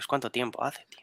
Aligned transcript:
Pues 0.00 0.06
¿Cuánto 0.06 0.30
tiempo 0.30 0.64
hace, 0.64 0.86
tío? 0.88 1.00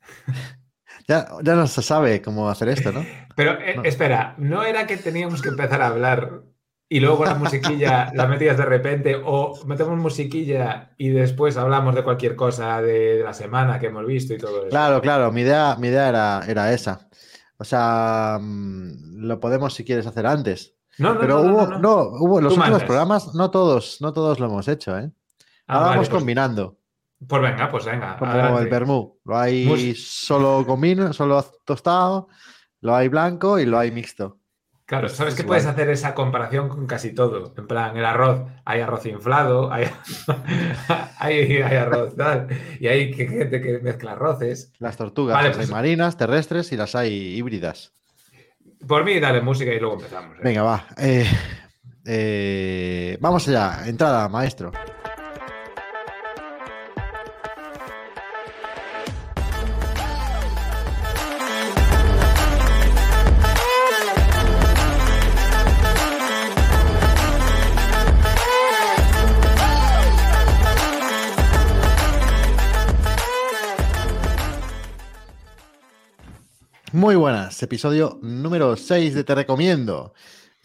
Ya, 1.08 1.26
ya 1.42 1.54
no 1.54 1.66
se 1.66 1.80
sabe 1.82 2.20
cómo 2.22 2.48
hacer 2.48 2.68
esto, 2.68 2.92
¿no? 2.92 3.04
Pero 3.36 3.52
eh, 3.60 3.74
No. 3.76 3.82
espera, 3.82 4.34
¿no 4.38 4.62
era 4.62 4.86
que 4.86 4.96
teníamos 4.96 5.42
que 5.42 5.48
empezar 5.48 5.80
a 5.82 5.88
hablar 5.88 6.42
y 6.88 7.00
luego 7.00 7.24
la 7.24 7.34
musiquilla 7.34 8.10
la 8.14 8.26
metías 8.26 8.56
de 8.56 8.64
repente 8.64 9.20
o 9.24 9.58
metemos 9.66 9.98
musiquilla 9.98 10.94
y 10.98 11.08
después 11.08 11.56
hablamos 11.56 11.94
de 11.96 12.04
cualquier 12.04 12.36
cosa 12.36 12.80
de 12.80 13.22
la 13.24 13.32
semana 13.34 13.78
que 13.80 13.86
hemos 13.86 14.06
visto 14.06 14.34
y 14.34 14.38
todo 14.38 14.60
eso? 14.60 14.68
Claro, 14.68 15.00
claro, 15.00 15.32
mi 15.32 15.40
idea, 15.42 15.76
mi 15.78 15.88
idea 15.88 16.08
era, 16.10 16.42
era 16.46 16.72
esa. 16.72 17.08
O 17.56 17.64
sea, 17.64 18.38
mm, 18.40 19.18
lo 19.26 19.40
podemos 19.40 19.74
si 19.74 19.84
quieres 19.84 20.06
hacer 20.06 20.26
antes. 20.26 20.74
No, 20.98 21.14
no, 21.14 21.20
Pero 21.20 21.42
no, 21.42 21.42
no, 21.44 21.52
hubo, 21.54 21.66
no. 21.66 21.78
no, 21.80 21.96
hubo 22.20 22.40
los 22.40 22.52
Tú 22.54 22.60
últimos 22.60 22.70
mandas. 22.70 22.82
programas, 22.84 23.34
no 23.34 23.50
todos, 23.50 24.00
no 24.00 24.12
todos 24.12 24.38
lo 24.40 24.46
hemos 24.46 24.68
hecho, 24.68 24.96
¿eh? 24.98 25.10
Ah, 25.66 25.74
Ahora 25.74 25.80
vale, 25.86 25.96
vamos 25.96 26.08
pues, 26.08 26.18
combinando, 26.20 26.77
pues 27.26 27.42
venga, 27.42 27.70
pues 27.70 27.84
venga. 27.84 28.16
como 28.18 28.30
adelante. 28.30 28.62
el 28.62 28.68
vermú. 28.68 29.18
Lo 29.24 29.38
hay 29.38 29.66
Mus- 29.66 30.06
solo 30.08 30.64
con 30.66 30.80
vino, 30.80 31.12
solo 31.12 31.42
tostado, 31.64 32.28
lo 32.80 32.94
hay 32.94 33.08
blanco 33.08 33.58
y 33.58 33.66
lo 33.66 33.78
hay 33.78 33.90
mixto. 33.90 34.38
Claro, 34.86 35.10
sabes 35.10 35.34
Es 35.34 35.40
que 35.40 35.46
puedes 35.46 35.66
hacer 35.66 35.90
esa 35.90 36.14
comparación 36.14 36.70
con 36.70 36.86
casi 36.86 37.14
todo. 37.14 37.52
En 37.58 37.66
plan, 37.66 37.94
el 37.96 38.06
arroz, 38.06 38.40
hay 38.64 38.80
arroz 38.80 39.04
inflado, 39.04 39.70
hay, 39.70 39.84
hay, 41.18 41.60
hay 41.60 41.76
arroz 41.76 42.16
tal, 42.16 42.48
y 42.80 42.86
hay 42.86 43.12
gente 43.12 43.60
que 43.60 43.80
mezcla 43.80 44.12
arroces. 44.12 44.72
Las 44.78 44.96
tortugas, 44.96 45.34
Vale, 45.34 45.48
las 45.48 45.56
pues- 45.58 45.68
hay 45.68 45.74
marinas, 45.74 46.16
terrestres 46.16 46.72
y 46.72 46.76
las 46.78 46.94
hay 46.94 47.12
híbridas. 47.36 47.92
Por 48.86 49.04
mí, 49.04 49.18
dale 49.20 49.42
música 49.42 49.72
y 49.74 49.78
luego 49.80 49.96
empezamos. 49.96 50.36
¿eh? 50.36 50.40
Venga, 50.42 50.62
va. 50.62 50.86
eh, 50.96 51.26
eh, 52.06 53.18
vamos 53.20 53.46
allá. 53.48 53.86
Entrada, 53.86 54.28
maestro. 54.28 54.72
Muy 76.92 77.16
buenas, 77.16 77.62
episodio 77.62 78.18
número 78.22 78.74
6 78.74 79.14
de 79.14 79.22
Te 79.22 79.34
Recomiendo. 79.34 80.14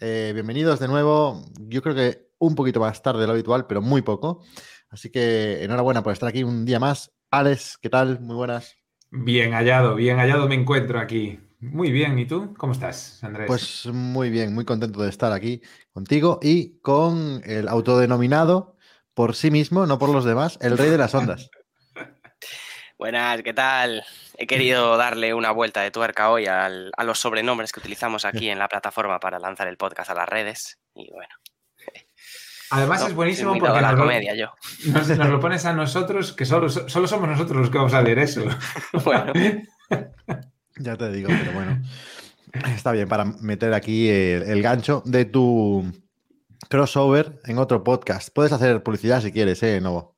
Eh, 0.00 0.30
bienvenidos 0.32 0.80
de 0.80 0.88
nuevo. 0.88 1.44
Yo 1.60 1.82
creo 1.82 1.94
que 1.94 2.28
un 2.38 2.54
poquito 2.54 2.80
más 2.80 3.02
tarde 3.02 3.20
de 3.20 3.26
lo 3.26 3.34
habitual, 3.34 3.66
pero 3.66 3.82
muy 3.82 4.00
poco. 4.00 4.42
Así 4.88 5.10
que 5.10 5.62
enhorabuena 5.62 6.02
por 6.02 6.14
estar 6.14 6.26
aquí 6.26 6.42
un 6.42 6.64
día 6.64 6.80
más. 6.80 7.12
Alex, 7.30 7.76
¿qué 7.76 7.90
tal? 7.90 8.20
Muy 8.20 8.36
buenas. 8.36 8.74
Bien 9.10 9.52
hallado, 9.52 9.96
bien 9.96 10.16
hallado 10.16 10.48
me 10.48 10.54
encuentro 10.54 10.98
aquí. 10.98 11.40
Muy 11.60 11.92
bien, 11.92 12.18
¿y 12.18 12.26
tú? 12.26 12.54
¿Cómo 12.56 12.72
estás, 12.72 13.22
Andrés? 13.22 13.46
Pues 13.46 13.86
muy 13.92 14.30
bien, 14.30 14.54
muy 14.54 14.64
contento 14.64 15.02
de 15.02 15.10
estar 15.10 15.30
aquí 15.30 15.60
contigo 15.92 16.38
y 16.40 16.78
con 16.80 17.42
el 17.44 17.68
autodenominado 17.68 18.78
por 19.12 19.34
sí 19.34 19.50
mismo, 19.50 19.86
no 19.86 19.98
por 19.98 20.08
los 20.08 20.24
demás, 20.24 20.58
el 20.62 20.78
rey 20.78 20.88
de 20.88 20.98
las 20.98 21.14
ondas. 21.14 21.50
Buenas, 22.98 23.42
¿qué 23.42 23.52
tal? 23.52 24.02
He 24.36 24.46
querido 24.46 24.96
darle 24.96 25.32
una 25.34 25.50
vuelta 25.52 25.80
de 25.82 25.90
tuerca 25.90 26.30
hoy 26.30 26.46
al- 26.46 26.90
a 26.96 27.04
los 27.04 27.18
sobrenombres 27.20 27.72
que 27.72 27.80
utilizamos 27.80 28.24
aquí 28.24 28.48
en 28.48 28.58
la 28.58 28.68
plataforma 28.68 29.20
para 29.20 29.38
lanzar 29.38 29.68
el 29.68 29.76
podcast 29.76 30.10
a 30.10 30.14
las 30.14 30.28
redes. 30.28 30.78
Y 30.94 31.10
bueno, 31.12 31.34
Además 32.70 33.02
no, 33.02 33.06
es 33.08 33.14
buenísimo 33.14 33.52
porque 33.58 33.80
la 33.80 33.90
nos 33.90 33.92
lo, 33.92 33.98
comedia 34.04 34.34
yo. 34.34 34.52
nos- 34.86 35.08
nos 35.08 35.28
lo 35.28 35.38
pones 35.38 35.64
a 35.66 35.72
nosotros, 35.72 36.32
que 36.32 36.44
solo, 36.44 36.68
solo 36.68 37.06
somos 37.06 37.28
nosotros 37.28 37.58
los 37.60 37.70
que 37.70 37.78
vamos 37.78 37.94
a 37.94 38.02
leer 38.02 38.18
eso. 38.18 38.42
Bueno, 39.04 39.32
Ya 40.78 40.96
te 40.96 41.12
digo, 41.12 41.28
pero 41.28 41.52
bueno. 41.52 41.82
Está 42.74 42.90
bien 42.92 43.08
para 43.08 43.24
meter 43.24 43.72
aquí 43.74 44.08
el, 44.08 44.42
el 44.44 44.62
gancho 44.62 45.02
de 45.04 45.24
tu 45.24 45.84
crossover 46.68 47.40
en 47.44 47.58
otro 47.58 47.84
podcast. 47.84 48.30
Puedes 48.34 48.52
hacer 48.52 48.82
publicidad 48.82 49.20
si 49.22 49.30
quieres, 49.30 49.62
¿eh, 49.62 49.80
Novo? 49.80 50.16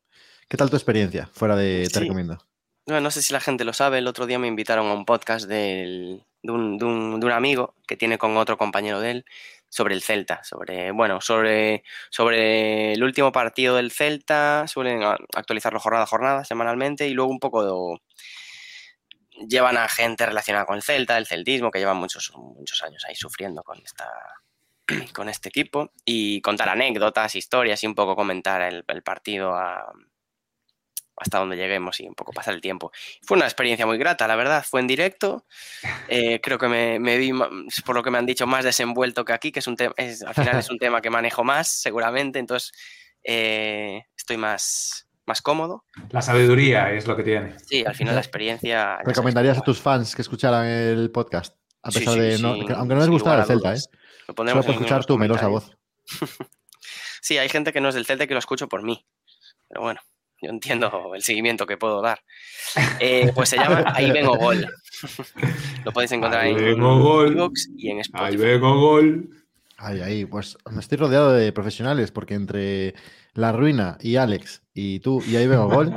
¿Qué 0.49 0.56
tal 0.56 0.71
tu 0.71 0.76
experiencia 0.76 1.28
fuera 1.32 1.56
de 1.56 1.84
Te 1.88 1.94
Sí. 1.99 2.00
recomiendo? 2.00 2.38
No, 2.87 3.01
no 3.01 3.11
sé 3.11 3.23
si 3.23 3.33
la 3.33 3.41
gente 3.41 3.65
lo 3.65 3.73
sabe, 3.73 3.99
el 3.99 4.07
otro 4.07 4.27
día 4.27 4.39
me 4.39 4.47
invitaron 4.49 4.87
a 4.89 4.95
un 4.95 5.05
podcast 5.05 5.47
del- 5.47 6.25
de, 6.43 6.53
un, 6.53 6.79
de 6.79 6.85
un- 6.85 7.21
de 7.21 7.27
un 7.27 7.33
amigo 7.33 7.75
que 7.87 7.97
tiene 7.97 8.19
con 8.19 8.37
otro 8.37 8.57
compañero 8.57 9.01
de 9.01 9.11
él 9.11 9.25
sobre 9.69 9.95
el 9.95 10.03
Celta, 10.03 10.45
sobre, 10.45 10.93
bueno, 10.93 11.21
sobre, 11.21 11.83
sobre 12.11 12.93
el 12.93 13.03
último 13.03 13.33
partido 13.33 13.77
del 13.77 13.91
Celta, 13.91 14.67
suelen 14.69 15.03
actualizarlo 15.03 15.81
jornada 15.81 16.05
a 16.05 16.07
jornada, 16.07 16.45
semanalmente, 16.45 17.09
y 17.09 17.15
luego 17.15 17.31
un 17.33 17.41
poco 17.41 17.99
llevan 19.49 19.77
a 19.77 19.89
gente 19.89 20.25
relacionada 20.25 20.67
con 20.67 20.77
el 20.77 20.83
Celta, 20.83 21.19
el 21.19 21.27
celtismo, 21.27 21.71
que 21.71 21.79
llevan 21.81 21.97
muchos, 21.99 22.33
muchos 22.37 22.83
años 22.83 23.05
ahí 23.07 23.15
sufriendo 23.17 23.63
con 23.63 23.79
esta 23.83 24.09
con 25.13 25.29
este 25.29 25.49
equipo 25.49 25.91
y 26.05 26.41
contar 26.43 26.69
anécdotas, 26.69 27.35
historias 27.35 27.83
y 27.83 27.87
un 27.89 27.97
poco 27.97 28.15
comentar 28.15 28.63
el, 28.63 28.85
el 28.87 29.03
partido 29.03 29.55
a- 29.57 29.93
hasta 31.16 31.38
donde 31.38 31.56
lleguemos 31.56 31.99
y 32.00 32.06
un 32.06 32.15
poco 32.15 32.32
pasar 32.32 32.54
el 32.54 32.60
tiempo. 32.60 32.93
Fue 33.22 33.37
una 33.37 33.47
experiencia 33.47 33.87
muy 33.87 33.99
grata, 33.99 34.28
la 34.28 34.37
verdad. 34.37 34.65
Fue 34.69 34.81
en 34.81 34.87
directo. 34.87 35.47
Eh, 36.09 36.41
creo 36.43 36.59
que 36.59 36.69
me, 36.69 36.99
me 36.99 37.16
vi, 37.16 37.32
por 37.84 37.97
lo 37.97 38.03
que 38.03 38.10
me 38.10 38.19
han 38.19 38.27
dicho, 38.27 38.47
más 38.47 38.65
desenvuelto 38.65 39.25
que 39.25 39.32
aquí, 39.32 39.53
que 39.53 39.60
es 39.60 39.66
un 39.66 39.76
tema, 39.76 39.94
al 39.97 40.34
final 40.34 40.59
es 40.59 40.71
un 40.71 40.78
tema 40.78 41.00
que 41.00 41.10
manejo 41.10 41.44
más, 41.44 41.69
seguramente. 41.69 42.38
Entonces, 42.38 42.72
eh, 43.25 44.05
estoy 44.16 44.37
más, 44.37 45.09
más 45.26 45.43
cómodo. 45.43 45.84
La 46.10 46.22
sabiduría 46.22 46.93
es 46.93 47.06
lo 47.06 47.16
que 47.16 47.22
tiene. 47.22 47.59
Sí, 47.60 47.84
al 47.84 47.94
final 47.94 48.15
la 48.15 48.21
experiencia. 48.21 48.99
¿Recomendarías 49.05 49.59
a 49.59 49.62
tus 49.62 49.81
fans 49.81 50.15
que 50.15 50.22
escucharan 50.22 50.66
el 50.66 51.10
podcast? 51.10 51.56
A 51.82 51.91
pesar 51.91 52.15
sí, 52.15 52.21
de 52.21 52.38
no, 52.38 52.50
aunque 52.76 52.94
no 52.94 53.00
les 53.00 53.09
gustara 53.09 53.43
el 53.43 53.47
Celta, 53.47 53.72
¿eh? 53.72 53.78
Lo 54.26 54.26
Solo 54.26 54.34
pondremos 54.34 54.66
por 54.66 54.75
en 54.75 54.81
escuchar 54.81 55.05
tu 55.05 55.19
melosa 55.19 55.49
voz. 55.49 55.76
Sí, 57.22 57.38
hay 57.38 57.49
gente 57.49 57.72
que 57.72 57.81
no 57.81 57.88
es 57.88 57.97
del 57.97 58.06
Celta 58.06 58.22
y 58.22 58.28
que 58.28 58.34
lo 58.34 58.38
escucho 58.38 58.69
por 58.69 58.84
mí. 58.84 59.05
Pero 59.66 59.81
bueno, 59.81 60.00
yo 60.43 60.51
entiendo 60.51 60.91
el 61.15 61.23
seguimiento 61.23 61.67
que 61.67 61.77
puedo 61.77 62.01
dar. 62.03 62.21
Eh, 63.01 63.33
pues 63.35 63.49
se 63.51 63.57
llama 63.57 63.85
Ahí 63.95 64.11
vengo 64.11 64.37
gol. 64.37 64.67
Lo 65.85 65.93
podéis 65.93 66.13
encontrar 66.13 66.43
Ahí 66.45 66.53
en 66.53 66.65
vengo 66.65 66.99
gol. 67.01 67.53
y 67.77 67.91
en 67.91 68.01
Spotify. 68.01 68.29
Ahí 68.31 68.37
vengo 68.37 68.79
gol. 68.81 69.31
Ahí, 69.79 70.01
ahí, 70.01 70.25
pues 70.27 70.57
me 70.71 70.81
estoy 70.81 70.99
rodeado 70.99 71.33
de 71.33 71.53
profesionales 71.53 72.11
porque 72.11 72.35
entre 72.35 72.95
La 73.35 73.53
Ruina 73.53 73.99
y 74.01 74.17
Alex 74.17 74.63
y 74.75 75.01
tú 75.01 75.23
y 75.27 75.37
ahí 75.37 75.47
veo 75.47 75.69
gol, 75.69 75.93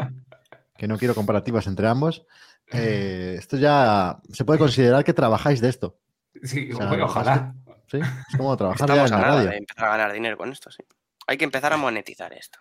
que 0.78 0.88
no 0.88 0.98
quiero 0.98 1.16
comparativas 1.16 1.66
entre 1.68 1.88
ambos, 1.88 2.26
eh, 2.72 3.36
esto 3.40 3.56
ya 3.58 4.20
se 4.32 4.44
puede 4.46 4.60
considerar 4.60 5.04
que 5.06 5.14
trabajáis 5.14 5.62
de 5.62 5.70
esto. 5.70 5.98
Sí, 6.44 6.70
O 6.74 6.78
sea, 6.78 6.88
bueno, 6.88 7.06
ojalá. 7.06 7.56
¿sí? 7.88 8.00
Es 8.00 8.38
como 8.38 8.56
trabajar 8.58 8.88
ya 8.90 9.04
Estamos 9.06 9.12
en 9.12 9.16
a 9.16 9.20
la 9.20 9.26
nada 9.26 9.38
radio. 9.38 9.50
de 9.52 9.58
empezar 9.58 9.86
a 9.86 9.90
ganar 9.92 10.14
dinero 10.14 10.38
con 10.38 10.52
esto, 10.52 10.70
sí. 10.72 10.84
Hay 11.28 11.38
que 11.38 11.46
empezar 11.46 11.72
a 11.74 11.78
monetizar 11.78 12.34
esto. 12.34 12.60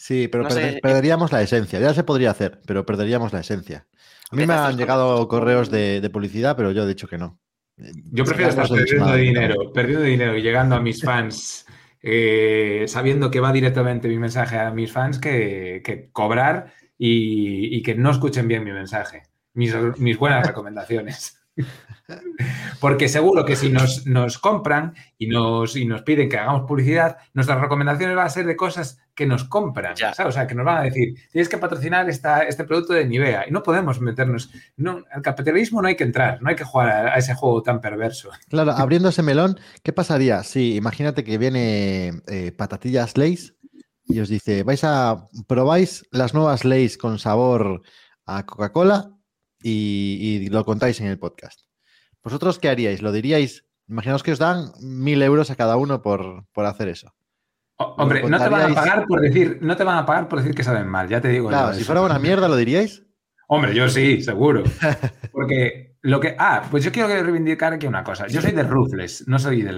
Sí, 0.00 0.28
pero 0.28 0.44
No 0.44 0.48
perder- 0.50 0.70
sé, 0.70 0.76
eh, 0.76 0.80
perderíamos 0.80 1.32
la 1.32 1.42
esencia. 1.42 1.80
Ya 1.80 1.92
se 1.92 2.04
podría 2.04 2.30
hacer, 2.30 2.60
pero 2.66 2.86
perderíamos 2.86 3.32
la 3.32 3.40
esencia. 3.40 3.88
A 4.30 4.36
mí 4.36 4.46
me 4.46 4.54
han 4.54 4.76
llegado 4.76 5.26
correos 5.26 5.70
de, 5.72 6.00
de 6.00 6.08
publicidad, 6.10 6.56
pero 6.56 6.70
yo 6.70 6.84
he 6.84 6.86
dicho 6.86 7.08
que 7.08 7.18
no. 7.18 7.40
Yo 7.76 8.24
prefiero 8.24 8.50
estar 8.50 8.68
perdiendo 8.68 9.12
dinero, 9.14 9.72
perdiendo 9.72 10.04
dinero 10.04 10.36
y 10.36 10.42
llegando 10.42 10.76
a 10.76 10.80
mis 10.80 11.02
fans, 11.02 11.66
eh, 12.00 12.84
sabiendo 12.86 13.28
que 13.30 13.40
va 13.40 13.52
directamente 13.52 14.06
mi 14.08 14.18
mensaje 14.18 14.56
a 14.56 14.70
mis 14.70 14.92
fans, 14.92 15.18
que, 15.18 15.82
que 15.84 16.10
cobrar 16.12 16.72
y, 16.96 17.76
y 17.76 17.82
que 17.82 17.96
no 17.96 18.12
escuchen 18.12 18.46
bien 18.46 18.62
mi 18.62 18.72
mensaje, 18.72 19.22
mis, 19.54 19.74
mis 19.98 20.16
buenas 20.16 20.46
recomendaciones. 20.46 21.40
Porque 22.80 23.08
seguro 23.08 23.44
que 23.44 23.56
si 23.56 23.70
nos, 23.70 24.06
nos 24.06 24.38
compran 24.38 24.94
y 25.18 25.26
nos, 25.26 25.76
y 25.76 25.84
nos 25.84 26.02
piden 26.02 26.28
que 26.28 26.38
hagamos 26.38 26.66
publicidad, 26.66 27.18
nuestras 27.34 27.60
recomendaciones 27.60 28.16
van 28.16 28.26
a 28.26 28.30
ser 28.30 28.46
de 28.46 28.56
cosas 28.56 28.98
que 29.14 29.26
nos 29.26 29.44
compran. 29.44 29.94
Ya. 29.96 30.14
¿sabes? 30.14 30.30
O 30.30 30.32
sea, 30.32 30.46
que 30.46 30.54
nos 30.54 30.64
van 30.64 30.78
a 30.78 30.82
decir, 30.82 31.14
tienes 31.32 31.48
que 31.48 31.58
patrocinar 31.58 32.08
esta, 32.08 32.42
este 32.42 32.64
producto 32.64 32.92
de 32.94 33.04
Nivea. 33.04 33.46
Y 33.48 33.50
no 33.50 33.62
podemos 33.62 34.00
meternos. 34.00 34.50
No, 34.76 35.04
al 35.10 35.22
capitalismo 35.22 35.82
no 35.82 35.88
hay 35.88 35.96
que 35.96 36.04
entrar, 36.04 36.40
no 36.40 36.48
hay 36.48 36.56
que 36.56 36.64
jugar 36.64 36.88
a, 36.88 37.14
a 37.14 37.18
ese 37.18 37.34
juego 37.34 37.62
tan 37.62 37.80
perverso. 37.80 38.30
Claro, 38.48 38.72
abriendo 38.72 39.08
ese 39.08 39.22
melón, 39.22 39.58
¿qué 39.82 39.92
pasaría 39.92 40.42
si 40.44 40.76
imagínate 40.76 41.24
que 41.24 41.36
viene 41.36 42.22
eh, 42.28 42.52
Patatillas 42.52 43.16
Lays 43.18 43.54
y 44.06 44.20
os 44.20 44.28
dice, 44.28 44.62
vais 44.62 44.84
a 44.84 45.26
probáis 45.46 46.06
las 46.12 46.32
nuevas 46.32 46.64
Lays 46.64 46.96
con 46.96 47.18
sabor 47.18 47.82
a 48.24 48.46
Coca-Cola 48.46 49.10
y, 49.62 50.18
y 50.20 50.48
lo 50.48 50.64
contáis 50.64 51.00
en 51.00 51.08
el 51.08 51.18
podcast? 51.18 51.67
¿Vosotros 52.24 52.58
qué 52.58 52.68
haríais? 52.68 53.02
¿Lo 53.02 53.12
diríais? 53.12 53.64
Imaginaos 53.88 54.22
que 54.22 54.32
os 54.32 54.38
dan 54.38 54.70
mil 54.80 55.22
euros 55.22 55.50
a 55.50 55.56
cada 55.56 55.76
uno 55.76 56.02
por, 56.02 56.44
por 56.52 56.66
hacer 56.66 56.88
eso. 56.88 57.14
O- 57.76 57.94
Hombre, 57.98 58.28
no 58.28 58.38
te 58.38 58.48
van 58.48 58.70
a 58.72 58.74
pagar 58.74 59.06
por 59.06 59.20
decir, 59.20 59.58
no 59.62 59.76
te 59.76 59.84
van 59.84 59.98
a 59.98 60.04
pagar 60.06 60.28
por 60.28 60.40
decir 60.40 60.54
que 60.54 60.64
saben 60.64 60.88
mal, 60.88 61.08
ya 61.08 61.20
te 61.20 61.28
digo. 61.28 61.48
Claro, 61.48 61.72
si 61.72 61.78
eso. 61.80 61.86
fuera 61.86 62.02
una 62.02 62.18
mierda, 62.18 62.48
¿lo 62.48 62.56
diríais? 62.56 63.04
Hombre, 63.48 63.74
yo 63.74 63.88
sí, 63.88 64.20
seguro. 64.20 64.62
Porque 65.32 65.96
lo 66.02 66.20
que. 66.20 66.34
Ah, 66.38 66.64
pues 66.70 66.84
yo 66.84 66.92
quiero 66.92 67.08
reivindicar 67.08 67.72
aquí 67.72 67.86
una 67.86 68.04
cosa. 68.04 68.26
Yo 68.26 68.42
soy 68.42 68.52
de 68.52 68.62
Ruthless, 68.62 69.26
no 69.26 69.38
soy 69.38 69.62
de 69.62 69.72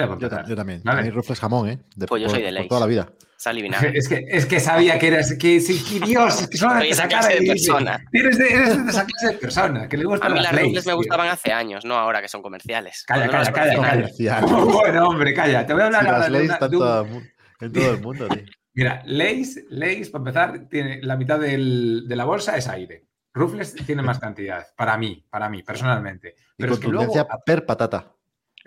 ya 0.00 0.06
por 0.06 0.18
Yo, 0.20 0.28
también. 0.54 0.80
Vale. 0.84 1.00
A 1.00 1.04
mí 1.04 1.10
Rufles 1.10 1.40
jamón, 1.40 1.68
¿eh? 1.68 1.78
De- 1.96 2.06
Pues 2.06 2.22
yo 2.22 2.28
por, 2.28 2.36
soy 2.36 2.42
de 2.42 2.48
por 2.50 2.54
Lays. 2.54 2.68
toda 2.68 2.80
la 2.80 2.86
vida. 2.86 3.08
Sal 3.36 3.58
y 3.58 3.62
vinagre. 3.62 3.96
Es 3.98 4.08
que, 4.08 4.24
es 4.28 4.46
que 4.46 4.60
sabía 4.60 4.98
que 4.98 5.08
eres. 5.08 5.32
Que, 5.38 5.58
que 5.62 6.06
Dios, 6.06 6.42
es 6.42 6.48
que 6.48 6.56
Soy 6.58 6.78
de 6.84 6.88
esa 6.90 7.08
clase 7.08 7.40
de 7.40 7.46
persona. 7.46 8.04
Eres 8.12 8.38
de, 8.38 8.48
eres 8.48 8.84
de 8.84 8.90
esa 8.90 9.04
clase 9.06 9.26
de 9.28 9.32
persona 9.34 9.88
que 9.88 9.96
le 9.96 10.04
A 10.04 10.28
mí 10.28 10.40
las 10.40 10.52
rufles 10.52 10.86
me 10.86 10.90
tío. 10.92 10.96
gustaban 10.96 11.28
hace 11.28 11.52
años, 11.52 11.84
no 11.84 11.94
ahora 11.96 12.22
que 12.22 12.28
son 12.28 12.42
comerciales. 12.42 13.04
Calla, 13.06 13.28
calla, 13.28 13.52
calla, 13.52 13.80
calla. 13.80 14.40
Bueno, 14.46 15.08
hombre, 15.08 15.34
calla. 15.34 15.66
Te 15.66 15.72
voy 15.72 15.82
a 15.82 15.86
hablar 15.86 16.04
Si 16.04 16.10
las 16.10 16.30
leyes 16.30 16.50
están 16.52 16.74
un- 16.74 17.30
en 17.60 17.72
todo 17.72 17.90
el 17.94 18.00
mundo, 18.00 18.28
tío. 18.28 18.42
Mira, 18.76 19.02
Lays, 19.06 19.64
Lays, 19.68 20.10
para 20.10 20.20
empezar, 20.22 20.68
tiene 20.68 21.00
la 21.02 21.16
mitad 21.16 21.38
del- 21.38 22.08
de 22.08 22.16
la 22.16 22.24
bolsa 22.24 22.56
es 22.56 22.66
aire. 22.68 23.04
Rufles 23.32 23.74
tiene 23.86 24.02
más 24.02 24.18
cantidad, 24.20 24.64
para 24.76 24.96
mí, 24.96 25.24
para 25.28 25.48
mí, 25.48 25.62
personalmente. 25.62 26.34
Y 26.56 26.62
Pero 26.62 26.74
es 26.74 26.80
que 26.80 26.88
luego, 26.88 27.12
per 27.44 27.66
patata. 27.66 28.13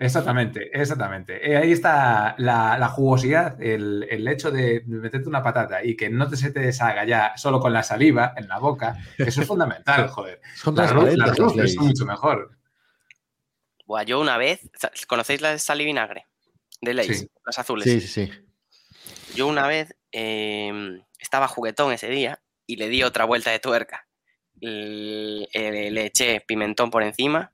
Exactamente, 0.00 0.70
exactamente. 0.80 1.50
Eh, 1.50 1.56
ahí 1.56 1.72
está 1.72 2.36
la, 2.38 2.78
la 2.78 2.88
jugosidad, 2.88 3.60
el, 3.60 4.06
el 4.08 4.28
hecho 4.28 4.50
de 4.52 4.84
meterte 4.86 5.28
una 5.28 5.42
patata 5.42 5.84
y 5.84 5.96
que 5.96 6.08
no 6.08 6.28
te 6.28 6.36
se 6.36 6.52
te 6.52 6.60
deshaga 6.60 7.04
ya 7.04 7.36
solo 7.36 7.58
con 7.58 7.72
la 7.72 7.82
saliva 7.82 8.32
en 8.36 8.46
la 8.46 8.58
boca, 8.60 8.96
eso 9.18 9.40
es 9.42 9.46
fundamental, 9.48 10.08
joder. 10.08 10.40
Son 10.54 10.76
Las, 10.76 10.94
las 10.94 11.16
las 11.16 11.36
rufles 11.36 11.74
son 11.74 11.86
mucho 11.88 12.04
mejor. 12.06 12.56
Buah, 13.86 14.04
yo 14.04 14.20
una 14.20 14.36
vez, 14.38 14.70
¿conocéis 15.08 15.40
la 15.40 15.50
de 15.50 15.58
sal 15.58 15.80
y 15.80 15.84
vinagre? 15.86 16.26
De 16.80 16.94
Lays, 16.94 17.18
Sí. 17.20 17.30
las 17.44 17.58
azules. 17.58 17.84
Sí, 17.84 18.00
sí, 18.00 18.06
sí. 18.26 18.30
Yo 19.34 19.48
una 19.48 19.66
vez 19.66 19.96
eh, 20.12 21.02
estaba 21.18 21.48
juguetón 21.48 21.92
ese 21.92 22.08
día 22.08 22.40
y 22.66 22.76
le 22.76 22.88
di 22.88 23.02
otra 23.02 23.24
vuelta 23.24 23.50
de 23.50 23.58
tuerca. 23.58 24.06
Le, 24.60 25.44
eh, 25.52 25.90
le 25.90 26.06
eché 26.06 26.40
pimentón 26.46 26.90
por 26.90 27.02
encima 27.02 27.52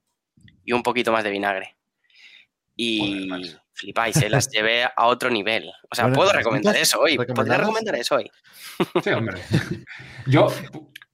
y 0.64 0.72
un 0.72 0.82
poquito 0.82 1.10
más 1.12 1.24
de 1.24 1.30
vinagre. 1.30 1.76
Y 2.76 3.28
Joder, 3.28 3.60
flipáis, 3.72 4.16
eh, 4.16 4.28
las 4.28 4.48
llevé 4.50 4.84
a 4.84 5.06
otro 5.06 5.30
nivel. 5.30 5.70
O 5.90 5.94
sea, 5.94 6.04
Bueno, 6.04 6.16
puedo 6.16 6.28
¿las 6.30 6.36
recomendar 6.38 6.76
eso 6.76 7.00
hoy. 7.00 7.16
Podría 7.16 7.58
recomendar 7.58 7.94
eso 7.96 8.16
hoy. 8.16 8.30
Sí, 9.02 9.10
hombre. 9.10 9.40
Yo, 10.26 10.52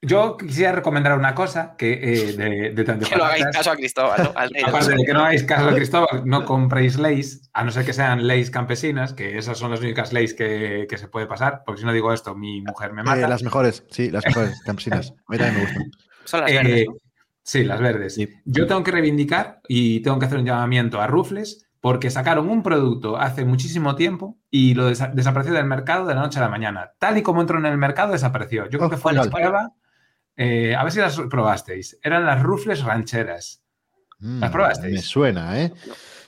yo 0.02 0.36
quisiera 0.38 0.72
recomendar 0.72 1.18
una 1.18 1.34
cosa 1.34 1.74
que 1.76 1.92
eh, 1.92 2.32
de, 2.32 2.70
de, 2.70 2.84
de 2.84 3.06
Que 3.06 3.16
no 3.16 3.24
hagáis 3.24 3.44
caso 3.52 3.70
a 3.70 3.76
Cristóbal, 3.76 4.32
Aparte 4.64 4.94
de 4.96 5.04
que 5.04 5.12
no 5.12 5.20
hagáis 5.20 5.42
caso 5.44 5.66
de 5.66 5.76
Cristóbal, 5.76 6.22
no 6.24 6.44
compréis 6.46 6.98
leyes, 6.98 7.50
a 7.52 7.64
no 7.64 7.70
ser 7.70 7.84
que 7.84 7.92
sean 7.92 8.26
leyes 8.26 8.50
campesinas, 8.50 9.12
que 9.12 9.36
esas 9.36 9.58
son 9.58 9.70
las 9.72 9.80
únicas 9.80 10.12
leyes 10.14 10.32
que, 10.32 10.86
que 10.88 10.96
se 10.98 11.08
puede 11.08 11.26
pasar, 11.26 11.62
porque 11.66 11.80
si 11.80 11.86
no 11.86 11.92
digo 11.92 12.12
esto, 12.14 12.34
mi 12.34 12.62
mujer 12.62 12.92
me 12.94 13.02
mata. 13.02 13.20
Eh, 13.20 13.28
las 13.28 13.42
mejores, 13.42 13.84
sí, 13.90 14.10
las 14.10 14.24
mejores 14.24 14.60
campesinas. 14.64 15.10
A 15.10 15.32
mí 15.32 15.36
también 15.38 15.54
me 15.56 15.60
gustan. 15.66 15.90
Son 16.24 16.40
las 16.40 16.50
Eh, 16.50 16.54
verdes. 16.54 16.86
¿no? 16.86 16.94
Sí, 17.42 17.64
las 17.64 17.80
verdes. 17.80 18.14
Sí. 18.14 18.28
Yo 18.44 18.66
tengo 18.66 18.82
que 18.82 18.90
reivindicar 18.90 19.60
y 19.68 20.00
tengo 20.00 20.18
que 20.18 20.26
hacer 20.26 20.38
un 20.38 20.44
llamamiento 20.46 21.00
a 21.00 21.06
Rufles 21.06 21.66
porque 21.80 22.10
sacaron 22.10 22.48
un 22.50 22.62
producto 22.62 23.16
hace 23.16 23.44
muchísimo 23.44 23.96
tiempo 23.96 24.38
y 24.50 24.74
lo 24.74 24.90
desa- 24.90 25.12
desapareció 25.12 25.54
del 25.54 25.64
mercado 25.64 26.06
de 26.06 26.14
la 26.14 26.20
noche 26.20 26.38
a 26.38 26.42
la 26.42 26.48
mañana. 26.50 26.92
Tal 26.98 27.16
y 27.18 27.22
como 27.22 27.40
entró 27.40 27.58
en 27.58 27.66
el 27.66 27.78
mercado, 27.78 28.12
desapareció. 28.12 28.64
Yo 28.68 28.78
creo 28.78 28.88
Oh, 28.88 28.90
que 28.90 28.96
fue 28.98 29.12
la 29.14 29.24
prueba. 29.24 29.72
eh, 30.36 30.74
a 30.74 30.82
ver 30.84 30.92
si 30.92 31.00
las 31.00 31.18
probasteis. 31.30 31.98
Eran 32.02 32.24
las 32.26 32.42
Rufles 32.42 32.82
rancheras. 32.84 33.62
Mm, 34.20 34.40
¿Las 34.40 34.50
probasteis? 34.50 34.94
Me 34.94 35.00
suena, 35.02 35.60
¿eh? 35.60 35.72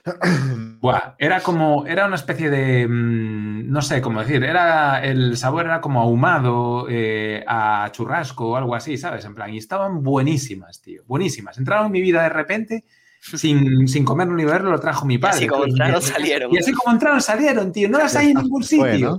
Buah, 0.81 1.15
era 1.19 1.41
como, 1.41 1.87
era 1.87 2.07
una 2.07 2.17
especie 2.17 2.51
de, 2.51 2.87
mm, 2.89 3.71
no 3.71 3.83
sé 3.83 4.01
cómo 4.01 4.21
decir, 4.21 4.43
era, 4.43 5.03
el 5.05 5.37
sabor 5.37 5.67
era 5.67 5.81
como 5.81 6.01
ahumado 6.01 6.87
eh, 6.91 7.45
a 7.47 7.89
churrasco 7.93 8.51
o 8.51 8.57
algo 8.57 8.75
así, 8.75 8.97
¿sabes? 8.99 9.25
En 9.25 9.35
plan, 9.35 9.53
y 9.55 9.59
estaban 9.59 10.03
buenísimas, 10.03 10.81
tío, 10.81 11.03
buenísimas. 11.07 11.57
Entraron 11.59 11.87
en 11.87 11.93
mi 11.93 12.01
vida 12.01 12.23
de 12.25 12.31
repente, 12.31 12.85
sin, 13.21 13.87
sin 13.87 14.05
comerlo 14.05 14.35
ni 14.35 14.45
verlo, 14.45 14.71
lo 14.73 14.81
trajo 14.81 15.07
mi 15.07 15.15
Y 15.15 15.19
padre. 15.19 15.37
así 15.37 15.47
como 15.47 15.65
entraron, 15.67 15.99
Y- 16.03 16.05
salieron. 16.05 16.53
Y 16.53 16.59
así 16.59 16.73
como 16.73 16.93
entraron, 16.93 17.21
salieron, 17.23 17.71
tío, 17.73 17.89
no 17.89 17.99
las 17.99 18.17
hay 18.17 18.31
en 18.33 18.39
ningún 18.39 18.65
sitio. 18.65 19.19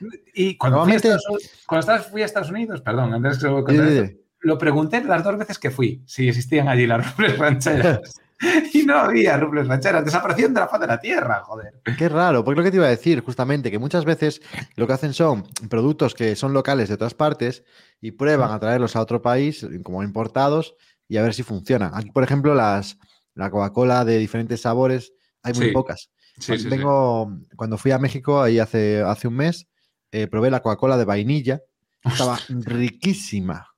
Bueno, 0.00 0.12
Y 0.34 0.56
cuando, 0.56 0.84
fui 0.84 0.94
a, 0.94 0.96
Normalmente- 0.96 1.08
Estados, 1.08 1.26
Unidos- 1.28 1.50
cuando 1.66 1.80
Estados- 1.80 2.06
fui 2.10 2.22
a 2.22 2.24
Estados 2.24 2.50
Unidos, 2.50 2.80
perdón, 2.80 3.12
Andrés, 3.12 3.38
que 3.38 4.16
lo 4.40 4.58
pregunté 4.58 5.02
las 5.04 5.22
dos 5.22 5.38
veces 5.38 5.58
que 5.58 5.70
fui, 5.70 6.02
si 6.06 6.28
existían 6.28 6.68
allí 6.68 6.86
las 6.86 7.04
rufles 7.16 7.38
rancheras. 7.38 8.00
y 8.72 8.82
no 8.84 8.96
había 8.96 9.36
rufles 9.36 9.66
rancheras, 9.68 10.04
desaparecieron 10.04 10.54
de 10.54 10.60
la 10.60 10.68
faz 10.68 10.80
de 10.80 10.86
la 10.86 11.00
tierra, 11.00 11.42
joder. 11.44 11.80
Qué 11.98 12.08
raro, 12.08 12.44
porque 12.44 12.58
lo 12.60 12.64
que 12.64 12.70
te 12.70 12.76
iba 12.76 12.86
a 12.86 12.90
decir, 12.90 13.20
justamente, 13.22 13.70
que 13.70 13.78
muchas 13.78 14.04
veces 14.04 14.40
lo 14.76 14.86
que 14.86 14.92
hacen 14.92 15.12
son 15.12 15.44
productos 15.68 16.14
que 16.14 16.36
son 16.36 16.52
locales 16.52 16.88
de 16.88 16.94
otras 16.94 17.14
partes 17.14 17.64
y 18.00 18.12
prueban 18.12 18.50
a 18.50 18.58
traerlos 18.60 18.96
a 18.96 19.00
otro 19.00 19.22
país 19.22 19.66
como 19.82 20.02
importados 20.02 20.76
y 21.08 21.16
a 21.16 21.22
ver 21.22 21.34
si 21.34 21.42
funcionan. 21.42 21.92
Aquí, 21.94 22.10
por 22.10 22.24
ejemplo, 22.24 22.54
las, 22.54 22.98
la 23.34 23.50
Coca-Cola 23.50 24.04
de 24.04 24.18
diferentes 24.18 24.60
sabores, 24.60 25.12
hay 25.42 25.52
muy 25.54 25.66
Sí. 25.66 25.72
pocas. 25.72 26.10
Sí, 26.36 26.46
Cuando 26.46 26.62
sí, 26.64 26.68
Vengo, 26.68 27.32
cuando 27.56 27.78
fui 27.78 27.92
a 27.92 27.98
México 27.98 28.42
ahí 28.42 28.58
hace, 28.58 29.02
hace 29.02 29.28
un 29.28 29.36
mes, 29.36 29.68
eh, 30.10 30.26
probé 30.26 30.50
la 30.50 30.60
Coca-Cola 30.60 30.96
de 30.96 31.04
vainilla. 31.04 31.62
Estaba 32.02 32.38
riquísima. 32.48 33.68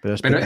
Pero 0.00 0.16
Pero 0.22 0.38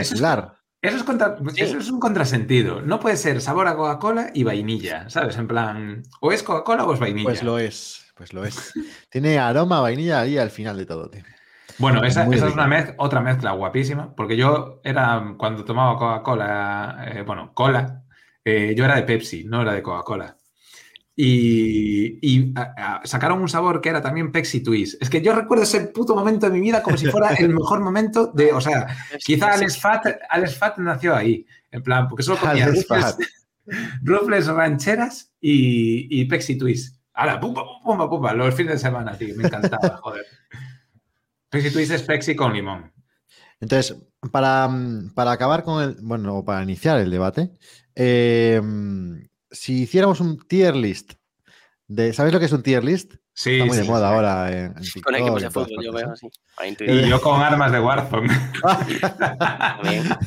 eso 0.81 0.95
es- 0.95 0.95
espectacular. 0.95 0.97
Eso 0.97 0.97
es, 0.97 1.03
contra- 1.03 1.37
Sí. 1.53 1.61
eso 1.63 1.77
es 1.77 1.89
un 1.89 1.99
contrasentido. 1.99 2.81
No 2.81 2.99
puede 2.99 3.17
ser 3.17 3.41
sabor 3.41 3.67
a 3.67 3.75
Coca-Cola 3.75 4.31
y 4.33 4.43
vainilla, 4.43 5.09
¿sabes? 5.09 5.37
En 5.37 5.47
plan, 5.47 6.03
o 6.21 6.31
es 6.31 6.43
Coca-Cola 6.43 6.85
o 6.85 6.93
es 6.93 6.99
vainilla. 6.99 7.25
Pues 7.27 7.43
lo 7.43 7.57
es, 7.59 8.05
pues 8.15 8.33
lo 8.33 8.43
es. 8.45 8.73
Tiene 9.09 9.37
aroma 9.39 9.77
a 9.79 9.81
vainilla 9.81 10.21
ahí 10.21 10.37
al 10.37 10.49
final 10.51 10.77
de 10.77 10.85
todo. 10.85 11.09
tío. 11.09 11.23
Bueno, 11.77 12.03
esa, 12.03 12.25
esa 12.25 12.47
es 12.47 12.53
una 12.53 12.67
mez- 12.67 12.93
otra 12.97 13.21
mezcla 13.21 13.51
guapísima, 13.53 14.13
porque 14.13 14.35
yo 14.35 14.81
era, 14.83 15.35
cuando 15.37 15.63
tomaba 15.63 15.97
Coca-Cola, 15.97 17.05
eh, 17.13 17.21
bueno, 17.21 17.53
cola, 17.53 18.03
eh, 18.43 18.73
yo 18.75 18.83
era 18.85 18.95
de 18.95 19.03
Pepsi, 19.03 19.45
no 19.45 19.61
era 19.61 19.71
de 19.73 19.81
Coca-Cola. 19.81 20.35
Y, 21.21 22.17
y, 22.21 22.53
a- 22.55 23.01
a- 23.01 23.05
sacaron 23.05 23.41
un 23.41 23.49
sabor 23.49 23.81
que 23.81 23.89
era 23.89 24.01
también 24.01 24.31
Pepsi 24.31 24.61
Twist. 24.63 25.01
Es 25.01 25.09
que 25.09 25.21
yo 25.21 25.35
recuerdo 25.35 25.65
ese 25.65 25.81
puto 25.87 26.15
momento 26.15 26.45
de 26.45 26.53
mi 26.53 26.61
vida 26.61 26.81
como 26.81 26.95
si 26.95 27.07
fuera 27.07 27.33
el 27.33 27.49
mejor 27.49 27.81
momento 27.81 28.27
de, 28.27 28.53
o 28.53 28.61
sea, 28.61 28.87
quizá 29.25 29.51
Alex 29.51 29.81
Fat, 29.81 30.05
Alex 30.29 30.55
Fat 30.57 30.77
nació 30.77 31.13
ahí, 31.13 31.45
en 31.71 31.83
plan, 31.83 32.07
porque 32.07 32.23
solo 32.23 32.37
comía 32.39 32.63
Alex 32.63 32.87
rufles, 32.87 33.03
Fat. 33.03 33.19
rufles 34.01 34.47
rancheras 34.47 35.33
y, 35.41 36.21
y 36.21 36.23
Pepsi 36.23 36.57
Twist. 36.57 36.95
¡Hala! 37.13 37.37
¡Pumba, 37.37 37.63
pumba, 37.83 38.09
pumba! 38.09 38.33
Los 38.33 38.55
fines 38.55 38.75
de 38.75 38.79
semana, 38.79 39.17
tío, 39.17 39.35
me 39.35 39.43
encantaba, 39.43 39.97
joder. 40.01 40.25
Pepsi 41.49 41.69
Twist 41.71 41.91
es 41.91 42.03
Pepsi 42.03 42.33
con 42.33 42.53
limón. 42.53 42.93
Entonces, 43.59 43.97
para, 44.31 44.69
mm, 44.69 45.13
para 45.13 45.31
acabar 45.33 45.63
con 45.65 45.83
el, 45.83 45.97
bueno, 46.01 46.33
o 46.37 46.45
para 46.45 46.63
iniciar 46.63 46.97
el 46.97 47.11
debate, 47.11 47.51
eh, 47.93 48.61
si 49.51 49.83
hiciéramos 49.83 50.19
un 50.19 50.37
tier 50.47 50.75
list 50.75 51.13
de, 51.87 52.13
¿sabéis 52.13 52.33
lo 52.33 52.39
que 52.39 52.45
es 52.45 52.51
un 52.51 52.63
tier 52.63 52.83
list? 52.83 53.15
Sí, 53.33 53.53
Está 53.53 53.65
muy 53.65 53.77
sí, 53.77 53.83
de 53.83 53.87
moda 53.89 54.09
sí. 54.09 54.15
ahora 54.15 54.51
en, 54.51 54.65
en 54.77 55.01
Con 55.01 55.15
equipos 55.15 55.41
y 55.41 55.45
de 55.45 55.51
fútbol, 55.51 55.83
yo 55.85 55.93
veo 55.93 56.13
Y 56.81 57.07
yo 57.09 57.21
con 57.21 57.41
armas 57.41 57.71
de 57.71 57.79
Warzone. 57.79 58.27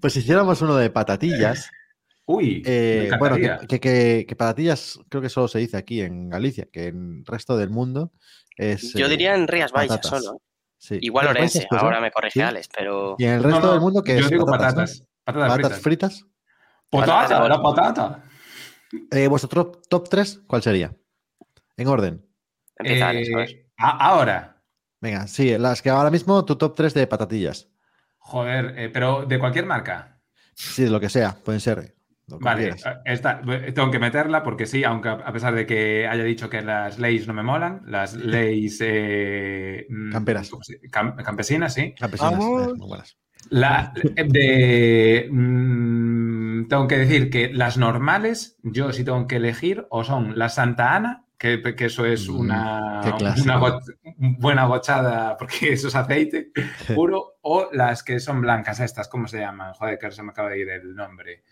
Pues 0.00 0.12
si 0.12 0.20
hiciéramos 0.20 0.62
uno 0.62 0.76
de 0.76 0.90
patatillas, 0.90 1.70
Uy, 2.26 2.62
eh, 2.64 3.10
bueno, 3.18 3.36
que, 3.36 3.42
encantaría. 3.46 3.66
que- 3.68 3.80
que- 3.80 4.24
que 4.28 4.36
patatillas 4.36 5.00
creo 5.08 5.20
que 5.20 5.28
solo 5.28 5.48
se 5.48 5.58
dice 5.58 5.76
aquí 5.76 6.00
en 6.00 6.28
Galicia, 6.30 6.68
que 6.72 6.86
en 6.88 7.18
el 7.18 7.26
resto 7.26 7.56
del 7.56 7.70
mundo 7.70 8.12
es... 8.56 8.92
Yo 8.94 9.06
eh, 9.06 9.08
diría 9.08 9.34
en 9.34 9.48
Rías 9.48 9.72
Baixas 9.72 9.98
patatas. 9.98 10.24
solo. 10.24 10.40
sí. 10.78 10.98
Igual 11.00 11.26
Orense, 11.28 11.66
pues, 11.68 11.82
ahora 11.82 12.00
me 12.00 12.10
corrige. 12.12 12.42
Alex, 12.42 12.68
pero 12.76 13.16
Y 13.18 13.24
en 13.24 13.32
el 13.32 13.42
resto 13.42 13.60
no, 13.66 13.72
del 13.72 13.80
mundo 13.80 14.02
que 14.02 14.14
yo 14.18 14.24
es 14.26 14.30
digo 14.30 14.46
patatas, 14.46 15.02
patatas. 15.24 15.54
Fritas. 15.80 15.80
fritas. 15.82 16.24
Potata, 16.88 17.48
la 17.48 17.60
patata. 17.62 18.24
Eh, 19.10 19.28
¿Vuestro 19.28 19.48
top, 19.48 19.86
top 19.88 20.08
3 20.08 20.40
cuál 20.46 20.62
sería? 20.62 20.94
En 21.76 21.88
orden. 21.88 22.24
Alex. 22.78 23.28
Eh, 23.28 23.66
a- 23.76 24.08
ahora. 24.08 24.62
Venga, 25.00 25.26
sí, 25.26 25.56
las 25.58 25.80
que 25.82 25.90
ahora 25.90 26.10
mismo 26.10 26.44
tu 26.44 26.56
top 26.56 26.74
3 26.76 26.94
de 26.94 27.06
patatillas. 27.06 27.68
Joder, 28.18 28.74
eh, 28.78 28.90
pero 28.90 29.24
de 29.26 29.38
cualquier 29.38 29.66
marca. 29.66 30.20
Sí, 30.54 30.84
de 30.84 30.90
lo 30.90 31.00
que 31.00 31.08
sea, 31.08 31.36
pueden 31.42 31.60
ser. 31.60 31.94
Vale, 32.26 32.68
eh, 32.68 32.74
esta, 33.06 33.40
tengo 33.74 33.90
que 33.90 33.98
meterla 33.98 34.42
porque 34.44 34.66
sí, 34.66 34.84
aunque 34.84 35.08
a 35.08 35.32
pesar 35.32 35.52
de 35.54 35.66
que 35.66 36.06
haya 36.06 36.22
dicho 36.22 36.48
que 36.48 36.62
las 36.62 36.98
leyes 36.98 37.26
no 37.26 37.32
me 37.34 37.42
molan, 37.42 37.82
las 37.86 38.14
leyes 38.14 38.78
eh, 38.82 39.86
mm, 39.88 40.12
Camperas. 40.12 40.48
¿cómo 40.50 40.62
se- 40.62 40.80
cam- 40.82 41.16
campesinas, 41.24 41.74
sí. 41.74 41.94
Campesinas, 41.98 42.34
eh, 42.34 42.74
muy 42.76 42.88
buenas. 42.88 43.16
La, 43.48 43.92
de, 43.94 45.28
mm, 45.30 45.89
tengo 46.70 46.88
que 46.88 46.96
decir 46.96 47.28
que 47.28 47.52
las 47.52 47.76
normales, 47.76 48.56
yo 48.62 48.92
sí 48.94 49.04
tengo 49.04 49.26
que 49.26 49.36
elegir, 49.36 49.86
o 49.90 50.04
son 50.04 50.38
la 50.38 50.48
Santa 50.48 50.94
Ana, 50.96 51.24
que, 51.36 51.60
que 51.76 51.84
eso 51.86 52.06
es 52.06 52.28
Mm, 52.28 52.38
una, 52.38 53.56
bo- 53.58 53.80
buena 54.16 54.66
bochada 54.66 55.36
porque 55.36 55.72
eso 55.74 55.88
es 55.88 55.94
aceite 55.94 56.52
puro, 56.94 57.34
o 57.42 57.68
las 57.72 58.02
que 58.02 58.20
son 58.20 58.40
blancas, 58.40 58.80
estas, 58.80 59.08
¿cómo 59.08 59.26
se 59.28 59.40
llaman? 59.40 59.74
Joder, 59.74 59.98
que 59.98 60.10
se 60.10 60.22
me 60.22 60.30
acaba 60.30 60.48
de 60.50 60.60
ir 60.60 60.68
el 60.70 60.94
nombre. 60.94 61.42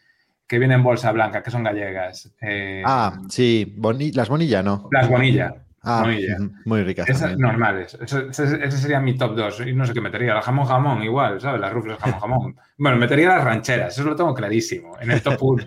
Que 0.47 0.59
vienen 0.59 0.79
en 0.79 0.85
bolsa 0.85 1.13
blanca, 1.13 1.43
que 1.43 1.51
son 1.51 1.63
gallegas. 1.65 2.35
Eh, 2.41 2.83
Ah, 2.87 3.21
sí, 3.29 3.75
boni- 3.77 4.13
las 4.15 4.31
bonilla 4.31 4.63
no. 4.63 4.89
Las 4.91 5.09
bonilla. 5.09 5.55
Ah, 5.91 6.03
ujú, 6.03 6.53
muy 6.67 6.83
ricas. 6.83 7.09
Esas 7.09 7.23
también. 7.31 7.41
normales. 7.41 7.97
Eso- 8.01 8.29
ese, 8.29 8.65
ese 8.65 8.77
sería 8.77 9.01
mi 9.01 9.17
top 9.17 9.35
2. 9.35 9.61
Y 9.61 9.73
no 9.73 9.87
sé 9.87 9.93
qué 9.95 10.01
metería. 10.01 10.35
La 10.35 10.43
jamón 10.43 10.67
jamón 10.67 11.03
igual, 11.03 11.41
¿sabes? 11.41 11.61
Las 11.61 11.73
rufles 11.73 11.99
jamón 11.99 12.21
jamón. 12.21 12.57
Bueno, 12.77 12.97
metería 12.99 13.29
las 13.31 13.45
rancheras. 13.45 13.99
Eso 13.99 14.09
lo 14.09 14.15
tengo 14.15 14.35
clarísimo. 14.35 14.99
En 15.01 15.11
el 15.11 15.23
top 15.23 15.43
1. 15.43 15.67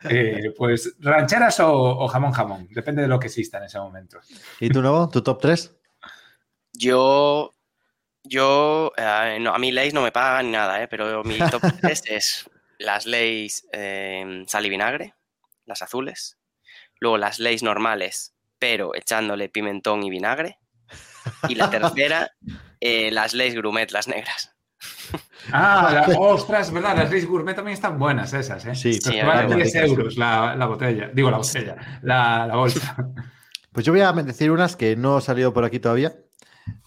pues 0.56 0.96
rancheras 1.00 1.60
o, 1.60 1.70
o 1.72 2.08
jamón 2.08 2.32
jamón. 2.32 2.66
Depende 2.70 3.02
de 3.02 3.08
lo 3.08 3.18
que 3.20 3.26
exista 3.28 3.58
en 3.58 3.64
ese 3.64 3.78
momento. 3.78 4.18
¿Y 4.60 4.68
tú, 4.70 4.80
nuevo? 4.82 5.08
¿Tu 5.08 5.22
top 5.22 5.40
3? 5.40 5.76
Yo, 6.72 7.52
yo, 8.24 8.92
eh, 8.96 9.38
no, 9.40 9.54
a 9.54 9.58
mí 9.58 9.72
Lays 9.72 9.94
no 9.94 10.02
me 10.02 10.12
paga 10.12 10.42
ni 10.42 10.50
nada, 10.52 10.82
¿eh? 10.82 10.88
pero 10.88 11.22
mi 11.22 11.38
top 11.38 11.62
3 11.80 12.02
es 12.06 12.50
las 12.78 13.06
Lays 13.06 13.68
eh, 13.72 14.44
sal 14.46 14.66
y 14.66 14.70
vinagre, 14.70 15.14
las 15.66 15.82
azules. 15.82 16.38
Luego 16.98 17.18
las 17.18 17.38
Lays 17.38 17.62
normales, 17.62 18.34
pero 18.62 18.94
echándole 18.94 19.48
pimentón 19.48 20.04
y 20.04 20.10
vinagre. 20.10 20.58
Y 21.48 21.56
la 21.56 21.68
tercera, 21.68 22.30
eh, 22.80 23.10
las 23.10 23.34
Lays 23.34 23.54
Grumet, 23.56 23.90
las 23.90 24.06
negras. 24.06 24.54
Ah, 25.52 26.04
la- 26.08 26.18
ostras, 26.18 26.72
verdad, 26.72 26.96
las 26.96 27.10
Lays 27.10 27.26
Gourmet 27.26 27.54
también 27.56 27.74
están 27.74 27.98
buenas 27.98 28.32
esas, 28.32 28.64
¿eh? 28.66 28.74
Sí, 28.76 28.94
Sí, 28.94 29.00
Pero 29.10 29.26
vale 29.26 29.48
vale, 29.48 29.64
10 29.64 29.74
euros 29.76 30.16
la, 30.16 30.54
la 30.54 30.66
botella. 30.66 31.10
Digo, 31.12 31.28
la 31.30 31.38
botella, 31.38 32.00
la, 32.02 32.46
la 32.46 32.54
bolsa. 32.56 32.96
Pues 33.72 33.84
yo 33.84 33.92
voy 33.92 34.02
a 34.02 34.12
decir 34.12 34.50
unas 34.52 34.76
que 34.76 34.94
no 34.94 35.16
han 35.16 35.22
salido 35.22 35.52
por 35.52 35.64
aquí 35.64 35.80
todavía. 35.80 36.12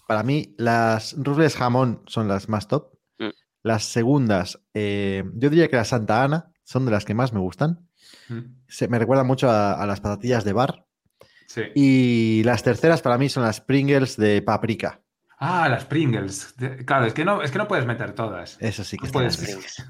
Para 0.08 0.22
mí, 0.22 0.54
las 0.56 1.14
rufles 1.18 1.56
jamón 1.56 2.02
son 2.06 2.28
las 2.28 2.48
más 2.48 2.68
top. 2.68 2.92
Mm. 3.18 3.30
Las 3.62 3.84
segundas, 3.84 4.60
eh, 4.72 5.24
yo 5.34 5.50
diría 5.50 5.68
que 5.68 5.76
las 5.76 5.88
Santa 5.88 6.22
Ana 6.24 6.52
son 6.64 6.86
de 6.86 6.92
las 6.92 7.04
que 7.04 7.12
más 7.14 7.34
me 7.34 7.40
gustan. 7.40 7.86
Se, 8.66 8.88
me 8.88 8.98
recuerdan 8.98 9.26
mucho 9.26 9.50
a, 9.50 9.74
a 9.74 9.86
las 9.86 10.00
patatillas 10.00 10.44
de 10.44 10.54
bar. 10.54 10.85
Sí. 11.46 11.62
Y 11.74 12.42
las 12.44 12.62
terceras 12.62 13.02
para 13.02 13.18
mí 13.18 13.28
son 13.28 13.42
las 13.44 13.60
Pringles 13.60 14.16
de 14.16 14.42
paprika. 14.42 15.00
Ah, 15.38 15.68
las 15.68 15.84
Pringles. 15.84 16.54
Claro, 16.86 17.06
es 17.06 17.12
que 17.14 17.24
no, 17.24 17.42
es 17.42 17.50
que 17.50 17.58
no 17.58 17.68
puedes 17.68 17.86
meter 17.86 18.12
todas. 18.12 18.56
Esas 18.60 18.86
sí 18.86 18.96
que 18.96 19.06
No 19.06 19.12
puedes. 19.12 19.38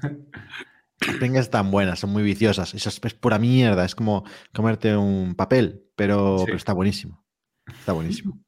Las 0.99 1.15
Pringles 1.17 1.45
están 1.45 1.69
buenas, 1.69 1.99
son 1.99 2.09
muy 2.09 2.23
viciosas. 2.23 2.73
Eso 2.73 2.89
es, 2.89 2.99
es 3.03 3.13
pura 3.13 3.37
mierda, 3.37 3.85
es 3.85 3.93
como 3.93 4.23
comerte 4.51 4.95
un 4.97 5.35
papel, 5.35 5.85
pero, 5.95 6.39
Sí. 6.39 6.45
pero 6.45 6.57
está 6.57 6.73
buenísimo. 6.73 7.23
Está 7.67 7.93
buenísimo. 7.93 8.39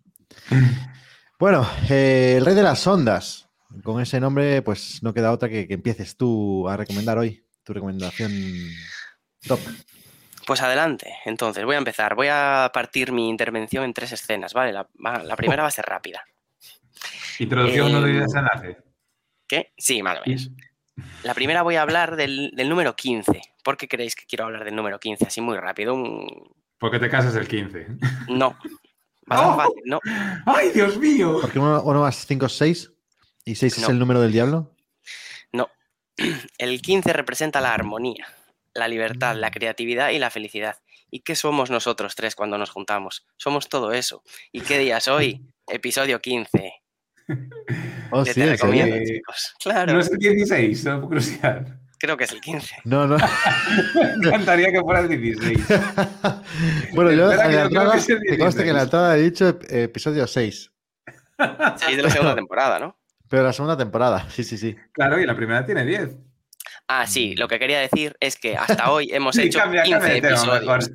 Bueno, 1.39 1.65
eh, 1.89 2.35
el 2.37 2.45
rey 2.45 2.53
de 2.53 2.63
las 2.63 2.85
ondas. 2.85 3.47
Con 3.83 4.01
ese 4.01 4.19
nombre, 4.19 4.61
pues 4.61 5.01
no 5.03 5.13
queda 5.13 5.31
otra 5.31 5.47
que, 5.47 5.69
que 5.69 5.75
empieces 5.75 6.17
tú 6.17 6.67
a 6.67 6.75
recomendar 6.75 7.17
hoy 7.17 7.45
tu 7.63 7.71
recomendación 7.71 8.29
top. 9.47 9.59
Pues 10.49 10.63
adelante, 10.63 11.13
entonces 11.25 11.63
voy 11.63 11.75
a 11.75 11.77
empezar. 11.77 12.15
Voy 12.15 12.25
a 12.27 12.71
partir 12.73 13.11
mi 13.11 13.29
intervención 13.29 13.83
en 13.83 13.93
tres 13.93 14.13
escenas, 14.13 14.51
¿vale? 14.51 14.73
La, 14.73 14.87
va- 15.05 15.21
la 15.23 15.35
primera 15.35 15.61
va 15.61 15.67
a 15.67 15.71
ser 15.71 15.85
rápida. 15.85 16.25
Introducción 17.37 17.91
no 17.91 17.99
Eh, 17.99 18.11
de 18.13 18.19
desenlace. 18.21 18.77
¿Qué? 19.47 19.71
Sí, 19.77 20.01
más 20.01 20.17
o 20.17 20.21
menos. 20.25 20.49
La 21.21 21.35
primera 21.35 21.61
voy 21.61 21.75
a 21.75 21.83
hablar 21.83 22.15
del, 22.15 22.49
del 22.55 22.67
número 22.67 22.95
15. 22.95 23.39
¿Por 23.63 23.77
qué 23.77 23.87
creéis 23.87 24.15
que 24.15 24.25
quiero 24.25 24.45
hablar 24.45 24.65
del 24.65 24.75
número 24.75 24.99
15? 24.99 25.27
Así 25.27 25.39
muy 25.39 25.55
rápido. 25.55 25.93
Un... 25.93 26.51
Porque 26.79 26.97
te 26.97 27.11
casas 27.11 27.35
el 27.35 27.47
15. 27.47 27.85
No. 28.29 28.57
¡Oh! 29.29 29.55
fácil, 29.55 29.83
¿no? 29.85 29.99
¡Ay, 30.47 30.71
Dios 30.71 30.97
mío! 30.97 31.37
Porque 31.41 31.59
uno, 31.59 31.79
uno 31.83 32.01
más 32.01 32.25
5 32.25 32.47
es 32.47 32.53
6 32.53 32.91
y 33.45 33.53
6 33.53 33.77
es 33.77 33.87
el 33.89 33.99
número 33.99 34.19
del 34.19 34.31
diablo. 34.31 34.75
No. 35.53 35.69
El 36.57 36.81
15 36.81 37.13
representa 37.13 37.61
la 37.61 37.71
armonía, 37.75 38.25
la 38.79 38.87
libertad, 38.87 39.35
la 39.35 39.51
creatividad 39.51 40.09
y 40.09 40.19
la 40.19 40.29
felicidad. 40.29 40.77
¿Y 41.11 41.21
qué 41.21 41.35
somos 41.35 41.69
nosotros 41.69 42.15
tres 42.15 42.35
cuando 42.35 42.57
nos 42.57 42.69
juntamos? 42.69 43.25
Somos 43.37 43.67
todo 43.69 43.91
eso. 43.93 44.23
¿Y 44.51 44.61
qué 44.61 44.77
día 44.79 44.97
es 44.97 45.07
hoy? 45.07 45.41
Episodio 45.67 46.19
15. 46.19 46.73
Oh, 48.11 48.23
que 48.23 48.33
sí, 48.33 48.41
te 48.41 48.47
recomiendo, 48.47 48.95
Eh, 48.95 49.03
chicos. 49.05 49.53
Claro, 49.61 49.93
No 49.93 49.99
es 49.99 50.09
el 50.11 50.17
16, 50.17 50.81
solo 50.81 50.99
por 51.01 51.09
curiosidad. 51.09 51.67
creo 51.99 52.17
que 52.17 52.23
es 52.23 52.31
el 52.31 52.41
15. 52.41 52.75
No, 52.85 53.05
no. 53.05 53.17
Me 54.17 54.27
encantaría 54.27 54.71
que 54.71 54.79
fuera 54.81 55.01
el 55.01 55.09
16. 55.09 55.59
bueno, 56.93 57.11
yo 57.11 57.31
en 57.31 57.37
que 57.37 57.55
la 57.55 57.61
entrada, 57.63 57.91
te 58.27 58.37
consta 58.37 58.63
que 58.63 58.69
en 58.69 58.75
la 58.75 58.81
16. 58.81 58.83
entrada 58.83 59.17
he 59.17 59.21
dicho 59.21 59.47
ep- 59.47 59.65
episodio 59.69 60.25
6. 60.25 60.71
Sí, 61.77 61.95
de 61.95 62.03
la 62.03 62.09
segunda 62.09 62.35
temporada, 62.35 62.79
¿no? 62.79 62.97
Pero 63.29 63.43
la 63.43 63.53
segunda 63.53 63.77
temporada, 63.77 64.27
sí, 64.31 64.43
sí, 64.43 64.57
sí. 64.57 64.75
Claro, 64.91 65.19
y 65.19 65.25
la 65.25 65.35
primera 65.35 65.63
tiene 65.65 65.85
10. 65.85 66.09
Ah, 66.91 67.05
sí, 67.05 67.35
lo 67.35 67.47
que 67.47 67.59
quería 67.59 67.79
decir 67.79 68.17
es 68.19 68.35
que 68.35 68.57
hasta 68.57 68.91
hoy 68.91 69.09
hemos 69.13 69.37
hecho 69.37 69.59
cambia, 69.59 69.83
15 69.83 69.99
cambia 69.99 70.13
de 70.15 70.21
tema, 70.21 70.33
episodios. 70.35 70.91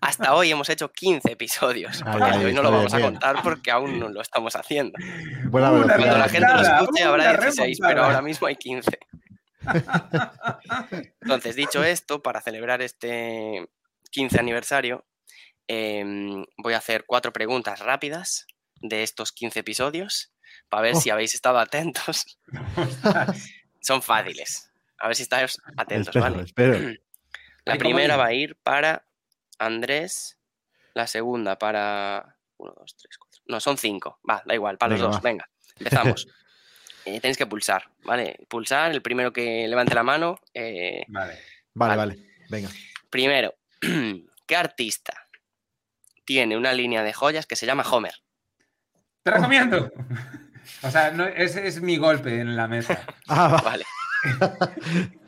Hasta 0.00 0.34
hoy 0.34 0.50
hemos 0.50 0.68
hecho 0.70 0.90
15 0.90 1.32
episodios. 1.32 2.02
Ay, 2.04 2.12
Porque 2.12 2.30
ay, 2.36 2.44
hoy 2.46 2.52
no 2.54 2.62
lo 2.62 2.70
vamos 2.70 2.94
a 2.94 3.00
contar 3.00 3.42
porque 3.42 3.70
aún 3.70 3.98
no 4.00 4.08
lo 4.08 4.22
estamos 4.22 4.56
haciendo. 4.56 4.98
Buena. 5.50 5.68
Cuando 5.68 5.86
la 6.18 6.28
gente 6.28 6.48
lo 6.52 6.60
escuche 6.62 7.02
habrá 7.04 7.36
16, 7.36 7.78
pero 7.80 8.04
ahora 8.04 8.22
mismo 8.22 8.46
hay 8.46 8.56
15. 8.56 8.98
Entonces, 11.22 11.56
dicho 11.56 11.84
esto, 11.84 12.22
para 12.22 12.40
celebrar 12.40 12.82
este 12.82 13.66
15 14.10 14.38
aniversario, 14.38 15.04
em, 15.68 16.44
voy 16.58 16.74
a 16.74 16.78
hacer 16.78 17.04
cuatro 17.06 17.32
preguntas 17.32 17.80
rápidas 17.80 18.46
de 18.76 19.02
estos 19.02 19.32
15 19.32 19.60
episodios 19.60 20.32
para 20.68 20.82
ver 20.82 20.94
Oh. 20.96 21.00
si 21.00 21.10
habéis 21.10 21.34
estado 21.34 21.58
atentos. 21.58 22.38
Son 23.80 24.02
fáciles. 24.02 24.70
A 25.04 25.08
ver 25.08 25.16
si 25.16 25.22
estáis 25.24 25.58
atentos, 25.76 26.08
Espero, 26.16 26.24
¿vale? 26.34 26.42
espero. 26.44 26.78
La 27.66 27.76
primera 27.76 28.16
va 28.16 28.26
a 28.26 28.32
ir 28.32 28.56
para 28.56 29.04
Andrés, 29.58 30.38
la 30.94 31.06
segunda 31.06 31.58
para... 31.58 32.36
Uno, 32.56 32.72
dos, 32.78 32.96
tres, 32.96 33.18
cuatro. 33.18 33.42
No, 33.46 33.60
son 33.60 33.76
cinco. 33.76 34.18
Va, 34.28 34.42
da 34.46 34.54
igual, 34.54 34.78
para 34.78 34.90
los 34.92 35.00
Venga, 35.00 35.08
dos. 35.12 35.16
va. 35.16 35.20
Venga, 35.28 35.48
empezamos. 35.78 36.26
Eh, 37.04 37.20
tenéis 37.20 37.36
que 37.36 37.46
pulsar, 37.46 37.90
¿vale? 38.04 38.38
Pulsar, 38.48 38.92
el 38.92 39.02
primero 39.02 39.30
que 39.32 39.68
levante 39.68 39.94
la 39.94 40.02
mano. 40.02 40.38
eh, 40.54 41.04
Vale. 41.08 41.38
Vale, 41.74 41.96
Vale. 41.96 42.14
vale. 42.14 42.30
Venga. 42.48 42.70
primero, 43.10 43.54
¿qué 44.46 44.56
artista 44.56 45.28
tiene 46.24 46.56
una 46.56 46.72
línea 46.72 47.02
de 47.02 47.12
joyas 47.12 47.44
que 47.46 47.56
se 47.56 47.66
llama 47.66 47.82
Homer? 47.90 48.14
Te 49.22 49.30
recomiendo. 49.32 49.90
O 50.82 50.90
sea, 50.90 51.10
no, 51.10 51.26
ese 51.26 51.66
es 51.66 51.82
mi 51.82 51.98
golpe 51.98 52.40
en 52.40 52.56
la 52.56 52.66
mesa. 52.66 53.04
Ah, 53.28 53.48
va. 53.48 53.58
Vale. 53.60 53.84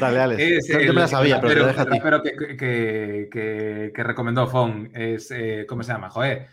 Dale, 0.00 0.16
dale. 0.18 0.56
Es 0.58 0.66
Yo, 0.68 0.78
me 0.78 0.92
la 1.00 1.08
sabía, 1.08 1.36
el 1.36 1.40
pero 1.42 1.66
te 1.66 1.84
ti. 1.84 1.98
rapero 1.98 2.22
que, 2.22 2.32
que, 2.36 3.28
que- 3.30 3.92
que 3.94 4.02
recomendó 4.04 4.46
Fon 4.48 4.90
es, 4.94 5.30
eh, 5.30 5.64
¿cómo 5.68 5.82
se 5.82 5.92
llama? 5.92 6.10
Joder. 6.10 6.48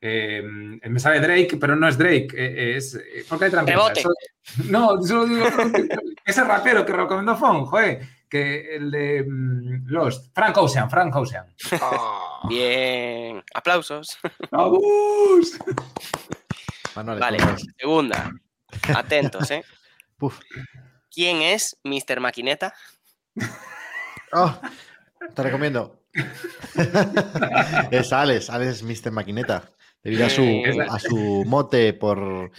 Eh, 0.00 0.42
me 0.44 1.00
sale 1.00 1.18
Drake, 1.20 1.56
pero 1.60 1.74
no 1.74 1.88
es 1.88 1.98
Drake. 1.98 2.28
eh, 2.34 2.76
es, 2.76 2.98
¿Por 3.28 3.38
qué 3.38 3.46
hay 3.46 3.50
trampa? 3.50 3.72
No, 4.68 5.02
solo 5.02 5.26
digo 5.26 5.44
ese 6.24 6.44
rapero 6.44 6.86
que 6.86 6.92
recomendó 6.92 7.36
Fon, 7.36 7.64
joder, 7.66 8.00
que 8.28 8.76
el 8.76 8.90
de 8.92 9.24
mm, 9.28 9.86
Lost, 9.88 10.32
Frank 10.32 10.56
Ocean, 10.58 10.88
Frank 10.88 11.14
Ocean. 11.16 11.46
Bien. 12.48 13.42
Aplausos. 13.54 14.16
¡Vamos! 14.52 15.58
Manuel, 16.94 17.18
Vale. 17.18 17.38
Segunda. 17.76 18.30
Atentos, 18.94 19.50
¿eh? 19.50 19.64
Puf. 20.18 20.38
¿Quién 21.10 21.42
es 21.42 21.78
Mr. 21.84 22.20
Maquineta? 22.20 22.74
Oh, 24.32 24.60
te 25.34 25.42
recomiendo. 25.42 26.02
es 27.90 28.12
Alex, 28.12 28.50
Alex 28.50 28.82
Mr. 28.82 29.10
Maquineta. 29.12 29.70
Debido 30.02 30.26
a 30.26 30.30
su, 30.30 30.42
Eh, 30.42 30.86
a 30.88 30.98
su 30.98 31.44
mote 31.46 31.92
por, 31.92 32.50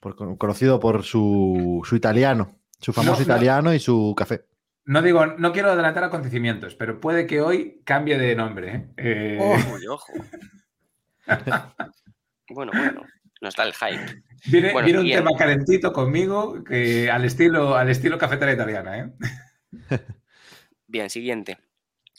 por 0.00 0.16
con- 0.16 0.36
conocido 0.36 0.78
por 0.80 1.02
su, 1.04 1.82
su 1.84 1.96
italiano, 1.96 2.58
su 2.80 2.92
famoso 2.92 3.18
no. 3.18 3.22
italiano 3.24 3.74
y 3.74 3.80
su 3.80 4.14
café. 4.16 4.44
No 4.84 5.02
digo, 5.02 5.26
no 5.26 5.52
quiero 5.52 5.70
adelantar 5.72 6.04
acontecimientos, 6.04 6.74
pero 6.76 7.00
puede 7.00 7.26
que 7.26 7.40
hoy 7.40 7.82
cambie 7.84 8.18
de 8.18 8.36
nombre. 8.36 8.74
¿eh? 8.74 8.86
Eh, 8.96 9.38
Uy, 9.74 9.86
ojo. 9.88 10.12
Bueno, 12.50 12.72
bueno. 12.72 13.02
Nos 13.46 13.54
da 13.54 13.62
el 13.62 13.74
hype. 13.74 14.22
Viene, 14.46 14.72
Bueno, 14.72 14.86
viene 14.86 14.98
un 14.98 15.04
bien. 15.04 15.18
tema 15.20 15.30
calentito 15.38 15.92
conmigo 15.92 16.64
que 16.64 17.08
al 17.08 17.24
estilo, 17.24 17.76
al 17.76 17.88
estilo 17.90 18.18
cafetera 18.18 18.52
italiana, 18.52 18.98
¿eh? 18.98 19.12
Bien, 20.88 21.08
siguiente. 21.10 21.58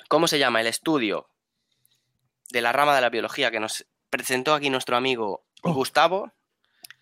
¿Cómo 0.07 0.29
se 0.29 0.39
llama 0.39 0.61
el 0.61 0.67
estudio 0.67 1.29
de 2.49 2.61
la 2.61 2.71
rama 2.71 2.95
de 2.95 3.01
la 3.01 3.09
biología 3.09 3.51
que 3.51 3.59
nos 3.59 3.85
presentó 4.09 4.53
aquí 4.53 4.69
nuestro 4.69 4.95
amigo 4.95 5.43
Oh. 5.63 5.73
Gustavo 5.73 6.31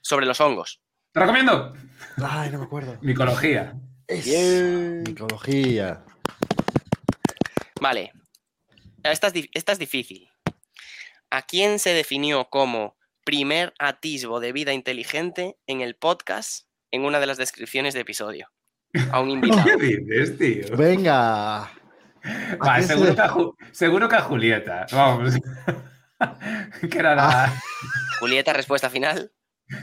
sobre 0.01 0.25
los 0.25 0.41
hongos? 0.41 0.82
¡Te 1.12 1.20
recomiendo! 1.20 1.75
Ay, 2.24 2.50
no 2.50 2.58
me 2.60 2.65
acuerdo. 2.65 2.98
Micología. 3.01 3.75
Bien. 4.08 5.03
Micología. 5.03 6.03
Vale. 7.79 8.12
Esta 9.03 9.27
es, 9.27 9.34
esta 9.53 9.72
es 9.74 9.77
difícil. 9.79 10.29
¿A 11.29 11.44
quién 11.44 11.77
se 11.77 11.91
definió 11.94 12.46
como 12.50 12.95
primer 13.25 13.74
atisbo 13.79 14.39
de 14.39 14.53
vida 14.53 14.72
inteligente 14.72 15.58
en 15.67 15.82
el 15.82 15.96
podcast 15.96 16.67
en 16.91 17.03
una 17.03 17.20
de 17.20 17.25
las 17.25 17.38
descripciones 17.38 17.94
de 17.94 18.00
episodio? 18.01 18.50
A 19.12 19.20
un 19.20 19.29
invitado. 19.32 19.65
¿Qué 19.65 19.75
dices, 19.77 20.38
tío? 20.38 20.77
Venga. 20.77 21.63
¿A 21.63 21.70
Va, 22.65 22.75
quién 22.77 22.88
se 22.88 22.94
seguro, 22.94 23.15
que 23.15 23.22
a 23.22 23.29
Ju- 23.29 23.55
seguro 23.72 24.10
que 24.10 24.15
a 24.15 24.22
Julieta. 24.22 24.86
Vamos. 24.91 25.34
que 26.89 26.98
era 26.98 27.13
la... 27.15 27.53
Julieta, 28.20 28.53
respuesta 28.53 28.89
final. 28.89 29.32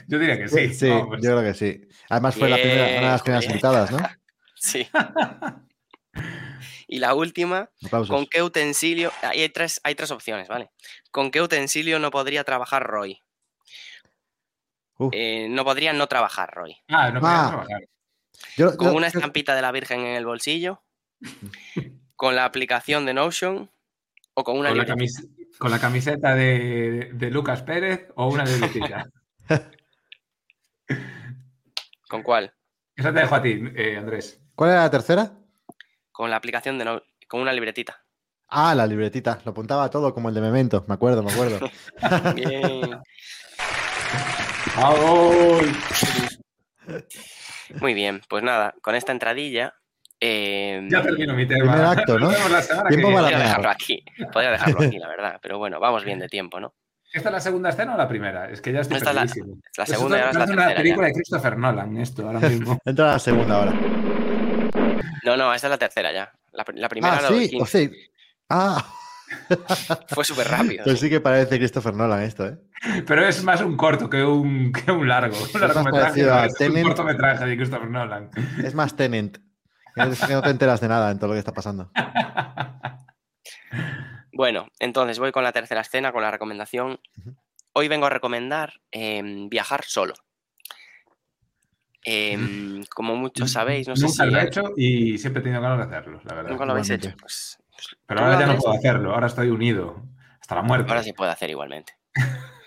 Yo 0.09 0.19
diría 0.19 0.39
que 0.39 0.49
sí. 0.49 0.73
Sí, 0.75 0.89
vamos. 0.89 1.19
yo 1.21 1.37
creo 1.37 1.43
que 1.43 1.55
sí. 1.55 1.81
Además 2.09 2.37
fue 2.37 2.49
la 2.49 2.57
primera, 2.57 2.83
una 2.85 2.95
de 2.95 3.01
las 3.03 3.23
primeras 3.23 3.45
invitadas, 3.47 3.91
¿no? 3.91 3.99
Sí. 4.57 4.89
Y 6.87 6.99
la 6.99 7.15
última, 7.15 7.71
Aplausos. 7.85 8.15
¿con 8.15 8.27
qué 8.27 8.43
utensilio? 8.43 9.13
Ahí 9.23 9.41
hay 9.43 9.49
tres, 9.49 9.81
hay 9.83 9.95
tres 9.95 10.11
opciones, 10.11 10.49
¿vale? 10.49 10.71
¿Con 11.11 11.31
qué 11.31 11.41
utensilio 11.43 11.99
no 11.99 12.11
podría 12.11 12.45
trabajar 12.45 12.85
Roy? 12.85 13.21
Uf. 15.07 15.13
Eh, 15.15 15.47
no 15.51 15.65
podrían 15.65 15.97
no 15.99 16.07
trabajar, 16.07 16.51
Roy. 16.55 16.77
Ah, 16.89 17.11
no 17.11 17.21
podía 17.21 17.45
Ah. 17.45 17.49
trabajar. 17.49 17.81
Yo- 18.57 18.77
Con 18.77 18.89
yo- 18.89 18.95
una 18.97 19.09
yo- 19.09 19.19
estampita 19.19 19.55
de 19.55 19.63
la 19.63 19.73
Virgen 19.73 20.01
en 20.01 20.17
el 20.17 20.27
bolsillo, 20.27 20.83
con 22.17 22.35
la 22.37 22.45
aplicación 22.45 23.07
de 23.07 23.15
Notion 23.15 23.71
o 24.35 24.45
con 24.45 24.59
una 24.59 24.71
Con 24.71 24.79
la, 24.79 24.87
camis- 24.87 25.29
con 25.59 25.71
la 25.71 25.79
camiseta 25.79 26.35
de, 26.35 27.11
de 27.15 27.31
Lucas 27.31 27.63
Pérez 27.63 28.09
o 28.17 28.29
una 28.29 28.45
de 28.45 28.59
Leticia. 28.59 29.07
¿Con 32.09 32.23
cuál? 32.23 32.53
Eso 32.97 33.13
te 33.13 33.21
dejo 33.21 33.35
a 33.35 33.43
ti, 33.43 33.63
eh, 33.75 33.97
Andrés. 33.97 34.41
¿Cuál 34.55 34.71
era 34.71 34.81
la 34.83 34.91
tercera? 34.91 35.33
Con 36.11 36.29
la 36.31 36.37
aplicación 36.37 36.79
de 36.79 36.85
No- 36.85 37.03
con 37.29 37.41
una 37.41 37.53
libretita. 37.53 38.05
Ah, 38.49 38.75
la 38.75 38.87
libretita. 38.87 39.39
Lo 39.47 39.53
apuntaba 39.53 39.89
todo 39.89 40.13
como 40.13 40.29
el 40.29 40.35
de 40.35 40.43
Memento. 40.43 40.85
Me 40.87 40.93
acuerdo, 40.95 41.23
me 41.23 41.33
acuerdo. 41.33 41.59
Bien. 42.35 43.01
Muy 47.81 47.95
bien, 47.95 48.21
pues 48.29 48.43
nada, 48.43 48.75
con 48.83 48.95
esta 48.95 49.13
entradilla. 49.13 49.75
eh, 50.21 50.87
Ya 50.91 51.03
termino 51.03 51.35
mi 51.35 51.47
tema. 51.47 51.73
Primer 51.73 51.87
acto, 51.87 52.19
¿no? 52.19 52.31
Tiempo 52.31 53.09
que 53.09 53.15
para. 53.15 53.21
Podría 53.23 53.39
dejarlo 53.39 53.71
aquí. 53.71 54.05
Podría 54.33 54.51
dejarlo 54.53 54.83
aquí, 54.83 54.99
la 54.99 55.09
verdad. 55.09 55.39
Pero 55.43 55.59
bueno, 55.59 55.81
vamos 55.81 56.05
bien 56.05 56.19
de 56.19 56.29
tiempo, 56.29 56.61
¿no? 56.61 56.75
¿Esta 57.13 57.29
es 57.29 57.33
la 57.33 57.41
segunda 57.41 57.69
escena 57.71 57.95
o 57.95 57.99
la 57.99 58.09
primera? 58.09 58.49
Es 58.51 58.61
que 58.63 58.73
ya 58.73 58.81
estoy 58.81 58.97
Esta 58.97 59.11
es 59.11 59.17
la-. 59.17 59.25
La 59.25 59.85
Esto 59.85 59.85
segunda 59.87 60.17
y 60.17 60.21
ahora 60.21 60.31
es 60.31 60.37
la 60.49 60.55
una 60.55 60.75
película 60.75 61.07
ya. 61.07 61.09
de 61.09 61.15
Christopher 61.15 61.59
Nolan, 61.59 61.97
esto, 61.99 62.27
ahora 62.27 62.41
mismo. 62.49 62.79
Entra 62.85 63.07
la 63.13 63.19
segunda 63.19 63.57
ahora. 63.57 63.73
No, 65.25 65.37
no, 65.37 65.53
esta 65.55 65.67
es 65.67 65.71
la 65.71 65.79
tercera 65.79 66.13
ya. 66.13 66.33
La, 66.53 66.65
la 66.75 66.89
primera 66.89 67.19
Ah, 67.19 67.23
la 67.23 67.29
sí, 67.29 67.59
o 67.61 67.67
sea. 67.67 67.89
Ah, 68.49 68.85
fue 70.09 70.25
súper 70.25 70.49
rápido. 70.49 70.85
pues 70.85 71.01
sí. 71.01 71.09
que 71.09 71.21
parece 71.21 71.59
Christopher 71.59 71.95
Nolan 71.95 72.23
esto, 72.23 72.47
¿eh? 72.47 72.59
Pero 73.07 73.27
es 73.27 73.43
más 73.45 73.61
un 73.61 73.77
corto 73.77 74.11
que 74.11 74.25
un, 74.25 74.73
que 74.73 74.91
un 74.91 75.09
largo. 75.09 75.37
Un 75.55 75.61
largometraje. 75.61 76.25
un 76.69 76.83
cortometraje 76.83 77.47
de 77.47 77.57
Christopher 77.57 77.91
Nolan. 77.91 78.31
Es 78.63 78.75
más 78.75 78.97
Tenant. 78.97 79.39
Es 79.95 80.21
que 80.21 80.33
no 80.33 80.43
te 80.43 80.51
enteras 80.51 80.81
de 80.81 80.89
nada 80.89 81.11
en 81.11 81.19
todo 81.19 81.29
lo 81.29 81.35
que 81.35 81.41
está 81.41 81.53
pasando. 81.53 81.91
Bueno, 84.35 84.69
entonces 84.79 85.19
voy 85.19 85.31
con 85.31 85.45
la 85.45 85.53
tercera 85.53 85.83
escena, 85.83 86.11
con 86.11 86.23
la 86.23 86.31
recomendación. 86.31 86.99
Hoy 87.75 87.89
vengo 87.89 88.07
a 88.07 88.11
recomendar 88.11 88.81
em, 88.91 89.49
viajar 89.51 89.85
solo. 89.85 90.15
Em, 92.05 92.83
como 92.87 93.15
muchos 93.15 93.53
sabéis, 93.53 93.87
no 93.87 93.95
sé 93.95 94.07
Nunca 94.07 94.25
si 94.25 94.31
lo 94.31 94.41
he 94.41 94.45
hecho 94.45 94.63
y 94.77 95.19
siempre 95.19 95.41
he 95.41 95.43
tenido 95.45 95.61
ganas 95.61 95.79
de 95.79 95.85
hacerlo, 95.97 96.21
la 96.25 96.35
verdad. 96.35 96.51
nunca 96.51 96.65
lo 96.65 96.73
habéis 96.73 96.91
hecho. 96.91 97.13
Pues 97.21 97.59
Pero 98.07 98.21
ahora 98.21 98.41
ya 98.41 98.47
no 98.47 98.57
puedo 98.57 98.75
hacerlo, 98.77 99.15
ahora 99.15 99.27
estoy 99.27 99.49
unido 99.49 100.03
hasta 100.41 100.55
la 100.55 100.63
muerte. 100.63 100.91
Ahora 100.91 101.03
se 101.03 101.15
puede 101.15 101.31
hacer 101.31 101.51
igualmente. 101.51 101.95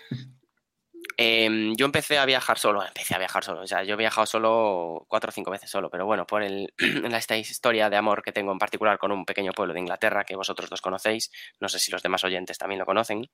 Em, 1.18 1.74
yo 1.76 1.86
empecé 1.86 2.18
a 2.18 2.26
viajar 2.26 2.58
solo, 2.58 2.84
empecé 2.84 3.14
a 3.14 3.18
viajar 3.18 3.42
solo, 3.42 3.62
o 3.62 3.66
sea, 3.66 3.82
yo 3.84 3.94
he 3.94 3.96
viajado 3.96 4.26
solo 4.26 5.06
cuatro 5.08 5.30
o 5.30 5.32
cinco 5.32 5.50
veces 5.50 5.70
solo, 5.70 5.88
pero 5.88 6.04
bueno, 6.04 6.26
por 6.26 6.42
el, 6.42 6.74
esta 7.16 7.36
historia 7.38 7.88
de 7.88 7.96
amor 7.96 8.22
que 8.22 8.32
tengo 8.32 8.52
en 8.52 8.58
particular 8.58 8.98
con 8.98 9.12
un 9.12 9.24
pequeño 9.24 9.52
pueblo 9.52 9.72
de 9.72 9.80
Inglaterra 9.80 10.24
que 10.24 10.36
vosotros 10.36 10.68
dos 10.68 10.82
conocéis, 10.82 11.30
no 11.58 11.70
sé 11.70 11.78
si 11.78 11.90
los 11.90 12.02
demás 12.02 12.22
oyentes 12.24 12.58
también 12.58 12.80
lo 12.80 12.84
conocen, 12.84 13.30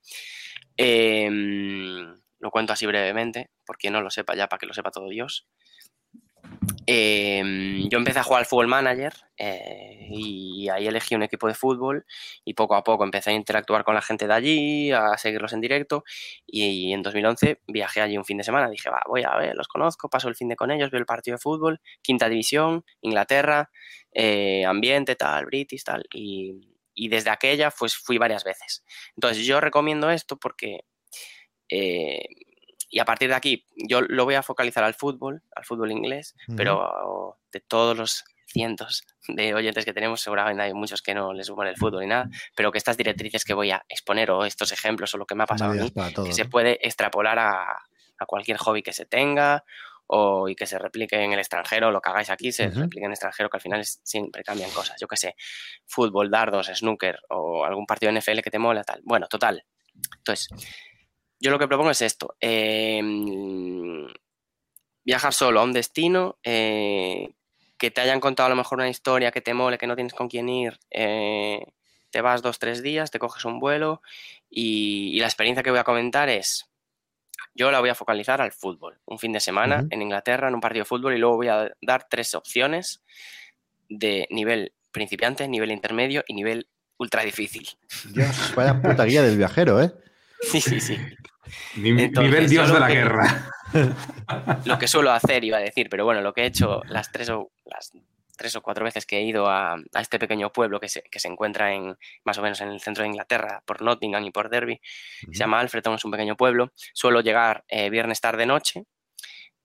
em, 0.76 2.22
lo 2.38 2.50
cuento 2.52 2.72
así 2.72 2.86
brevemente, 2.86 3.50
por 3.66 3.76
quien 3.78 3.94
no 3.94 4.00
lo 4.00 4.10
sepa 4.10 4.36
ya, 4.36 4.46
para 4.46 4.60
que 4.60 4.66
lo 4.66 4.74
sepa 4.74 4.92
todo 4.92 5.08
Dios. 5.08 5.48
Em, 6.86 7.88
yo 7.88 7.98
empecé 7.98 8.18
a 8.18 8.22
jugar 8.24 8.40
al 8.40 8.46
Fútbol 8.46 8.66
Manager 8.66 9.12
eh, 9.36 10.08
y 10.10 10.68
ahí 10.68 10.86
elegí 10.88 11.14
un 11.14 11.22
equipo 11.22 11.46
de 11.46 11.54
fútbol 11.54 12.04
y 12.44 12.54
poco 12.54 12.74
a 12.74 12.82
poco 12.82 13.04
empecé 13.04 13.30
a 13.30 13.32
interactuar 13.34 13.84
con 13.84 13.94
la 13.94 14.02
gente 14.02 14.26
de 14.26 14.34
allí, 14.34 14.90
a 14.90 15.16
seguirlos 15.16 15.52
en 15.52 15.60
directo 15.60 16.04
y, 16.46 16.92
en 16.92 17.02
2011 17.02 17.60
viajé 17.68 18.00
allí 18.00 18.18
un 18.18 18.24
fin 18.24 18.38
de 18.38 18.44
semana. 18.44 18.68
Dije, 18.68 18.90
va, 18.90 19.02
voy 19.06 19.22
a 19.22 19.36
ver, 19.36 19.54
los 19.54 19.68
conozco, 19.68 20.10
paso 20.10 20.28
el 20.28 20.34
fin 20.34 20.48
de 20.48 20.56
con 20.56 20.70
ellos, 20.70 20.90
veo 20.90 20.98
el 20.98 21.06
partido 21.06 21.36
de 21.36 21.40
fútbol, 21.40 21.80
quinta 22.02 22.28
división, 22.28 22.84
Inglaterra, 23.00 23.70
eh, 24.12 24.64
ambiente, 24.64 25.14
tal, 25.16 25.46
British, 25.46 25.84
tal. 25.84 26.04
Y, 26.12 26.68
y 26.94 27.08
desde 27.08 27.30
aquella 27.30 27.70
pues 27.70 27.94
fui 27.96 28.18
varias 28.18 28.44
veces. 28.44 28.84
Entonces 29.16 29.46
yo 29.46 29.60
recomiendo 29.60 30.10
esto 30.10 30.36
porque... 30.36 30.80
eh, 31.68 32.22
y 32.92 33.00
a 33.00 33.04
partir 33.04 33.28
de 33.30 33.34
aquí, 33.34 33.64
yo 33.74 34.02
lo 34.02 34.24
voy 34.24 34.34
a 34.34 34.42
focalizar 34.42 34.84
al 34.84 34.94
fútbol, 34.94 35.42
al 35.56 35.64
fútbol 35.64 35.90
inglés, 35.90 36.36
pero 36.56 37.38
de 37.50 37.60
todos 37.60 37.96
los 37.96 38.22
cientos 38.46 39.02
de 39.28 39.54
oyentes 39.54 39.86
que 39.86 39.94
tenemos, 39.94 40.20
seguramente 40.20 40.62
hay 40.62 40.74
muchos 40.74 41.00
que 41.00 41.14
no 41.14 41.32
les 41.32 41.46
supone 41.46 41.70
el 41.70 41.76
fútbol 41.78 42.02
ni 42.02 42.08
nada, 42.08 42.28
pero 42.54 42.70
que 42.70 42.76
estas 42.76 42.98
directrices 42.98 43.44
que 43.44 43.54
voy 43.54 43.70
a 43.70 43.82
exponer 43.88 44.30
o 44.30 44.44
estos 44.44 44.72
ejemplos 44.72 45.14
o 45.14 45.16
lo 45.18 45.24
que 45.24 45.34
me 45.34 45.44
ha 45.44 45.46
pasado 45.46 45.70
a 45.70 45.74
mí, 45.74 45.90
para 45.90 46.12
todo, 46.12 46.26
que 46.26 46.34
se 46.34 46.44
puede 46.44 46.78
extrapolar 46.86 47.38
a, 47.38 47.62
a 48.18 48.26
cualquier 48.26 48.58
hobby 48.58 48.82
que 48.82 48.92
se 48.92 49.06
tenga 49.06 49.64
o 50.06 50.50
y 50.50 50.54
que 50.54 50.66
se 50.66 50.78
replique 50.78 51.16
en 51.16 51.32
el 51.32 51.38
extranjero, 51.38 51.90
lo 51.90 52.02
que 52.02 52.10
hagáis 52.10 52.28
aquí 52.28 52.52
se 52.52 52.68
Ujú. 52.68 52.80
replique 52.80 53.04
en 53.06 53.12
el 53.12 53.14
extranjero, 53.14 53.48
que 53.48 53.56
al 53.56 53.62
final 53.62 53.80
es- 53.80 54.00
siempre 54.04 54.42
cambian 54.44 54.70
cosas, 54.70 54.98
yo 55.00 55.08
qué 55.08 55.16
sé, 55.16 55.34
fútbol, 55.86 56.30
dardos, 56.30 56.66
snooker 56.66 57.18
o 57.30 57.64
algún 57.64 57.86
partido 57.86 58.12
de 58.12 58.18
NFL 58.20 58.42
que 58.42 58.50
te 58.50 58.58
mola, 58.58 58.84
tal. 58.84 59.00
Bueno, 59.04 59.28
total. 59.28 59.64
Entonces, 60.18 60.50
yo 61.42 61.50
lo 61.50 61.58
que 61.58 61.66
propongo 61.66 61.90
es 61.90 62.00
esto. 62.02 62.36
eh, 62.40 63.02
viajar 65.04 65.32
solo 65.32 65.60
a 65.60 65.64
un 65.64 65.72
destino, 65.72 66.38
eh, 66.44 67.30
que 67.76 67.90
te 67.90 68.00
hayan 68.00 68.20
contado 68.20 68.46
a 68.46 68.50
lo 68.50 68.54
mejor 68.54 68.78
una 68.78 68.88
historia 68.88 69.32
que 69.32 69.40
te 69.40 69.52
mole, 69.52 69.76
que 69.76 69.88
no 69.88 69.96
tienes 69.96 70.14
con 70.14 70.28
quién 70.28 70.48
ir, 70.48 70.78
eh, 70.92 71.60
te 72.10 72.20
vas 72.20 72.42
dos, 72.42 72.60
tres 72.60 72.80
días, 72.80 73.10
te 73.10 73.18
coges 73.18 73.44
un 73.44 73.58
vuelo 73.58 74.02
y, 74.48 75.10
y 75.16 75.18
la 75.18 75.26
experiencia 75.26 75.64
que 75.64 75.70
voy 75.70 75.80
a 75.80 75.84
comentar 75.84 76.28
es, 76.28 76.70
yo 77.56 77.72
la 77.72 77.80
voy 77.80 77.88
a 77.88 77.96
focalizar 77.96 78.40
al 78.40 78.52
fútbol, 78.52 79.00
un 79.04 79.18
fin 79.18 79.32
de 79.32 79.40
semana 79.40 79.84
en 79.90 80.00
Inglaterra, 80.00 80.46
en 80.46 80.54
un 80.54 80.60
partido 80.60 80.82
de 80.82 80.88
fútbol 80.88 81.14
y 81.16 81.18
luego 81.18 81.36
voy 81.36 81.48
a 81.48 81.72
dar 81.80 82.06
tres 82.08 82.36
opciones 82.36 83.02
de 83.88 84.28
nivel 84.30 84.72
principiante, 84.92 85.48
nivel 85.48 85.72
intermedio 85.72 86.22
y 86.28 86.34
nivel 86.34 86.68
ultra 86.98 87.24
difícil. 87.24 87.68
Dios, 88.14 88.54
vaya 88.54 88.80
puta 88.80 89.04
guía 89.04 89.22
del 89.22 89.36
viajero, 89.36 89.82
¿eh? 89.82 89.92
Sí, 90.42 90.60
sí, 90.60 90.80
sí. 90.80 90.98
Nivel 91.76 92.48
dios 92.48 92.68
lo 92.68 92.74
de 92.74 92.80
la 92.80 92.86
que- 92.88 92.94
guerra. 92.94 93.50
lo 94.64 94.78
que 94.78 94.86
suelo 94.88 95.12
hacer, 95.12 95.44
iba 95.44 95.56
a 95.58 95.60
decir, 95.60 95.88
pero 95.88 96.04
bueno, 96.04 96.20
lo 96.20 96.32
que 96.32 96.42
he 96.42 96.46
hecho 96.46 96.82
las 96.88 97.10
tres 97.10 97.30
o, 97.30 97.50
las 97.64 97.92
tres 98.36 98.54
o 98.56 98.60
cuatro 98.62 98.84
veces 98.84 99.06
que 99.06 99.18
he 99.18 99.22
ido 99.22 99.48
a, 99.48 99.74
a 99.74 100.00
este 100.00 100.18
pequeño 100.18 100.52
pueblo 100.52 100.78
que 100.80 100.88
se, 100.88 101.02
que 101.02 101.20
se 101.20 101.28
encuentra 101.28 101.72
en 101.74 101.96
más 102.24 102.38
o 102.38 102.42
menos 102.42 102.60
en 102.60 102.68
el 102.68 102.80
centro 102.80 103.02
de 103.02 103.08
Inglaterra, 103.08 103.62
por 103.64 103.82
Nottingham 103.82 104.24
y 104.24 104.30
por 104.30 104.50
Derby, 104.50 104.80
se 105.30 105.38
llama 105.38 105.60
Alfreton, 105.60 105.94
es 105.94 106.04
un 106.04 106.10
pequeño 106.10 106.36
pueblo. 106.36 106.72
Suelo 106.92 107.20
llegar 107.20 107.64
eh, 107.68 107.88
viernes 107.90 108.20
tarde 108.20 108.46
noche. 108.46 108.84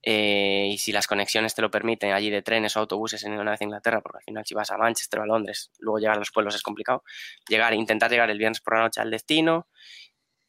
eh, 0.03 0.69
y 0.71 0.77
si 0.77 0.91
las 0.93 1.07
conexiones 1.07 1.53
te 1.55 1.61
lo 1.61 1.69
permiten, 1.71 2.13
allí 2.13 2.29
de 2.29 2.41
trenes 2.41 2.77
o 2.77 2.79
autobuses 2.81 3.23
en 3.25 3.33
una 3.33 3.51
vez 3.51 3.61
a 3.61 3.63
Inglaterra, 3.65 3.99
porque 4.01 4.19
al 4.19 4.23
final 4.23 4.45
si 4.45 4.53
vas 4.53 4.71
a 4.71 4.77
Manchester 4.77 5.19
o 5.19 5.23
a 5.23 5.25
Londres, 5.25 5.71
luego 5.79 5.99
llegar 5.99 6.15
a 6.15 6.19
los 6.19 6.31
pueblos 6.31 6.55
es 6.55 6.61
complicado. 6.61 7.03
Llegar, 7.49 7.73
intentar 7.73 8.09
llegar 8.11 8.29
el 8.29 8.37
viernes 8.37 8.61
por 8.61 8.75
la 8.77 8.83
noche 8.83 9.01
al 9.01 9.11
destino 9.11 9.67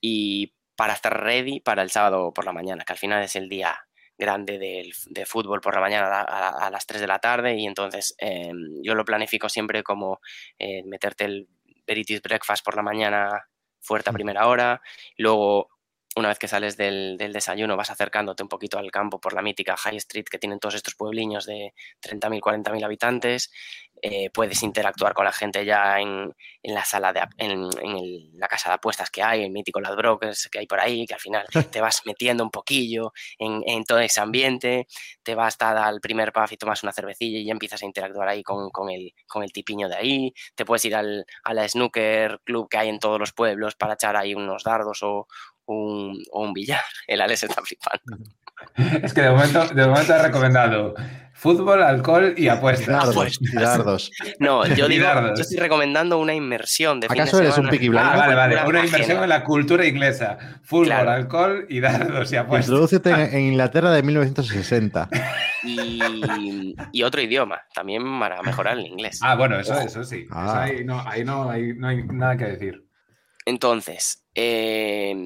y 0.00 0.52
para 0.78 0.92
estar 0.94 1.12
ready 1.24 1.58
para 1.60 1.82
el 1.82 1.90
sábado 1.90 2.32
por 2.32 2.44
la 2.44 2.52
mañana, 2.52 2.84
que 2.84 2.92
al 2.92 2.98
final 3.00 3.20
es 3.24 3.34
el 3.34 3.48
día 3.48 3.76
grande 4.16 4.58
del, 4.58 4.92
de 5.06 5.26
fútbol 5.26 5.60
por 5.60 5.74
la 5.74 5.80
mañana 5.80 6.06
a, 6.08 6.22
a- 6.22 6.66
a 6.66 6.70
las 6.70 6.86
3 6.86 7.00
de 7.00 7.06
la 7.08 7.18
tarde. 7.18 7.56
Y 7.56 7.66
entonces 7.66 8.14
eh, 8.18 8.52
yo 8.84 8.94
lo 8.94 9.04
planifico 9.04 9.48
siempre 9.48 9.82
como 9.82 10.20
eh, 10.58 10.82
meterte 10.84 11.24
el 11.24 11.48
British 11.86 12.22
Breakfast 12.22 12.64
por 12.64 12.76
la 12.76 12.82
mañana 12.82 13.48
fuerte 13.80 14.10
a 14.10 14.12
primera 14.12 14.46
hora, 14.46 14.80
luego 15.16 15.70
una 16.16 16.28
vez 16.28 16.38
que 16.38 16.48
sales 16.48 16.76
del, 16.76 17.16
del 17.16 17.32
desayuno 17.32 17.76
vas 17.76 17.90
acercándote 17.90 18.42
un 18.42 18.48
poquito 18.48 18.78
al 18.78 18.90
campo 18.90 19.20
por 19.20 19.34
la 19.34 19.42
mítica 19.42 19.76
High 19.76 19.96
Street 19.98 20.24
que 20.30 20.38
tienen 20.38 20.58
todos 20.58 20.74
estos 20.74 20.94
puebliños 20.96 21.46
de 21.46 21.74
30.000, 22.00 22.40
40.000 22.40 22.84
habitantes, 22.84 23.50
eh, 24.02 24.30
puedes 24.30 24.62
interactuar 24.62 25.14
con 25.14 25.24
la 25.24 25.32
gente 25.32 25.64
ya 25.64 26.00
en, 26.00 26.32
en 26.62 26.74
la 26.74 26.84
sala 26.84 27.12
de 27.12 27.20
en, 27.38 27.68
en 27.82 27.96
el- 27.96 28.30
la 28.38 28.48
casa 28.48 28.70
de 28.70 28.74
apuestas 28.76 29.10
que 29.10 29.22
hay, 29.22 29.42
el 29.44 29.50
mítico 29.50 29.80
Ladbrokers 29.80 30.48
que 30.50 30.60
hay 30.60 30.66
por 30.66 30.80
ahí, 30.80 31.06
que 31.06 31.14
al 31.14 31.20
final 31.20 31.44
te 31.72 31.80
vas 31.80 32.02
metiendo 32.06 32.44
un 32.44 32.50
poquillo 32.50 33.12
en, 33.38 33.62
en 33.66 33.84
todo 33.84 33.98
ese 34.00 34.20
ambiente, 34.20 34.86
te 35.22 35.34
vas 35.34 35.48
hasta 35.48 35.86
al 35.86 36.00
primer 36.00 36.32
pub 36.32 36.46
y 36.50 36.56
tomas 36.56 36.82
una 36.82 36.92
cervecilla 36.92 37.38
y 37.38 37.46
ya 37.46 37.52
empiezas 37.52 37.82
a 37.82 37.86
interactuar 37.86 38.28
ahí 38.28 38.42
con, 38.42 38.70
con 38.70 38.90
el, 38.90 39.12
con 39.26 39.42
el 39.42 39.52
tipiño 39.52 39.88
de 39.88 39.96
ahí, 39.96 40.32
te 40.54 40.64
puedes 40.64 40.84
ir 40.84 40.94
al, 40.94 41.24
a 41.44 41.54
la 41.54 41.68
snooker 41.68 42.40
club 42.44 42.68
que 42.68 42.78
hay 42.78 42.88
en 42.88 42.98
todos 42.98 43.18
los 43.18 43.32
pueblos 43.32 43.74
para 43.76 43.94
echar 43.94 44.16
ahí 44.16 44.34
unos 44.34 44.62
dardos 44.64 45.02
o 45.02 45.26
un, 45.74 46.22
o 46.32 46.42
un 46.44 46.52
billar. 46.52 46.80
El 47.06 47.20
Alex 47.20 47.44
está 47.44 47.62
flipando. 47.62 48.24
Es 49.02 49.14
que 49.14 49.22
de 49.22 49.30
momento, 49.30 49.66
de 49.68 49.86
momento 49.86 50.14
he 50.14 50.22
recomendado 50.22 50.94
fútbol, 51.32 51.80
alcohol 51.82 52.34
y 52.36 52.48
apuestas. 52.48 52.88
Dardos, 52.88 53.10
Apuestas. 53.10 53.52
y 53.52 53.56
dardos. 53.56 54.10
No, 54.40 54.66
yo 54.66 54.88
digo, 54.88 55.04
dardos. 55.04 55.38
yo 55.38 55.42
estoy 55.42 55.58
recomendando 55.58 56.18
una 56.18 56.34
inmersión 56.34 56.98
de 56.98 57.06
fin 57.08 57.16
de 57.18 57.22
¿Acaso 57.22 57.38
eres 57.38 57.50
un 57.50 57.54
semana. 57.56 57.70
Peaky 57.70 57.88
Blinders? 57.88 58.12
Ah, 58.14 58.16
vale, 58.16 58.34
vale. 58.34 58.54
Una 58.66 58.78
inversión 58.84 59.02
ajena. 59.18 59.22
en 59.22 59.28
la 59.28 59.44
cultura 59.44 59.86
inglesa. 59.86 60.38
Fútbol, 60.64 60.86
Claro. 60.86 61.10
alcohol 61.12 61.66
y 61.68 61.78
dardos 61.80 62.32
y 62.32 62.36
apuestas. 62.36 62.66
Introdúcete 62.68 63.10
en, 63.10 63.20
en 63.34 63.40
Inglaterra 63.52 63.92
de 63.92 64.02
1960. 64.02 65.08
y, 65.62 66.74
y 66.92 67.02
otro 67.04 67.20
idioma, 67.20 67.60
también 67.72 68.18
para 68.18 68.42
mejorar 68.42 68.76
el 68.78 68.86
inglés. 68.86 69.20
Ah, 69.22 69.36
bueno, 69.36 69.58
eso, 69.60 69.74
Ojo. 69.74 69.82
eso 69.86 70.02
sí. 70.02 70.22
Eso 70.28 70.34
Ah. 70.34 70.62
ahí, 70.64 70.84
no, 70.84 71.00
ahí 71.06 71.24
no 71.24 71.48
hay, 71.48 71.74
no 71.74 71.86
hay 71.88 72.02
nada 72.04 72.36
que 72.36 72.44
decir. 72.46 72.84
Entonces, 73.48 74.26
eh, 74.34 75.16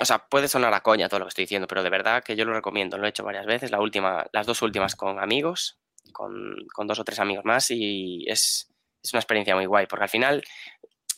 o 0.00 0.04
sea, 0.06 0.26
puede 0.30 0.48
sonar 0.48 0.72
a 0.72 0.80
coña 0.80 1.10
todo 1.10 1.20
lo 1.20 1.26
que 1.26 1.28
estoy 1.28 1.44
diciendo, 1.44 1.68
pero 1.68 1.82
de 1.82 1.90
verdad 1.90 2.24
que 2.24 2.34
yo 2.34 2.46
lo 2.46 2.54
recomiendo. 2.54 2.96
Lo 2.96 3.04
he 3.04 3.10
hecho 3.10 3.22
varias 3.22 3.44
veces, 3.44 3.70
la 3.70 3.82
última, 3.82 4.26
las 4.32 4.46
dos 4.46 4.62
últimas 4.62 4.96
con 4.96 5.20
amigos, 5.20 5.78
con, 6.10 6.56
dos 6.86 6.98
o 6.98 7.04
tres 7.04 7.18
amigos 7.18 7.44
más, 7.44 7.70
y 7.70 8.24
es, 8.26 8.72
una 9.12 9.20
experiencia 9.20 9.54
muy 9.54 9.66
guay, 9.66 9.86
porque 9.86 10.04
al 10.04 10.08
final 10.08 10.42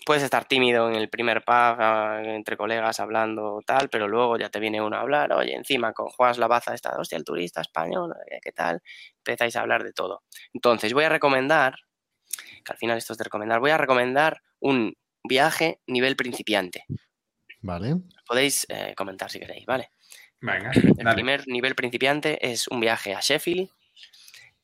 puedes 0.04 0.24
estar 0.24 0.44
tímido 0.46 0.88
en 0.90 0.96
el 0.96 1.08
primer 1.08 1.44
pub, 1.44 1.80
entre 2.24 2.56
colegas, 2.56 2.98
hablando 2.98 3.60
tal, 3.64 3.88
pero 3.88 4.08
luego 4.08 4.36
ya 4.36 4.48
te 4.48 4.58
viene 4.58 4.82
uno 4.82 4.96
a 4.96 5.00
hablar, 5.02 5.32
oye, 5.32 5.54
encima 5.54 5.92
con 5.92 6.08
Juan 6.08 6.40
Lavaza 6.40 6.74
está, 6.74 6.98
hostia, 6.98 7.18
el 7.18 7.24
turista 7.24 7.60
español, 7.60 8.14
¿qué 8.42 8.50
tal? 8.50 8.82
Empezáis 9.18 9.54
a 9.54 9.60
hablar 9.60 9.84
de 9.84 9.92
todo. 9.92 10.24
Entonces, 10.52 10.92
voy 10.92 11.04
a 11.04 11.08
recomendar, 11.08 11.76
que 12.64 12.72
al 12.72 12.78
final 12.78 12.98
esto 12.98 13.12
es 13.12 13.18
de 13.18 13.24
recomendar, 13.24 13.60
voy 13.60 13.70
a 13.70 13.78
recomendar 13.78 14.42
un 14.58 14.92
viaje 15.24 15.80
nivel 15.86 16.16
principiante. 16.16 16.84
Vale. 17.60 17.96
Podéis 18.26 18.66
eh, 18.68 18.94
comentar 18.96 19.30
si 19.30 19.38
queréis, 19.38 19.64
¿vale? 19.66 19.90
Venga, 20.40 20.72
El 20.74 20.94
dale. 20.96 21.14
primer 21.14 21.46
nivel 21.46 21.74
principiante 21.74 22.38
es 22.50 22.66
un 22.68 22.80
viaje 22.80 23.14
a 23.14 23.20
Sheffield. 23.20 23.68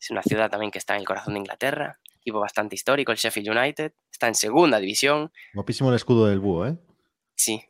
Es 0.00 0.10
una 0.10 0.22
ciudad 0.22 0.50
también 0.50 0.70
que 0.70 0.78
está 0.78 0.94
en 0.94 1.00
el 1.00 1.06
corazón 1.06 1.34
de 1.34 1.40
Inglaterra. 1.40 1.98
Equipo 2.20 2.40
bastante 2.40 2.74
histórico, 2.74 3.12
el 3.12 3.18
Sheffield 3.18 3.50
United. 3.56 3.92
Está 4.10 4.26
en 4.28 4.34
segunda 4.34 4.78
división. 4.80 5.30
Guapísimo 5.54 5.90
el 5.90 5.96
escudo 5.96 6.26
del 6.26 6.40
búho, 6.40 6.66
¿eh? 6.66 6.76
Sí. 7.36 7.64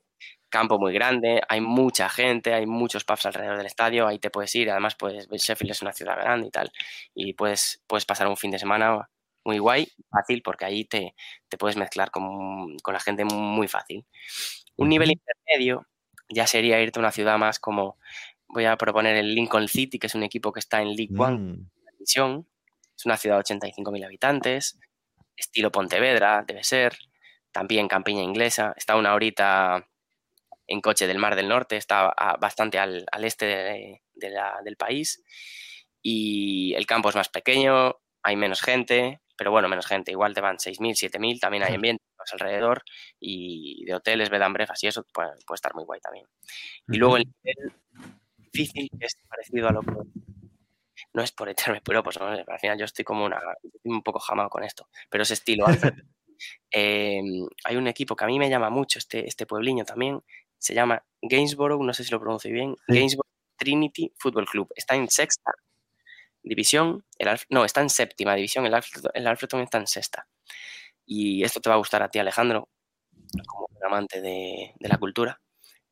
Campo 0.50 0.78
muy 0.78 0.94
grande, 0.94 1.42
hay 1.46 1.60
mucha 1.60 2.08
gente, 2.08 2.54
hay 2.54 2.64
muchos 2.64 3.04
pubs 3.04 3.26
alrededor 3.26 3.58
del 3.58 3.66
estadio, 3.66 4.06
ahí 4.06 4.18
te 4.18 4.30
puedes 4.30 4.54
ir, 4.54 4.70
además 4.70 4.94
pues 4.94 5.28
Sheffield 5.28 5.72
es 5.72 5.82
una 5.82 5.92
ciudad 5.92 6.16
grande 6.16 6.48
y 6.48 6.50
tal, 6.50 6.72
y 7.14 7.34
puedes, 7.34 7.82
puedes 7.86 8.06
pasar 8.06 8.28
un 8.28 8.36
fin 8.38 8.50
de 8.50 8.58
semana 8.58 9.10
muy 9.44 9.58
guay, 9.58 9.88
fácil, 10.10 10.42
porque 10.42 10.64
ahí 10.64 10.84
te, 10.84 11.14
te 11.48 11.56
puedes 11.56 11.76
mezclar 11.76 12.10
con, 12.10 12.76
con, 12.78 12.94
la 12.94 13.00
gente 13.00 13.24
muy 13.24 13.68
fácil. 13.68 14.06
Un 14.76 14.88
nivel 14.88 15.10
intermedio 15.10 15.86
ya 16.28 16.46
sería 16.46 16.80
irte 16.80 16.98
a 16.98 17.02
una 17.02 17.12
ciudad 17.12 17.38
más 17.38 17.58
como, 17.58 17.98
voy 18.48 18.64
a 18.64 18.76
proponer 18.76 19.16
el 19.16 19.34
Lincoln 19.34 19.68
City, 19.68 19.98
que 19.98 20.06
es 20.08 20.14
un 20.14 20.22
equipo 20.22 20.52
que 20.52 20.60
está 20.60 20.82
en 20.82 20.94
League 20.94 21.14
One, 21.16 21.38
Mm. 21.38 21.70
división. 21.92 22.48
Es 22.96 23.06
una 23.06 23.16
ciudad 23.16 23.36
de 23.36 23.40
85.000 23.40 24.04
habitantes, 24.04 24.78
estilo 25.36 25.70
Pontevedra, 25.70 26.44
debe 26.46 26.64
ser. 26.64 26.98
También 27.52 27.88
campiña 27.88 28.22
inglesa. 28.22 28.74
Está 28.76 28.96
una 28.96 29.14
horita 29.14 29.88
en 30.66 30.80
coche 30.80 31.06
del 31.06 31.18
Mar 31.18 31.34
del 31.34 31.48
Norte, 31.48 31.76
está 31.76 32.14
bastante 32.40 32.78
al, 32.78 33.06
al 33.10 33.24
este 33.24 33.46
de, 33.46 34.02
de 34.14 34.30
la, 34.30 34.60
del 34.64 34.76
país. 34.76 35.24
Y 36.02 36.74
el 36.74 36.86
campo 36.86 37.08
es 37.08 37.16
más 37.16 37.28
pequeño, 37.28 37.96
hay 38.22 38.36
menos 38.36 38.60
gente, 38.60 39.20
pero 39.38 39.52
bueno, 39.52 39.68
menos 39.68 39.86
gente. 39.86 40.10
Igual 40.10 40.34
te 40.34 40.40
van 40.40 40.58
6.000, 40.58 41.10
7.000, 41.10 41.40
también 41.40 41.62
hay 41.62 41.74
ambiente 41.74 42.04
más 42.18 42.32
alrededor 42.32 42.82
y 43.18 43.84
de 43.86 43.94
hoteles, 43.94 44.28
bed 44.28 44.42
and 44.42 44.52
breakfast 44.52 44.84
y 44.84 44.88
eso 44.88 45.06
puede, 45.14 45.30
puede 45.46 45.56
estar 45.56 45.74
muy 45.74 45.84
guay 45.84 46.00
también. 46.00 46.26
Y 46.88 46.96
luego 46.98 47.16
el 47.16 47.24
nivel 47.42 47.72
difícil 48.36 48.90
es 49.00 49.16
parecido 49.28 49.68
a 49.68 49.72
lo 49.72 49.80
que 49.80 49.92
no 51.14 51.22
es 51.22 51.32
por 51.32 51.48
echarme 51.48 51.80
piropos, 51.80 52.18
¿no? 52.20 52.26
al 52.26 52.58
final 52.60 52.78
yo 52.78 52.84
estoy 52.84 53.04
como 53.04 53.24
una, 53.24 53.40
un 53.84 54.02
poco 54.02 54.18
jamado 54.18 54.50
con 54.50 54.64
esto, 54.64 54.88
pero 55.08 55.22
es 55.22 55.30
estilo 55.30 55.66
Alfred. 55.66 55.94
eh, 56.72 57.22
hay 57.64 57.76
un 57.76 57.86
equipo 57.86 58.16
que 58.16 58.24
a 58.24 58.28
mí 58.28 58.38
me 58.38 58.50
llama 58.50 58.68
mucho, 58.68 58.98
este, 58.98 59.26
este 59.26 59.46
puebliño 59.46 59.84
también, 59.84 60.20
se 60.58 60.74
llama 60.74 61.02
Gainsborough, 61.22 61.82
no 61.82 61.94
sé 61.94 62.02
si 62.02 62.10
lo 62.10 62.20
pronuncio 62.20 62.52
bien. 62.52 62.74
Gainsborough 62.88 63.28
Trinity 63.56 64.12
Football 64.16 64.46
Club. 64.46 64.68
Está 64.74 64.94
en 64.94 65.08
sexta 65.08 65.52
división, 66.42 67.04
el 67.18 67.28
Alf 67.28 67.44
no, 67.50 67.64
está 67.64 67.80
en 67.80 67.90
séptima 67.90 68.34
división, 68.34 68.66
el 68.66 68.74
Alfreton, 68.74 69.60
el 69.60 69.64
está 69.64 69.78
en 69.78 69.86
sexta. 69.86 70.26
Y 71.06 71.42
esto 71.42 71.60
te 71.60 71.68
va 71.68 71.76
a 71.76 71.78
gustar 71.78 72.02
a 72.02 72.08
ti, 72.08 72.18
Alejandro, 72.18 72.68
como 73.46 73.68
amante 73.84 74.20
de, 74.20 74.74
de 74.78 74.88
la 74.88 74.98
cultura 74.98 75.40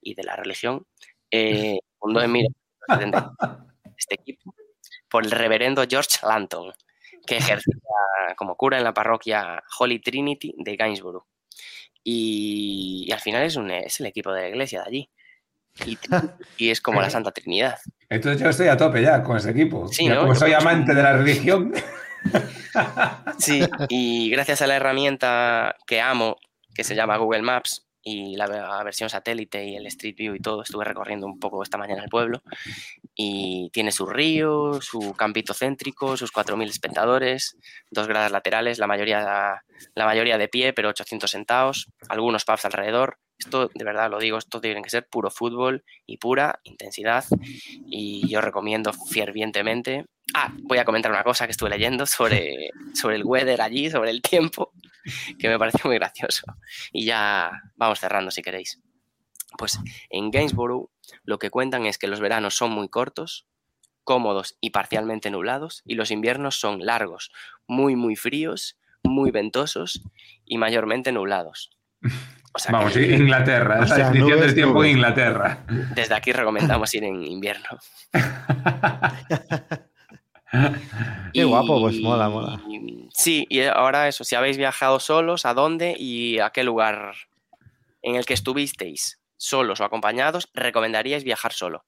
y 0.00 0.14
de 0.14 0.24
la 0.24 0.36
religión. 0.36 0.86
Eh, 1.30 1.78
fundó 1.98 2.22
en 2.22 2.32
1970 2.32 3.32
este 3.96 4.14
equipo 4.14 4.54
por 5.08 5.24
el 5.24 5.30
reverendo 5.30 5.84
George 5.88 6.18
Lanton, 6.22 6.72
que 7.26 7.38
ejercía 7.38 7.76
como 8.36 8.56
cura 8.56 8.78
en 8.78 8.84
la 8.84 8.94
parroquia 8.94 9.62
Holy 9.78 10.00
Trinity 10.00 10.54
de 10.58 10.76
Gainsborough. 10.76 11.26
Y, 12.02 13.04
y 13.08 13.12
al 13.12 13.20
final 13.20 13.42
es, 13.42 13.56
un, 13.56 13.70
es, 13.70 13.98
el 14.00 14.06
equipo 14.06 14.32
de 14.32 14.42
la 14.42 14.48
iglesia 14.48 14.82
de 14.82 14.88
allí. 14.88 15.10
Y, 15.84 15.98
y, 16.56 16.70
es 16.70 16.80
como 16.80 17.00
la 17.00 17.10
Santa 17.10 17.32
Trinidad. 17.32 17.78
Entonces 18.08 18.40
yo 18.40 18.48
estoy 18.48 18.68
a 18.68 18.76
tope 18.76 19.02
ya 19.02 19.22
con 19.22 19.36
ese 19.36 19.50
equipo. 19.50 19.88
Sí, 19.88 20.08
¿no? 20.08 20.20
Como 20.20 20.34
soy 20.34 20.52
amante 20.52 20.94
de 20.94 21.02
la 21.02 21.12
religión. 21.12 21.72
Sí, 23.38 23.62
y 23.88 24.28
gracias 24.28 24.60
a 24.60 24.66
la 24.66 24.76
herramienta 24.76 25.76
que 25.86 26.02
amo, 26.02 26.36
que 26.74 26.84
se 26.84 26.94
llama 26.94 27.16
Google 27.16 27.40
Maps, 27.40 27.86
y 28.08 28.36
la, 28.36 28.46
la, 28.46 28.84
versión 28.84 29.10
satélite 29.10 29.64
y 29.64 29.74
el 29.74 29.86
Street 29.88 30.14
View 30.16 30.36
y 30.36 30.40
todo, 30.40 30.62
estuve 30.62 30.84
recorriendo 30.84 31.26
un 31.26 31.40
poco 31.40 31.60
esta 31.64 31.76
mañana 31.76 32.04
el 32.04 32.08
pueblo 32.08 32.40
y 33.16 33.68
tiene 33.72 33.90
su 33.90 34.06
río, 34.06 34.80
su 34.80 35.14
campito 35.14 35.54
céntrico, 35.54 36.16
sus 36.16 36.32
4.000 36.32 36.68
espectadores, 36.68 37.56
dos 37.90 38.06
gradas 38.06 38.30
laterales, 38.30 38.78
la 38.78 38.86
mayoría, 38.86 39.60
la 39.96 40.04
mayoría 40.04 40.38
de 40.38 40.46
pie, 40.46 40.72
pero 40.72 40.90
800 40.90 41.28
sentados, 41.28 41.88
algunos 42.08 42.44
pubs 42.44 42.64
alrededor. 42.64 43.18
Esto, 43.38 43.70
de 43.74 43.84
verdad 43.84 44.10
lo 44.10 44.18
digo, 44.18 44.38
esto 44.38 44.60
tiene 44.60 44.82
que 44.82 44.90
ser 44.90 45.08
puro 45.08 45.30
fútbol 45.30 45.84
y 46.06 46.16
pura 46.16 46.60
intensidad 46.64 47.24
y 47.86 48.26
yo 48.28 48.40
recomiendo 48.40 48.92
fervientemente. 48.92 50.06
Ah, 50.34 50.52
voy 50.62 50.78
a 50.78 50.84
comentar 50.84 51.12
una 51.12 51.22
cosa 51.22 51.46
que 51.46 51.52
estuve 51.52 51.70
leyendo 51.70 52.06
sobre, 52.06 52.70
sobre 52.94 53.16
el 53.16 53.24
weather 53.24 53.60
allí, 53.60 53.90
sobre 53.90 54.10
el 54.10 54.22
tiempo, 54.22 54.72
que 55.38 55.48
me 55.48 55.58
pareció 55.58 55.82
muy 55.84 55.96
gracioso. 55.96 56.44
Y 56.92 57.04
ya 57.04 57.50
vamos 57.76 58.00
cerrando 58.00 58.30
si 58.30 58.42
queréis. 58.42 58.80
Pues 59.58 59.78
en 60.10 60.30
Gainsborough 60.30 60.90
lo 61.24 61.38
que 61.38 61.50
cuentan 61.50 61.86
es 61.86 61.98
que 61.98 62.08
los 62.08 62.20
veranos 62.20 62.56
son 62.56 62.70
muy 62.72 62.88
cortos, 62.88 63.46
cómodos 64.04 64.56
y 64.60 64.70
parcialmente 64.70 65.30
nublados, 65.30 65.82
y 65.84 65.94
los 65.94 66.10
inviernos 66.10 66.58
son 66.58 66.84
largos, 66.84 67.30
muy, 67.66 67.96
muy 67.96 68.16
fríos, 68.16 68.78
muy 69.02 69.30
ventosos 69.30 70.02
y 70.44 70.58
mayormente 70.58 71.12
nublados. 71.12 71.70
O 72.56 72.58
sea 72.58 72.72
Vamos, 72.72 72.94
que, 72.94 73.14
Inglaterra, 73.14 73.80
o 73.82 73.86
sea, 73.86 73.98
la 73.98 74.04
descripción 74.04 74.40
del 74.40 74.54
tiempo 74.54 74.82
en 74.82 74.90
Inglaterra. 74.92 75.64
Desde 75.94 76.14
aquí 76.14 76.32
recomendamos 76.32 76.92
ir 76.94 77.04
en 77.04 77.22
invierno. 77.22 77.68
Qué 81.32 81.40
y, 81.40 81.42
guapo, 81.42 81.80
pues 81.80 82.00
mola, 82.00 82.30
mola. 82.30 82.60
Sí, 83.12 83.46
y 83.50 83.60
ahora 83.62 84.08
eso, 84.08 84.24
si 84.24 84.34
habéis 84.36 84.56
viajado 84.56 84.98
solos, 85.00 85.44
¿a 85.44 85.52
dónde 85.52 85.94
y 85.98 86.38
a 86.38 86.48
qué 86.50 86.64
lugar 86.64 87.12
en 88.00 88.16
el 88.16 88.24
que 88.24 88.32
estuvisteis? 88.32 89.20
solos 89.36 89.80
o 89.80 89.84
acompañados, 89.84 90.48
recomendaríais 90.54 91.24
viajar 91.24 91.52
solo? 91.52 91.84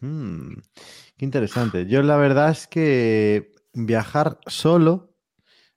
Hmm, 0.00 0.54
qué 1.16 1.24
interesante. 1.24 1.86
Yo 1.86 2.02
la 2.02 2.16
verdad 2.16 2.50
es 2.50 2.66
que 2.66 3.52
viajar 3.72 4.38
solo 4.46 5.15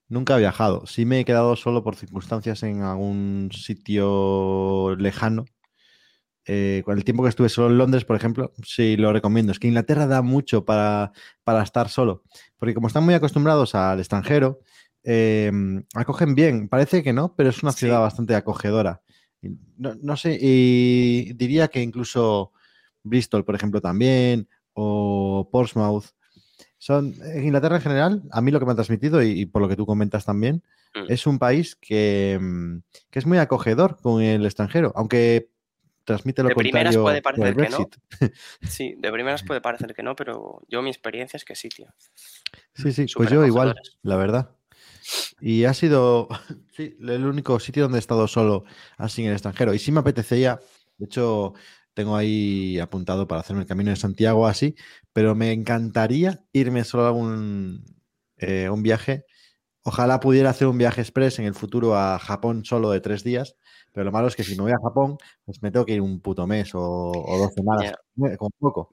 nunca 0.09 0.35
he 0.35 0.39
viajado. 0.39 0.85
Sí 0.85 1.05
me 1.05 1.19
he 1.21 1.25
quedado 1.25 1.55
solo 1.55 1.83
por 1.83 1.95
circunstancias 1.95 2.63
en 2.63 2.81
algún 2.81 3.49
sitio 3.53 4.95
lejano. 4.97 5.45
Eh, 6.45 6.81
con 6.83 6.97
el 6.97 7.03
tiempo 7.03 7.21
que 7.23 7.29
estuve 7.29 7.47
solo 7.47 7.69
en 7.69 7.77
Londres, 7.77 8.05
por 8.05 8.15
ejemplo, 8.15 8.53
sí 8.63 8.97
lo 8.97 9.13
recomiendo. 9.13 9.51
Es 9.51 9.59
que 9.59 9.67
Inglaterra 9.67 10.07
da 10.07 10.21
mucho 10.21 10.65
para, 10.65 11.11
para 11.43 11.63
estar 11.63 11.89
solo. 11.89 12.23
Porque 12.57 12.73
como 12.73 12.87
están 12.87 13.05
muy 13.05 13.13
acostumbrados 13.13 13.75
al 13.75 13.99
extranjero, 13.99 14.59
eh, 15.03 15.51
acogen 15.93 16.35
bien. 16.35 16.67
Parece 16.67 17.03
que 17.03 17.13
no, 17.13 17.35
pero 17.35 17.49
es 17.49 17.63
una 17.63 17.71
ciudad 17.71 17.99
bastante 17.99 18.35
acogedora. 18.35 19.01
No, 19.77 19.95
no, 20.01 20.17
sé, 20.17 20.37
y 20.41 21.33
diría 21.33 21.69
que 21.69 21.81
incluso 21.81 22.51
Bristol, 23.03 23.45
por 23.45 23.55
ejemplo, 23.55 23.79
también, 23.79 24.49
o 24.73 25.49
Portsmouth. 25.51 26.05
Son, 26.79 27.13
en 27.21 27.43
Inglaterra 27.43 27.75
en 27.75 27.81
general, 27.81 28.23
a 28.31 28.41
mí 28.41 28.51
lo 28.51 28.59
que 28.59 28.65
me 28.65 28.71
ha 28.71 28.75
transmitido, 28.75 29.21
y, 29.21 29.41
y 29.41 29.45
por 29.45 29.61
lo 29.61 29.67
que 29.67 29.75
tú 29.75 29.85
comentas 29.85 30.25
también, 30.25 30.63
mm. 30.95 31.11
es 31.11 31.27
un 31.27 31.37
país 31.37 31.75
que, 31.75 32.39
que, 33.11 33.19
es 33.19 33.25
muy 33.25 33.37
acogedor 33.37 33.97
con 34.01 34.21
el 34.21 34.45
extranjero, 34.45 34.93
aunque 34.95 35.49
transmite 36.05 36.41
lo 36.41 36.49
de 36.49 36.55
contrario. 36.55 36.71
primeras 36.71 36.97
puede 36.97 37.21
parecer 37.21 37.55
que 37.55 37.69
no. 37.69 37.89
Sí, 38.67 38.95
de 38.97 39.11
primeras 39.11 39.43
puede 39.43 39.61
parecer 39.61 39.93
que 39.93 40.01
no, 40.01 40.15
pero 40.15 40.61
yo 40.67 40.81
mi 40.81 40.89
experiencia 40.89 41.37
es 41.37 41.45
que 41.45 41.55
sí, 41.55 41.69
tío. 41.69 41.87
Sí, 42.73 42.91
sí, 42.93 43.05
pues 43.13 43.29
yo 43.29 43.45
igual, 43.45 43.75
la 44.01 44.15
verdad. 44.15 44.49
Y 45.39 45.65
ha 45.65 45.73
sido 45.73 46.27
sí, 46.75 46.97
el 47.01 47.25
único 47.25 47.59
sitio 47.59 47.83
donde 47.83 47.97
he 47.97 47.99
estado 47.99 48.27
solo 48.27 48.63
así 48.97 49.21
en 49.21 49.27
el 49.27 49.33
extranjero. 49.33 49.73
Y 49.73 49.79
sí 49.79 49.91
me 49.91 49.99
apetecía, 49.99 50.59
de 50.97 51.05
hecho, 51.05 51.53
tengo 51.99 52.15
ahí 52.15 52.79
apuntado 52.79 53.27
para 53.27 53.41
hacerme 53.41 53.63
el 53.63 53.67
camino 53.67 53.89
de 53.89 53.97
Santiago 53.97 54.47
así, 54.47 54.73
pero 55.11 55.35
me 55.35 55.51
encantaría 55.51 56.39
irme 56.53 56.85
solo 56.85 57.05
a 57.05 57.11
un, 57.11 57.83
eh, 58.37 58.69
un 58.69 58.81
viaje. 58.81 59.25
Ojalá 59.83 60.21
pudiera 60.21 60.49
hacer 60.49 60.69
un 60.69 60.77
viaje 60.77 61.01
express 61.01 61.39
en 61.39 61.45
el 61.45 61.53
futuro 61.53 61.97
a 61.97 62.17
Japón 62.17 62.63
solo 62.63 62.91
de 62.91 63.01
tres 63.01 63.25
días, 63.25 63.57
pero 63.91 64.05
lo 64.05 64.13
malo 64.13 64.29
es 64.29 64.37
que 64.37 64.45
si 64.45 64.55
me 64.55 64.63
voy 64.63 64.71
a 64.71 64.79
Japón, 64.81 65.17
pues 65.43 65.61
me 65.61 65.71
tengo 65.71 65.85
que 65.85 65.95
ir 65.95 65.99
un 65.99 66.21
puto 66.21 66.47
mes 66.47 66.73
o, 66.73 66.79
o 66.81 67.37
dos 67.37 67.53
semanas, 67.53 67.91
yeah. 68.15 68.37
con 68.37 68.49
poco. 68.57 68.91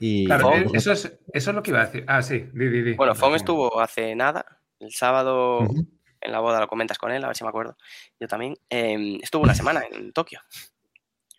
Y, 0.00 0.24
claro, 0.24 0.52
pues, 0.70 0.72
eso, 0.72 0.92
es, 0.92 1.18
eso 1.34 1.50
es 1.50 1.54
lo 1.54 1.62
que 1.62 1.70
iba 1.70 1.82
a 1.82 1.86
decir. 1.86 2.04
Ah, 2.06 2.22
sí, 2.22 2.48
di, 2.54 2.68
di, 2.70 2.80
di. 2.80 2.94
Bueno, 2.94 3.14
Fon 3.14 3.34
estuvo 3.34 3.78
hace 3.78 4.14
nada, 4.14 4.46
el 4.80 4.90
sábado 4.92 5.58
uh 5.58 5.68
-huh. 5.68 5.86
en 6.22 6.32
la 6.32 6.40
boda 6.40 6.60
lo 6.60 6.68
comentas 6.68 6.96
con 6.96 7.12
él, 7.12 7.22
a 7.24 7.26
ver 7.26 7.36
si 7.36 7.44
me 7.44 7.50
acuerdo. 7.50 7.76
Yo 8.18 8.26
también. 8.26 8.54
eh, 8.70 9.18
estuvo 9.22 9.42
una 9.42 9.54
semana 9.54 9.82
en 9.90 10.14
Tokio. 10.14 10.40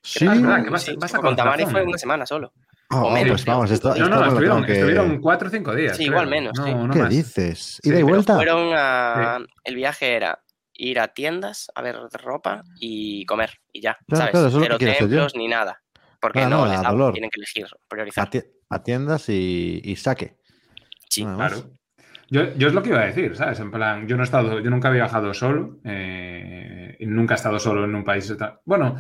Sí. 0.01 0.25
Ah, 0.27 0.33
es 0.33 0.41
verdad, 0.41 0.63
que 0.63 0.69
vas- 0.69 0.83
Sí, 0.83 0.95
con 0.95 1.35
Tamari 1.35 1.63
razón. 1.63 1.71
fue 1.73 1.83
una 1.83 1.97
semana 1.97 2.25
solo. 2.25 2.53
Oh, 2.91 3.01
o 3.03 3.12
menos, 3.12 3.31
pues 3.43 3.45
vamos, 3.45 3.69
esto, 3.69 3.89
No, 3.89 3.93
esto 3.95 4.09
no, 4.09 4.25
estuvieron, 4.27 4.65
que- 4.65 4.71
estuvieron 4.73 5.21
cuatro 5.21 5.47
o 5.47 5.51
cinco 5.51 5.75
días. 5.75 5.95
Sí, 5.95 6.03
creo. 6.05 6.13
igual 6.13 6.27
menos, 6.27 6.57
No, 6.57 6.65
sí. 6.65 6.73
no 6.73 6.89
¿Qué 6.93 6.99
más. 6.99 7.09
dices? 7.09 7.79
Sí, 7.83 7.89
¿Ida 7.89 7.99
y 7.99 8.03
pero 8.03 8.07
vuelta? 8.07 8.35
Fueron 8.35 8.71
a. 8.75 9.39
El 9.63 9.75
viaje 9.75 10.15
era 10.15 10.39
ir 10.73 10.99
a 10.99 11.09
tiendas 11.09 11.69
a 11.75 11.81
ver 11.81 11.97
ropa 12.23 12.63
y 12.79 13.25
comer 13.25 13.51
y 13.71 13.81
ya, 13.81 13.97
Claro, 14.07 14.31
¿sabes? 14.31 14.31
claro, 14.31 14.59
Pero 14.62 14.77
que 14.77 14.85
quiero 14.85 14.91
hacer 14.93 15.03
yo. 15.03 15.09
templos 15.09 15.35
ni 15.35 15.47
nada. 15.47 15.81
Porque 16.21 16.39
Nada, 16.39 16.49
no 16.49 16.57
nada, 16.63 16.71
les 16.73 16.81
da, 16.81 16.89
dolor. 16.91 17.13
tienen 17.13 17.29
que 17.29 17.39
elegir, 17.39 17.65
A, 17.65 17.77
priorizar. 17.88 18.29
ti- 18.29 18.41
a 18.69 18.83
tiendas 18.83 19.29
y, 19.29 19.81
y 19.83 19.95
saque. 19.95 20.38
Sí. 21.09 21.23
Claro. 21.25 21.57
Yo, 22.31 22.53
yo 22.55 22.67
es 22.67 22.73
lo 22.73 22.81
que 22.83 22.89
iba 22.89 22.99
a 23.01 23.05
decir, 23.05 23.35
¿sabes? 23.35 23.59
En 23.59 23.71
plan, 23.71 24.07
yo 24.07 24.15
no 24.15 24.23
he 24.23 24.25
estado, 24.25 24.59
yo 24.59 24.69
nunca 24.69 24.88
había 24.89 25.03
viajado 25.03 25.33
solo, 25.33 25.79
eh, 25.83 26.95
y 26.99 27.05
nunca 27.07 27.33
he 27.33 27.38
estado 27.38 27.59
solo 27.59 27.85
en 27.85 27.95
un 27.95 28.03
país. 28.03 28.31
Bueno, 28.65 28.95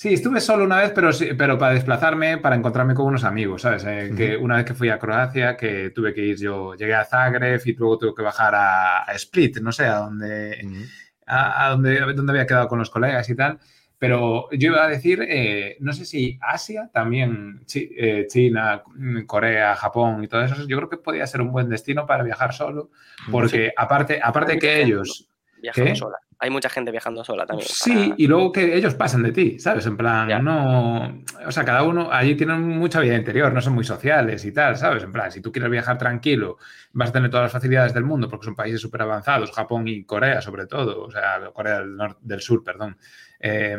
sí, 0.00 0.14
estuve 0.14 0.40
solo 0.40 0.62
una 0.64 0.76
vez, 0.78 0.92
pero, 0.94 1.12
sí- 1.12 1.30
pero 1.36 1.58
para 1.58 1.74
desplazarme, 1.74 2.38
para 2.38 2.54
encontrarme 2.54 2.94
con 2.94 3.06
unos 3.06 3.24
amigos, 3.24 3.62
¿sabes? 3.62 3.84
Eh, 3.84 4.12
que 4.16 4.36
una 4.36 4.56
vez 4.56 4.64
que 4.64 4.74
fui 4.74 4.88
a 4.90 4.98
Croacia, 4.98 5.56
que 5.56 5.90
tuve 5.90 6.14
que 6.14 6.20
ir 6.22 6.36
yo, 6.38 6.74
llegué 6.76 6.94
a 6.94 7.04
Zagreb 7.04 7.60
y 7.64 7.72
luego 7.74 7.98
tuve 7.98 8.14
que 8.14 8.22
bajar 8.22 8.54
a, 8.54 9.02
a 9.02 9.12
Split, 9.14 9.58
no 9.58 9.72
sé, 9.72 9.86
a 9.86 9.96
donde, 9.96 10.60
Mm. 10.62 10.82
a, 11.26 11.66
a 11.66 11.70
donde, 11.70 11.98
a 12.00 12.06
donde 12.12 12.32
había 12.32 12.46
quedado 12.46 12.68
con 12.68 12.78
los 12.78 12.90
colegas 12.90 13.28
y 13.28 13.34
tal. 13.34 13.58
Pero 13.98 14.48
yo 14.52 14.68
iba 14.70 14.84
a 14.84 14.88
decir, 14.88 15.26
eh, 15.28 15.76
no 15.80 15.92
sé 15.92 16.04
si 16.04 16.38
Asia, 16.40 16.88
también 16.92 17.62
Chi- 17.66 17.90
eh, 17.98 18.26
China, 18.30 18.84
Corea, 19.26 19.74
Japón 19.74 20.22
y 20.22 20.28
todo 20.28 20.42
eso, 20.42 20.54
yo 20.68 20.76
creo 20.76 20.88
que 20.88 20.98
podía 20.98 21.26
ser 21.26 21.40
un 21.40 21.50
buen 21.50 21.68
destino 21.68 22.06
para 22.06 22.22
viajar 22.22 22.54
solo, 22.54 22.90
porque 23.32 23.72
aparte, 23.76 24.20
aparte 24.22 24.56
que 24.60 24.80
ellos, 24.82 25.28
Viajando 25.60 25.90
¿Qué? 25.90 25.96
sola. 25.96 26.16
Hay 26.40 26.50
mucha 26.50 26.68
gente 26.68 26.90
viajando 26.92 27.24
sola 27.24 27.44
también. 27.46 27.68
sí, 27.68 27.92
para- 27.94 28.14
y 28.16 28.26
luego 28.28 28.52
que 28.52 28.76
ellos 28.76 28.94
pasan 28.94 29.24
de 29.24 29.32
ti, 29.32 29.58
¿sabes? 29.58 29.86
En 29.86 29.96
plan, 29.96 30.28
Ya. 30.28 30.38
no, 30.38 31.20
o 31.46 31.50
sea, 31.50 31.64
cada 31.64 31.82
uno 31.82 32.12
allí 32.12 32.36
tienen 32.36 32.62
mucha 32.62 33.00
vida 33.00 33.16
interior, 33.16 33.52
no 33.52 33.60
son 33.60 33.74
muy 33.74 33.82
sociales 33.84 34.44
y 34.44 34.52
tal, 34.52 34.76
¿sabes? 34.76 35.02
En 35.02 35.10
plan, 35.12 35.32
si 35.32 35.40
tú 35.40 35.50
quieres 35.50 35.70
viajar 35.70 35.98
tranquilo, 35.98 36.58
vas 36.92 37.10
a 37.10 37.12
tener 37.12 37.28
todas 37.30 37.44
las 37.46 37.52
facilidades 37.52 37.92
del 37.92 38.04
mundo 38.04 38.28
porque 38.28 38.44
son 38.44 38.54
países 38.54 38.80
súper 38.80 39.02
avanzados, 39.02 39.50
Japón 39.50 39.88
y 39.88 40.04
Corea 40.04 40.40
sobre 40.40 40.66
todo, 40.66 41.02
o 41.04 41.10
sea, 41.10 41.40
Corea 41.52 41.80
del, 41.80 41.96
Nor- 41.96 42.18
del 42.20 42.40
Sur, 42.40 42.62
perdón. 42.62 42.96
Eh, 43.40 43.76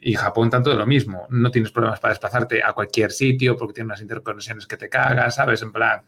y 0.00 0.14
Japón 0.14 0.50
tanto 0.50 0.70
de 0.70 0.76
lo 0.76 0.86
mismo, 0.86 1.26
no 1.30 1.50
tienes 1.50 1.70
problemas 1.72 2.00
para 2.00 2.12
desplazarte 2.12 2.62
a 2.62 2.72
cualquier 2.72 3.10
sitio 3.12 3.56
porque 3.56 3.74
tiene 3.74 3.86
unas 3.86 4.00
interconexiones 4.02 4.66
que 4.66 4.76
te 4.76 4.88
cagas, 4.88 5.34
¿sabes? 5.36 5.62
En 5.62 5.70
plan, 5.72 6.02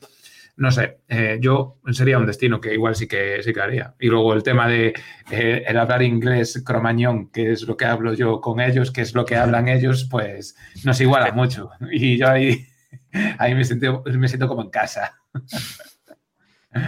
no 0.57 0.71
sé, 0.71 0.99
eh, 1.09 1.39
yo 1.41 1.79
sería 1.93 2.19
un 2.19 2.27
destino 2.27 2.61
que 2.61 2.75
igual 2.75 2.95
sí 2.95 3.09
que, 3.09 3.43
sí 3.43 3.53
que 3.53 3.61
haría. 3.61 3.95
Y 3.99 4.09
luego 4.09 4.35
el 4.35 4.43
tema 4.43 4.69
de 4.69 4.93
eh, 5.31 5.65
el 5.67 5.79
hablar 5.79 6.03
inglés 6.03 6.63
cromañón, 6.65 7.31
que 7.31 7.53
es 7.53 7.63
lo 7.63 7.77
que 7.77 7.87
hablo 7.87 8.13
yo 8.15 8.41
con 8.41 8.61
ellos, 8.61 8.91
que 8.91 9.01
es 9.01 9.15
lo 9.15 9.25
que 9.25 9.37
hablan 9.37 9.69
ellos, 9.69 10.07
pues 10.11 10.55
nos 10.85 11.01
iguala 11.01 11.33
mucho. 11.35 11.71
Y 11.91 12.19
yo 12.19 12.29
ahí, 12.29 12.67
ahí 13.39 13.55
me, 13.55 13.65
siento, 13.65 14.03
me 14.07 14.29
siento 14.29 14.49
como 14.49 14.63
en 14.63 14.71
casa. 14.71 15.15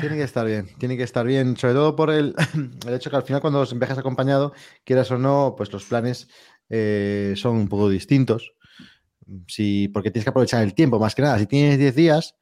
Tiene 0.00 0.16
que 0.16 0.22
estar 0.22 0.46
bien, 0.46 0.66
tiene 0.78 0.96
que 0.96 1.02
estar 1.02 1.26
bien, 1.26 1.58
sobre 1.58 1.74
todo 1.74 1.94
por 1.94 2.10
el, 2.10 2.34
el 2.86 2.94
hecho 2.94 3.10
que 3.10 3.16
al 3.16 3.22
final 3.22 3.42
cuando 3.42 3.66
viajas 3.66 3.98
acompañado, 3.98 4.54
quieras 4.82 5.10
o 5.10 5.18
no, 5.18 5.54
pues 5.58 5.70
los 5.74 5.84
planes 5.84 6.26
eh, 6.70 7.34
son 7.36 7.56
un 7.56 7.68
poco 7.68 7.90
distintos. 7.90 8.54
Si, 9.46 9.88
porque 9.88 10.10
tienes 10.10 10.24
que 10.24 10.30
aprovechar 10.30 10.62
el 10.62 10.72
tiempo, 10.72 10.98
más 10.98 11.14
que 11.14 11.20
nada. 11.20 11.38
Si 11.38 11.46
tienes 11.46 11.78
10 11.78 11.94
días, 11.94 12.34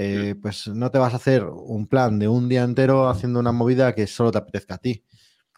eh, 0.00 0.36
pues 0.40 0.68
no 0.68 0.92
te 0.92 0.98
vas 0.98 1.12
a 1.12 1.16
hacer 1.16 1.44
un 1.44 1.88
plan 1.88 2.20
de 2.20 2.28
un 2.28 2.48
día 2.48 2.62
entero 2.62 3.08
haciendo 3.08 3.40
una 3.40 3.50
movida 3.50 3.96
que 3.96 4.06
solo 4.06 4.30
te 4.30 4.38
apetezca 4.38 4.76
a 4.76 4.78
ti. 4.78 5.02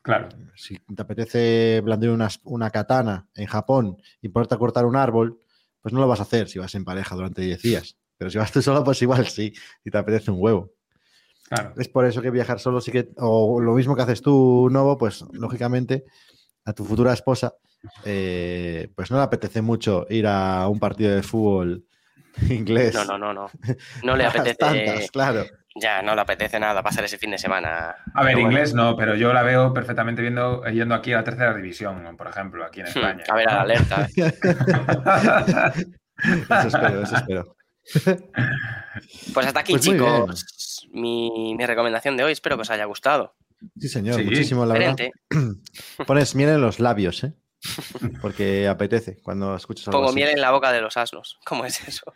Claro, 0.03 0.31
Si 0.55 0.79
te 0.79 1.03
apetece 1.03 1.83
blandir 1.83 2.09
una, 2.09 2.29
una 2.45 2.71
katana 2.71 3.29
en 3.35 3.47
Japón 3.47 3.99
y 4.23 4.31
ponerte 4.31 4.55
a 4.55 4.59
cortar 4.59 4.87
un 4.87 4.97
árbol, 4.97 5.39
pues 5.83 5.93
no 5.93 6.01
lo 6.01 6.09
vas 6.09 6.21
a 6.21 6.23
hacer 6.23 6.49
si 6.49 6.59
vas 6.59 6.75
en 6.75 6.87
pareja 6.87 7.15
durante 7.15 7.43
10 7.43 7.61
días. 7.61 7.99
Pero 8.17 8.31
si 8.31 8.39
vas 8.39 8.51
tú 8.51 8.63
solo, 8.63 8.83
pues 8.83 9.03
igual 9.03 9.27
sí, 9.27 9.53
si 9.85 9.91
te 9.91 9.99
apetece 9.99 10.31
un 10.31 10.39
huevo. 10.41 10.73
claro. 11.47 11.75
Es 11.77 11.89
por 11.89 12.07
eso 12.07 12.23
que 12.23 12.31
viajar 12.31 12.61
solo 12.61 12.81
sí 12.81 12.91
que, 12.91 13.11
o 13.19 13.61
lo 13.61 13.75
mismo 13.75 13.95
que 13.95 14.03
haces 14.03 14.23
tú, 14.23 14.69
Novo, 14.71 14.97
pues 14.97 15.23
lógicamente 15.33 16.07
a 16.65 16.73
tu 16.73 16.87
futura 16.87 17.13
esposa, 17.13 17.53
eh, 18.07 18.91
pues 18.97 19.11
no 19.11 19.19
le 19.19 19.23
apetece 19.25 19.61
mucho 19.61 20.07
ir 20.09 20.27
a 20.27 20.67
un 20.67 20.79
partido 20.79 21.15
de 21.15 21.23
fútbol 21.23 21.85
inglés. 22.49 22.95
No, 22.95 23.05
no, 23.05 23.19
no, 23.19 23.33
no. 23.33 23.51
No 24.03 24.17
le 24.17 24.25
apetece. 24.27 24.55
tantas, 24.55 25.11
claro. 25.11 25.45
Ya, 25.77 26.03
no 26.03 26.15
le 26.17 26.21
apetece 26.21 26.59
nada 26.59 26.83
pasar 26.83 27.05
ese 27.05 27.17
fin 27.17 27.31
de 27.31 27.39
semana. 27.39 27.95
A 28.15 28.25
ver, 28.25 28.35
bueno. 28.35 28.51
inglés 28.51 28.75
no, 28.75 28.97
pero 28.97 29.15
yo 29.15 29.33
la 29.33 29.43
veo 29.43 29.73
perfectamente 29.73 30.21
viendo, 30.21 30.65
yendo 30.65 30.97
aquí 30.97 31.13
a 31.13 31.19
la 31.19 31.25
tercera 31.25 31.55
división, 31.55 32.17
por 32.17 32.27
ejemplo, 32.27 32.65
aquí 32.65 32.81
en 32.81 32.87
España. 32.87 33.23
A 33.29 33.37
ver, 33.37 33.49
a 33.49 33.55
la 33.55 33.61
alerta. 33.63 34.09
Eso 36.23 36.69
espero, 36.69 37.03
eso 37.03 37.17
espero. 37.17 37.57
Pues 39.33 39.47
hasta 39.47 39.61
aquí, 39.61 39.73
Pues 39.73 39.85
chicos. 39.85 40.87
Mi, 40.93 41.55
mi 41.57 41.67
recomendación 41.67 42.17
de 42.17 42.25
hoy. 42.25 42.33
Espero 42.33 42.57
que 42.57 42.63
os 42.63 42.71
haya 42.71 42.85
gustado. 42.85 43.35
Sí, 43.79 43.89
señor, 43.89 44.17
Sí, 44.17 44.25
muchísimo, 44.25 44.67
la 44.67 44.75
verdad. 44.75 44.97
Pones 46.07 46.35
miel 46.35 46.51
en 46.51 46.61
los 46.61 46.81
labios, 46.81 47.25
¿eh? 47.25 47.33
Porque 48.23 48.67
apetece 48.69 49.19
cuando 49.23 49.55
escuchas 49.55 49.89
algo 49.89 49.99
Pongo 49.99 50.09
así. 50.11 50.17
miel 50.17 50.31
en 50.31 50.41
la 50.41 50.51
boca 50.51 50.73
de 50.73 50.81
los 50.81 50.97
asnos. 50.97 51.39
¿Cómo 51.45 51.65
es 51.67 51.87
eso? 51.87 52.13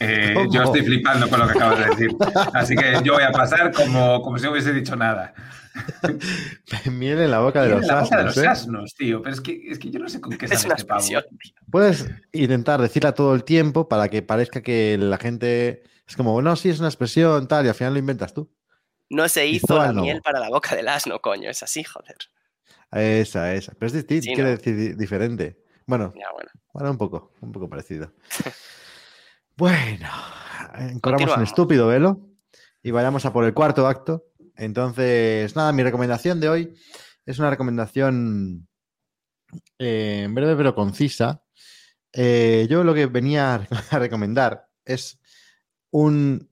Eh, 0.00 0.32
¿Cómo? 0.34 0.52
yo 0.52 0.62
estoy 0.64 0.82
flipando 0.82 1.28
con 1.28 1.38
lo 1.40 1.46
que 1.46 1.52
acabas 1.52 1.78
de 1.78 1.86
decir. 1.86 2.10
Así 2.52 2.74
que 2.74 3.00
yo 3.04 3.14
voy 3.14 3.22
a 3.22 3.30
pasar 3.30 3.72
como, 3.72 4.20
como 4.22 4.38
si 4.38 4.44
no 4.44 4.52
hubiese 4.52 4.72
dicho 4.72 4.96
nada. 4.96 5.34
miel 6.90 7.20
en 7.20 7.30
la 7.30 7.40
boca 7.40 7.62
de 7.62 7.68
Miel 7.68 7.80
los 7.80 7.88
en 7.88 7.94
la 7.94 8.02
boca 8.02 8.16
de 8.16 8.22
asnos, 8.22 8.36
los 8.36 8.44
¿eh? 8.44 8.48
asnos, 8.48 8.94
tío. 8.94 9.22
Pero 9.22 9.34
es 9.34 9.40
que, 9.40 9.62
es 9.68 9.78
que 9.78 9.90
yo 9.90 9.98
no 10.00 10.08
sé 10.08 10.20
con 10.20 10.36
qué 10.36 10.46
Es 10.46 10.60
sale 10.60 10.74
este 10.74 10.84
pavo. 10.86 11.06
tío. 11.06 11.22
Puedes 11.70 12.08
intentar 12.32 12.80
decirla 12.80 13.12
todo 13.12 13.34
el 13.34 13.44
tiempo 13.44 13.88
para 13.88 14.08
que 14.08 14.22
parezca 14.22 14.62
que 14.62 14.96
la 14.98 15.18
gente 15.18 15.84
es 16.08 16.16
como, 16.16 16.32
bueno, 16.32 16.56
sí, 16.56 16.70
es 16.70 16.78
una 16.78 16.88
expresión 16.88 17.46
tal, 17.48 17.66
y 17.66 17.68
al 17.68 17.74
final 17.74 17.92
lo 17.92 17.98
inventas 17.98 18.32
tú. 18.32 18.50
No 19.08 19.28
se 19.28 19.46
hizo 19.46 19.78
la 19.78 19.92
miel 19.92 20.22
para 20.22 20.40
la 20.40 20.48
boca 20.48 20.74
del 20.74 20.88
asno, 20.88 21.20
coño. 21.20 21.48
Es 21.50 21.62
así, 21.62 21.84
joder. 21.84 22.16
Esa, 22.92 23.54
esa. 23.54 23.72
Pero 23.74 23.86
es 23.88 23.92
distinto, 23.92 24.24
Sí, 24.24 24.34
quiere 24.34 24.50
¿no? 24.50 24.56
decir 24.56 24.76
di- 24.76 24.94
diferente. 24.94 25.58
Bueno, 25.86 26.12
Ya, 26.16 26.26
bueno. 26.32 26.50
bueno, 26.72 26.90
un 26.90 26.98
poco, 26.98 27.32
un 27.40 27.52
poco 27.52 27.68
parecido. 27.68 28.12
bueno, 29.56 30.08
encoramos 30.78 31.36
un 31.36 31.42
estúpido 31.42 31.86
velo 31.88 32.28
y 32.82 32.90
vayamos 32.90 33.24
a 33.26 33.32
por 33.32 33.44
el 33.44 33.54
cuarto 33.54 33.86
acto. 33.86 34.24
Entonces, 34.56 35.54
nada, 35.56 35.72
mi 35.72 35.82
recomendación 35.82 36.40
de 36.40 36.48
hoy 36.48 36.74
es 37.26 37.38
una 37.38 37.50
recomendación 37.50 38.68
eh, 39.78 40.26
breve 40.30 40.56
pero 40.56 40.74
concisa. 40.74 41.42
Eh, 42.12 42.66
yo 42.70 42.82
lo 42.84 42.94
que 42.94 43.06
venía 43.06 43.66
a 43.90 43.98
recomendar 43.98 44.68
es 44.84 45.20
un, 45.90 46.50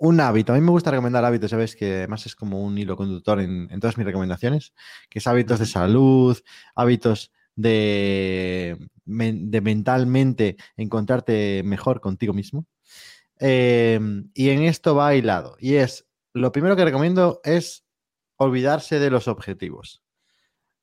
un 0.00 0.20
hábito. 0.20 0.52
A 0.52 0.56
mí 0.56 0.62
me 0.62 0.70
gusta 0.70 0.90
recomendar 0.90 1.24
hábitos, 1.24 1.50
¿sabes? 1.50 1.76
Que 1.76 1.98
además 1.98 2.26
es 2.26 2.34
como 2.34 2.64
un 2.64 2.76
hilo 2.78 2.96
conductor 2.96 3.40
en, 3.40 3.68
en 3.70 3.80
todas 3.80 3.96
mis 3.98 4.06
recomendaciones, 4.06 4.72
que 5.08 5.18
es 5.20 5.26
hábitos 5.26 5.58
de 5.58 5.66
salud, 5.66 6.36
hábitos 6.74 7.32
de, 7.54 8.78
men- 9.04 9.50
de 9.50 9.60
mentalmente 9.60 10.56
encontrarte 10.76 11.62
mejor 11.64 12.00
contigo 12.00 12.32
mismo. 12.32 12.66
Eh, 13.38 14.00
y 14.34 14.48
en 14.48 14.62
esto 14.62 14.94
va 14.94 15.14
hilado. 15.14 15.56
Y 15.60 15.74
es, 15.74 16.06
lo 16.32 16.50
primero 16.50 16.76
que 16.76 16.84
recomiendo 16.84 17.40
es 17.44 17.84
olvidarse 18.36 18.98
de 18.98 19.10
los 19.10 19.28
objetivos. 19.28 20.02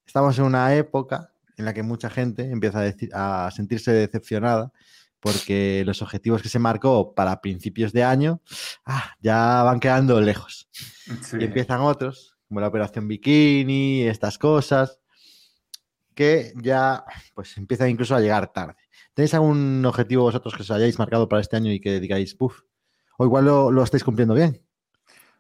Estamos 0.05 0.37
en 0.37 0.45
una 0.45 0.75
época 0.75 1.33
en 1.57 1.65
la 1.65 1.73
que 1.73 1.81
mucha 1.81 2.09
gente 2.11 2.51
empieza 2.51 2.79
a, 2.79 2.83
decir- 2.83 3.09
a 3.13 3.49
sentirse 3.51 3.91
decepcionada 3.91 4.71
porque 5.19 5.83
los 5.85 6.01
objetivos 6.01 6.41
que 6.41 6.49
se 6.49 6.59
marcó 6.59 7.13
para 7.13 7.41
principios 7.41 7.93
de 7.93 8.03
año 8.03 8.41
ah, 8.85 9.15
ya 9.19 9.63
van 9.63 9.79
quedando 9.79 10.19
lejos. 10.21 10.69
Sí. 11.21 11.37
Y 11.39 11.45
empiezan 11.45 11.81
otros, 11.81 12.37
como 12.47 12.61
la 12.61 12.67
operación 12.67 13.07
bikini, 13.07 14.03
estas 14.03 14.37
cosas, 14.37 14.99
que 16.13 16.53
ya 16.61 17.03
pues 17.33 17.57
empiezan 17.57 17.89
incluso 17.89 18.15
a 18.15 18.19
llegar 18.19 18.51
tarde. 18.51 18.75
¿Tenéis 19.13 19.33
algún 19.33 19.85
objetivo 19.85 20.23
vosotros 20.23 20.55
que 20.55 20.61
os 20.61 20.71
hayáis 20.71 20.99
marcado 20.99 21.27
para 21.27 21.41
este 21.41 21.55
año 21.55 21.71
y 21.71 21.79
que 21.79 21.99
digáis, 21.99 22.35
puff, 22.35 22.61
o 23.17 23.25
igual 23.25 23.45
lo, 23.45 23.71
lo 23.71 23.83
estáis 23.83 24.03
cumpliendo 24.03 24.33
bien? 24.33 24.61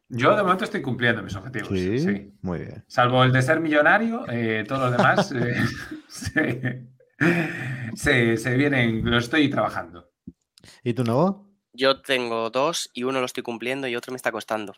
Yo 0.09 0.35
de 0.35 0.41
momento 0.41 0.63
estoy 0.63 0.81
cumpliendo 0.81 1.21
mis 1.21 1.35
objetivos. 1.35 1.69
sí. 1.69 2.31
muy 2.41 2.59
bien. 2.59 2.83
Salvo 2.87 3.23
el 3.23 3.31
de 3.31 3.41
ser 3.41 3.59
millonario, 3.59 4.25
eh, 4.29 4.63
todos 4.67 4.81
los 4.81 4.91
demás 4.91 5.31
eh, 5.35 5.65
se, 6.07 6.87
se- 7.95 8.37
se 8.37 8.55
vienen, 8.55 9.03
lo 9.09 9.17
estoy 9.17 9.49
trabajando. 9.49 10.11
¿Y 10.83 10.93
tú, 10.93 11.03
Novo? 11.03 11.47
Yo 11.73 12.01
tengo 12.01 12.49
dos 12.49 12.89
y 12.93 13.03
uno 13.03 13.19
lo 13.19 13.25
estoy 13.25 13.43
cumpliendo 13.43 13.87
y 13.87 13.95
otro 13.95 14.11
me 14.11 14.17
está 14.17 14.31
costando. 14.31 14.75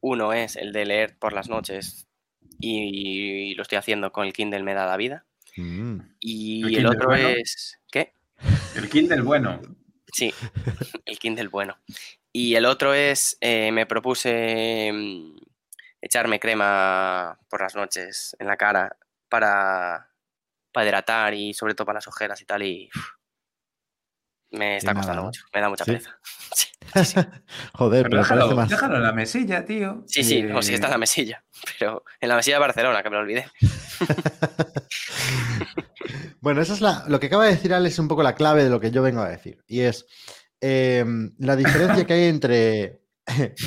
Uno 0.00 0.32
es 0.32 0.56
el 0.56 0.72
de 0.72 0.84
leer 0.84 1.18
por 1.18 1.32
las 1.32 1.48
noches 1.48 2.06
y 2.60 3.54
lo 3.54 3.62
estoy 3.62 3.78
haciendo 3.78 4.12
con 4.12 4.26
el 4.26 4.32
Kindle 4.32 4.62
Me 4.62 4.74
da 4.74 4.86
la 4.86 4.96
vida. 4.96 5.24
Mm. 5.56 5.98
Y 6.20 6.76
¿El 6.76 6.86
otro 6.86 7.08
bueno? 7.08 7.28
es... 7.28 7.78
¿Qué? 7.90 8.12
El 8.76 8.88
Kindle 8.88 9.22
bueno. 9.22 9.60
Sí, 10.12 10.32
el 11.04 11.18
Kindle 11.18 11.48
bueno. 11.48 11.76
Y 12.32 12.54
el 12.54 12.66
otro 12.66 12.94
es, 12.94 13.36
eh, 13.40 13.72
me 13.72 13.86
propuse 13.86 14.90
mm, 14.92 15.36
echarme 16.00 16.38
crema 16.38 17.38
por 17.48 17.62
las 17.62 17.74
noches 17.74 18.36
en 18.38 18.46
la 18.46 18.56
cara 18.56 18.96
para, 19.28 20.09
para 20.72 20.86
hidratar 20.86 21.34
y 21.34 21.54
sobre 21.54 21.74
todo 21.74 21.86
para 21.86 21.98
las 21.98 22.08
ojeras 22.08 22.40
y 22.40 22.44
tal. 22.44 22.62
Y 22.62 22.88
me 24.52 24.76
está 24.76 24.90
Y 24.90 24.94
nada, 24.94 25.00
costando 25.00 25.20
¿no? 25.22 25.26
mucho, 25.26 25.42
me 25.54 25.60
da 25.60 25.68
mucha 25.68 25.84
¿Sí? 25.84 25.90
pereza. 25.92 26.18
Sí, 26.54 26.66
Joder, 27.74 28.02
Pero 28.02 28.10
pero 28.10 28.22
parece 28.22 28.34
déjalo, 28.34 28.56
más. 28.56 28.68
déjalo 28.70 28.96
en 28.96 29.02
la 29.04 29.12
mesilla, 29.12 29.64
tío. 29.64 30.02
sí, 30.06 30.24
sí, 30.24 30.38
Eh, 30.38 30.42
no, 30.44 30.60
sí 30.60 30.74
está 30.74 30.86
en 30.88 30.92
la 30.92 30.98
mesilla, 30.98 31.44
pero 31.78 32.04
en 32.20 32.28
la 32.28 32.34
mesilla 32.36 32.56
de 32.56 32.60
Barcelona, 32.60 33.02
que 33.02 33.10
me 33.10 33.16
lo 33.16 33.22
olvidé. 33.22 33.46
Bueno, 36.40 36.62
eso 36.62 36.72
es 36.74 36.80
la, 36.80 37.04
lo 37.06 37.20
que 37.20 37.26
acaba 37.26 37.44
de 37.44 37.50
decir 37.52 37.72
Alex 37.74 37.94
es 37.94 37.98
un 37.98 38.08
poco 38.08 38.22
la 38.22 38.34
clave 38.34 38.64
de 38.64 38.70
lo 38.70 38.80
que 38.80 38.90
yo 38.90 39.02
vengo 39.02 39.20
a 39.20 39.28
decir. 39.28 39.62
Y 39.66 39.80
es 39.80 40.06
eh, 40.60 41.04
la 41.38 41.54
diferencia 41.54 42.04
que 42.06 42.12
hay 42.14 42.24
entre, 42.24 43.02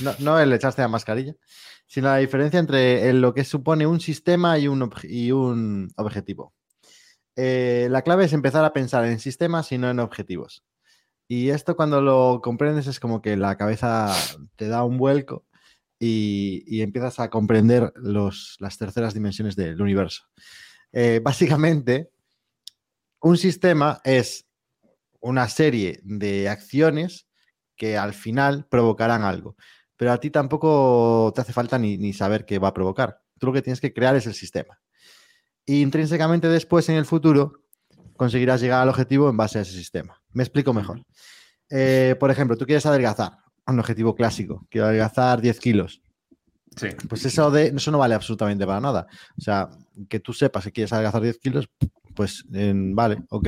no, 0.04 0.16
no 0.20 0.40
el 0.40 0.52
echarse 0.52 0.82
la 0.82 0.88
mascarilla, 0.88 1.36
sino 1.88 2.08
la 2.10 2.18
diferencia 2.18 2.60
entre 2.60 3.14
lo 3.14 3.34
que 3.34 3.44
supone 3.46 3.86
un 3.88 4.00
sistema 4.02 4.58
y 4.58 4.68
un, 4.68 4.82
obje- 4.82 5.08
y 5.10 5.32
un 5.32 5.90
objetivo. 5.98 6.54
Eh, 7.36 7.88
la 7.90 8.02
clave 8.04 8.26
es 8.26 8.34
empezar 8.34 8.64
a 8.66 8.74
pensar 8.74 9.06
en 9.06 9.20
sistemas 9.20 9.72
y 9.72 9.78
no 9.78 9.90
en 9.90 10.00
objetivos. 10.00 10.64
Y 11.28 11.50
esto 11.50 11.76
cuando 11.76 12.02
lo 12.02 12.42
comprendes 12.44 12.88
es 12.88 13.00
como 13.00 13.22
que 13.22 13.38
la 13.38 13.58
cabeza 13.58 14.14
te 14.56 14.68
da 14.68 14.84
un 14.84 14.98
vuelco 14.98 15.46
y, 16.00 16.82
empiezas 16.82 17.20
a 17.20 17.30
comprender 17.30 17.94
los, 17.96 18.58
las 18.60 18.78
terceras 18.78 19.14
dimensiones 19.14 19.56
del 19.56 19.82
universo. 19.82 20.24
Eh, 20.92 21.22
básicamente, 21.24 22.12
un 23.22 23.38
sistema 23.38 24.02
es 24.04 24.46
una 25.22 25.48
serie 25.48 26.02
de 26.04 26.50
acciones 26.50 27.28
que 27.78 27.98
al 27.98 28.14
final 28.14 28.68
provocarán 28.70 29.24
algo. 29.24 29.56
Pero 29.96 30.12
a 30.12 30.20
ti 30.20 30.30
tampoco 30.30 31.32
te 31.34 31.42
hace 31.42 31.54
falta 31.54 31.80
ni, 31.80 31.98
ni 31.98 32.14
saber 32.14 32.46
qué 32.46 32.60
va 32.60 32.70
a 32.70 32.74
provocar. 32.74 33.22
Tú 33.40 33.48
lo 33.48 33.54
que 33.54 33.62
tienes 33.62 33.80
que 33.80 33.94
crear 33.94 34.16
es 34.16 34.28
el 34.28 34.34
sistema. 34.34 34.83
Intrínsecamente 35.66 36.48
después, 36.50 36.90
en 36.90 36.96
el 36.96 37.06
futuro, 37.06 37.64
conseguirás 38.18 38.62
llegar 38.62 38.82
al 38.82 38.90
objetivo 38.90 39.30
en 39.30 39.38
base 39.38 39.60
a 39.60 39.62
ese 39.62 39.74
sistema. 39.74 40.22
Me 40.32 40.44
explico 40.44 40.74
mejor. 40.74 41.04
Eh, 41.70 42.16
por 42.20 42.32
ejemplo, 42.32 42.58
tú 42.58 42.66
quieres 42.66 42.86
adelgazar, 42.86 43.38
un 43.68 43.80
objetivo 43.80 44.16
clásico, 44.16 44.68
quiero 44.70 44.88
adelgazar 44.88 45.42
10 45.42 45.60
kilos. 45.60 46.02
Sí. 46.76 46.90
Pues 47.08 47.26
eso, 47.26 47.52
de, 47.52 47.68
eso 47.68 47.92
no 47.92 48.00
vale 48.00 48.16
absolutamente 48.16 48.66
para 48.66 48.82
nada. 48.82 49.08
O 49.38 49.42
sea, 49.42 49.70
que 50.10 50.20
tú 50.20 50.34
sepas 50.34 50.64
que 50.66 50.72
quieres 50.72 50.92
adelgazar 50.92 51.22
10 51.22 51.40
kilos, 51.40 51.70
pues 52.16 52.46
eh, 52.54 52.74
vale, 52.76 53.24
ok. 53.30 53.48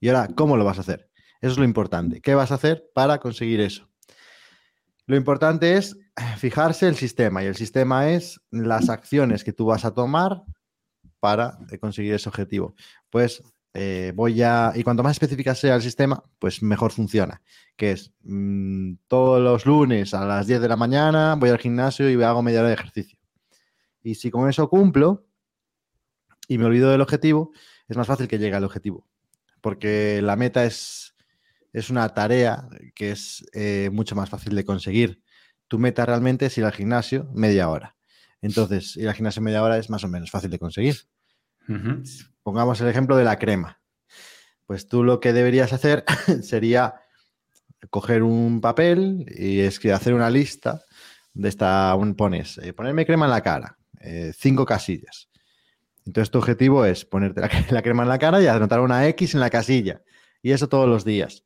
Y 0.00 0.08
ahora, 0.08 0.28
¿cómo 0.34 0.56
lo 0.56 0.64
vas 0.64 0.78
a 0.78 0.82
hacer? 0.82 1.10
Eso 1.40 1.52
es 1.52 1.58
lo 1.58 1.64
importante. 1.64 2.20
¿Qué 2.20 2.34
vas 2.34 2.52
a 2.52 2.54
hacer 2.54 2.84
para 2.94 3.18
conseguir 3.18 3.60
eso? 3.60 3.88
Lo 5.06 5.16
importante 5.16 5.76
es 5.76 5.96
fijarse 6.38 6.86
el 6.88 6.94
sistema 6.94 7.42
y 7.42 7.46
el 7.46 7.56
sistema 7.56 8.10
es 8.10 8.40
las 8.50 8.88
acciones 8.88 9.42
que 9.44 9.52
tú 9.52 9.66
vas 9.66 9.84
a 9.84 9.92
tomar 9.92 10.44
para 11.22 11.56
eh, 11.70 11.78
conseguir 11.78 12.14
ese 12.14 12.28
objetivo. 12.28 12.74
Pues 13.08 13.44
eh, 13.74 14.12
voy 14.16 14.42
a... 14.42 14.72
Y 14.74 14.82
cuanto 14.82 15.04
más 15.04 15.12
específica 15.12 15.54
sea 15.54 15.76
el 15.76 15.82
sistema, 15.82 16.20
pues 16.40 16.64
mejor 16.64 16.90
funciona. 16.90 17.40
Que 17.76 17.92
es 17.92 18.12
mm, 18.24 18.94
todos 19.06 19.40
los 19.40 19.64
lunes 19.64 20.14
a 20.14 20.26
las 20.26 20.48
10 20.48 20.60
de 20.60 20.68
la 20.68 20.76
mañana 20.76 21.36
voy 21.38 21.50
al 21.50 21.60
gimnasio 21.60 22.10
y 22.10 22.20
hago 22.24 22.42
media 22.42 22.58
hora 22.58 22.70
de 22.70 22.74
ejercicio. 22.74 23.20
Y 24.02 24.16
si 24.16 24.32
con 24.32 24.50
eso 24.50 24.68
cumplo 24.68 25.24
y 26.48 26.58
me 26.58 26.64
olvido 26.64 26.90
del 26.90 27.00
objetivo, 27.00 27.52
es 27.86 27.96
más 27.96 28.08
fácil 28.08 28.26
que 28.26 28.40
llegue 28.40 28.56
al 28.56 28.64
objetivo. 28.64 29.06
Porque 29.60 30.20
la 30.22 30.34
meta 30.34 30.64
es, 30.64 31.14
es 31.72 31.88
una 31.88 32.08
tarea 32.08 32.66
que 32.96 33.12
es 33.12 33.46
eh, 33.52 33.90
mucho 33.92 34.16
más 34.16 34.28
fácil 34.28 34.56
de 34.56 34.64
conseguir. 34.64 35.22
Tu 35.68 35.78
meta 35.78 36.04
realmente 36.04 36.46
es 36.46 36.58
ir 36.58 36.64
al 36.64 36.72
gimnasio 36.72 37.30
media 37.32 37.68
hora. 37.68 37.94
Entonces, 38.42 38.96
ir 38.96 39.08
al 39.08 39.14
gimnasio 39.14 39.40
media 39.40 39.62
hora 39.62 39.78
es 39.78 39.88
más 39.88 40.04
o 40.04 40.08
menos 40.08 40.30
fácil 40.30 40.50
de 40.50 40.58
conseguir. 40.58 40.96
Pongamos 42.42 42.80
el 42.80 42.88
ejemplo 42.88 43.16
de 43.16 43.24
la 43.24 43.38
crema. 43.38 43.80
Pues 44.66 44.88
tú 44.88 45.04
lo 45.04 45.20
que 45.20 45.32
deberías 45.32 45.72
hacer 45.72 46.04
sería 46.42 46.94
coger 47.90 48.22
un 48.22 48.60
papel 48.60 49.24
y 49.28 49.58
escri- 49.60 49.92
hacer 49.92 50.14
una 50.14 50.28
lista 50.30 50.82
de 51.34 51.48
esta, 51.48 51.94
un, 51.94 52.14
pones, 52.14 52.58
eh, 52.58 52.72
ponerme 52.72 53.06
crema 53.06 53.24
en 53.26 53.30
la 53.30 53.40
cara, 53.42 53.78
eh, 54.00 54.32
cinco 54.36 54.64
casillas. 54.66 55.28
Entonces 56.04 56.30
tu 56.30 56.38
objetivo 56.38 56.84
es 56.84 57.04
ponerte 57.04 57.40
la, 57.40 57.50
la 57.70 57.82
crema 57.82 58.02
en 58.02 58.08
la 58.08 58.18
cara 58.18 58.42
y 58.42 58.46
anotar 58.46 58.80
una 58.80 59.06
X 59.08 59.34
en 59.34 59.40
la 59.40 59.50
casilla. 59.50 60.02
Y 60.42 60.50
eso 60.50 60.68
todos 60.68 60.88
los 60.88 61.04
días. 61.04 61.44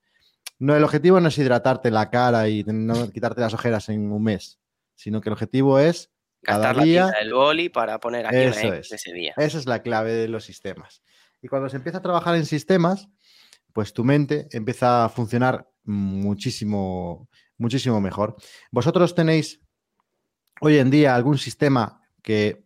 No, 0.59 0.75
el 0.75 0.83
objetivo 0.85 1.21
no 1.21 1.29
es 1.29 1.37
hidratarte 1.37 1.91
la 1.91 2.09
cara 2.11 2.49
y 2.49 2.65
no 2.65 3.11
quitarte 3.11 3.43
las 3.43 3.53
ojeras 3.53 3.91
en 3.91 4.11
un 4.11 4.23
mes, 4.23 4.59
sino 4.95 5.21
que 5.21 5.29
el 5.29 5.35
objetivo 5.35 5.79
es 5.79 6.11
cada 6.47 6.59
Gastar 6.59 6.77
la 6.77 6.83
día 6.85 7.03
tinta 7.05 7.19
del 7.19 7.35
boli 7.35 7.69
para 7.69 7.99
poner 7.99 8.25
aquí 8.27 8.37
Eso 8.37 8.61
una 8.61 8.77
X 8.77 8.87
es. 8.87 8.93
ese 8.93 9.13
día. 9.13 9.35
esa 9.37 9.59
es 9.59 9.67
la 9.67 9.83
clave 9.83 10.13
de 10.13 10.29
los 10.29 10.45
sistemas. 10.45 11.03
Y 11.43 11.49
cuando 11.49 11.69
se 11.69 11.77
empieza 11.77 11.99
a 11.99 12.03
trabajar 12.03 12.37
en 12.37 12.47
sistemas, 12.47 13.09
pues 13.73 13.93
tu 13.93 14.05
mente 14.05 14.47
empieza 14.53 15.05
a 15.05 15.09
funcionar 15.09 15.69
muchísimo, 15.85 17.29
muchísimo 17.59 18.01
mejor. 18.01 18.37
¿Vosotros 18.71 19.15
tenéis 19.15 19.61
hoy 20.61 20.79
en 20.79 20.91
día 20.91 21.15
algún 21.15 21.37
sistema 21.39 22.01
que 22.23 22.65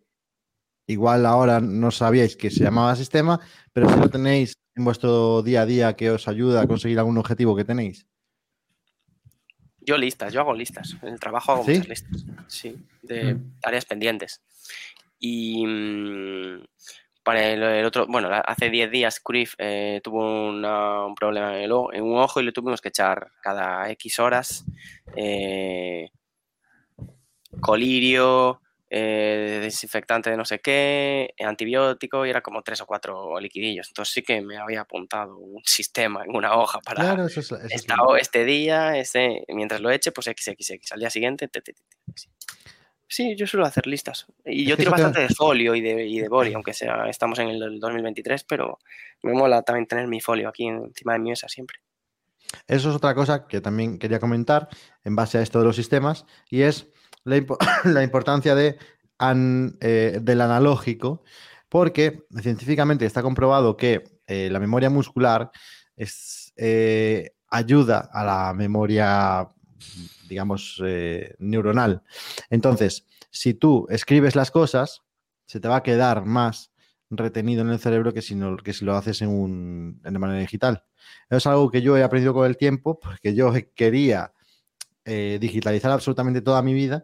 igual 0.87 1.25
ahora 1.27 1.61
no 1.61 1.91
sabíais 1.91 2.37
que 2.37 2.51
se 2.51 2.63
llamaba 2.63 2.97
sistema, 2.97 3.41
pero 3.73 3.89
si 3.89 3.99
lo 3.99 4.09
tenéis 4.09 4.55
en 4.75 4.85
vuestro 4.85 5.43
día 5.43 5.63
a 5.63 5.67
día 5.67 5.97
que 5.97 6.11
os 6.11 6.29
ayuda 6.29 6.63
a 6.63 6.67
conseguir 6.67 6.99
algún 6.99 7.19
objetivo 7.19 7.57
que 7.57 7.65
tenéis? 7.65 8.07
Yo 9.83 9.97
listas, 9.97 10.33
yo 10.33 10.41
hago 10.41 10.55
listas. 10.55 10.97
En 11.03 11.09
el 11.15 11.21
trabajo 11.21 11.53
hago 11.53 11.65
¿Sí? 11.65 11.71
muchas 11.73 11.89
listas. 11.89 12.27
Sí, 12.47 12.77
de 13.03 13.35
Mm. 13.35 13.61
tareas 13.61 13.85
pendientes. 13.87 14.43
Y 15.19 15.65
mm, 15.67 16.65
para 17.23 17.49
el, 17.49 17.63
el 17.63 17.85
otro, 17.85 18.07
bueno, 18.07 18.31
hace 18.33 18.71
10 18.71 18.91
días 18.91 19.21
Cruyff 19.21 19.55
eh, 19.59 20.01
tuvo 20.03 20.49
una- 20.49 21.05
un 21.07 21.15
problema 21.15 21.57
en, 21.57 21.65
el 21.65 21.73
en 21.93 22.03
un 22.05 22.19
ojo 22.19 22.41
y 22.41 22.45
le 22.45 22.53
tuvimos 22.53 22.81
que 22.81 22.89
echar 22.89 23.31
cada 23.43 23.91
X 23.91 24.19
horas 24.19 24.65
eh, 25.17 26.11
colirio, 27.61 28.63
eh, 28.91 29.61
desinfectante 29.63 30.31
de 30.31 30.37
no 30.37 30.45
sé 30.45 30.59
qué, 30.59 31.33
eh, 31.37 31.45
antibiótico 31.45 32.27
y 32.27 32.31
era 32.31 32.41
como 32.43 32.63
tres 32.63 32.81
o 32.81 32.87
cuatro 32.87 33.39
liquidillos. 33.41 33.89
Entonces 33.89 34.13
sí 34.13 34.23
que 34.23 34.41
me 34.43 34.57
había 34.59 34.81
apuntado 34.83 35.37
un 35.39 35.63
sistema 35.65 36.25
en 36.25 36.35
una 36.37 36.57
hoja 36.57 36.81
para 36.81 37.03
Claro, 37.03 37.27
eso 37.27 37.41
es, 37.41 37.47
eso 37.53 37.65
es 37.65 37.73
esta- 37.73 37.95
lo- 37.97 38.17
este 38.17 38.45
día, 38.45 38.99
este, 38.99 39.45
mientras 39.49 39.81
lo 39.81 39.91
eche, 39.91 40.11
pues 40.13 40.27
XXX. 40.27 40.93
Al 40.93 41.01
día 41.01 41.11
siguiente, 41.11 41.49
te, 41.49 41.61
te, 41.63 41.73
te, 41.73 41.83
te. 41.83 42.23
sí. 43.07 43.37
Yo 43.37 43.47
suelo 43.47 43.65
hacer 43.67 43.87
listas. 43.87 44.27
Y 44.45 44.63
Es 44.65 44.69
yo 44.71 44.77
tiro 44.77 44.91
te- 44.91 45.03
bastante 45.03 45.21
de 45.21 45.29
folio 45.29 45.75
y 45.75 45.81
de, 45.81 46.07
y 46.07 46.19
de 46.21 46.29
boli, 46.29 46.53
aunque 46.53 46.75
sea 46.75 47.09
estamos 47.09 47.39
en 47.39 47.49
el 47.49 47.79
2023, 47.81 48.45
pero 48.45 48.79
me 49.23 49.33
mola 49.33 49.63
también 49.63 49.87
tener 49.87 50.07
mi 50.09 50.21
folio 50.21 50.49
aquí 50.49 50.67
encima 50.67 51.13
de 51.15 51.19
mi 51.21 51.31
mesa 51.31 51.49
siempre. 51.49 51.79
Eso 52.67 52.91
es 52.91 52.97
otra 52.97 53.15
cosa 53.15 53.47
que 53.47 53.61
también 53.61 53.99
quería 53.99 54.19
comentar 54.19 54.69
en 55.05 55.15
base 55.15 55.39
a 55.39 55.43
esto 55.43 55.59
de 55.61 55.65
los 55.67 55.77
sistemas 55.77 56.25
y 56.49 56.63
es 56.63 56.89
la, 57.25 57.37
impo- 57.37 57.59
la 57.85 58.03
importancia 58.03 58.55
de 58.55 58.79
eh, 59.81 60.19
del 60.23 60.41
analógico 60.41 61.23
porque 61.69 62.25
científicamente 62.41 63.05
está 63.05 63.23
comprobado 63.23 63.77
que 63.77 64.03
eh, 64.27 64.49
la 64.51 64.59
memoria 64.59 64.89
muscular 64.89 65.51
es, 65.95 66.53
eh, 66.57 67.33
ayuda 67.49 68.09
a 68.13 68.25
la 68.25 68.55
memoria, 68.55 69.47
digamos, 70.29 70.83
neuronal. 71.39 72.03
Entonces, 72.49 73.07
si 73.31 73.55
tú 73.55 73.87
escribes 73.91 74.35
las 74.35 74.51
cosas, 74.51 75.03
se 75.47 75.61
te 75.61 75.69
va 75.69 75.77
a 75.77 75.83
quedar 75.83 76.25
más 76.25 76.73
retenido 77.11 77.63
en 77.63 77.71
el 77.71 77.79
cerebro 77.79 78.15
que 78.15 78.23
si, 78.23 78.35
no, 78.35 78.57
que 78.57 78.73
si 78.73 78.85
lo 78.85 78.97
haces 78.97 79.21
en 79.23 79.29
un, 79.29 80.01
de 80.03 80.19
manera 80.19 80.41
digital. 80.41 80.85
Es 81.29 81.47
algo 81.47 81.71
que 81.71 81.83
yo 81.83 81.97
he 81.97 82.03
aprendido 82.03 82.33
con 82.33 82.47
el 82.47 82.57
tiempo, 82.57 82.99
porque 82.99 83.35
yo 83.35 83.53
quería 83.75 84.33
eh, 85.05 85.39
digitalizar 85.41 85.91
absolutamente 85.91 86.43
toda 86.43 86.63
mi 86.63 86.75
vida, 86.75 87.03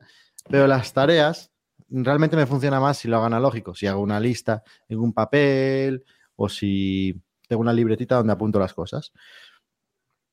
pero 0.49 0.67
las 0.67 0.93
tareas 0.93 1.53
realmente 1.89 2.37
me 2.37 2.47
funciona 2.47 2.81
más 2.81 2.99
si 2.99 3.09
lo 3.09 3.17
hago 3.17 3.27
analógico, 3.27 3.75
si 3.75 3.87
hago 3.87 4.01
una 4.01 4.21
lista 4.21 4.63
en 4.89 4.99
un 4.99 5.13
papel 5.13 6.05
o 6.37 6.49
si 6.49 7.21
tengo 7.49 7.63
una 7.63 7.73
libretita 7.73 8.17
donde 8.17 8.33
apunto 8.33 8.59
las 8.59 8.75
cosas. 8.75 9.13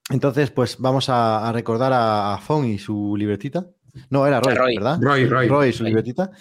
Entonces, 0.10 0.52
pues 0.52 0.78
vamos 0.80 1.10
a, 1.10 1.48
a 1.48 1.52
recordar 1.52 1.94
a, 1.94 2.34
a 2.34 2.38
Fon 2.40 2.66
y 2.66 2.78
su 2.78 3.16
libretita. 3.16 3.66
No, 4.10 4.26
era 4.26 4.40
Roy, 4.42 4.56
Roy. 4.56 4.76
¿verdad? 4.76 4.98
Roy, 5.02 5.26
Roy. 5.26 5.48
Roy 5.48 5.70
y 5.70 5.74
su 5.74 5.84
Roy. 5.84 5.92
libretita. 5.92 6.32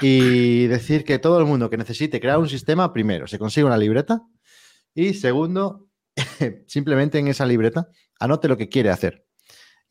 Y 0.00 0.66
decir 0.68 1.04
que 1.04 1.18
todo 1.18 1.38
el 1.38 1.46
mundo 1.46 1.68
que 1.68 1.76
necesite 1.76 2.20
crear 2.20 2.38
un 2.38 2.48
sistema, 2.48 2.92
primero, 2.92 3.26
se 3.26 3.38
consigue 3.38 3.66
una 3.66 3.76
libreta. 3.76 4.22
Y 4.94 5.14
segundo, 5.14 5.88
simplemente 6.66 7.18
en 7.18 7.28
esa 7.28 7.46
libreta 7.46 7.88
anote 8.18 8.48
lo 8.48 8.56
que 8.56 8.68
quiere 8.68 8.90
hacer. 8.90 9.26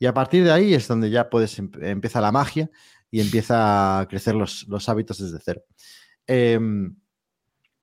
Y 0.00 0.06
a 0.06 0.14
partir 0.14 0.42
de 0.42 0.50
ahí 0.50 0.74
es 0.74 0.88
donde 0.88 1.10
ya 1.10 1.30
puedes 1.30 1.56
em- 1.60 1.70
empieza 1.82 2.20
la 2.20 2.32
magia 2.32 2.70
y 3.10 3.20
empieza 3.20 4.00
a 4.00 4.08
crecer 4.08 4.34
los, 4.34 4.66
los 4.66 4.88
hábitos 4.88 5.18
desde 5.18 5.38
cero. 5.44 5.62
Em, 6.26 6.96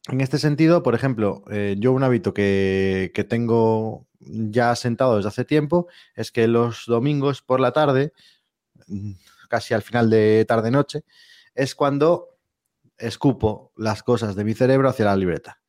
en 0.10 0.22
este 0.22 0.40
sentido, 0.40 0.84
por 0.84 0.96
ejemplo, 0.96 1.44
eh, 1.52 1.76
yo 1.80 1.92
un 1.94 2.04
hábito 2.04 2.34
que, 2.34 3.12
que 3.14 3.24
tengo 3.24 4.08
ya 4.20 4.76
sentado 4.76 5.18
desde 5.18 5.30
hace 5.30 5.46
tiempo 5.46 5.88
es 6.16 6.32
que 6.32 6.48
los 6.48 6.86
domingos 6.88 7.42
por 7.42 7.60
la 7.60 7.72
tarde, 7.72 8.14
mm, 8.88 9.12
casi 9.50 9.74
al 9.76 9.84
final 9.84 10.10
de 10.10 10.44
tarde-noche, 10.48 11.04
es 11.54 11.76
cuando 11.76 12.38
escupo 12.98 13.72
las 13.78 14.02
cosas 14.02 14.36
de 14.36 14.44
mi 14.44 14.56
cerebro 14.56 14.90
hacia 14.90 15.06
la 15.06 15.16
libreta. 15.16 15.62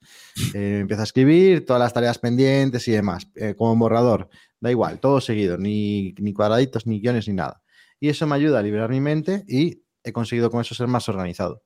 Eh, 0.54 0.78
empiezo 0.80 1.02
a 1.02 1.04
escribir 1.04 1.66
todas 1.66 1.80
las 1.80 1.92
tareas 1.92 2.18
pendientes 2.18 2.88
y 2.88 2.92
demás, 2.92 3.28
eh, 3.34 3.54
como 3.56 3.76
borrador, 3.76 4.30
da 4.60 4.70
igual, 4.70 5.00
todo 5.00 5.20
seguido, 5.20 5.56
ni, 5.56 6.14
ni 6.18 6.32
cuadraditos, 6.32 6.86
ni 6.86 7.00
guiones, 7.00 7.28
ni 7.28 7.34
nada. 7.34 7.62
Y 8.00 8.08
eso 8.08 8.26
me 8.26 8.36
ayuda 8.36 8.60
a 8.60 8.62
liberar 8.62 8.90
mi 8.90 9.00
mente 9.00 9.44
y 9.46 9.82
he 10.02 10.12
conseguido 10.12 10.50
con 10.50 10.60
eso 10.60 10.74
ser 10.74 10.86
más 10.86 11.08
organizado. 11.08 11.62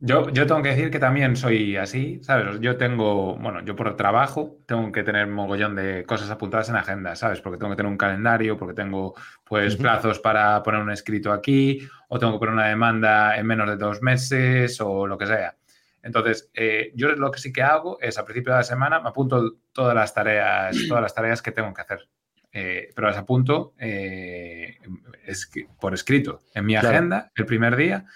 Yo, 0.00 0.30
yo 0.30 0.46
tengo 0.46 0.62
que 0.62 0.68
decir 0.68 0.90
que 0.92 1.00
también 1.00 1.34
soy 1.34 1.76
así, 1.76 2.20
¿sabes? 2.22 2.60
Yo 2.60 2.76
tengo, 2.76 3.34
bueno, 3.36 3.64
yo 3.64 3.74
por 3.74 3.96
trabajo 3.96 4.58
tengo 4.64 4.92
que 4.92 5.02
tener 5.02 5.26
un 5.26 5.32
mogollón 5.32 5.74
de 5.74 6.04
cosas 6.04 6.30
apuntadas 6.30 6.68
en 6.68 6.76
agenda, 6.76 7.16
¿sabes? 7.16 7.40
Porque 7.40 7.58
tengo 7.58 7.72
que 7.72 7.78
tener 7.78 7.90
un 7.90 7.98
calendario, 7.98 8.56
porque 8.56 8.74
tengo 8.74 9.14
pues 9.44 9.74
plazos 9.74 10.20
para 10.20 10.62
poner 10.62 10.82
un 10.82 10.92
escrito 10.92 11.32
aquí, 11.32 11.80
o 12.08 12.16
tengo 12.16 12.34
que 12.34 12.38
poner 12.38 12.54
una 12.54 12.68
demanda 12.68 13.36
en 13.36 13.44
menos 13.44 13.68
de 13.68 13.76
dos 13.76 14.00
meses, 14.00 14.80
o 14.80 15.04
lo 15.04 15.18
que 15.18 15.26
sea. 15.26 15.56
Entonces, 16.02 16.50
eh, 16.54 16.92
yo 16.94 17.08
lo 17.10 17.30
que 17.30 17.40
sí 17.40 17.52
que 17.52 17.62
hago 17.62 17.98
es 18.00 18.18
a 18.18 18.24
principio 18.24 18.52
de 18.52 18.58
la 18.60 18.64
semana 18.64 19.00
me 19.00 19.08
apunto 19.08 19.56
todas 19.72 19.94
las 19.94 20.14
tareas, 20.14 20.76
todas 20.88 21.02
las 21.02 21.14
tareas 21.14 21.42
que 21.42 21.52
tengo 21.52 21.72
que 21.74 21.82
hacer. 21.82 22.08
Eh, 22.50 22.90
pero 22.94 23.08
las 23.08 23.16
apunto 23.18 23.74
eh, 23.78 24.78
es 25.24 25.50
por 25.78 25.92
escrito 25.92 26.40
en 26.54 26.64
mi 26.64 26.72
Claro. 26.72 26.88
agenda 26.88 27.30
el 27.34 27.44
primer 27.44 27.76
día, 27.76 28.06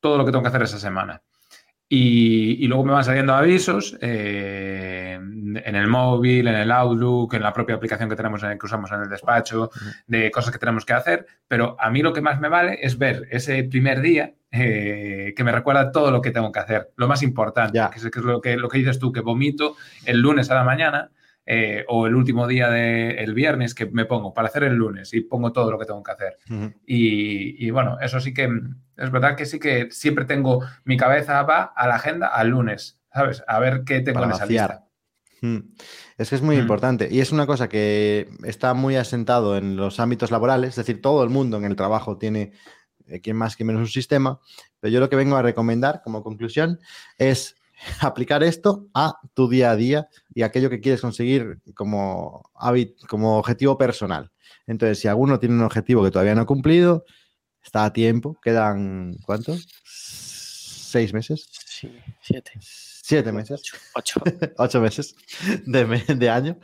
todo 0.00 0.18
lo 0.18 0.24
que 0.24 0.30
tengo 0.30 0.42
que 0.42 0.48
hacer 0.48 0.62
esa 0.62 0.78
semana. 0.78 1.22
Y, 1.90 2.62
y 2.62 2.68
luego 2.68 2.84
me 2.84 2.92
van 2.92 3.04
saliendo 3.04 3.34
avisos 3.34 3.96
eh, 4.02 5.14
en 5.14 5.74
el 5.74 5.86
móvil, 5.86 6.46
en 6.46 6.54
el 6.56 6.70
Outlook, 6.70 7.32
en 7.32 7.42
la 7.42 7.52
propia 7.54 7.76
aplicación 7.76 8.10
que 8.10 8.16
tenemos 8.16 8.42
en, 8.42 8.58
que 8.58 8.66
usamos 8.66 8.92
en 8.92 9.00
el 9.02 9.08
despacho, 9.08 9.70
de 10.06 10.30
cosas 10.30 10.52
que 10.52 10.58
tenemos 10.58 10.84
que 10.84 10.92
hacer. 10.92 11.26
Pero 11.48 11.76
a 11.80 11.90
mí 11.90 12.02
lo 12.02 12.12
que 12.12 12.20
más 12.20 12.40
me 12.40 12.48
vale 12.50 12.78
es 12.82 12.98
ver 12.98 13.26
ese 13.30 13.64
primer 13.64 14.02
día 14.02 14.34
eh, 14.50 15.32
que 15.34 15.44
me 15.44 15.52
recuerda 15.52 15.90
todo 15.90 16.10
lo 16.10 16.20
que 16.20 16.30
tengo 16.30 16.52
que 16.52 16.58
hacer, 16.60 16.90
lo 16.96 17.08
más 17.08 17.22
importante, 17.22 17.78
Ya. 17.78 17.88
que 17.90 17.98
es, 17.98 18.04
que 18.10 18.18
es 18.18 18.24
lo, 18.24 18.40
que, 18.42 18.56
lo 18.58 18.68
que 18.68 18.78
dices 18.78 18.98
tú, 18.98 19.10
que 19.10 19.20
vomito 19.20 19.76
el 20.04 20.20
lunes 20.20 20.50
a 20.50 20.54
la 20.56 20.64
mañana. 20.64 21.10
Eh, 21.50 21.82
o 21.88 22.06
el 22.06 22.14
último 22.14 22.46
día 22.46 22.68
del 22.68 23.32
viernes 23.32 23.74
que 23.74 23.86
me 23.86 24.04
pongo 24.04 24.34
para 24.34 24.48
hacer 24.48 24.64
el 24.64 24.74
lunes 24.74 25.14
y 25.14 25.22
pongo 25.22 25.50
todo 25.50 25.70
lo 25.70 25.78
que 25.78 25.86
tengo 25.86 26.02
que 26.02 26.12
hacer. 26.12 26.36
Y, 26.84 27.66
y, 27.66 27.70
bueno, 27.70 27.96
eso 28.02 28.20
sí 28.20 28.34
que 28.34 28.50
es 28.98 29.10
verdad 29.10 29.34
que 29.34 29.46
sí 29.46 29.58
que 29.58 29.88
siempre 29.90 30.26
tengo 30.26 30.62
mi 30.84 30.98
cabeza 30.98 31.42
va 31.44 31.62
a 31.74 31.88
la 31.88 31.94
agenda 31.94 32.26
al 32.26 32.48
lunes, 32.48 33.00
¿sabes? 33.14 33.42
A 33.46 33.58
ver 33.60 33.84
qué 33.86 34.00
tengo 34.00 34.20
Para 34.20 34.26
en 34.26 34.32
esa 34.34 34.44
lista. 34.44 34.84
Mm. 35.40 35.58
Es 36.18 36.28
que 36.28 36.34
es 36.34 36.42
muy 36.42 36.56
Mm. 36.56 36.60
importante 36.60 37.08
y 37.10 37.20
es 37.20 37.32
una 37.32 37.46
cosa 37.46 37.66
que 37.68 38.28
está 38.44 38.74
muy 38.74 38.96
asentado 38.96 39.56
en 39.56 39.74
los 39.76 40.00
ámbitos 40.00 40.30
laborales, 40.30 40.70
es 40.70 40.76
decir, 40.76 41.00
todo 41.00 41.24
el 41.24 41.30
mundo 41.30 41.56
en 41.56 41.64
el 41.64 41.76
trabajo 41.76 42.18
tiene, 42.18 42.52
eh, 43.06 43.22
quien 43.22 43.36
más 43.36 43.56
que 43.56 43.64
menos, 43.64 43.80
un 43.80 43.88
sistema, 43.88 44.38
pero 44.80 44.92
yo 44.92 45.00
lo 45.00 45.08
que 45.08 45.16
vengo 45.16 45.36
a 45.36 45.42
recomendar 45.42 46.02
como 46.04 46.22
conclusión 46.22 46.78
es 47.16 47.54
aplicar 48.00 48.42
esto 48.42 48.86
a 48.94 49.14
tu 49.34 49.48
día 49.48 49.70
a 49.70 49.76
día 49.76 50.08
y 50.34 50.42
aquello 50.42 50.70
que 50.70 50.80
quieres 50.80 51.00
conseguir 51.00 51.60
como, 51.74 52.50
como 53.08 53.38
objetivo 53.38 53.76
personal. 53.78 54.30
Entonces, 54.66 54.98
si 54.98 55.08
alguno 55.08 55.38
tiene 55.38 55.54
un 55.54 55.62
objetivo 55.62 56.02
que 56.04 56.10
todavía 56.10 56.34
no 56.34 56.42
ha 56.42 56.46
cumplido, 56.46 57.04
está 57.62 57.84
a 57.84 57.92
tiempo, 57.92 58.38
quedan, 58.42 59.14
¿cuántos? 59.24 59.66
¿Seis 59.84 61.12
meses? 61.12 61.48
Sí, 61.66 61.90
siete. 62.22 62.52
¿Siete 62.60 63.32
meses? 63.32 63.62
Ocho. 63.94 64.20
ocho 64.58 64.80
meses 64.82 65.14
de, 65.66 65.84
me- 65.86 66.02
de 66.04 66.30
año. 66.30 66.58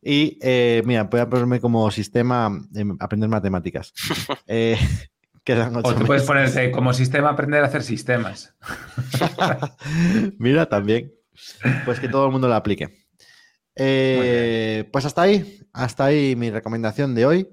Y 0.00 0.38
eh, 0.40 0.82
mira, 0.84 1.04
voy 1.04 1.20
a 1.20 1.28
ponerme 1.28 1.60
como 1.60 1.90
sistema 1.90 2.50
em, 2.74 2.96
aprender 3.00 3.28
matemáticas. 3.28 3.92
Eh, 4.46 4.76
quedan 5.44 5.74
O 5.76 5.82
tú 5.82 6.06
puedes 6.06 6.22
meses. 6.22 6.26
ponerte 6.26 6.70
como 6.70 6.92
sistema 6.92 7.30
aprender 7.30 7.62
a 7.62 7.66
hacer 7.66 7.82
sistemas. 7.82 8.54
mira, 10.38 10.66
también. 10.66 11.12
Pues 11.84 12.00
que 12.00 12.08
todo 12.08 12.26
el 12.26 12.32
mundo 12.32 12.48
lo 12.48 12.54
aplique. 12.54 13.06
Eh, 13.74 14.88
pues 14.92 15.04
hasta 15.06 15.22
ahí, 15.22 15.60
hasta 15.72 16.04
ahí 16.04 16.36
mi 16.36 16.50
recomendación 16.50 17.14
de 17.14 17.26
hoy. 17.26 17.48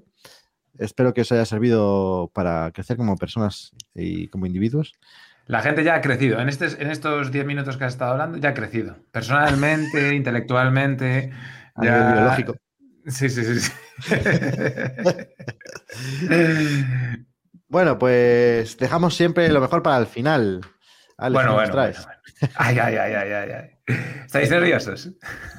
Espero 0.78 1.12
que 1.14 1.22
os 1.22 1.32
haya 1.32 1.44
servido 1.44 2.30
para 2.34 2.70
crecer 2.72 2.96
como 2.96 3.16
personas 3.16 3.72
y 3.94 4.28
como 4.28 4.46
individuos. 4.46 4.92
La 5.46 5.62
gente 5.62 5.82
ya 5.82 5.96
ha 5.96 6.00
crecido. 6.00 6.38
En, 6.40 6.48
en 6.48 6.90
estos 6.90 7.32
10 7.32 7.44
minutos 7.44 7.76
que 7.76 7.84
has 7.84 7.94
estado 7.94 8.12
hablando, 8.12 8.38
ya 8.38 8.50
ha 8.50 8.54
crecido. 8.54 8.96
Personalmente, 9.10 10.14
intelectualmente. 10.14 11.32
A 11.74 11.84
ya- 11.84 11.98
nivel 11.98 12.12
biológico. 12.14 12.56
Sí, 13.06 13.28
sí, 13.30 13.44
sí. 13.44 13.60
sí. 13.60 13.72
Bueno, 17.70 17.98
pues 17.98 18.76
dejamos 18.76 19.14
siempre 19.14 19.48
lo 19.48 19.60
mejor 19.60 19.82
para 19.82 19.96
el 19.98 20.06
final. 20.06 20.60
Alex, 21.16 21.34
bueno, 21.34 21.50
¿qué 21.50 21.56
nos 21.60 21.70
bueno, 21.70 21.72
traes? 21.72 21.96
bueno, 22.04 22.20
bueno. 22.40 22.54
Ay, 22.56 22.78
ay, 22.78 22.96
ay, 22.96 23.12
ay, 23.14 23.32
ay, 23.32 23.50
ay. 23.52 23.94
¿Estáis 24.24 24.50
nerviosos? 24.50 25.10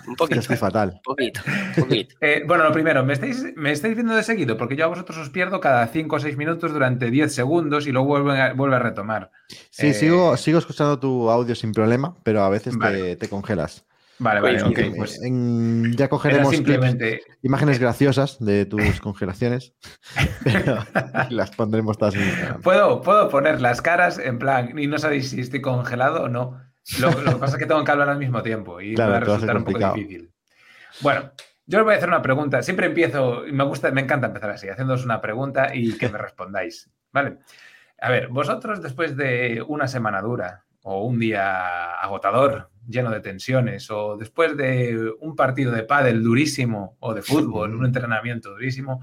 Un 0.07 0.15
poquito. 0.15 0.39
estoy 0.39 0.57
fatal. 0.57 0.93
Un 0.95 1.01
poquito. 1.03 1.41
Un 1.77 1.83
poquito. 1.83 2.15
Eh, 2.21 2.43
bueno, 2.47 2.63
lo 2.63 2.71
primero, 2.71 3.05
¿me 3.05 3.13
estáis, 3.13 3.45
¿me 3.55 3.71
estáis 3.71 3.93
viendo 3.95 4.15
de 4.15 4.23
seguido? 4.23 4.57
Porque 4.57 4.75
yo 4.75 4.85
a 4.85 4.87
vosotros 4.87 5.17
os 5.17 5.29
pierdo 5.29 5.59
cada 5.59 5.85
5 5.87 6.15
o 6.15 6.19
6 6.19 6.37
minutos 6.37 6.73
durante 6.73 7.11
10 7.11 7.33
segundos 7.33 7.87
y 7.87 7.91
luego 7.91 8.07
vuelve 8.07 8.41
a, 8.41 8.53
vuelve 8.53 8.77
a 8.77 8.79
retomar. 8.79 9.31
Sí, 9.69 9.87
Eh, 9.87 9.93
sigo, 9.93 10.35
sigo 10.37 10.59
escuchando 10.59 10.97
tu 10.99 11.29
audio 11.29 11.55
sin 11.55 11.71
problema, 11.71 12.15
pero 12.23 12.41
a 12.43 12.49
veces 12.49 12.73
te, 13.19 13.29
congelas. 13.29 13.85
Vale, 14.23 14.39
vale, 14.39 14.61
ok. 14.61 14.79
Pues 14.97 15.19
en- 15.23 15.93
ya 15.97 16.07
cogeremos 16.07 16.49
clips, 16.49 16.57
simplemente... 16.57 17.21
imágenes 17.41 17.79
graciosas 17.79 18.37
de 18.39 18.67
tus 18.67 19.01
congelaciones, 19.01 19.73
pero 20.43 20.77
las 21.31 21.49
pondremos 21.51 21.97
todas 21.97 22.13
en 22.13 22.21
Instagram. 22.21 22.61
Puedo, 22.61 23.01
puedo 23.01 23.29
poner 23.29 23.61
las 23.61 23.81
caras 23.81 24.19
en 24.19 24.37
plan, 24.37 24.77
y 24.77 24.85
no 24.85 24.99
sabéis 24.99 25.31
si 25.31 25.41
estoy 25.41 25.61
congelado 25.61 26.23
o 26.23 26.29
no. 26.29 26.61
Lo, 26.99 27.11
lo 27.11 27.33
que 27.33 27.39
pasa 27.39 27.55
es 27.55 27.59
que 27.59 27.65
tengo 27.65 27.83
que 27.83 27.91
hablar 27.91 28.09
al 28.09 28.17
mismo 28.19 28.41
tiempo 28.43 28.79
y 28.79 28.93
Claro, 28.95 29.11
va 29.11 29.17
a 29.17 29.19
resultar 29.21 29.57
un 29.57 29.63
poco 29.63 29.93
difícil. 29.93 30.31
Bueno, 31.01 31.31
yo 31.65 31.79
os 31.79 31.85
voy 31.85 31.93
a 31.93 31.97
hacer 31.97 32.09
una 32.09 32.21
pregunta. 32.21 32.61
Siempre 32.61 32.87
empiezo, 32.87 33.47
y 33.47 33.51
me 33.51 33.63
gusta, 33.63 33.91
me 33.91 34.01
encanta 34.01 34.27
empezar 34.27 34.51
así, 34.51 34.67
haciéndoos 34.67 35.03
una 35.05 35.19
pregunta 35.21 35.73
y 35.73 35.97
que 35.97 36.09
me 36.09 36.17
respondáis. 36.17 36.91
¿Vale? 37.11 37.37
A 37.99 38.09
ver, 38.09 38.27
vosotros 38.29 38.81
después 38.81 39.15
de 39.15 39.63
una 39.67 39.87
semana 39.87 40.21
dura 40.21 40.65
o 40.83 41.05
un 41.05 41.19
día 41.19 41.93
agotador, 42.01 42.70
lleno 42.87 43.11
de 43.11 43.19
tensiones, 43.21 43.89
o 43.91 44.17
después 44.17 44.55
de 44.57 45.11
un 45.19 45.35
partido 45.35 45.71
de 45.71 45.83
pádel 45.83 46.23
durísimo 46.23 46.97
o 46.99 47.13
de 47.13 47.21
fútbol, 47.21 47.75
un 47.75 47.85
entrenamiento 47.85 48.49
durísimo, 48.51 49.01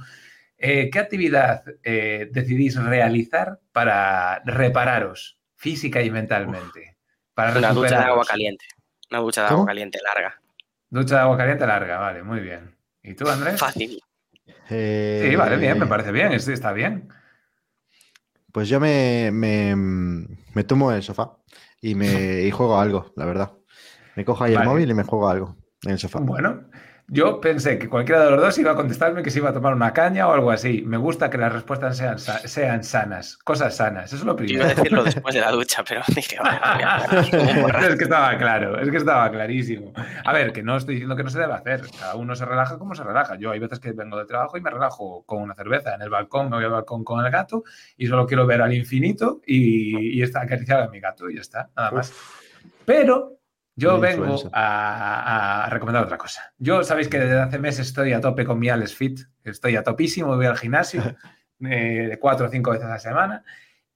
eh, 0.56 0.90
¿qué 0.90 0.98
actividad 0.98 1.62
eh, 1.82 2.28
decidís 2.32 2.76
realizar 2.82 3.60
para 3.72 4.40
repararos 4.44 5.38
física 5.56 6.02
y 6.02 6.10
mentalmente? 6.10 6.96
Para 7.34 7.56
Una 7.56 7.72
ducha 7.72 7.98
de 7.98 8.04
agua 8.04 8.24
caliente. 8.24 8.64
Una 9.10 9.20
ducha 9.20 9.42
de 9.42 9.48
¿Cómo? 9.48 9.60
agua 9.60 9.66
caliente 9.68 9.98
larga. 10.02 10.40
Ducha 10.90 11.14
de 11.16 11.20
agua 11.20 11.36
caliente 11.36 11.66
larga, 11.66 11.98
vale, 11.98 12.22
muy 12.22 12.40
bien. 12.40 12.76
¿Y 13.02 13.14
tú, 13.14 13.28
Andrés? 13.28 13.58
Fácil. 13.58 14.00
Eh, 14.70 15.28
Sí, 15.30 15.36
vale, 15.36 15.56
bien, 15.56 15.78
me 15.78 15.86
parece 15.86 16.12
bien, 16.12 16.32
es- 16.32 16.48
está 16.48 16.72
bien. 16.72 17.08
Pues 18.52 18.68
yo 18.68 18.80
me, 18.80 19.30
me, 19.32 19.76
me 19.76 20.64
tomo 20.64 20.90
el 20.92 21.02
sofá 21.02 21.36
y, 21.80 21.94
me, 21.94 22.42
y 22.42 22.50
juego 22.50 22.76
a 22.76 22.82
algo, 22.82 23.12
la 23.16 23.24
verdad. 23.26 23.52
Me 24.18 24.24
cojo 24.24 24.42
ahí 24.42 24.54
Vale. 24.54 24.64
el 24.64 24.68
móvil 24.68 24.90
y 24.90 24.94
me 24.94 25.04
juego 25.04 25.28
a 25.28 25.32
algo 25.32 25.54
en 25.84 25.92
el 25.92 25.98
sofá. 26.00 26.18
Bueno, 26.18 26.64
yo 27.06 27.40
pensé 27.40 27.78
que 27.78 27.88
cualquiera 27.88 28.24
de 28.24 28.32
los 28.32 28.40
dos 28.40 28.58
iba 28.58 28.72
a 28.72 28.74
contestarme 28.74 29.22
que 29.22 29.30
se 29.30 29.38
iba 29.38 29.50
a 29.50 29.52
tomar 29.52 29.72
una 29.74 29.92
caña 29.92 30.26
o 30.26 30.32
algo 30.32 30.50
así. 30.50 30.82
Me 30.84 30.96
gusta 30.96 31.30
que 31.30 31.38
las 31.38 31.52
respuestas 31.52 31.96
sean, 31.96 32.18
sa- 32.18 32.40
sean 32.46 32.82
sanas, 32.82 33.36
cosas 33.38 33.76
sanas, 33.76 34.06
eso 34.12 34.16
es 34.16 34.24
lo 34.24 34.36
Yo 34.36 34.44
iba 34.44 34.64
primero. 34.64 34.64
a 34.64 34.74
decirlo 34.74 35.04
después 35.04 35.34
de 35.36 35.40
la 35.40 35.52
ducha, 35.52 35.84
pero 35.88 36.02
dije, 36.08 36.36
es 36.36 37.96
que 37.96 38.02
estaba 38.04 38.36
claro, 38.36 38.80
es 38.80 38.90
que 38.90 38.96
estaba 38.96 39.30
clarísimo. 39.30 39.92
A 40.24 40.32
ver, 40.32 40.52
que 40.52 40.62
no 40.64 40.76
estoy 40.76 40.94
diciendo 40.96 41.14
que 41.16 41.22
no 41.22 41.30
se 41.30 41.38
debe 41.38 41.52
hacer. 41.54 41.82
Cada 41.98 42.16
uno 42.16 42.34
se 42.34 42.44
relaja 42.44 42.76
como 42.76 42.94
se 42.96 43.04
relaja. 43.04 43.36
Yo 43.36 43.52
hay 43.52 43.58
veces 43.60 43.78
que 43.80 43.92
vengo 43.92 44.18
de 44.18 44.26
trabajo 44.26 44.56
y 44.58 44.60
me 44.60 44.70
relajo 44.70 45.22
con 45.24 45.42
una 45.42 45.54
cerveza 45.54 45.94
en 45.94 46.02
el 46.02 46.10
balcón, 46.10 46.50
me 46.50 46.56
voy 46.56 46.64
al 46.64 46.72
balcón 46.72 47.04
con 47.04 47.24
el 47.24 47.30
gato 47.30 47.62
y 47.96 48.06
solo 48.08 48.26
quiero 48.26 48.46
ver 48.46 48.62
al 48.62 48.74
infinito 48.74 49.40
y, 49.46 50.18
y 50.18 50.22
está 50.22 50.40
acariciar 50.42 50.80
a 50.82 50.88
mi 50.88 51.00
gato 51.00 51.30
y 51.30 51.36
ya 51.36 51.40
está, 51.40 51.70
nada 51.76 51.92
más. 51.92 52.12
Pero 52.84 53.37
yo 53.78 54.00
vengo 54.00 54.50
a, 54.52 55.64
a 55.64 55.70
recomendar 55.70 56.04
otra 56.04 56.18
cosa. 56.18 56.52
Yo 56.58 56.82
sabéis 56.82 57.08
que 57.08 57.18
desde 57.20 57.40
hace 57.40 57.58
meses 57.60 57.86
estoy 57.86 58.12
a 58.12 58.20
tope 58.20 58.44
con 58.44 58.58
mi 58.58 58.68
Alex 58.68 58.94
Fit, 58.94 59.20
estoy 59.44 59.76
a 59.76 59.84
topísimo, 59.84 60.34
voy 60.34 60.46
al 60.46 60.56
gimnasio 60.56 61.02
eh, 61.60 62.08
de 62.10 62.18
cuatro 62.18 62.46
o 62.46 62.48
cinco 62.50 62.72
veces 62.72 62.86
a 62.86 62.90
la 62.90 62.98
semana. 62.98 63.44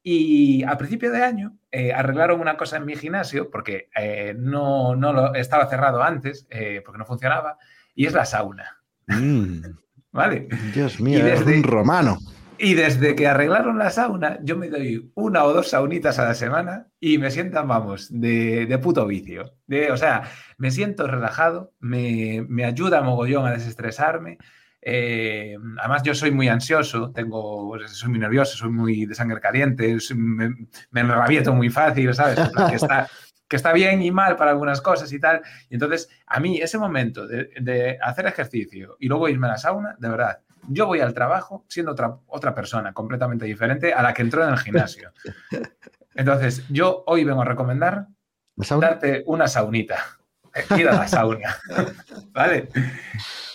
Y 0.04 0.62
a 0.64 0.76
principio 0.78 1.10
de 1.10 1.22
año 1.22 1.56
eh, 1.70 1.92
arreglaron 1.92 2.40
una 2.40 2.56
cosa 2.56 2.76
en 2.76 2.84
mi 2.84 2.96
gimnasio 2.96 3.50
porque 3.50 3.88
eh, 3.96 4.34
no, 4.36 4.94
no 4.96 5.12
lo, 5.12 5.34
estaba 5.34 5.66
cerrado 5.68 6.02
antes, 6.02 6.46
eh, 6.50 6.80
porque 6.84 6.98
no 6.98 7.04
funcionaba, 7.04 7.58
y 7.94 8.06
es 8.06 8.12
la 8.12 8.24
sauna. 8.24 8.78
Mm, 9.08 9.62
¿Vale? 10.12 10.48
Dios 10.74 11.00
mío, 11.00 11.24
desde- 11.24 11.56
un 11.56 11.62
romano. 11.64 12.18
Y 12.64 12.74
desde 12.74 13.16
que 13.16 13.26
arreglaron 13.26 13.76
la 13.76 13.90
sauna, 13.90 14.38
yo 14.44 14.56
me 14.56 14.68
doy 14.68 15.10
una 15.16 15.42
o 15.42 15.52
dos 15.52 15.70
saunitas 15.70 16.20
a 16.20 16.26
la 16.26 16.34
semana 16.34 16.86
y 17.00 17.18
me 17.18 17.32
sientan, 17.32 17.66
vamos, 17.66 18.06
de, 18.08 18.66
de 18.66 18.78
puto 18.78 19.04
vicio. 19.04 19.56
De, 19.66 19.90
o 19.90 19.96
sea, 19.96 20.22
me 20.58 20.70
siento 20.70 21.08
relajado, 21.08 21.72
me, 21.80 22.46
me 22.48 22.64
ayuda 22.64 23.02
mogollón 23.02 23.46
a 23.46 23.50
desestresarme. 23.50 24.38
eh, 24.80 25.56
además, 25.78 26.04
yo 26.04 26.14
soy 26.14 26.30
muy 26.30 26.46
ansioso, 26.46 27.10
tengo, 27.12 27.68
pues, 27.70 27.90
soy 27.90 28.10
muy 28.10 28.20
nervioso, 28.20 28.56
soy 28.56 28.70
muy 28.70 29.06
de 29.06 29.16
sangre 29.16 29.40
caliente, 29.40 29.96
me, 30.14 30.50
me 30.92 31.00
enrabieto 31.00 31.52
muy 31.52 31.68
fácil, 31.68 32.14
¿sabes? 32.14 32.38
Que 32.70 32.76
está, 32.76 33.08
que 33.48 33.56
está 33.56 33.72
bien 33.72 34.02
y 34.02 34.12
mal 34.12 34.36
para 34.36 34.52
algunas 34.52 34.80
cosas 34.80 35.12
y 35.12 35.18
tal. 35.18 35.42
Y 35.68 35.74
entonces, 35.74 36.08
a 36.26 36.38
mí, 36.38 36.58
ese 36.58 36.78
momento 36.78 37.26
de, 37.26 37.98
hacer 38.00 38.26
ejercicio 38.26 38.96
y 39.00 39.08
luego 39.08 39.28
irme 39.28 39.48
a 39.48 39.50
la 39.50 39.58
sauna, 39.58 39.96
de 39.98 40.08
verdad, 40.08 40.38
yo 40.68 40.86
voy 40.86 41.00
al 41.00 41.14
trabajo 41.14 41.64
siendo 41.68 41.92
otra, 41.92 42.16
otra 42.26 42.54
persona 42.54 42.92
completamente 42.92 43.44
diferente 43.44 43.92
a 43.92 44.02
la 44.02 44.14
que 44.14 44.22
entró 44.22 44.44
en 44.44 44.50
el 44.50 44.58
gimnasio. 44.58 45.12
Entonces, 46.14 46.64
yo 46.68 47.04
hoy 47.06 47.24
vengo 47.24 47.42
a 47.42 47.46
recomendar 47.46 48.06
darte 48.56 49.22
una 49.26 49.48
saunita. 49.48 49.98
Ir 50.76 50.88
a 50.88 50.94
la 50.94 51.08
sauna. 51.08 51.56
¿Vale? 52.32 52.68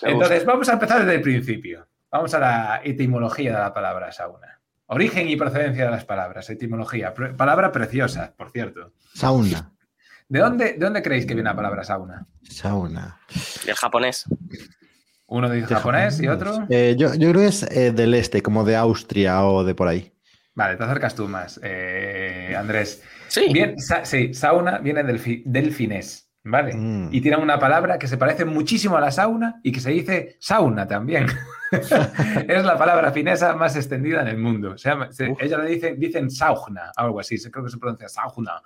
Entonces, 0.01 0.45
vamos 0.45 0.67
a 0.69 0.73
empezar 0.73 0.99
desde 1.01 1.15
el 1.15 1.21
principio. 1.21 1.87
Vamos 2.09 2.33
a 2.33 2.39
la 2.39 2.81
etimología 2.83 3.51
de 3.51 3.59
la 3.59 3.73
palabra 3.73 4.11
sauna. 4.11 4.59
Origen 4.87 5.27
y 5.29 5.35
procedencia 5.35 5.85
de 5.85 5.91
las 5.91 6.05
palabras, 6.05 6.49
etimología. 6.49 7.13
Palabra 7.13 7.71
preciosa, 7.71 8.33
por 8.35 8.51
cierto. 8.51 8.93
Sauna. 9.13 9.73
¿De 10.29 10.39
dónde, 10.39 10.73
¿De 10.73 10.79
dónde 10.79 11.01
creéis 11.03 11.25
que 11.25 11.35
viene 11.35 11.49
la 11.49 11.55
palabra 11.55 11.83
sauna? 11.83 12.25
Sauna. 12.41 13.19
Del 13.65 13.75
japonés. 13.75 14.25
Uno 15.27 15.49
dice 15.49 15.75
japonés, 15.75 16.21
y 16.21 16.27
otro. 16.27 16.65
Eh, 16.69 16.95
yo, 16.97 17.11
creo 17.11 17.33
que 17.33 17.47
es 17.47 17.63
eh, 17.63 17.91
del 17.91 18.13
este, 18.13 18.41
como 18.41 18.63
de 18.63 18.75
Austria 18.75 19.45
o 19.45 19.63
de 19.63 19.75
por 19.75 19.87
ahí. 19.87 20.13
Vale, 20.55 20.77
te 20.77 20.83
acercas 20.83 21.13
tú 21.15 21.27
más, 21.27 21.59
eh, 21.63 22.55
Andrés. 22.57 23.03
Sí. 23.27 23.47
Bien, 23.51 23.75
sí, 24.03 24.33
sauna 24.33 24.79
viene 24.79 25.03
del, 25.03 25.43
del 25.45 25.71
finés. 25.71 26.27
¿vale? 26.47 26.73
Mm. 26.73 27.09
Y 27.11 27.21
tiene 27.21 27.37
una 27.37 27.59
palabra 27.59 27.99
que 27.99 28.07
se 28.07 28.17
parece 28.17 28.45
muchísimo 28.45 28.97
a 28.97 29.01
la 29.01 29.11
sauna 29.11 29.59
y 29.63 29.71
que 29.71 29.79
se 29.79 29.91
dice 29.91 30.37
sauna 30.39 30.87
también. 30.87 31.27
es 31.71 32.65
la 32.65 32.77
palabra 32.77 33.11
finesa 33.11 33.55
más 33.55 33.75
extendida 33.75 34.21
en 34.21 34.27
el 34.29 34.37
mundo. 34.37 34.75
ella 35.39 35.57
le 35.57 35.69
dice, 35.69 35.95
dicen 35.97 36.29
sauna, 36.29 36.91
algo 36.95 37.19
así, 37.19 37.37
creo 37.51 37.65
que 37.65 37.71
se 37.71 37.77
pronuncia 37.77 38.09
sauna. 38.09 38.61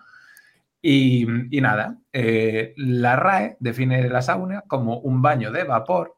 Y, 0.83 1.25
nada, 1.61 1.97
eh, 2.11 2.73
la 2.77 3.15
RAE 3.15 3.57
define 3.59 4.09
la 4.09 4.21
sauna 4.21 4.61
como 4.61 4.99
un 4.99 5.21
baño 5.21 5.51
de 5.51 5.63
vapor 5.63 6.17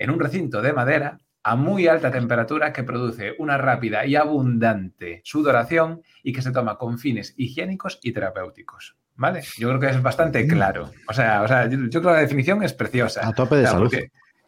en 0.00 0.10
un 0.10 0.18
recinto 0.18 0.60
de 0.62 0.72
madera 0.72 1.20
a 1.42 1.56
muy 1.56 1.86
alta 1.86 2.10
temperatura 2.10 2.72
que 2.72 2.82
produce 2.82 3.34
una 3.38 3.56
rápida 3.56 4.04
y 4.04 4.16
abundante 4.16 5.20
sudoración 5.24 6.02
y 6.22 6.32
que 6.32 6.42
se 6.42 6.50
toma 6.50 6.76
con 6.76 6.98
fines 6.98 7.34
higiénicos 7.36 7.98
y 8.02 8.12
terapéuticos. 8.12 8.96
¿Vale? 9.14 9.42
Yo 9.58 9.68
creo 9.68 9.80
que 9.80 9.90
es 9.90 10.02
bastante 10.02 10.46
claro. 10.46 10.90
O 11.06 11.12
sea, 11.12 11.42
o 11.42 11.48
sea 11.48 11.68
yo, 11.68 11.78
creo 11.78 12.02
que 12.02 12.08
la 12.08 12.20
definición 12.20 12.62
es 12.62 12.72
preciosa. 12.72 13.26
A 13.26 13.32
tope 13.32 13.56
de 13.56 13.66
salud. 13.66 13.94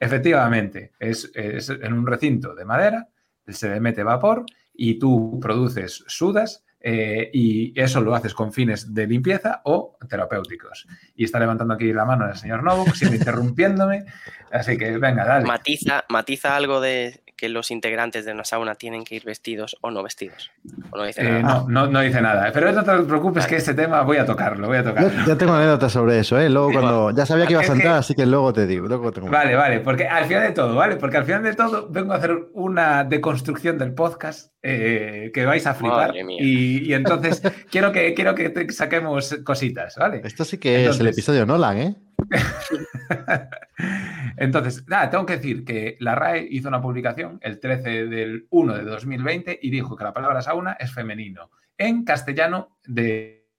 Efectivamente, 0.01 0.93
es, 0.99 1.31
en 1.35 1.93
un 1.93 2.07
recinto 2.07 2.55
de 2.55 2.65
madera, 2.65 3.09
se 3.47 3.69
le 3.69 3.81
mete 3.81 4.03
vapor 4.03 4.47
y 4.75 4.99
tú 4.99 5.39
produces 5.41 6.05
sudas 6.07 6.65
eh, 6.83 7.31
y 7.33 7.79
eso 7.81 8.01
lo 8.01 8.15
haces 8.15 8.35
con 8.35 8.53
fines 8.53 8.93
de 8.93 9.07
limpieza 9.07 9.61
o 9.65 9.97
terapéuticos. 10.09 10.87
Y 11.15 11.25
está 11.25 11.39
levantando 11.39 11.75
aquí 11.75 11.93
la 11.93 12.05
mano 12.05 12.29
el 12.29 12.37
señor 12.37 12.63
Novuk, 12.63 12.95
siempre 12.95 13.19
interrumpiéndome. 13.19 14.05
Así 14.51 14.77
que 14.77 14.99
venga, 14.99 15.25
dale. 15.25 15.47
Matiza, 15.47 16.05
matiza 16.09 16.57
algo 16.57 16.81
de 16.81 17.23
que 17.43 17.49
los 17.49 17.73
integrantes 17.73 18.25
de 18.25 18.31
una 18.31 18.45
sauna 18.45 18.77
tienen 18.77 19.03
que 19.03 19.17
ir 19.17 19.25
vestidos 19.25 19.77
o 19.81 19.91
no 19.91 20.05
vestidos. 20.05 20.53
no, 20.95 21.03
dice 21.03 21.23
eh, 21.23 21.43
nada. 21.43 21.65
no, 21.67 21.89
no, 21.89 22.01
dice 22.01 22.23
nada. 22.23 22.53
Pero 22.53 22.71
no 22.71 22.85
te 22.85 23.03
preocupes 23.03 23.49
que 23.49 23.57
este 23.57 23.75
tema 23.75 24.03
voy 24.03 24.19
a 24.19 24.25
tocarlo, 24.25 24.69
voy 24.69 24.77
a 24.77 24.85
tocarlo. 24.85 25.11
ya 25.27 25.37
tengo 25.37 25.53
anécdotas 25.53 25.91
sobre 25.91 26.21
eso, 26.21 26.39
¿eh? 26.39 26.49
Luego 26.49 26.71
cuando... 26.71 27.11
Ya 27.11 27.27
sabía 27.27 27.47
que 27.47 27.55
ibas 27.55 27.69
a 27.69 27.73
entrar, 27.73 27.95
así 27.95 28.15
que 28.15 28.27
luego 28.27 28.53
te 28.53 28.69
digo. 28.69 28.87
Vale, 29.29 29.57
vale, 29.57 29.81
porque 29.81 30.07
al 30.07 30.27
final 30.27 30.45
de 30.45 30.53
todo, 30.53 30.77
¿vale? 30.77 30.95
Porque 30.95 31.17
al 31.17 31.25
final 31.25 31.43
de 31.43 31.55
todo 31.55 31.89
vengo 31.91 32.13
a 32.13 32.19
hacer 32.19 32.31
una 32.53 33.03
deconstrucción 33.03 33.77
del 33.77 33.93
podcast 33.93 34.53
eh, 34.63 35.33
que 35.35 35.45
vais 35.45 35.67
a 35.67 35.75
flipar. 35.75 36.15
Y, 36.15 36.95
entonces 36.95 37.43
quiero 37.73 37.91
que, 37.91 38.15
quiero 38.15 38.37
que 38.37 38.71
saquemos 38.71 39.37
cositas, 39.43 39.97
¿vale? 39.97 40.21
Esto 40.23 40.45
sí 40.45 40.59
que 40.59 40.87
es 40.87 41.01
el 41.01 41.09
episodio 41.09 41.45
Nolan, 41.45 41.79
¿eh? 41.79 41.97
Entonces, 44.37 44.87
nada, 44.87 45.11
tengo 45.11 45.27
que 45.27 45.37
decir 45.37 45.65
que 45.65 45.97
la 46.01 46.15
RAE 46.15 46.47
hizo 46.51 46.69
una 46.69 46.81
publicación 46.81 47.39
el 47.43 47.61
13 47.61 48.07
del 48.07 48.47
1 48.51 48.75
de 48.75 48.85
2020 48.85 49.59
y 49.63 49.71
dijo 49.71 49.97
que 49.97 50.05
la 50.05 50.13
palabra 50.13 50.43
sauna 50.43 50.73
es 50.73 50.93
femenino. 50.93 51.51
En 51.77 52.05
castellano 52.05 52.79
de... 52.85 53.51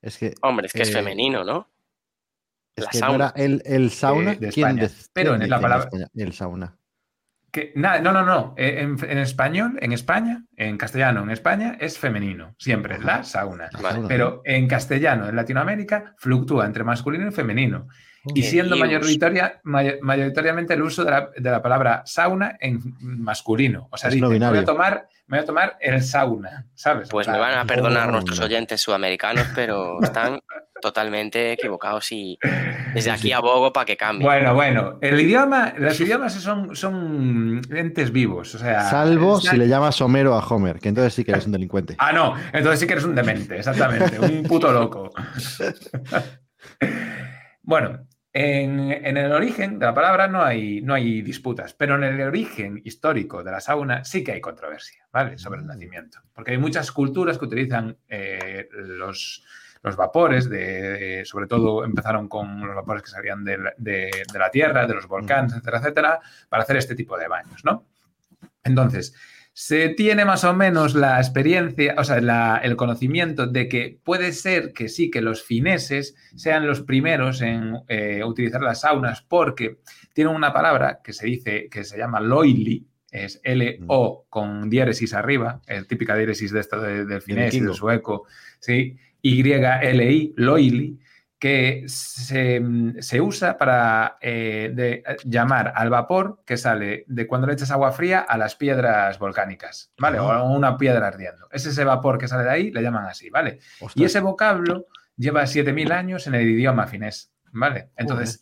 Es 0.00 0.18
que... 0.18 0.34
Hombre, 0.42 0.66
es 0.66 0.72
que 0.72 0.82
es 0.82 0.90
eh, 0.90 0.92
femenino, 0.92 1.44
¿no? 1.44 1.70
la 2.76 2.92
sauna. 2.92 3.32
el, 3.36 3.90
sauna, 3.90 4.32
eh, 4.32 4.38
de, 4.40 4.90
Pero 5.12 5.34
en 5.34 5.48
la 5.48 5.60
palabra... 5.60 5.88
el 6.14 6.32
sauna 6.32 6.76
no, 7.74 8.00
no, 8.00 8.24
no. 8.24 8.54
Eh, 8.56 8.80
en, 8.80 9.18
español, 9.18 9.78
en 9.80 9.92
España, 9.92 10.44
en 10.56 10.76
castellano, 10.76 11.22
en 11.22 11.30
España, 11.30 11.76
es 11.80 11.98
femenino, 11.98 12.54
siempre, 12.58 12.98
la 12.98 13.24
sauna. 13.24 13.68
Pero 14.08 14.42
en 14.44 14.66
castellano, 14.68 15.28
en 15.28 15.36
Latinoamérica, 15.36 16.14
fluctúa 16.18 16.66
entre 16.66 16.84
masculino 16.84 17.28
y 17.28 17.32
femenino. 17.32 17.88
Y 18.34 18.42
siendo 18.42 18.76
mayoritaria, 18.76 19.60
mayoritariamente 19.64 20.74
el 20.74 20.82
uso 20.82 21.04
de 21.04 21.50
la, 21.50 21.62
palabra 21.62 22.02
sauna 22.06 22.56
en 22.58 22.80
masculino. 23.00 23.88
O 23.90 23.98
sea, 23.98 24.08
dice, 24.08 24.26
me 24.26 24.38
voy, 24.38 24.58
a 24.58 24.64
tomar, 24.64 25.08
me 25.26 25.36
voy 25.36 25.42
a 25.42 25.46
tomar 25.46 25.76
el 25.80 26.02
sauna, 26.02 26.66
¿sabes? 26.74 27.08
Pues 27.10 27.28
me 27.28 27.38
van 27.38 27.58
a 27.58 27.66
perdonar 27.66 28.10
nuestros 28.10 28.40
oyentes 28.40 28.80
sudamericanos, 28.80 29.46
pero 29.54 30.02
están 30.02 30.40
totalmente 30.84 31.52
equivocados 31.52 32.12
y 32.12 32.38
desde 32.92 33.10
aquí 33.10 33.32
abogo 33.32 33.72
para 33.72 33.86
que 33.86 33.96
cambie. 33.96 34.26
Bueno, 34.26 34.52
bueno, 34.54 34.98
el 35.00 35.18
idioma, 35.18 35.72
los 35.78 35.98
idiomas 35.98 36.34
son, 36.34 36.76
son 36.76 37.62
entes 37.70 38.12
vivos, 38.12 38.54
o 38.54 38.58
sea... 38.58 38.82
Salvo 38.82 39.40
si 39.40 39.56
le 39.56 39.66
llamas 39.66 39.98
Homero 40.02 40.34
a 40.34 40.46
Homer, 40.46 40.78
que 40.78 40.90
entonces 40.90 41.14
sí 41.14 41.24
que 41.24 41.30
eres 41.32 41.46
un 41.46 41.52
delincuente. 41.52 41.96
ah, 41.98 42.12
no, 42.12 42.34
entonces 42.52 42.80
sí 42.80 42.86
que 42.86 42.92
eres 42.92 43.06
un 43.06 43.14
demente, 43.14 43.56
exactamente, 43.56 44.20
un 44.20 44.42
puto 44.42 44.70
loco. 44.70 45.10
bueno, 47.62 48.06
en, 48.34 49.16
el 49.16 49.32
origen 49.32 49.78
de 49.78 49.86
la 49.86 49.94
palabra 49.94 50.28
no 50.28 50.42
hay, 50.42 50.82
no 50.82 50.92
hay 50.92 51.22
disputas, 51.22 51.72
pero 51.72 51.94
en 51.94 52.04
el 52.04 52.20
origen 52.20 52.82
histórico 52.84 53.42
de 53.42 53.52
la 53.52 53.60
sauna 53.60 54.04
sí 54.04 54.22
que 54.22 54.32
hay 54.32 54.42
controversia, 54.42 55.06
¿vale? 55.10 55.38
Sobre 55.38 55.60
el 55.60 55.64
mm. 55.64 55.68
nacimiento. 55.68 56.18
Porque 56.34 56.50
hay 56.50 56.58
muchas 56.58 56.92
culturas 56.92 57.38
que 57.38 57.46
utilizan 57.46 57.96
eh, 58.06 58.68
los 58.72 59.46
los 59.84 59.96
vapores, 59.96 60.48
de, 60.48 61.22
sobre 61.26 61.46
todo 61.46 61.84
empezaron 61.84 62.26
con 62.26 62.66
los 62.66 62.74
vapores 62.74 63.02
que 63.02 63.10
salían 63.10 63.44
de, 63.44 63.58
la 63.58 64.50
Tierra, 64.50 64.86
de 64.86 64.94
los 64.94 65.06
volcanes, 65.06 65.52
etcétera, 65.52 65.78
etcétera, 65.78 66.20
para 66.48 66.62
hacer 66.62 66.78
este 66.78 66.94
tipo 66.94 67.18
de 67.18 67.28
baños, 67.28 67.62
¿no? 67.64 67.86
Entonces, 68.64 69.14
se 69.52 69.90
tiene 69.90 70.24
más 70.24 70.42
o 70.44 70.54
menos 70.54 70.94
la 70.94 71.18
experiencia, 71.18 71.94
o 71.98 72.02
sea, 72.02 72.56
el 72.62 72.76
conocimiento 72.76 73.46
de 73.46 73.68
que 73.68 74.00
puede 74.02 74.32
ser 74.32 74.72
que 74.72 74.88
sí, 74.88 75.10
que 75.10 75.20
los 75.20 75.44
fineses 75.44 76.16
sean 76.34 76.66
los 76.66 76.80
primeros 76.80 77.42
en 77.42 77.76
eh, 77.86 78.24
utilizar 78.24 78.62
las 78.62 78.80
saunas 78.80 79.20
porque 79.20 79.80
tienen 80.14 80.34
una 80.34 80.54
palabra 80.54 81.00
que 81.04 81.12
se 81.12 81.26
dice, 81.26 81.68
que 81.70 81.84
se 81.84 81.98
llama 81.98 82.20
loili, 82.20 82.88
es 83.10 83.40
L-O 83.44 84.26
con 84.28 84.68
diéresis 84.70 85.12
arriba, 85.12 85.60
el 85.66 85.86
típica 85.86 86.16
diéresis 86.16 86.50
de 86.50 86.60
esto 86.60 86.80
del 86.80 87.22
finés 87.22 87.54
y 87.54 87.60
del 87.60 87.74
sueco, 87.74 88.26
¿sí? 88.58 88.96
YLI, 89.24 90.34
Loili, 90.36 91.00
que 91.38 91.84
se, 91.88 93.20
usa 93.20 93.58
para 93.58 94.18
eh, 94.20 95.02
llamar 95.24 95.72
al 95.74 95.90
vapor 95.90 96.42
que 96.46 96.56
sale 96.56 97.04
de 97.06 97.26
cuando 97.26 97.46
le 97.46 97.54
echas 97.54 97.70
agua 97.70 97.92
fría 97.92 98.20
a 98.20 98.38
las 98.38 98.54
piedras 98.54 99.18
volcánicas, 99.18 99.92
¿vale? 99.98 100.20
O 100.20 100.30
a 100.30 100.42
una 100.42 100.78
piedra 100.78 101.06
ardiendo. 101.06 101.48
Es 101.50 101.66
ese 101.66 101.84
vapor 101.84 102.18
que 102.18 102.28
sale 102.28 102.44
de 102.44 102.50
ahí, 102.50 102.70
le 102.70 102.82
llaman 102.82 103.06
así, 103.06 103.28
¿vale? 103.30 103.58
Y 103.94 104.04
ese 104.04 104.20
vocablo 104.20 104.86
lleva 105.16 105.42
7.000 105.42 105.92
años 105.92 106.26
en 106.26 106.34
el 106.34 106.48
idioma 106.48 106.86
finés, 106.86 107.32
¿vale? 107.52 107.90
Entonces... 107.96 108.40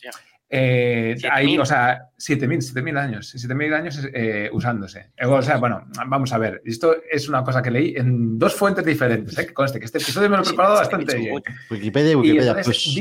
Eh, 0.54 1.16
hay, 1.30 1.56
o 1.56 1.64
sea, 1.64 2.10
7.000, 2.18 2.74
7.000 2.74 2.98
años, 2.98 3.34
7.000 3.34 3.72
años 3.72 4.06
eh, 4.12 4.50
usándose. 4.52 5.10
O 5.24 5.40
sea, 5.40 5.56
bueno, 5.56 5.86
vamos 6.06 6.30
a 6.34 6.36
ver, 6.36 6.60
esto 6.66 6.94
es 7.10 7.26
una 7.26 7.42
cosa 7.42 7.62
que 7.62 7.70
leí 7.70 7.94
en 7.96 8.38
dos 8.38 8.54
fuentes 8.54 8.84
diferentes, 8.84 9.38
¿eh? 9.38 9.46
que 9.46 9.54
conste 9.54 9.78
que 9.78 9.86
este 9.86 9.96
episodio 9.96 10.28
me 10.28 10.36
lo 10.36 10.42
he 10.42 10.46
preparado 10.46 10.74
bastante 10.74 11.16
bien. 11.16 11.42
Wikipedia, 11.70 12.18
Wikipedia, 12.18 12.54
pues. 12.62 12.94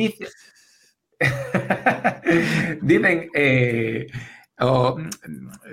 dicen, 2.81 3.29
eh, 3.33 4.07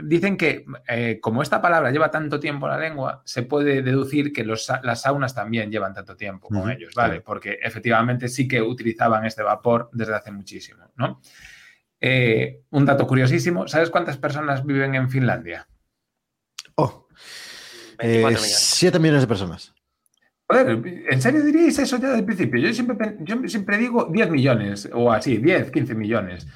dicen 0.02 0.36
que 0.36 0.64
como 1.20 1.42
esta 1.42 1.62
palabra 1.62 1.92
lleva 1.92 2.10
tanto 2.10 2.40
tiempo 2.40 2.66
en 2.66 2.72
la 2.72 2.78
lengua, 2.80 3.22
se 3.24 3.44
puede 3.44 3.82
deducir 3.82 4.32
que 4.32 4.42
los, 4.42 4.68
las 4.82 5.02
saunas 5.02 5.32
también 5.32 5.70
llevan 5.70 5.94
tanto 5.94 6.16
tiempo 6.16 6.48
con 6.48 6.72
ellos, 6.72 6.92
¿vale? 6.96 7.20
Porque 7.20 7.60
efectivamente 7.62 8.26
sí 8.26 8.48
que 8.48 8.60
utilizaban 8.60 9.24
este 9.24 9.44
vapor 9.44 9.90
desde 9.92 10.16
hace 10.16 10.32
muchísimo, 10.32 10.82
¿no? 10.96 11.20
Eh, 12.00 12.62
un 12.70 12.84
dato 12.84 13.06
curiosísimo, 13.06 13.66
¿sabes 13.66 13.90
cuántas 13.90 14.16
personas 14.16 14.64
viven 14.64 14.94
en 14.94 15.10
Finlandia? 15.10 15.66
Oh, 16.76 17.08
7 17.98 18.96
eh, 18.96 19.00
millones 19.00 19.22
de 19.22 19.26
personas. 19.26 19.74
Joder, 20.46 20.80
¿en 21.10 21.20
serio 21.20 21.42
diríais 21.42 21.78
eso 21.78 21.98
ya 21.98 22.08
desde 22.08 22.20
el 22.20 22.24
principio? 22.24 22.60
Yo 22.60 22.72
siempre, 22.72 23.16
yo 23.20 23.36
siempre 23.46 23.76
digo 23.76 24.08
10 24.10 24.30
millones 24.30 24.88
o 24.92 25.12
así, 25.12 25.36
10, 25.38 25.70
15 25.70 25.94
millones. 25.94 26.46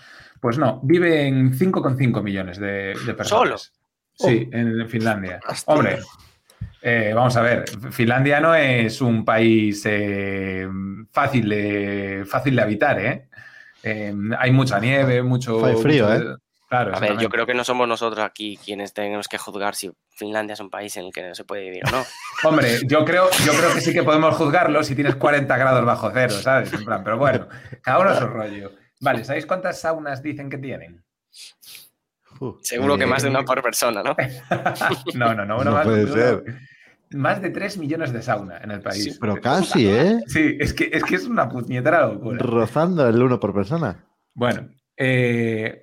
Pues 0.40 0.58
no, 0.58 0.80
viven 0.82 1.52
5,5 1.52 2.22
millones 2.22 2.58
de, 2.58 2.94
de 3.04 3.14
personas. 3.14 3.72
¿Solo? 4.14 4.30
Sí, 4.30 4.48
en 4.52 4.88
Finlandia. 4.88 5.40
Hostia. 5.46 5.74
Hombre, 5.74 5.98
eh, 6.84 7.12
vamos 7.14 7.36
a 7.36 7.42
ver, 7.42 7.64
Finlandia 7.92 8.40
no 8.40 8.56
es 8.56 9.00
un 9.00 9.24
país 9.24 9.82
eh, 9.86 10.66
fácil, 11.12 11.48
de, 11.48 12.24
fácil 12.26 12.56
de 12.56 12.62
habitar, 12.62 12.98
¿eh? 12.98 13.28
Eh, 13.82 14.14
hay 14.38 14.50
mucha 14.52 14.78
nieve, 14.80 15.22
mucho... 15.22 15.64
Hay 15.64 15.76
frío, 15.76 16.08
mucho- 16.08 16.32
¿eh? 16.34 16.36
Claro, 16.68 16.96
A 16.96 17.00
ver, 17.00 17.18
yo 17.18 17.28
creo 17.28 17.44
que 17.44 17.52
no 17.52 17.64
somos 17.64 17.86
nosotros 17.86 18.24
aquí 18.24 18.56
quienes 18.64 18.94
tenemos 18.94 19.28
que 19.28 19.36
juzgar 19.36 19.74
si 19.74 19.90
Finlandia 20.08 20.54
es 20.54 20.60
un 20.60 20.70
país 20.70 20.96
en 20.96 21.04
el 21.04 21.12
que 21.12 21.22
no 21.28 21.34
se 21.34 21.44
puede 21.44 21.64
vivir 21.64 21.82
o 21.86 21.90
no. 21.90 22.02
Hombre, 22.48 22.78
yo 22.86 23.04
creo, 23.04 23.28
yo 23.44 23.52
creo 23.52 23.74
que 23.74 23.82
sí 23.82 23.92
que 23.92 24.02
podemos 24.02 24.34
juzgarlo 24.36 24.82
si 24.82 24.94
tienes 24.94 25.16
40 25.16 25.54
grados 25.58 25.84
bajo 25.84 26.10
cero, 26.14 26.32
¿sabes? 26.32 26.72
En 26.72 26.84
plan, 26.86 27.04
pero 27.04 27.18
bueno, 27.18 27.46
cada 27.82 27.98
uno 27.98 28.08
a 28.10 28.18
su 28.18 28.26
rollo. 28.26 28.72
Vale, 29.00 29.22
¿sabéis 29.22 29.44
cuántas 29.44 29.80
saunas 29.82 30.22
dicen 30.22 30.48
que 30.48 30.56
tienen? 30.56 31.04
Seguro 32.62 32.96
que 32.96 33.04
más 33.06 33.22
de 33.22 33.28
una 33.28 33.42
por 33.44 33.62
persona, 33.62 34.02
¿no? 34.02 34.16
No, 35.14 35.34
no, 35.34 35.44
no, 35.44 35.56
uno 35.56 35.64
No 35.64 35.72
más. 35.72 35.84
puede 35.84 36.06
ser. 36.08 36.42
Más 37.14 37.40
de 37.42 37.50
3 37.50 37.78
millones 37.78 38.12
de 38.12 38.22
sauna 38.22 38.58
en 38.58 38.70
el 38.70 38.80
país. 38.80 39.04
Sí, 39.04 39.18
Pero 39.20 39.36
casi, 39.40 39.88
¿eh? 39.88 40.20
Sí, 40.26 40.56
es 40.58 40.72
que 40.72 40.90
es, 40.92 41.04
que 41.04 41.16
es 41.16 41.26
una 41.26 41.48
puñetera 41.48 42.06
locura. 42.06 42.38
Rozando 42.38 43.08
el 43.08 43.22
uno 43.22 43.38
por 43.38 43.54
persona. 43.54 44.04
Bueno, 44.34 44.68
eh, 44.96 45.82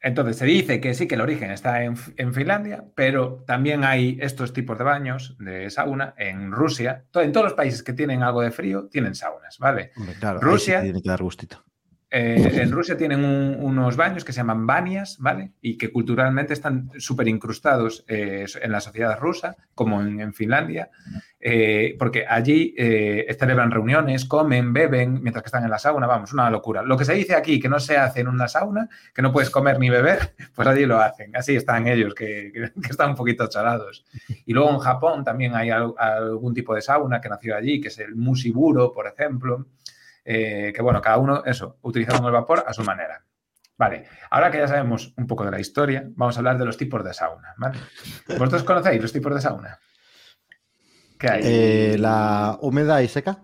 entonces 0.00 0.36
se 0.36 0.46
dice 0.46 0.80
que 0.80 0.94
sí 0.94 1.08
que 1.08 1.16
el 1.16 1.20
origen 1.20 1.50
está 1.50 1.82
en, 1.82 1.96
en 2.16 2.32
Finlandia, 2.32 2.84
pero 2.94 3.42
también 3.46 3.84
hay 3.84 4.18
estos 4.20 4.52
tipos 4.52 4.78
de 4.78 4.84
baños 4.84 5.36
de 5.38 5.68
sauna 5.70 6.14
en 6.16 6.52
Rusia. 6.52 7.06
En 7.14 7.32
todos 7.32 7.44
los 7.44 7.54
países 7.54 7.82
que 7.82 7.92
tienen 7.92 8.22
algo 8.22 8.42
de 8.42 8.50
frío 8.50 8.88
tienen 8.88 9.14
saunas, 9.14 9.58
¿vale? 9.58 9.90
Hombre, 9.96 10.14
claro, 10.20 10.40
Rusia. 10.40 10.80
sí 10.80 10.84
tiene 10.84 11.02
que 11.02 11.08
dar 11.08 11.22
gustito. 11.22 11.64
Eh, 12.18 12.62
en 12.62 12.72
Rusia 12.72 12.96
tienen 12.96 13.24
un- 13.24 13.56
unos 13.60 13.96
baños 13.96 14.24
que 14.24 14.32
se 14.32 14.38
llaman 14.40 14.66
banias, 14.66 15.18
¿vale? 15.20 15.52
Y 15.60 15.76
que 15.76 15.92
culturalmente 15.92 16.54
están 16.54 16.90
súper 16.98 17.28
incrustados 17.28 18.04
eh, 18.08 18.46
en 18.62 18.72
la 18.72 18.80
sociedad 18.80 19.18
rusa, 19.18 19.56
como 19.74 20.00
en, 20.00 20.20
en 20.20 20.32
Finlandia, 20.32 20.88
eh, 21.40 21.94
porque 21.98 22.24
allí 22.26 22.74
eh, 22.78 23.26
celebran 23.38 23.70
reuniones, 23.70 24.24
comen, 24.24 24.72
beben, 24.72 25.20
mientras 25.22 25.42
que 25.42 25.48
están 25.48 25.64
en 25.64 25.70
la 25.70 25.78
sauna, 25.78 26.06
vamos, 26.06 26.32
una 26.32 26.48
locura. 26.50 26.82
Lo 26.82 26.96
que 26.96 27.04
se 27.04 27.12
dice 27.12 27.34
aquí 27.34 27.60
que 27.60 27.68
no 27.68 27.78
se 27.78 27.96
hace 27.98 28.20
en 28.20 28.28
una 28.28 28.48
sauna, 28.48 28.88
que 29.14 29.20
no 29.22 29.30
puedes 29.32 29.50
comer 29.50 29.78
ni 29.78 29.90
beber, 29.90 30.34
pues 30.54 30.66
allí 30.66 30.86
lo 30.86 30.98
hacen. 30.98 31.36
Así 31.36 31.54
están 31.54 31.86
ellos, 31.86 32.14
que- 32.14 32.50
que 32.82 32.88
están 32.90 33.10
un 33.10 33.16
poquito 33.16 33.46
chalados. 33.48 34.04
Y 34.46 34.54
luego 34.54 34.70
en 34.70 34.78
Japón 34.78 35.22
también 35.22 35.54
hay 35.54 35.70
al- 35.70 35.92
algún 35.98 36.54
tipo 36.54 36.74
de 36.74 36.80
sauna 36.80 37.20
que 37.20 37.28
nació 37.28 37.54
allí, 37.56 37.80
que 37.80 37.88
es 37.88 37.98
el 37.98 38.16
musiburo, 38.16 38.92
por 38.92 39.06
ejemplo. 39.06 39.66
Eh, 40.28 40.72
que 40.74 40.82
bueno, 40.82 41.00
cada 41.00 41.18
uno, 41.18 41.44
eso, 41.44 41.78
utilizando 41.82 42.26
el 42.26 42.34
vapor 42.34 42.64
a 42.66 42.72
su 42.72 42.82
manera. 42.82 43.24
Vale, 43.78 44.04
ahora 44.30 44.50
que 44.50 44.58
ya 44.58 44.66
sabemos 44.66 45.14
un 45.16 45.26
poco 45.26 45.44
de 45.44 45.52
la 45.52 45.60
historia, 45.60 46.04
vamos 46.16 46.36
a 46.36 46.40
hablar 46.40 46.58
de 46.58 46.64
los 46.64 46.76
tipos 46.76 47.04
de 47.04 47.14
sauna, 47.14 47.54
¿vale? 47.58 47.78
¿Vosotros 48.26 48.64
conocéis 48.64 49.00
los 49.00 49.12
tipos 49.12 49.32
de 49.32 49.40
sauna? 49.40 49.78
¿Qué 51.16 51.30
hay? 51.30 51.40
Eh, 51.44 51.96
la 51.98 52.58
húmeda 52.60 53.02
y 53.02 53.08
seca. 53.08 53.38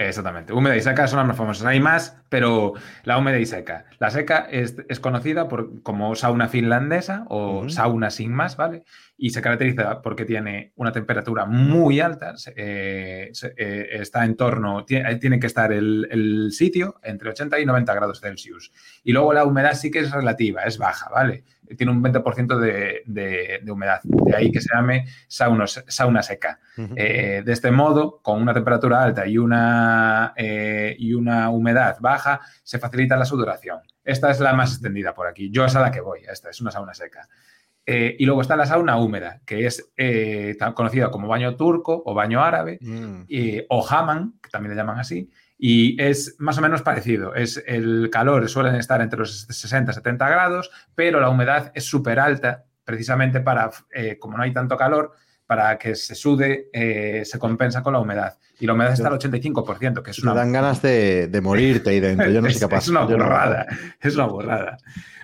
Exactamente. 0.00 0.52
Húmeda 0.52 0.76
y 0.76 0.80
seca 0.80 1.08
son 1.08 1.18
las 1.18 1.26
más 1.26 1.36
famosas. 1.36 1.66
Hay 1.66 1.80
más, 1.80 2.16
pero 2.28 2.74
la 3.02 3.18
húmeda 3.18 3.40
y 3.40 3.46
seca. 3.46 3.86
La 3.98 4.10
seca 4.10 4.46
es, 4.48 4.76
es 4.88 5.00
conocida 5.00 5.48
por, 5.48 5.82
como 5.82 6.14
sauna 6.14 6.46
finlandesa 6.46 7.24
o 7.28 7.68
sauna 7.68 8.10
sin 8.10 8.32
más, 8.32 8.56
¿vale? 8.56 8.84
Y 9.16 9.30
se 9.30 9.42
caracteriza 9.42 10.00
porque 10.00 10.24
tiene 10.24 10.72
una 10.76 10.92
temperatura 10.92 11.46
muy 11.46 11.98
alta. 11.98 12.34
eh, 12.54 13.32
eh, 13.56 13.88
está 13.90 14.24
en 14.24 14.36
torno, 14.36 14.84
tiene, 14.84 15.16
tiene 15.16 15.40
que 15.40 15.48
estar 15.48 15.72
el, 15.72 16.06
el 16.12 16.52
sitio 16.52 17.00
entre 17.02 17.30
80 17.30 17.58
y 17.58 17.66
90 17.66 17.92
grados 17.92 18.20
Celsius. 18.20 18.70
Y 19.02 19.12
luego 19.12 19.32
la 19.32 19.44
humedad 19.44 19.74
sí 19.74 19.90
que 19.90 19.98
es 19.98 20.12
relativa, 20.12 20.62
es 20.62 20.78
baja, 20.78 21.10
¿vale? 21.10 21.42
Tiene 21.76 21.92
un 21.92 22.02
20% 22.02 22.58
de, 22.58 23.02
de- 23.06 23.60
de 23.62 23.70
humedad. 23.70 24.00
De 24.02 24.34
ahí 24.36 24.50
que 24.52 24.60
se 24.60 24.68
llame 24.74 25.06
saunos- 25.28 25.84
sauna 25.88 26.22
seca. 26.22 26.60
Eh, 26.96 27.42
de 27.44 27.52
este 27.52 27.70
modo, 27.70 28.20
con 28.22 28.40
una 28.40 28.54
temperatura 28.54 29.02
alta 29.02 29.26
y 29.26 29.38
una, 29.38 30.32
eh, 30.36 30.94
y 30.98 31.12
una 31.14 31.50
humedad 31.50 31.96
baja, 32.00 32.40
se 32.62 32.78
facilita 32.78 33.16
la 33.16 33.24
sudoración. 33.24 33.80
Esta 34.04 34.30
es 34.30 34.40
la 34.40 34.52
más 34.54 34.72
extendida 34.72 35.12
por 35.14 35.26
aquí. 35.26 35.50
Yo 35.50 35.64
es 35.64 35.74
a 35.76 35.80
la 35.80 35.90
que 35.90 36.00
voy. 36.00 36.20
Esta 36.30 36.50
es 36.50 36.60
una 36.60 36.70
sauna 36.70 36.94
seca. 36.94 37.28
Eh, 37.90 38.16
y 38.18 38.26
luego 38.26 38.42
está 38.42 38.54
la 38.54 38.66
sauna 38.66 38.98
húmeda, 38.98 39.40
que 39.46 39.64
es 39.66 39.90
tan 40.58 40.74
conocida 40.74 41.10
como 41.10 41.26
baño 41.26 41.56
turco 41.56 42.02
o 42.04 42.12
baño 42.14 42.42
árabe 42.44 42.78
Mm. 42.82 43.22
y- 43.28 43.62
o 43.70 43.86
hammam, 43.88 44.38
que 44.42 44.50
también 44.50 44.72
le 44.72 44.76
llaman 44.76 44.98
así, 44.98 45.30
y 45.58 46.00
es 46.00 46.36
más 46.38 46.56
o 46.58 46.60
menos 46.60 46.82
parecido. 46.82 47.34
Es 47.34 47.62
el 47.66 48.08
calor 48.10 48.48
suelen 48.48 48.76
estar 48.76 49.02
entre 49.02 49.18
los 49.18 49.40
60 49.40 49.90
y 49.90 49.94
70 49.94 50.28
grados, 50.28 50.70
pero 50.94 51.20
la 51.20 51.28
humedad 51.28 51.72
es 51.74 51.84
súper 51.84 52.20
alta, 52.20 52.64
precisamente 52.84 53.40
para, 53.40 53.70
eh, 53.92 54.18
como 54.18 54.36
no 54.36 54.44
hay 54.44 54.52
tanto 54.52 54.76
calor, 54.76 55.12
para 55.46 55.76
que 55.78 55.96
se 55.96 56.14
sude, 56.14 56.68
eh, 56.72 57.24
se 57.24 57.38
compensa 57.38 57.82
con 57.82 57.92
la 57.92 57.98
humedad. 57.98 58.38
Y 58.60 58.66
la 58.66 58.74
humedad 58.74 58.92
está 58.92 59.08
al 59.08 59.18
85%, 59.18 60.02
que 60.02 60.10
es 60.10 60.16
Te 60.16 60.22
una, 60.22 60.34
dan 60.34 60.52
ganas 60.52 60.80
de, 60.80 61.26
de 61.26 61.40
morirte 61.42 61.90
ahí 61.90 62.00
dentro. 62.00 62.30
Yo 62.30 62.40
no 62.40 62.48
es, 62.48 62.54
soy 62.54 62.68
capaz. 62.68 62.84
es 62.84 62.88
una 62.88 63.00
burrada, 63.04 63.66
es 64.00 64.14
una 64.14 64.26
burrada. 64.26 64.78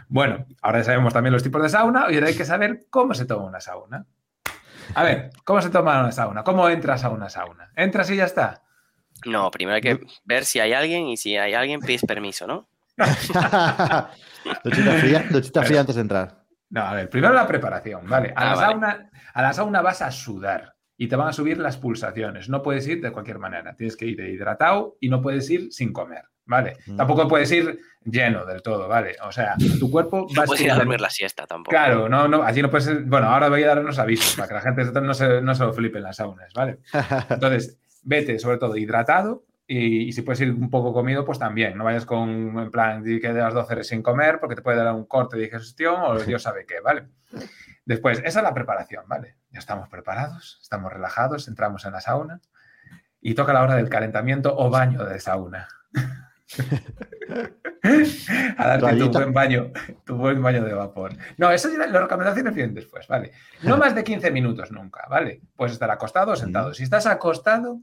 Bueno, 0.09 0.47
ahora 0.63 0.79
ya 0.79 0.85
sabemos 0.85 1.13
también 1.13 1.33
los 1.33 1.43
tipos 1.43 1.63
de 1.63 1.69
sauna 1.69 2.07
y 2.11 2.15
ahora 2.15 2.27
hay 2.29 2.35
que 2.35 2.45
saber 2.45 2.87
cómo 2.91 3.15
se 3.15 3.25
toma 3.25 3.45
una 3.45 3.61
sauna. 3.61 4.07
A 4.95 5.03
ver, 5.03 5.31
¿cómo 5.45 5.63
se 5.63 5.71
toma 5.71 6.01
una 6.01 6.13
sauna? 6.13 6.43
¿Cómo 6.43 6.69
entras 6.69 7.05
a 7.05 7.09
una 7.09 7.29
sauna? 7.29 7.71
¿Entras 7.77 8.11
y 8.11 8.17
ya 8.17 8.25
está? 8.25 8.64
No, 9.27 9.51
primero 9.51 9.77
hay 9.77 9.81
que 9.83 10.01
ver 10.25 10.45
si 10.45 10.61
hay 10.61 10.73
alguien 10.73 11.07
y 11.07 11.17
si 11.17 11.37
hay 11.37 11.55
alguien 11.55 11.81
pides 11.81 12.03
permiso, 12.07 12.47
¿no? 12.47 12.67
duchita 14.65 14.93
fría, 14.99 15.25
fría 15.65 15.81
antes 15.81 15.95
de 15.97 16.01
entrar. 16.03 16.45
No, 16.71 16.83
a 16.83 16.95
ver, 16.95 17.09
primero 17.11 17.33
la 17.35 17.47
preparación, 17.47 18.09
¿vale? 18.09 18.33
A, 18.37 18.41
Ah, 18.43 18.45
la 18.51 18.55
vale. 18.55 18.67
sauna, 18.67 19.11
a 19.33 19.43
la 19.43 19.53
sauna 19.53 19.83
vas 19.83 20.03
a 20.03 20.11
sudar 20.11 20.75
y 20.97 21.09
te 21.09 21.17
van 21.17 21.29
a 21.29 21.33
subir 21.33 21.59
las 21.59 21.77
pulsaciones. 21.77 22.49
No 22.49 22.63
puedes 22.63 22.87
ir 22.87 23.01
de 23.01 23.13
cualquier 23.13 23.39
manera. 23.39 23.75
Tienes 23.77 23.97
que 23.97 24.07
ir 24.07 24.21
hidratado 24.21 24.97
y 25.01 25.09
no 25.09 25.21
puedes 25.23 25.49
ir 25.51 25.73
sin 25.73 25.93
comer, 25.93 26.23
¿vale? 26.47 26.77
Mm. 26.87 26.97
Tampoco 26.97 27.29
puedes 27.29 27.51
ir 27.53 27.79
lleno 28.05 28.45
del 28.45 28.63
todo, 28.63 28.87
¿vale? 28.89 29.17
O 29.25 29.33
sea, 29.33 29.57
tu 29.79 29.91
cuerpo 29.91 30.27
va 30.29 30.43
No 30.43 30.45
puedes 30.45 30.63
ir 30.65 30.71
a 30.71 30.77
dormir 30.77 31.01
la 31.01 31.11
siesta 31.11 31.47
tampoco. 31.47 31.71
Claro, 31.71 32.09
no, 32.09 32.29
no, 32.29 32.43
allí 32.43 32.61
no 32.63 32.71
puedes 32.71 32.89
ir- 32.89 33.05
Bueno, 33.07 33.29
ahora 33.29 33.49
voy 33.49 33.63
a 33.63 33.69
dar 33.69 33.79
unos 33.81 33.99
avisos 33.99 34.35
para 34.37 34.49
que 34.49 34.55
la 34.55 34.61
gente 34.61 34.85
no 35.01 35.15
se, 35.15 35.41
no 35.43 35.55
se 35.55 35.65
lo 35.65 35.73
flipe 35.73 35.99
en 35.99 36.05
las 36.05 36.17
saunas, 36.17 36.53
¿vale? 36.55 36.79
Entonces, 37.31 37.79
vete 38.05 38.39
sobre 38.39 38.59
todo 38.59 38.77
hidratado 38.77 39.45
y, 39.67 40.03
y 40.03 40.13
si 40.13 40.23
puedes 40.23 40.41
ir 40.43 40.51
un 40.53 40.71
poco 40.71 40.93
comido, 40.93 41.25
pues 41.25 41.39
también. 41.39 41.77
No 41.77 41.85
vayas 41.85 42.05
con, 42.05 42.59
en 42.59 42.71
plan, 42.71 43.03
que 43.03 43.33
de 43.33 43.41
las 43.41 43.55
12 43.55 43.73
horas 43.73 43.87
sin 43.87 44.03
comer 44.03 44.39
porque 44.39 44.55
te 44.55 44.63
puede 44.63 44.77
dar 44.77 44.95
un 44.95 45.07
corte 45.07 45.37
de 45.37 45.45
digestión 45.45 45.97
o 46.01 46.19
Dios 46.19 46.43
sabe 46.43 46.67
qué, 46.67 46.81
¿vale? 46.81 47.09
Después, 47.85 48.19
esa 48.25 48.41
es 48.41 48.43
la 48.43 48.55
preparación, 48.55 49.05
¿vale? 49.07 49.37
Ya 49.51 49.59
estamos 49.59 49.89
preparados, 49.89 50.59
estamos 50.63 50.93
relajados, 50.93 51.49
entramos 51.49 51.85
en 51.85 51.93
la 51.93 52.01
sauna 52.01 52.41
y 53.21 53.35
toca 53.35 53.53
la 53.53 53.63
hora 53.63 53.77
del 53.77 53.89
calentamiento 53.89 54.55
o 54.57 54.71
baño 54.71 55.05
de 55.05 55.19
sauna. 55.21 55.69
A 58.57 58.67
darte 58.67 58.97
tu 58.97 59.11
buen 59.11 59.33
baño, 59.33 59.73
tu 60.05 60.17
buen 60.17 60.43
baño 60.43 60.65
de 60.65 60.73
vapor. 60.73 61.13
No, 61.37 61.51
eso 61.51 61.71
ya 61.71 61.79
las 61.79 61.93
recomendaciones 61.93 62.55
vienen 62.55 62.75
después, 62.75 63.07
¿vale? 63.09 63.33
No 63.63 63.77
más 63.77 63.95
de 63.95 64.05
15 64.05 64.31
minutos 64.31 64.71
nunca, 64.71 65.07
¿vale? 65.09 65.43
Puedes 65.57 65.73
estar 65.73 65.91
acostado 65.91 66.33
o 66.33 66.37
sentado. 66.37 66.73
Si 66.73 66.83
estás 66.83 67.07
acostado 67.07 67.81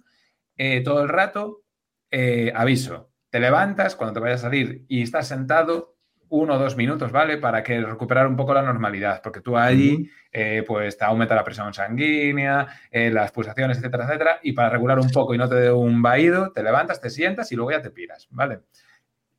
eh, 0.57 0.81
todo 0.81 1.01
el 1.03 1.09
rato, 1.09 1.63
eh, 2.09 2.51
aviso, 2.55 3.11
te 3.29 3.39
levantas 3.39 3.95
cuando 3.95 4.13
te 4.13 4.19
vayas 4.19 4.41
a 4.41 4.43
salir 4.43 4.85
y 4.87 5.01
estás 5.01 5.27
sentado 5.27 5.95
uno 6.29 6.55
o 6.55 6.59
dos 6.59 6.77
minutos, 6.77 7.11
¿vale? 7.11 7.37
Para 7.37 7.61
que 7.61 7.81
recuperar 7.81 8.25
un 8.27 8.37
poco 8.37 8.53
la 8.53 8.61
normalidad, 8.61 9.21
porque 9.21 9.41
tú 9.41 9.57
allí, 9.57 10.09
eh, 10.31 10.63
pues 10.65 10.97
te 10.97 11.03
aumenta 11.03 11.35
la 11.35 11.43
presión 11.43 11.73
sanguínea, 11.73 12.67
las 12.91 13.33
pulsaciones, 13.33 13.77
etcétera, 13.77 14.05
etcétera, 14.05 14.39
y 14.41 14.53
para 14.53 14.69
regular 14.69 14.97
un 14.99 15.09
poco 15.09 15.35
y 15.35 15.37
no 15.37 15.49
te 15.49 15.55
dé 15.55 15.71
un 15.71 16.01
vaído, 16.01 16.53
te 16.53 16.63
levantas, 16.63 17.01
te 17.01 17.09
sientas 17.09 17.51
y 17.51 17.55
luego 17.55 17.71
ya 17.71 17.81
te 17.81 17.91
piras, 17.91 18.27
¿vale? 18.31 18.61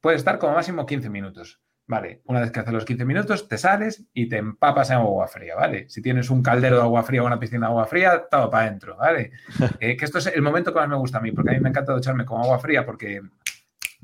Puedes 0.03 0.21
estar 0.21 0.39
como 0.39 0.55
máximo 0.55 0.85
15 0.85 1.09
minutos, 1.09 1.63
¿vale? 1.87 2.23
Una 2.27 2.41
vez 2.41 2.51
que 2.51 2.61
haces 2.61 2.73
los 2.73 2.85
15 2.85 3.05
minutos, 3.05 3.49
te 3.49 3.59
sales 3.59 4.05
y 4.15 4.29
te 4.29 4.37
empapas 4.39 4.91
en 4.91 4.97
agua 4.97 5.27
fría, 5.29 5.55
¿vale? 5.57 5.89
Si 5.89 6.01
tienes 6.01 6.31
un 6.31 6.43
caldero 6.43 6.77
de 6.77 6.83
agua 6.83 7.03
fría 7.03 7.23
o 7.23 7.27
una 7.27 7.39
piscina 7.39 7.67
de 7.67 7.71
agua 7.73 7.87
fría, 7.87 8.25
todo 8.31 8.49
para 8.51 8.67
adentro, 8.67 8.97
¿vale? 8.97 9.33
Eh, 9.81 9.97
que 9.97 10.05
esto 10.05 10.19
es 10.19 10.27
el 10.29 10.43
momento 10.43 10.73
que 10.73 10.79
más 10.81 10.89
me 10.89 10.97
gusta 10.97 11.19
a 11.19 11.21
mí, 11.21 11.33
porque 11.33 11.51
a 11.51 11.55
mí 11.55 11.61
me 11.61 11.69
encanta 11.69 11.93
ducharme 11.93 12.25
con 12.25 12.41
agua 12.41 12.59
fría 12.59 12.87
porque 12.87 13.21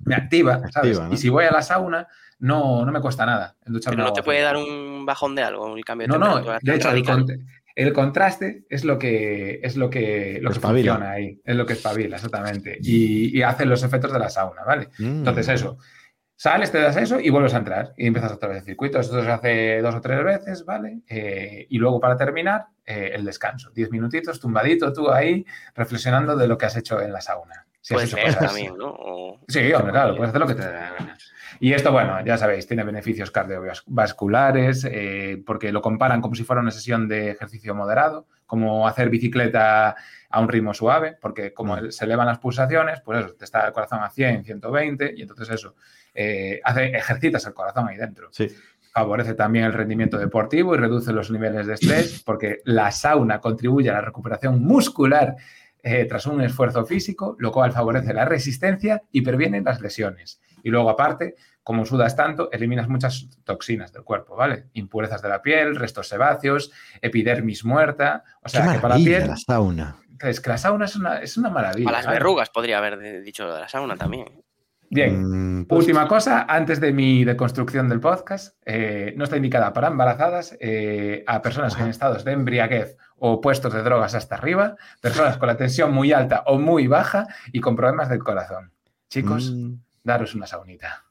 me 0.04 0.14
activa, 0.14 0.58
¿sabes? 0.70 0.76
Activa, 0.98 1.08
¿no? 1.08 1.14
Y 1.14 1.16
si 1.16 1.28
voy 1.28 1.44
a 1.44 1.50
la 1.52 1.62
sauna, 1.62 2.06
no, 2.40 2.84
no 2.84 2.92
me 2.92 3.00
cuesta 3.00 3.26
nada 3.26 3.56
en 3.66 3.72
ducharme 3.72 3.96
Pero 3.96 4.08
no 4.08 4.12
te 4.12 4.22
puede 4.22 4.38
fría. 4.38 4.46
dar 4.46 4.56
un 4.56 5.04
bajón 5.06 5.34
de 5.34 5.42
algo, 5.42 5.72
un 5.72 5.80
cambio 5.82 6.06
de 6.06 6.18
No, 6.18 6.18
no, 6.18 6.40
de 6.60 6.74
hecho, 6.74 6.88
el, 6.88 6.94
radical. 7.04 7.24
con- 7.26 7.46
el 7.74 7.92
contraste 7.92 8.64
es 8.68 8.84
lo 8.84 8.98
que 8.98 9.60
es 9.62 9.76
lo 9.76 9.88
que, 9.90 10.38
lo 10.42 10.50
que 10.50 10.60
funciona 10.60 11.10
ahí, 11.12 11.40
es 11.44 11.56
lo 11.56 11.64
que 11.66 11.72
espabila, 11.74 12.16
exactamente. 12.16 12.78
Y, 12.82 13.36
y 13.38 13.42
hace 13.42 13.64
los 13.66 13.82
efectos 13.82 14.12
de 14.12 14.18
la 14.18 14.28
sauna, 14.30 14.62
¿vale? 14.64 14.88
Mm. 14.98 15.18
Entonces, 15.18 15.48
eso. 15.48 15.78
Sales, 16.40 16.70
te 16.70 16.78
das 16.80 16.96
eso 16.96 17.18
y 17.18 17.30
vuelves 17.30 17.52
a 17.54 17.56
entrar. 17.58 17.94
Y 17.96 18.06
empiezas 18.06 18.30
otra 18.30 18.48
vez 18.48 18.58
el 18.58 18.64
circuito. 18.64 19.00
Esto 19.00 19.20
se 19.24 19.28
hace 19.28 19.82
dos 19.82 19.92
o 19.96 20.00
tres 20.00 20.22
veces, 20.22 20.64
¿vale? 20.64 21.00
Eh, 21.08 21.66
y 21.68 21.78
luego, 21.78 21.98
para 21.98 22.16
terminar, 22.16 22.66
eh, 22.86 23.10
el 23.12 23.24
descanso. 23.24 23.70
Diez 23.70 23.90
minutitos, 23.90 24.38
tumbadito 24.38 24.92
tú 24.92 25.10
ahí, 25.10 25.44
reflexionando 25.74 26.36
de 26.36 26.46
lo 26.46 26.56
que 26.56 26.66
has 26.66 26.76
hecho 26.76 27.00
en 27.02 27.12
la 27.12 27.20
sauna. 27.20 27.66
Si 27.80 27.92
Puedes 27.94 28.12
leer 28.12 28.36
también, 28.36 28.76
¿no? 28.78 28.86
O- 28.90 29.40
Sí, 29.48 29.72
hombre, 29.72 29.90
claro, 29.92 30.14
puedes 30.14 30.28
hacer 30.28 30.40
lo 30.40 30.46
que 30.46 30.54
te 30.54 30.64
dé 30.66 30.72
la 30.74 30.92
gana. 30.92 31.16
Y 31.58 31.72
esto, 31.72 31.90
bueno, 31.90 32.24
ya 32.24 32.36
sabéis, 32.36 32.68
tiene 32.68 32.84
beneficios 32.84 33.32
cardiovasculares, 33.32 34.86
eh, 34.88 35.42
porque 35.44 35.72
lo 35.72 35.80
comparan 35.82 36.20
como 36.20 36.34
si 36.36 36.44
fuera 36.44 36.62
una 36.62 36.70
sesión 36.70 37.08
de 37.08 37.30
ejercicio 37.30 37.74
moderado, 37.74 38.26
como 38.46 38.86
hacer 38.86 39.08
bicicleta 39.10 39.96
a 40.30 40.40
un 40.40 40.48
ritmo 40.48 40.72
suave, 40.74 41.16
porque 41.20 41.52
como 41.52 41.76
Mm. 41.76 41.90
se 41.90 42.04
elevan 42.04 42.26
las 42.26 42.38
pulsaciones, 42.38 43.00
pues 43.00 43.24
eso, 43.24 43.34
te 43.34 43.44
está 43.44 43.66
el 43.66 43.72
corazón 43.72 44.00
a 44.02 44.10
100, 44.10 44.44
120, 44.44 45.14
y 45.16 45.22
entonces 45.22 45.48
eso, 45.50 45.74
eh, 46.20 46.60
hace, 46.64 46.86
ejercitas 46.96 47.46
el 47.46 47.54
corazón 47.54 47.86
ahí 47.86 47.96
dentro. 47.96 48.28
Sí. 48.32 48.48
Favorece 48.92 49.34
también 49.34 49.66
el 49.66 49.72
rendimiento 49.72 50.18
deportivo 50.18 50.74
y 50.74 50.78
reduce 50.78 51.12
los 51.12 51.30
niveles 51.30 51.68
de 51.68 51.74
estrés, 51.74 52.24
porque 52.26 52.58
la 52.64 52.90
sauna 52.90 53.40
contribuye 53.40 53.88
a 53.88 53.92
la 53.92 54.00
recuperación 54.00 54.60
muscular 54.60 55.36
eh, 55.80 56.06
tras 56.06 56.26
un 56.26 56.40
esfuerzo 56.40 56.84
físico, 56.84 57.36
lo 57.38 57.52
cual 57.52 57.70
favorece 57.70 58.12
la 58.12 58.24
resistencia 58.24 59.00
y 59.12 59.20
previene 59.20 59.60
las 59.60 59.80
lesiones. 59.80 60.40
Y 60.64 60.70
luego, 60.70 60.90
aparte, 60.90 61.36
como 61.62 61.86
sudas 61.86 62.16
tanto, 62.16 62.50
eliminas 62.50 62.88
muchas 62.88 63.28
toxinas 63.44 63.92
del 63.92 64.02
cuerpo, 64.02 64.34
¿vale? 64.34 64.64
Impurezas 64.72 65.22
de 65.22 65.28
la 65.28 65.40
piel, 65.40 65.76
restos 65.76 66.08
sebáceos, 66.08 66.72
epidermis 67.00 67.64
muerta. 67.64 68.24
O 68.42 68.48
sea, 68.48 68.66
Qué 68.66 68.72
que 68.72 68.78
para 68.80 68.98
la 68.98 69.04
piel, 69.04 69.28
la 69.28 69.36
sauna. 69.36 69.96
es 70.20 70.40
que 70.40 70.50
la 70.50 70.58
sauna 70.58 70.86
es 70.86 70.96
una, 70.96 71.18
es 71.18 71.36
una 71.36 71.50
maravilla. 71.50 71.84
Para 71.84 71.98
las 71.98 72.06
¿vale? 72.06 72.18
verrugas 72.18 72.50
podría 72.50 72.78
haber 72.78 73.22
dicho 73.22 73.46
lo 73.46 73.54
de 73.54 73.60
la 73.60 73.68
sauna 73.68 73.96
también. 73.96 74.26
Bien, 74.90 75.58
Mm, 75.60 75.64
pues, 75.66 75.80
Última 75.80 76.08
cosa, 76.08 76.46
antes 76.48 76.80
de 76.80 76.92
mi 76.92 77.24
deconstrucción 77.24 77.88
del 77.88 78.00
podcast, 78.00 78.56
eh, 78.64 79.12
no 79.16 79.24
está 79.24 79.36
indicada 79.36 79.72
para 79.72 79.88
embarazadas, 79.88 80.56
eh, 80.60 81.24
a 81.26 81.42
personas 81.42 81.78
en 81.78 81.88
estados 81.88 82.24
de 82.24 82.32
embriaguez 82.32 82.96
o 83.18 83.40
puestos 83.40 83.72
de 83.74 83.82
drogas 83.82 84.14
hasta 84.14 84.36
arriba, 84.36 84.76
personas 85.00 85.36
con 85.36 85.48
la 85.48 85.56
tensión 85.56 85.92
muy 85.92 86.12
alta 86.12 86.42
o 86.46 86.58
muy 86.58 86.86
baja 86.86 87.26
y 87.52 87.60
con 87.60 87.76
problemas 87.76 88.08
del 88.08 88.20
corazón. 88.22 88.72
Chicos, 89.10 89.52
mm, 89.54 89.74
daros 90.04 90.34
una 90.34 90.46
saunita. 90.46 91.04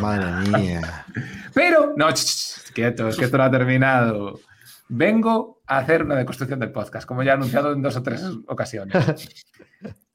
madre 0.00 0.50
mía. 0.50 1.06
Pero, 1.54 1.94
no, 1.96 2.10
ch, 2.12 2.72
quietos, 2.74 3.16
que 3.16 3.24
esto 3.24 3.38
no 3.38 3.44
ha 3.44 3.50
terminado. 3.50 4.40
Vengo 4.88 5.62
a 5.66 5.78
hacer 5.78 6.04
una 6.04 6.16
deconstrucción 6.16 6.60
del 6.60 6.70
podcast, 6.70 7.06
como 7.06 7.22
ya 7.22 7.32
he 7.32 7.34
anunciado 7.34 7.72
en 7.72 7.80
dos 7.82 7.96
o 7.96 8.02
tres 8.02 8.22
ocasiones. 8.46 9.44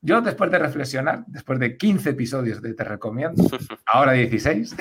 Yo, 0.07 0.21
después 0.21 0.49
de 0.49 0.57
reflexionar, 0.57 1.25
después 1.27 1.59
de 1.59 1.75
15 1.75 2.11
episodios 2.11 2.61
de 2.61 2.73
Te 2.73 2.85
Recomiendo, 2.85 3.43
ahora 3.85 4.13
16, 4.13 4.73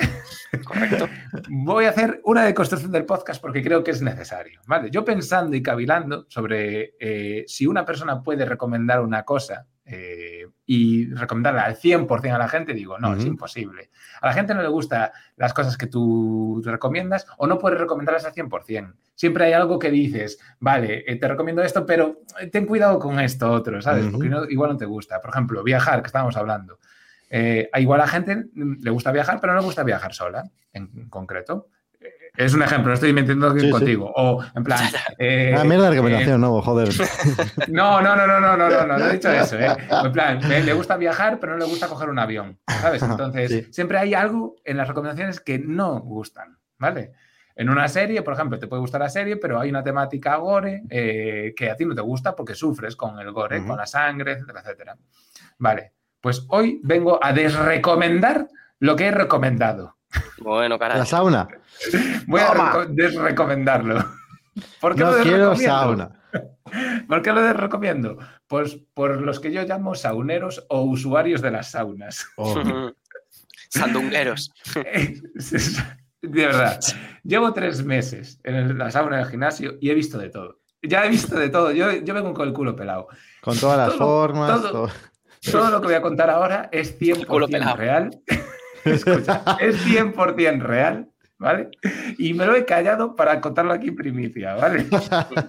Correcto. 0.63 1.09
voy 1.49 1.83
a 1.83 1.89
hacer 1.89 2.21
una 2.23 2.45
deconstrucción 2.45 2.93
del 2.93 3.03
podcast 3.03 3.41
porque 3.41 3.61
creo 3.61 3.83
que 3.83 3.91
es 3.91 4.01
necesario. 4.01 4.61
¿vale? 4.67 4.89
Yo 4.89 5.03
pensando 5.03 5.53
y 5.57 5.61
cavilando 5.61 6.25
sobre 6.29 6.93
eh, 6.97 7.43
si 7.45 7.67
una 7.67 7.83
persona 7.83 8.23
puede 8.23 8.45
recomendar 8.45 9.01
una 9.01 9.23
cosa 9.23 9.67
eh, 9.89 10.45
y 10.65 11.13
recomendarla 11.13 11.63
al 11.63 11.75
100% 11.77 12.35
a 12.35 12.37
la 12.37 12.47
gente, 12.49 12.73
digo, 12.73 12.99
no, 12.99 13.13
es 13.15 13.25
imposible. 13.25 13.89
A 14.21 14.27
la 14.27 14.33
gente 14.33 14.53
no 14.53 14.61
le 14.61 14.67
gustan 14.67 15.09
las 15.37 15.53
cosas 15.53 15.77
que 15.77 15.87
tú 15.87 16.61
recomiendas 16.65 17.25
o 17.37 17.47
no 17.47 17.57
puedes 17.57 17.79
recomendarlas 17.79 18.25
al 18.25 18.33
100%. 18.33 18.93
Siempre 19.15 19.45
hay 19.45 19.53
algo 19.53 19.79
que 19.79 19.89
dices, 19.89 20.39
vale, 20.59 21.03
eh, 21.07 21.15
te 21.15 21.27
recomiendo 21.27 21.61
esto, 21.63 21.85
pero 21.85 22.19
eh, 22.39 22.47
ten 22.47 22.65
cuidado 22.65 22.99
con 22.99 23.19
esto 23.19 23.49
otro, 23.51 23.81
¿sabes? 23.81 24.05
Porque 24.11 24.29
no- 24.29 24.45
igual 24.45 24.71
no 24.71 24.77
te 24.77 24.85
gusta. 24.85 25.21
Por 25.21 25.31
ejemplo, 25.31 25.63
viajar, 25.63 26.01
que 26.01 26.07
estábamos 26.07 26.35
hablando. 26.37 26.79
Eh, 27.29 27.69
a 27.73 27.79
igual 27.79 28.01
a 28.01 28.07
gente 28.07 28.35
mm, 28.53 28.75
le 28.81 28.89
gusta 28.91 29.11
viajar, 29.11 29.39
pero 29.41 29.53
no 29.53 29.59
le 29.59 29.65
gusta 29.65 29.83
viajar 29.83 30.13
sola, 30.13 30.43
en 30.73 31.09
concreto. 31.09 31.69
Eh, 32.37 32.45
Es 32.45 32.53
un 32.53 32.61
ejemplo, 32.63 32.89
no 32.89 32.93
estoy 32.93 33.11
mintiendo 33.13 33.51
Sí, 33.53 33.59
sí. 33.61 33.69
contigo. 33.71 34.11
O, 34.15 34.43
en 34.55 34.63
plan... 34.63 34.79
eh, 35.17 35.55
Ah, 35.57 35.63
mierda 35.63 35.83
de 35.85 35.87
eh, 35.87 35.91
recomendación, 35.99 36.41
no, 36.41 36.61
joder. 36.61 36.89
no, 37.67 38.01
no, 38.01 38.15
no, 38.15 38.27
no, 38.27 38.39
no, 38.39 38.55
no, 38.57 38.69
no, 38.69 38.85
no, 38.87 38.97
no 38.97 39.05
he 39.07 39.13
dicho 39.13 39.31
eso, 39.31 39.57
¿eh? 39.59 39.75
En 40.05 40.11
plan, 40.11 40.39
le 40.47 40.73
gusta 40.73 40.97
viajar, 40.97 41.39
pero 41.39 41.53
no 41.53 41.59
le 41.59 41.65
gusta 41.65 41.87
coger 41.87 42.09
un 42.09 42.19
avión, 42.19 42.59
¿sabes? 42.67 43.01
Entonces, 43.03 43.51
Sí. 43.51 43.67
siempre 43.71 43.97
hay 43.97 44.13
algo 44.13 44.55
en 44.63 44.77
las 44.77 44.87
recomendaciones 44.87 45.39
que 45.41 45.59
no 45.59 45.99
gustan, 45.99 46.57
¿vale? 46.77 47.11
En 47.55 47.69
una 47.69 47.87
serie, 47.87 48.21
por 48.21 48.35
ejemplo, 48.35 48.59
te 48.59 48.67
puede 48.67 48.81
gustar 48.81 49.01
la 49.01 49.09
serie, 49.09 49.37
pero 49.37 49.59
hay 49.59 49.69
una 49.71 49.83
temática 49.83 50.35
gore 50.35 50.83
eh, 50.91 51.55
que 51.57 51.71
a 51.71 51.75
ti 51.75 51.85
no 51.85 51.95
te 51.95 52.01
gusta 52.01 52.35
porque 52.35 52.53
sufres 52.53 52.95
con 52.95 53.17
el 53.19 53.31
gore, 53.31 53.65
con 53.65 53.77
la 53.77 53.87
sangre, 53.87 54.33
etcétera, 54.33 54.59
etcétera. 54.61 54.95
Vale, 55.57 55.93
pues 56.21 56.45
hoy 56.49 56.79
vengo 56.83 57.19
a 57.19 57.33
desrecomendar 57.33 58.47
lo 58.79 58.95
que 58.95 59.07
he 59.07 59.11
recomendado. 59.11 59.96
Bueno, 60.39 60.77
caray. 60.79 60.97
La 60.99 61.05
sauna. 61.05 61.47
Voy 62.27 62.41
a 62.41 62.47
Toma. 62.53 62.85
desrecomendarlo. 62.89 64.05
¿Por 64.81 64.95
qué 64.95 65.03
No 65.03 65.11
lo 65.11 65.23
quiero 65.23 65.49
desrecomiendo? 65.51 65.73
sauna. 65.73 66.11
¿Por 67.07 67.21
qué 67.21 67.31
lo 67.33 67.53
recomiendo? 67.53 68.17
Pues 68.47 68.77
por 68.93 69.21
los 69.21 69.39
que 69.39 69.51
yo 69.51 69.63
llamo 69.63 69.95
sauneros 69.95 70.65
o 70.69 70.81
usuarios 70.83 71.41
de 71.41 71.51
las 71.51 71.71
saunas. 71.71 72.25
Oh, 72.37 72.91
Sandungueros. 73.69 74.53
De 76.21 76.45
verdad, 76.45 76.79
llevo 77.23 77.53
tres 77.53 77.83
meses 77.83 78.39
en 78.43 78.77
la 78.77 78.89
sauna 78.91 79.17
del 79.17 79.27
gimnasio 79.27 79.75
y 79.81 79.89
he 79.89 79.93
visto 79.93 80.17
de 80.17 80.29
todo. 80.29 80.59
Ya 80.81 81.05
he 81.05 81.09
visto 81.09 81.37
de 81.37 81.49
todo. 81.49 81.71
Yo, 81.71 81.91
yo 81.91 82.13
vengo 82.13 82.33
con 82.33 82.47
el 82.47 82.53
culo 82.53 82.75
pelado. 82.75 83.07
con 83.41 83.57
todas 83.57 83.77
las 83.77 83.97
Todo, 83.97 84.07
formas. 84.07 84.61
todo. 84.61 84.71
todo. 84.71 84.89
Todo 85.51 85.69
lo 85.69 85.81
que 85.81 85.87
voy 85.87 85.95
a 85.95 86.01
contar 86.01 86.29
ahora 86.29 86.69
es 86.71 86.93
culo 87.27 87.47
100% 87.47 87.51
pelado. 87.51 87.75
real. 87.75 88.09
Escucha, 88.93 89.43
es 89.59 89.85
100% 89.85 90.61
real, 90.61 91.09
¿vale? 91.37 91.69
Y 92.17 92.33
me 92.33 92.45
lo 92.45 92.55
he 92.55 92.65
callado 92.65 93.15
para 93.15 93.39
contarlo 93.41 93.73
aquí 93.73 93.89
en 93.89 93.95
primicia, 93.95 94.55
¿vale? 94.55 94.85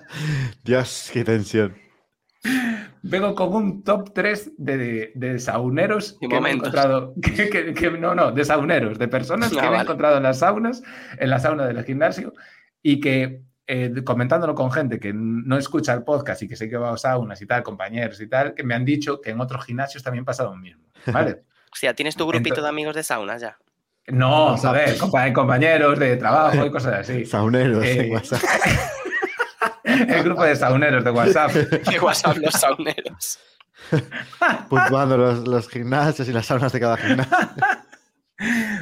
Dios, 0.64 1.11
qué 1.12 1.24
tensión. 1.24 1.74
Vengo 3.03 3.34
con 3.34 3.55
un 3.55 3.82
top 3.82 4.12
3 4.14 4.53
de, 4.59 5.12
de 5.14 5.39
sauneros 5.39 6.16
que 6.20 6.41
me 6.41 6.51
he 6.51 6.53
encontrado. 6.55 7.14
que- 7.22 7.49
que- 7.49 7.74
que- 7.74 7.91
no, 7.91 8.14
no, 8.14 8.32
de 8.32 8.45
sauneros, 8.45 8.99
de 8.99 9.09
personas 9.09 9.51
que 9.51 9.59
Ah, 9.59 9.62
me 9.62 9.66
he 9.68 9.70
vale. 9.70 9.82
encontrado 9.82 10.16
en 10.18 10.22
las 10.22 10.39
saunas, 10.41 10.82
en 11.18 11.30
la 11.30 11.39
sauna 11.39 11.66
del 11.66 11.84
gimnasio, 11.84 12.32
y 12.82 13.01
que 13.01 13.43
eh, 13.66 13.93
comentándolo 14.05 14.55
con 14.55 14.70
gente 14.72 14.99
que 14.99 15.12
no 15.12 15.59
escucha 15.59 15.93
el 15.93 16.03
podcast 16.03 16.43
y 16.43 16.49
que 16.49 16.57
sé 16.57 16.70
que 16.70 16.76
va 16.78 16.93
a 16.93 16.97
saunas 16.97 17.41
y 17.43 17.47
tal, 17.47 17.62
compañeros 17.62 18.20
y 18.20 18.26
tal, 18.28 18.55
que 18.55 18.62
me 18.64 18.74
han 18.74 18.84
dicho 18.84 19.20
que 19.20 19.30
en 19.30 19.41
otros 19.41 19.64
gimnasios 19.66 20.03
también 20.03 20.24
pasa 20.24 20.45
lo 20.45 20.57
mismo. 20.57 20.84
¿Vale? 21.12 21.43
Hostia, 21.72 21.94
¿tienes 21.94 22.16
tu 22.16 22.26
grupito 22.26 22.48
Entonces- 22.54 22.62
de 22.64 22.68
amigos 22.68 22.94
de 22.96 23.02
saunas 23.02 23.40
ya? 23.40 23.56
No, 24.08 24.54
a 24.54 24.72
ver, 24.72 24.96
compa- 24.96 25.32
compañeros 25.34 25.98
de 25.98 26.16
trabajo 26.16 26.64
y 26.64 26.70
cosas 26.70 26.94
así. 27.00 27.26
Sauneros 27.26 27.84
Eh, 27.84 28.06
en 28.06 28.12
WhatsApp. 28.12 28.40
El 29.84 30.22
grupo 30.22 30.44
de 30.44 30.56
sauneros 30.56 31.04
de 31.04 31.10
WhatsApp. 31.10 31.50
De 31.90 32.00
WhatsApp 32.00 32.36
los 32.38 32.54
sauneros. 32.54 33.38
Puntuando 34.68 35.16
los, 35.16 35.46
los 35.46 35.68
gimnasios 35.68 36.28
y 36.28 36.32
las 36.32 36.46
saunas 36.46 36.72
de 36.72 36.80
cada 36.80 36.96
gimnasio. 36.96 37.36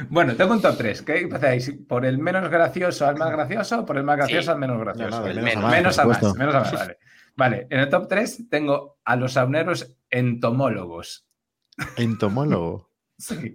Bueno, 0.09 0.35
tengo 0.35 0.53
un 0.53 0.61
top 0.61 0.77
3. 0.77 1.01
¿Qué 1.01 1.19
empezáis? 1.19 1.73
¿Por 1.87 2.05
el 2.05 2.17
menos 2.19 2.49
gracioso 2.49 3.07
al 3.07 3.15
más 3.17 3.31
gracioso 3.31 3.79
o 3.79 3.85
por 3.85 3.97
el 3.97 4.03
más 4.03 4.17
gracioso 4.17 4.43
Sí. 4.43 4.49
al 4.51 4.59
menos 4.59 4.79
gracioso? 4.79 5.09
No, 5.09 5.19
no, 5.19 5.23
de 5.25 5.31
el 5.31 5.41
menos 5.41 5.55
a 5.55 5.57
menos. 5.57 5.63
más, 5.63 5.71
menos 5.71 5.95
por 5.95 6.03
a 6.03 6.07
más, 6.07 6.17
supuesto. 6.17 6.39
menos 6.39 6.55
a 6.55 6.59
más, 6.59 6.73
vale. 6.73 6.97
Vale, 7.35 7.67
en 7.69 7.79
el 7.79 7.89
top 7.89 8.07
3 8.07 8.49
tengo 8.49 8.97
a 9.05 9.15
los 9.15 9.33
sauneros 9.33 9.93
entomólogos. 10.09 11.26
Entomólogo. 11.97 12.87
Sí. 13.19 13.51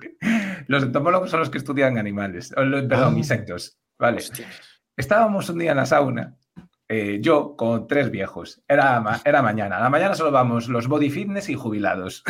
Los 0.67 0.83
entomólogos 0.83 1.31
son 1.31 1.39
los 1.39 1.49
que 1.49 1.59
estudian 1.59 1.97
animales, 1.97 2.53
perdón, 2.53 2.89
Ah. 3.15 3.17
insectos. 3.17 3.79
Vale. 3.97 4.17
Hostia. 4.17 4.49
Estábamos 4.97 5.49
un 5.51 5.59
día 5.61 5.71
en 5.71 5.77
la 5.77 5.87
sauna, 5.87 6.37
eh, 6.89 7.19
yo 7.23 7.55
con 7.57 7.87
tres 7.87 8.11
viejos. 8.11 8.61
Era, 8.67 8.99
ma- 9.01 9.21
era 9.25 9.41
mañana. 9.41 9.77
A 9.77 9.81
la 9.83 9.89
mañana 9.89 10.17
solo 10.17 10.33
vamos 10.33 10.67
los 10.69 10.89
body 10.89 11.11
fitness 11.11 11.49
y 11.49 11.55
jubilados. 11.55 12.25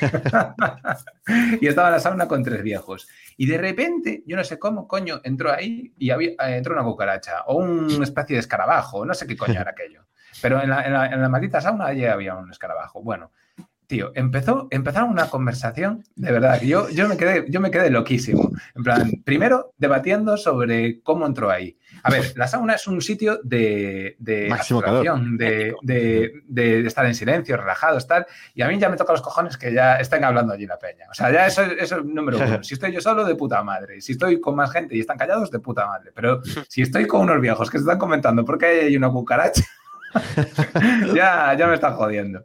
y 1.60 1.66
estaba 1.68 1.88
en 1.88 1.94
la 1.94 2.00
sauna 2.00 2.26
con 2.26 2.42
tres 2.42 2.62
viejos. 2.64 3.06
Y 3.36 3.46
de 3.46 3.58
repente, 3.58 4.22
yo 4.26 4.36
no 4.36 4.42
sé 4.42 4.58
cómo, 4.58 4.88
coño, 4.88 5.20
entró 5.22 5.52
ahí 5.52 5.94
y 5.98 6.10
había, 6.10 6.30
eh, 6.30 6.56
entró 6.56 6.74
una 6.74 6.82
cucaracha 6.84 7.42
o 7.46 7.58
una 7.58 8.02
especie 8.04 8.34
de 8.34 8.40
escarabajo, 8.40 9.04
no 9.04 9.14
sé 9.14 9.26
qué 9.26 9.36
coño 9.36 9.60
era 9.60 9.70
aquello. 9.70 10.04
Pero 10.40 10.60
en 10.60 10.70
la, 10.70 10.82
en 10.84 10.92
la- 10.92 11.06
en 11.06 11.20
la 11.22 11.28
maldita 11.28 11.60
sauna 11.60 11.86
allí 11.86 12.04
había 12.06 12.34
un 12.34 12.50
escarabajo. 12.50 13.02
Bueno, 13.02 13.30
tío, 13.92 14.10
empezó, 14.14 14.68
empezaron 14.70 15.10
una 15.10 15.28
conversación, 15.28 16.02
de 16.16 16.32
verdad, 16.32 16.58
que 16.58 16.66
yo, 16.66 16.88
yo, 16.88 17.06
me 17.10 17.18
quedé, 17.18 17.44
yo 17.50 17.60
me 17.60 17.70
quedé 17.70 17.90
loquísimo. 17.90 18.50
En 18.74 18.82
plan, 18.82 19.10
primero 19.22 19.74
debatiendo 19.76 20.38
sobre 20.38 21.02
cómo 21.02 21.26
entró 21.26 21.50
ahí. 21.50 21.76
A 22.02 22.10
ver, 22.10 22.32
la 22.36 22.48
sauna 22.48 22.72
es 22.72 22.86
un 22.86 23.02
sitio 23.02 23.38
de, 23.44 24.16
de 24.18 24.48
Máximo 24.48 24.80
de, 25.82 26.32
de- 26.48 26.86
estar 26.86 27.04
en 27.04 27.14
silencio, 27.14 27.54
relajados, 27.58 28.06
tal. 28.06 28.24
Y 28.54 28.62
a 28.62 28.68
mí 28.68 28.78
ya 28.78 28.88
me 28.88 28.96
toca 28.96 29.12
los 29.12 29.20
cojones 29.20 29.58
que 29.58 29.74
ya 29.74 29.96
estén 29.96 30.24
hablando 30.24 30.54
allí 30.54 30.64
la 30.64 30.78
peña. 30.78 31.04
O 31.10 31.14
sea, 31.14 31.30
ya 31.30 31.46
eso, 31.46 31.60
eso 31.62 31.98
es 31.98 32.04
número 32.06 32.38
uno. 32.38 32.60
Si 32.62 32.72
estoy 32.72 32.92
yo 32.92 33.02
solo, 33.02 33.26
de 33.26 33.34
puta 33.34 33.62
madre. 33.62 34.00
Si 34.00 34.12
estoy 34.12 34.40
con 34.40 34.56
más 34.56 34.72
gente 34.72 34.96
y 34.96 35.00
están 35.00 35.18
callados, 35.18 35.50
de 35.50 35.58
puta 35.58 35.86
madre. 35.86 36.12
Pero 36.14 36.40
si 36.66 36.80
estoy 36.80 37.06
con 37.06 37.20
unos 37.20 37.42
viejos 37.42 37.70
que 37.70 37.76
se 37.76 37.82
están 37.82 37.98
comentando 37.98 38.42
por 38.42 38.56
qué 38.56 38.66
hay 38.86 38.96
una 38.96 39.10
cucaracha, 39.10 39.62
ya, 41.14 41.54
ya 41.58 41.66
me 41.66 41.74
están 41.74 41.92
jodiendo. 41.92 42.42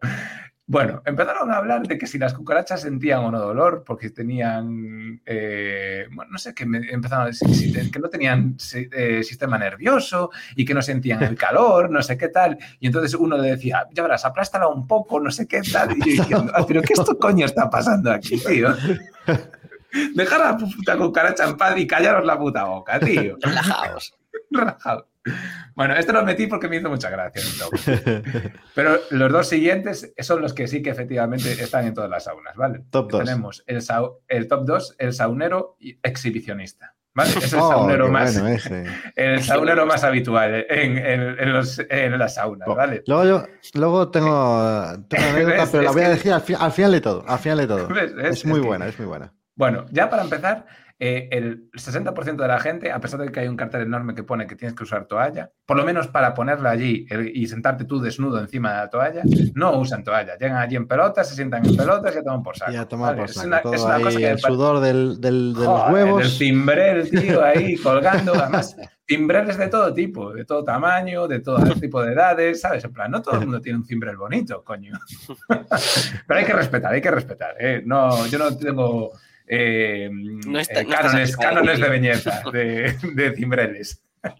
Bueno, 0.69 1.01
empezaron 1.05 1.49
a 1.49 1.55
hablar 1.55 1.87
de 1.87 1.97
que 1.97 2.07
si 2.07 2.17
las 2.17 2.33
cucarachas 2.33 2.81
sentían 2.81 3.19
o 3.23 3.31
no 3.31 3.39
dolor, 3.39 3.85
porque 3.87 4.09
tenían, 4.09 5.21
eh, 5.25 6.07
bueno, 6.11 6.31
no 6.33 6.37
sé, 6.37 6.53
que 6.53 6.65
me- 6.65 6.89
empezaron 6.91 7.23
a 7.23 7.27
decir 7.27 7.89
que 7.89 7.99
no 7.99 8.09
tenían 8.09 8.57
eh, 8.73 9.23
sistema 9.23 9.57
nervioso 9.57 10.29
y 10.57 10.65
que 10.65 10.73
no 10.73 10.81
sentían 10.81 11.23
el 11.23 11.37
calor, 11.37 11.89
no 11.89 12.01
sé 12.01 12.17
qué 12.17 12.27
tal. 12.27 12.57
Y 12.81 12.87
entonces 12.87 13.13
uno 13.13 13.37
le 13.37 13.51
decía, 13.51 13.85
ya 13.93 14.03
verás, 14.03 14.25
aplástala 14.25 14.67
un 14.67 14.85
poco, 14.87 15.21
no 15.21 15.31
sé 15.31 15.47
qué 15.47 15.61
tal. 15.61 15.95
Y 15.97 15.99
yo 16.17 16.23
diciendo, 16.23 16.51
"Ah, 16.53 16.65
pero 16.67 16.81
¿qué 16.81 16.93
esto 16.93 17.17
coño 17.17 17.45
está 17.45 17.69
pasando 17.69 18.11
aquí, 18.11 18.37
tío? 18.37 18.75
Dejar 20.15 20.41
a 20.41 20.51
la 20.51 20.57
puta 20.57 20.97
cucaracha 20.97 21.45
en 21.47 21.55
paz 21.55 21.77
y 21.77 21.87
callaros 21.87 22.25
la 22.25 22.37
puta 22.37 22.65
boca, 22.65 22.99
tío. 22.99 23.37
Relajaos. 23.41 24.13
Relajados. 24.51 25.05
Bueno, 25.75 25.95
este 25.95 26.11
lo 26.13 26.23
metí 26.23 26.47
porque 26.47 26.67
me 26.67 26.77
hizo 26.77 26.89
mucha 26.89 27.09
gracia. 27.09 27.41
Pero 28.73 28.97
los 29.11 29.31
dos 29.31 29.47
siguientes 29.47 30.13
son 30.19 30.41
los 30.41 30.53
que 30.53 30.67
sí 30.67 30.81
que 30.81 30.89
efectivamente 30.89 31.51
están 31.51 31.85
en 31.85 31.93
todas 31.93 32.09
las 32.09 32.23
saunas, 32.23 32.55
¿vale? 32.55 32.81
Top 32.89 33.11
dos. 33.11 33.23
Tenemos 33.23 33.63
el, 33.67 33.81
el 34.27 34.47
top 34.47 34.65
2, 34.65 34.95
el 34.99 35.13
saunero 35.13 35.75
y 35.79 35.99
exhibicionista. 36.03 36.93
¿Vale? 37.13 37.31
Es 37.31 37.51
el 37.51 37.59
Oh, 37.59 37.69
saunero 37.69 38.09
más, 38.09 38.39
bueno 38.39 38.55
el 39.15 39.41
saunero 39.41 39.87
más 39.87 40.03
habitual 40.03 40.67
en, 40.69 40.99
en- 40.99 41.39
en 41.39 41.51
los- 41.53 41.81
en 41.89 42.15
las 42.19 42.35
saunas, 42.35 42.67
¿vale? 42.67 43.01
Luego 43.07 43.25
yo, 43.25 43.43
luego 43.73 44.09
tengo, 44.11 44.29
tengo 45.09 45.23
una 45.27 45.33
anécdota, 45.35 45.67
pero 45.71 45.83
la 45.83 45.91
voy 45.93 46.01
a 46.03 46.09
decir 46.09 46.31
al, 46.31 46.41
fi- 46.41 46.53
al 46.53 46.71
final 46.71 46.91
de 46.91 47.01
todo. 47.01 47.23
Al 47.27 47.39
final 47.39 47.57
de 47.57 47.65
todo. 47.67 47.89
Es, 48.21 48.37
Es- 48.37 48.45
muy 48.45 48.61
que- 48.61 48.67
buena, 48.67 48.87
es 48.87 48.99
muy 48.99 49.07
buena. 49.07 49.33
Bueno, 49.57 49.85
ya 49.91 50.09
para 50.09 50.23
empezar, 50.23 50.65
eh, 50.99 51.27
el 51.31 51.69
60% 51.73 52.37
de 52.43 52.47
la 52.47 52.59
gente, 52.59 52.91
a 52.91 52.99
pesar 52.99 53.19
de 53.19 53.31
que 53.31 53.39
hay 53.41 53.47
un 53.47 53.55
cartel 53.57 53.81
enorme 53.81 54.15
que 54.15 54.23
pone 54.23 54.47
que 54.47 54.55
tienes 54.55 54.75
que 54.75 54.83
usar 54.83 55.05
toalla, 55.05 55.51
por 55.65 55.77
lo 55.77 55.83
menos 55.83 56.07
para 56.07 56.33
ponerla 56.33 56.69
allí 56.71 57.05
el- 57.09 57.35
y 57.35 57.45
sentarte 57.47 57.85
tú 57.85 57.99
desnudo 57.99 58.39
encima 58.39 58.71
de 58.71 58.77
la 58.77 58.89
toalla, 58.89 59.21
no 59.55 59.77
usan 59.79 60.03
toalla. 60.03 60.37
Llegan 60.37 60.57
allí 60.57 60.75
en 60.75 60.87
pelotas, 60.87 61.27
se 61.29 61.35
sientan 61.35 61.65
en 61.67 61.75
pelotas 61.75 62.15
y 62.15 62.23
toman 62.23 62.41
por 62.41 62.55
saco. 62.57 62.71
¿vale? 62.97 63.17
por 63.17 63.29
Es 63.29 63.35
saco. 63.35 63.47
una- 63.47 63.61
todo 63.61 63.73
es 63.73 63.81
una 63.83 63.95
ahí, 63.95 64.03
cosa 64.03 64.17
que 64.19 64.29
el 64.29 64.39
sudor 64.39 64.79
del, 64.79 65.19
del- 65.21 65.53
de 65.53 65.59
los 65.59 65.67
Joder, 65.67 65.87
El 65.87 65.93
huevos. 65.93 66.37
timbrel, 66.39 67.09
tío, 67.39 67.43
ahí 67.43 67.75
colgando. 67.77 68.33
Además, 68.33 68.75
timbreles 69.05 69.57
de 69.57 69.67
todo 69.67 69.93
tipo, 69.93 70.33
de 70.33 70.45
todo 70.45 70.63
tamaño, 70.63 71.27
de 71.27 71.39
todo 71.41 71.57
tipo 71.81 72.01
de 72.03 72.13
edades, 72.13 72.59
¿sabes? 72.61 72.83
En 72.83 72.93
plan, 72.93 73.09
no 73.11 73.21
todo 73.21 73.35
el 73.35 73.41
mundo 73.41 73.61
tiene 73.61 73.77
un 73.79 73.85
timbrel 73.85 74.17
bonito, 74.17 74.63
coño. 74.63 74.93
Pero 76.27 76.39
hay 76.39 76.45
que 76.45 76.53
respetar, 76.53 76.93
hay 76.93 77.01
que 77.01 77.11
respetar. 77.11 77.55
¿eh? 77.59 77.81
No, 77.85 78.25
yo 78.27 78.37
no 78.39 78.55
tengo 78.57 79.11
eh, 79.47 80.09
No 80.11 80.59
está- 80.59 80.81
eh, 80.81 80.83
no 80.83 80.89
cánones, 81.39 81.79
de 81.79 81.89
belleza, 81.89 82.41
de, 82.53 82.97
de 83.13 83.31
timbreles. 83.31 84.03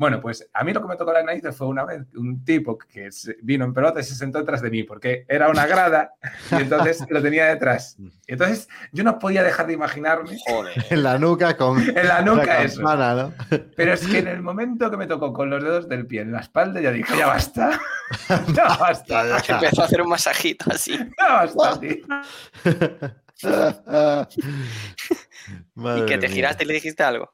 Bueno, 0.00 0.20
pues 0.20 0.48
a 0.54 0.62
mí 0.62 0.72
lo 0.72 0.80
que 0.80 0.86
me 0.86 0.94
tocó 0.94 1.12
la 1.12 1.24
nariz 1.24 1.42
fue 1.56 1.66
una 1.66 1.84
vez 1.84 2.02
un 2.14 2.44
tipo 2.44 2.78
que 2.78 3.10
se- 3.10 3.36
vino 3.42 3.64
en 3.64 3.74
pelota 3.74 3.98
y 3.98 4.04
se 4.04 4.14
sentó 4.14 4.38
detrás 4.38 4.62
de 4.62 4.70
mí 4.70 4.84
porque 4.84 5.24
era 5.28 5.48
una 5.48 5.66
grada 5.66 6.12
y 6.52 6.54
entonces 6.62 7.04
lo 7.10 7.20
tenía 7.20 7.46
detrás. 7.46 7.96
Entonces 8.28 8.68
yo 8.92 9.02
no 9.02 9.18
podía 9.18 9.42
dejar 9.42 9.66
de 9.66 9.72
imaginarme 9.72 10.38
Joder. 10.46 10.84
En 10.90 11.02
la 11.02 11.18
nuca 11.18 11.56
con 11.56 11.80
en 11.82 12.06
la 12.06 12.22
nuca 12.22 12.62
eso. 12.62 12.76
campana, 12.80 13.14
¿no? 13.16 13.32
Pero 13.74 13.92
es 13.94 14.06
que 14.06 14.18
en 14.18 14.28
el 14.28 14.40
momento 14.40 14.88
que 14.88 14.96
me 14.96 15.08
tocó 15.08 15.32
con 15.32 15.50
los 15.50 15.64
dedos 15.64 15.88
del 15.88 16.06
pie 16.06 16.20
en 16.20 16.30
la 16.30 16.42
espalda, 16.42 16.80
ya 16.80 16.92
dije, 16.92 17.18
ya 17.18 17.26
basta. 17.26 17.80
Ya 18.54 18.76
basta. 18.78 19.40
Ya 19.42 19.54
Empezó 19.56 19.82
a 19.82 19.86
hacer 19.86 20.00
un 20.00 20.10
masajito 20.10 20.66
así. 20.70 20.96
basta, 21.18 21.80
tío. 21.80 22.06
Madre 25.74 26.02
Y 26.02 26.06
que 26.06 26.18
te 26.18 26.28
mía. 26.28 26.34
giraste 26.34 26.64
y 26.64 26.66
le 26.66 26.74
dijiste 26.74 27.02
algo. 27.02 27.32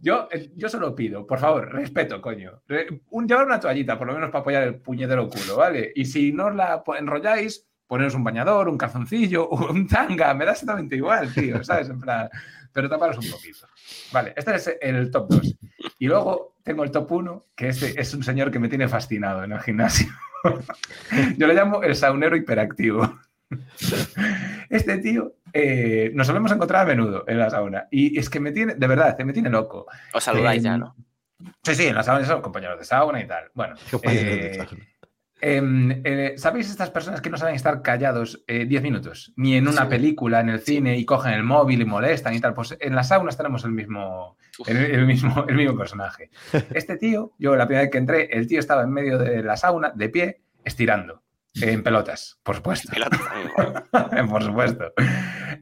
Yo, 0.00 0.28
eh, 0.30 0.50
yo 0.56 0.68
solo 0.68 0.94
pido, 0.94 1.26
por 1.26 1.38
favor, 1.38 1.70
respeto, 1.72 2.20
coño. 2.20 2.62
Un, 3.10 3.28
llevar 3.28 3.46
una 3.46 3.60
toallita, 3.60 3.98
por 3.98 4.06
lo 4.06 4.14
menos 4.14 4.30
para 4.30 4.40
apoyar 4.40 4.62
el 4.62 4.80
puñetero 4.80 5.28
culo, 5.28 5.56
¿vale? 5.56 5.92
Y 5.94 6.04
si 6.04 6.32
no 6.32 6.46
os 6.46 6.54
la 6.54 6.82
enrolláis, 6.98 7.66
poneros 7.86 8.14
un 8.14 8.24
bañador, 8.24 8.68
un 8.68 8.78
calzoncillo, 8.78 9.48
un 9.70 9.86
tanga, 9.86 10.32
me 10.34 10.44
da 10.44 10.52
exactamente 10.52 10.96
igual, 10.96 11.32
tío, 11.34 11.62
¿sabes? 11.64 11.88
En 11.88 12.00
plan, 12.00 12.28
pero 12.72 12.88
taparos 12.88 13.18
un 13.18 13.30
poquito. 13.30 13.66
Vale, 14.12 14.32
este 14.36 14.54
es 14.54 14.78
el 14.80 15.10
top 15.10 15.28
2. 15.30 15.56
Y 15.98 16.06
luego 16.06 16.56
tengo 16.62 16.84
el 16.84 16.90
top 16.90 17.10
1, 17.10 17.46
que 17.56 17.68
este 17.68 18.00
es 18.00 18.14
un 18.14 18.22
señor 18.22 18.50
que 18.50 18.58
me 18.58 18.68
tiene 18.68 18.88
fascinado 18.88 19.42
en 19.44 19.52
el 19.52 19.60
gimnasio. 19.60 20.08
Yo 21.36 21.46
le 21.46 21.54
llamo 21.54 21.82
el 21.82 21.96
saunero 21.96 22.36
hiperactivo. 22.36 23.18
Este 24.68 24.98
tío 24.98 25.34
eh, 25.52 26.10
nos 26.14 26.26
solemos 26.26 26.52
encontrar 26.52 26.82
a 26.82 26.86
menudo 26.86 27.24
en 27.26 27.38
la 27.38 27.50
sauna. 27.50 27.88
Y 27.90 28.18
es 28.18 28.28
que 28.28 28.40
me 28.40 28.52
tiene, 28.52 28.74
de 28.74 28.86
verdad, 28.86 29.16
me 29.20 29.32
tiene 29.32 29.50
loco. 29.50 29.86
Os 30.12 30.22
saludáis 30.24 30.62
ya, 30.62 30.74
Em, 30.74 30.80
¿no? 30.80 30.96
Sí, 31.62 31.74
sí, 31.74 31.86
en 31.86 31.94
la 31.94 32.02
sauna 32.02 32.24
son 32.26 32.42
compañeros 32.42 32.78
de 32.78 32.84
sauna 32.84 33.20
y 33.22 33.26
tal. 33.26 33.44
Bueno, 33.54 33.76
eh, 34.02 34.58
em, 35.40 36.02
eh, 36.04 36.34
¿sabéis 36.36 36.68
estas 36.68 36.90
personas 36.90 37.20
que 37.20 37.30
no 37.30 37.36
saben 37.36 37.54
estar 37.54 37.80
callados 37.80 38.42
eh, 38.48 38.66
10 38.66 38.82
minutos? 38.82 39.32
Ni 39.36 39.54
en 39.56 39.68
una 39.68 39.82
Sí. 39.82 39.88
película, 39.88 40.40
en 40.40 40.48
el 40.48 40.60
cine, 40.60 40.96
y 40.98 41.04
cogen 41.04 41.32
el 41.32 41.44
móvil 41.44 41.80
y 41.80 41.84
molestan 41.84 42.34
y 42.34 42.40
tal. 42.40 42.54
Pues 42.54 42.76
en 42.80 42.94
las 42.94 43.08
saunas 43.08 43.36
tenemos 43.36 43.64
el 43.64 43.70
mismo, 43.70 44.36
el, 44.66 44.76
el 44.76 45.06
mismo, 45.06 45.44
el 45.48 45.54
mismo 45.54 45.76
personaje. 45.78 46.30
Este 46.74 46.96
tío, 46.96 47.32
yo 47.38 47.54
la 47.56 47.66
primera 47.66 47.82
vez 47.84 47.90
que 47.92 47.98
entré, 47.98 48.24
el 48.36 48.46
tío 48.48 48.58
estaba 48.58 48.82
en 48.82 48.90
medio 48.90 49.16
de 49.18 49.42
la 49.42 49.56
sauna, 49.56 49.92
de 49.94 50.08
pie, 50.08 50.40
estirando. 50.64 51.22
En 51.62 51.82
pelotas, 51.82 52.38
por 52.42 52.56
supuesto. 52.56 52.92
Por 54.30 54.42
supuesto. 54.42 54.92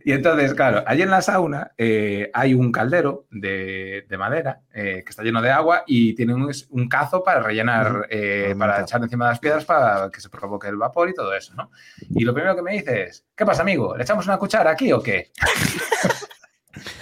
Y 0.04 0.12
entonces, 0.12 0.54
claro, 0.54 0.82
allí 0.86 1.02
en 1.02 1.10
la 1.10 1.22
sauna 1.22 1.72
eh, 1.76 2.30
hay 2.32 2.54
un 2.54 2.70
caldero 2.72 3.26
de, 3.30 4.06
de 4.08 4.18
madera 4.18 4.60
eh, 4.72 5.02
que 5.04 5.10
está 5.10 5.22
lleno 5.22 5.42
de 5.42 5.50
agua 5.50 5.84
y 5.86 6.14
tiene 6.14 6.34
un, 6.34 6.50
un 6.70 6.88
cazo 6.88 7.22
para 7.22 7.40
rellenar, 7.40 8.06
eh, 8.10 8.54
Para 8.58 8.82
echar 8.82 9.02
encima 9.02 9.26
de 9.26 9.30
las 9.32 9.40
piedras 9.40 9.64
para 9.64 10.10
que 10.10 10.20
se 10.20 10.28
provoque 10.28 10.68
el 10.68 10.76
vapor 10.76 11.08
y 11.08 11.14
todo 11.14 11.34
eso, 11.34 11.54
¿no? 11.54 11.70
Y 12.10 12.24
lo 12.24 12.34
primero 12.34 12.54
que 12.56 12.62
me 12.62 12.72
dice 12.72 13.04
es, 13.04 13.26
¿qué 13.34 13.44
pasa, 13.44 13.62
amigo? 13.62 13.96
¿Le 13.96 14.02
echamos 14.02 14.26
una 14.26 14.38
cuchara 14.38 14.70
aquí 14.70 14.92
o 14.92 15.02
qué? 15.02 15.30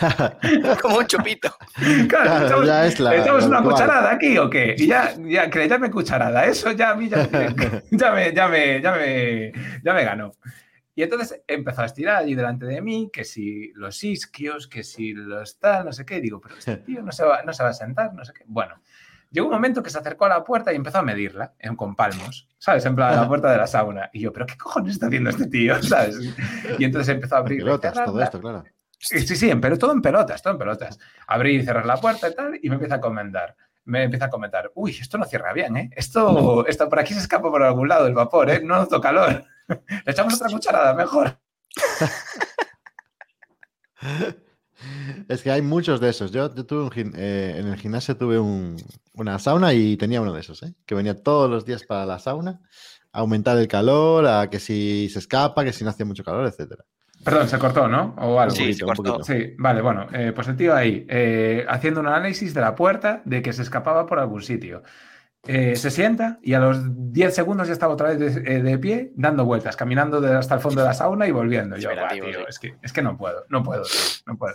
Como 0.83 0.99
un 0.99 1.07
chupito. 1.07 1.55
Claro, 2.09 2.09
Claro, 2.09 2.41
le 2.41 2.47
echamos, 2.47 2.67
ya 2.67 2.87
es 2.87 3.01
la- 3.01 3.11
¿le 3.11 3.19
echamos 3.21 3.43
lo 3.43 3.49
una 3.49 3.59
actual. 3.59 3.75
cucharada 3.75 4.11
aquí 4.13 4.39
o 4.39 4.49
qué? 4.51 4.75
Y 4.79 4.87
ya, 4.87 5.15
ya 5.27 5.51
que 5.51 5.59
le 5.61 5.69
llame 5.69 5.91
cucharada, 5.91 6.45
eso 6.47 6.71
ya 6.73 6.91
a 6.91 6.95
mí 6.95 7.09
ya, 7.09 7.29
ya, 7.91 8.13
me, 8.13 8.33
ya, 8.33 8.49
me, 8.49 8.81
ya, 8.83 8.93
me, 8.93 9.53
ya 9.83 9.93
me 9.95 10.05
ganó. 10.05 10.33
Y 10.95 11.03
entonces 11.03 11.43
empezó 11.49 11.83
a 11.83 11.87
estirar 11.87 12.17
allí 12.17 12.35
delante 12.37 12.67
de 12.67 12.81
mí, 12.81 13.11
que 13.13 13.25
si 13.25 13.73
los 13.75 14.03
isquios, 14.05 14.69
que 14.69 14.85
si 14.85 15.13
los 15.13 15.59
tal, 15.59 15.85
no 15.87 15.93
sé 15.93 16.05
qué. 16.07 16.19
Y 16.19 16.21
digo, 16.21 16.41
pero 16.41 16.57
este 16.57 16.77
tío 16.79 17.03
no 17.03 17.11
se, 17.11 17.25
va, 17.25 17.43
no 17.43 17.53
se 17.53 17.65
va 17.65 17.71
a 17.71 17.75
sentar, 17.75 18.15
no 18.15 18.25
sé 18.25 18.33
qué. 18.33 18.45
Bueno, 18.47 18.77
llegó 19.33 19.49
un 19.49 19.53
momento 19.55 19.83
que 19.83 19.91
se 19.91 19.99
acercó 19.99 20.27
a 20.27 20.29
la 20.29 20.45
puerta 20.45 20.73
y 20.73 20.77
empezó 20.77 20.99
a 20.99 21.03
medirla 21.03 21.55
en, 21.59 21.75
con 21.75 21.97
palmos, 21.97 22.49
¿sabes? 22.59 22.87
En 22.87 22.95
plan, 22.95 23.13
a 23.13 23.23
la 23.23 23.27
puerta 23.29 23.51
de 23.51 23.59
la 23.59 23.67
sauna. 23.67 24.09
Y 24.13 24.21
yo, 24.21 24.33
pero 24.33 24.47
¿qué 24.47 24.57
cojones 24.57 24.93
está 24.93 25.07
haciendo 25.07 25.31
este 25.31 25.47
tío? 25.49 25.83
¿Sabes? 25.83 26.17
Y 26.79 26.85
entonces 26.85 27.13
empezó 27.13 27.35
a 27.35 27.39
abrir. 27.39 27.59
Pelotas, 27.59 27.93
todo 28.05 28.23
esto, 28.23 28.41
claro. 28.41 28.65
Sí, 29.07 29.37
sí, 29.37 29.51
pero 29.61 29.77
todo 29.79 29.93
en 29.93 30.01
pelotas, 30.01 30.41
todo 30.43 30.55
en 30.55 30.59
pelotas. 30.59 30.99
Abrir 31.27 31.61
y 31.61 31.65
cerrar 31.65 31.85
la 31.85 31.97
puerta 31.99 32.29
y 32.29 32.35
tal, 32.35 32.59
y 32.63 32.69
me 32.69 32.77
empieza 32.77 32.95
a 32.97 33.01
comentar. 33.01 33.55
Me 33.85 34.05
empieza 34.05 34.27
a 34.27 34.31
comentar, 34.31 34.71
uy, 34.75 34.93
esto 34.99 35.19
no 35.19 35.27
cierra 35.27 35.53
bien, 35.53 35.77
¿eh? 35.77 35.91
Esto, 35.95 36.67
esto 36.67 36.89
por 36.89 36.99
aquí 37.01 37.13
se 37.13 37.21
escapa 37.21 37.51
por 37.51 37.63
algún 37.63 37.87
lado 37.89 38.07
el 38.07 38.15
vapor, 38.15 38.51
¿eh? 38.51 38.61
No 38.65 38.77
noto 38.77 38.99
calor. 39.01 39.45
Le 39.69 40.13
echamos 40.13 40.35
otra 40.35 40.49
cucharada, 40.49 40.95
mejor. 40.95 41.39
Es 45.29 45.43
que 45.43 45.51
hay 45.51 45.63
muchos 45.63 46.01
de 46.01 46.11
esos. 46.11 46.31
Yo, 46.33 46.55
yo 46.55 46.67
tuve 46.67 46.83
un 47.03 47.13
eh, 47.17 47.57
en 47.59 47.69
el 47.69 47.77
gimnasio 47.79 48.17
tuve 48.17 48.39
un- 48.39 48.77
una 49.15 49.39
sauna 49.39 49.73
y 49.73 49.97
tenía 49.97 50.21
uno 50.21 50.33
de 50.33 50.41
esos, 50.41 50.63
¿eh? 50.63 50.75
que 50.87 50.95
venía 50.95 51.23
todos 51.23 51.49
los 51.51 51.65
días 51.65 51.85
para 51.85 52.05
la 52.07 52.19
sauna 52.19 52.61
a 53.13 53.21
aumentar 53.21 53.57
el 53.59 53.69
calor, 53.69 54.27
a 54.27 54.51
que 54.51 54.59
si 54.61 55.09
se 55.09 55.21
escapa, 55.21 55.65
que 55.65 55.73
si 55.73 55.85
no 55.85 55.91
hace 55.91 56.05
mucho 56.05 56.25
calor, 56.25 56.47
etcétera. 56.47 56.85
Perdón, 57.25 57.49
se 57.49 57.59
cortó, 57.59 57.89
¿no? 57.89 58.15
O 58.19 58.39
algo. 58.39 58.55
Sí, 58.55 58.75
se 58.75 58.85
cortó. 58.85 59.23
Sí, 59.25 59.55
vale, 59.59 59.81
bueno, 59.81 60.07
eh, 60.13 60.33
pues 60.35 60.47
el 60.49 60.57
tío 60.57 60.75
ahí, 60.75 61.07
eh, 61.09 61.65
haciendo 61.69 62.01
un 62.01 62.07
análisis 62.07 62.53
de 62.55 62.61
la 62.61 62.75
puerta 62.75 63.23
de 63.25 63.41
que 63.43 63.53
se 63.53 63.63
escapaba 63.63 64.07
por 64.07 64.19
algún 64.19 64.43
sitio. 64.43 64.83
Eh, 65.47 65.77
se 65.77 65.91
sienta 65.91 66.39
y 66.43 66.55
a 66.55 66.59
los 66.61 66.79
10 67.13 67.35
segundos 67.35 67.67
ya 67.67 67.75
estaba 67.75 67.93
otra 67.93 68.09
vez 68.15 68.19
de, 68.43 68.63
de 68.63 68.79
pie, 68.79 69.13
dando 69.15 69.45
vueltas, 69.45 69.77
caminando 69.77 70.21
de- 70.23 70.35
hasta 70.35 70.55
el 70.55 70.61
fondo 70.61 70.81
de 70.81 70.87
la 70.89 70.95
sauna 70.95 71.27
y 71.27 71.33
volviendo. 71.33 71.77
Yo, 71.77 71.91
Espera, 71.91 72.09
"Buah, 72.09 72.15
tío, 72.15 72.25
sí. 72.25 72.45
es, 72.49 72.59
que, 72.59 72.75
es 72.83 72.93
que 72.95 73.03
no 73.03 73.17
puedo, 73.19 73.45
no 73.51 73.63
puedo, 73.63 73.83
tío, 73.83 74.01
no 74.27 74.39
puedo. 74.39 74.55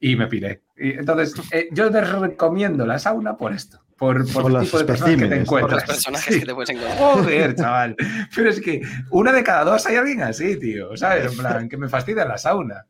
Y 0.00 0.16
me 0.16 0.26
piré. 0.26 0.62
Y 0.76 0.92
entonces, 0.92 1.34
eh, 1.50 1.68
yo 1.72 1.90
te 1.90 2.02
recomiendo 2.02 2.84
la 2.86 2.98
sauna 2.98 3.36
por 3.38 3.52
esto, 3.52 3.80
por, 3.98 4.24
por, 4.32 4.42
Por 4.42 4.50
el 4.50 4.52
los 4.58 4.64
tipo 4.64 4.78
de 4.78 4.84
personas 4.84 5.10
que 5.10 5.16
te 5.16 5.24
especímenes. 5.24 5.48
Por 5.48 5.58
encuentras. 5.60 5.72
los 5.88 5.96
personajes 5.96 6.34
Sí. 6.34 6.40
que 6.40 6.46
te 6.46 6.54
puedes 6.54 6.70
encontrar. 6.70 6.98
Joder, 6.98 7.54
chaval. 7.56 7.96
Pero 8.34 8.50
es 8.50 8.60
que 8.60 8.80
una 9.10 9.32
de 9.32 9.42
cada 9.42 9.64
dos 9.64 9.84
hay 9.86 9.96
alguien 9.96 10.22
así, 10.22 10.56
tío. 10.58 10.96
¿Sabes? 10.96 11.32
En 11.32 11.38
plan, 11.38 11.68
que 11.68 11.76
me 11.76 11.88
fastidia 11.88 12.24
la 12.24 12.38
sauna. 12.38 12.86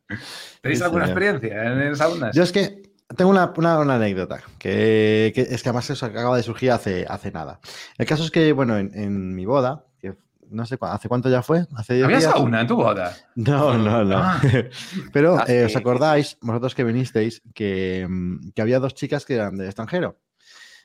¿Tenéis 0.61 0.79
Sí, 0.79 0.83
alguna 0.85 1.05
señor. 1.05 1.23
experiencia 1.23 1.63
en, 1.73 1.81
en 1.81 1.95
saunas? 1.95 2.35
Yo 2.35 2.43
es 2.43 2.51
que 2.51 2.83
tengo 3.17 3.31
una, 3.31 3.51
una- 3.57 3.79
una 3.79 3.95
anécdota, 3.95 4.39
que, 4.59 5.31
que 5.33 5.41
es 5.41 5.63
que 5.63 5.69
además 5.69 5.89
eso 5.89 6.05
acaba 6.05 6.37
de 6.37 6.43
surgir 6.43 6.71
hace, 6.71 7.05
hace 7.09 7.31
nada. 7.31 7.59
El 7.97 8.05
caso 8.05 8.23
es 8.23 8.29
que, 8.29 8.51
bueno, 8.53 8.77
en, 8.77 8.91
en 8.93 9.33
mi 9.33 9.45
boda, 9.47 9.85
que 9.99 10.13
no 10.51 10.63
sé 10.67 10.77
cu- 10.77 10.85
hace 10.85 11.09
cuánto 11.09 11.27
ya 11.27 11.41
fue, 11.41 11.65
hace 11.75 11.95
10 11.95 12.05
¿Había 12.05 12.17
días. 12.19 12.31
sauna 12.31 12.61
en 12.61 12.67
tu 12.67 12.75
boda? 12.75 13.15
No, 13.33 13.75
no, 13.79 14.03
no. 14.03 14.17
Ah. 14.17 14.39
Pero 15.11 15.39
Hace- 15.39 15.61
eh, 15.61 15.65
os 15.65 15.75
acordáis, 15.75 16.37
vosotros 16.41 16.75
que 16.75 16.83
vinisteis, 16.83 17.41
que, 17.55 18.05
mm, 18.07 18.51
que 18.53 18.61
había 18.61 18.79
dos 18.79 18.93
chicas 18.93 19.25
que 19.25 19.33
eran 19.35 19.55
del 19.57 19.65
extranjero. 19.65 20.19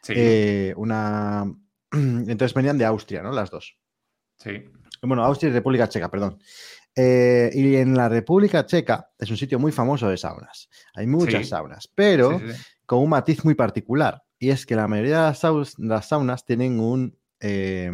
Sí, 0.04 0.12
Eh, 0.16 0.74
una. 0.76 1.44
Entonces 1.92 2.54
venían 2.54 2.78
de 2.78 2.84
Austria, 2.84 3.22
¿no? 3.22 3.32
Las 3.32 3.50
dos. 3.50 3.76
sí. 4.38 4.50
Bueno, 5.06 5.22
Austria 5.22 5.50
y 5.50 5.52
República 5.52 5.86
Checa, 5.86 6.10
perdón. 6.10 6.38
Eh, 6.96 7.50
y 7.52 7.76
en 7.76 7.94
la 7.94 8.08
República 8.08 8.64
Checa 8.64 9.10
es 9.18 9.28
un 9.30 9.36
sitio 9.36 9.58
muy 9.58 9.70
famoso 9.70 10.08
de 10.08 10.16
saunas. 10.16 10.70
Hay 10.94 11.06
muchas 11.06 11.42
Sí. 11.42 11.48
saunas, 11.50 11.88
pero 11.94 12.38
Sí, 12.38 12.46
sí, 12.48 12.54
sí. 12.54 12.62
con 12.86 13.00
un 13.00 13.10
matiz 13.10 13.44
muy 13.44 13.54
particular. 13.54 14.22
Y 14.38 14.48
es 14.48 14.64
que 14.64 14.74
la 14.76 14.88
mayoría 14.88 15.30
de 15.30 15.66
las, 15.78 16.06
saunas 16.08 16.46
tienen 16.46 16.80
un, 16.80 17.18
eh, 17.40 17.90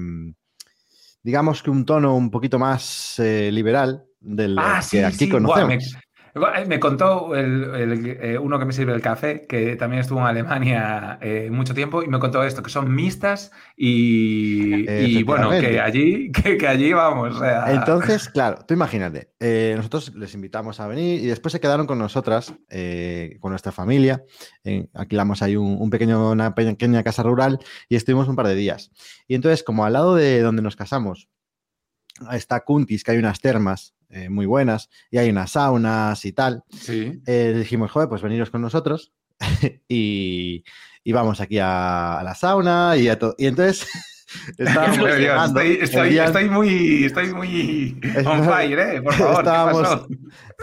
digamos 1.23 1.63
que 1.65 1.71
un 1.71 1.85
tono 1.85 2.17
un 2.17 2.31
poquito 2.31 2.59
más 2.59 3.19
eh, 3.19 3.51
liberal 3.53 4.05
del 4.21 4.57
Ah, 4.59 4.81
que 4.89 5.05
aquí. 5.05 5.27
Buah, 5.27 5.41
conocemos. 5.41 5.97
Me, 6.35 6.61
Eh, 6.61 6.67
me 6.67 6.81
contó 6.81 7.33
eh, 7.35 8.39
uno 8.39 8.59
que 8.59 8.65
me 8.65 8.73
sirve 8.73 8.93
el 8.93 9.01
café, 9.01 9.47
que 9.47 9.77
también 9.77 10.01
estuvo 10.01 10.21
en 10.21 10.27
Alemania 10.27 11.19
eh, 11.21 11.49
mucho 11.51 11.75
tiempo, 11.75 12.03
y 12.03 12.09
me 12.09 12.19
contó 12.19 12.43
esto, 12.43 12.63
que 12.63 12.71
son 12.71 12.95
mixtas 12.95 13.51
y, 13.77 15.23
bueno, 15.25 15.51
que 15.51 15.81
allí, 15.81 16.31
que, 16.33 16.67
allí 16.67 16.93
vamos. 16.93 17.41
Entonces, 17.67 18.29
claro, 18.29 18.65
tú 18.67 18.75
imagínate, 18.75 19.33
nosotros 19.77 20.15
les 20.15 20.35
invitamos 20.35 20.81
a 20.81 20.87
venir 20.87 21.21
y 21.21 21.27
después 21.27 21.53
se 21.53 21.61
quedaron 21.61 21.87
con 21.87 21.99
nosotras, 21.99 22.55
con 23.41 23.51
nuestra 23.51 23.73
familia. 23.73 24.23
alquilamos 24.95 25.43
ahí 25.43 25.57
un, 25.57 25.91
pequeño, 25.91 26.31
una 26.31 26.55
pequeña 26.55 27.03
casa 27.03 27.23
rural 27.23 27.59
y 27.89 27.97
estuvimos 27.97 28.29
un 28.29 28.37
par 28.37 28.47
de 28.47 28.55
días. 28.55 28.91
Y 29.27 29.35
entonces, 29.35 29.63
como 29.63 29.85
al 29.85 29.95
lado 29.95 30.15
de 30.15 30.41
donde 30.41 30.63
nos 30.63 30.77
casamos, 30.77 31.29
está 32.33 32.61
Cuntis, 32.61 33.05
que 33.05 33.13
hay 33.13 33.19
unas 33.19 33.41
termas 33.41 33.95
eh, 34.11 34.29
muy 34.29 34.47
buenas 34.47 34.91
y 35.11 35.19
hay 35.19 35.31
unas 35.31 35.53
saunas 35.53 36.25
y 36.25 36.33
tal. 36.33 36.65
Sí. 36.71 37.21
Eh, 37.27 37.55
dijimos, 37.57 37.91
joder, 37.91 38.09
pues 38.09 38.23
veniros 38.23 38.51
con 38.51 38.61
nosotros 38.61 39.13
y, 39.89 40.65
vamos 41.07 41.41
aquí 41.41 41.59
a, 41.61 42.21
la 42.25 42.35
sauna 42.35 42.97
y 42.97 43.09
a 43.09 43.19
todo. 43.19 43.35
Y 43.39 43.47
entonces... 43.47 43.87
estoy, 44.59 46.19
estoy, 46.19 46.49
muy, 46.49 47.05
estoy 47.05 47.35
muy 47.35 48.01
on 48.25 48.45
fire, 48.45 48.79
¿eh? 48.79 49.03
Por 49.03 49.15
favor. 49.15 49.39
Estábamos 49.41 50.07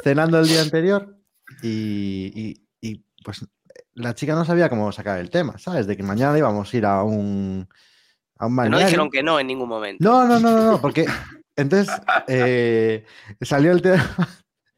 cenando 0.04 0.40
el 0.40 0.48
día 0.48 0.62
anterior 0.62 1.18
y, 1.62 2.62
y, 2.82 3.04
pues 3.24 3.46
la 3.94 4.14
chica 4.14 4.36
no 4.36 4.46
sabía 4.46 4.70
cómo 4.70 4.92
sacar 4.92 5.20
el 5.20 5.30
tema, 5.30 5.58
¿sabes? 5.58 5.88
De 5.88 5.98
que 5.98 6.04
mañana 6.04 6.38
íbamos 6.38 6.74
a 6.74 6.78
ir 6.78 6.86
a 6.86 7.04
un, 7.04 7.68
a 8.38 8.46
un 8.46 8.56
No 8.56 8.80
dijeron 8.80 9.10
que 9.10 9.24
no 9.24 9.40
en 9.40 9.48
ningún 9.48 9.68
momento. 9.68 10.04
No, 10.04 10.26
no, 10.26 10.40
no, 10.40 10.52
no, 10.52 10.72
no 10.72 10.82
porque 10.82 11.06
entonces 11.58 11.94
eh, 12.28 13.04
salió 13.42 13.72
el 13.72 13.82
tema 13.82 14.16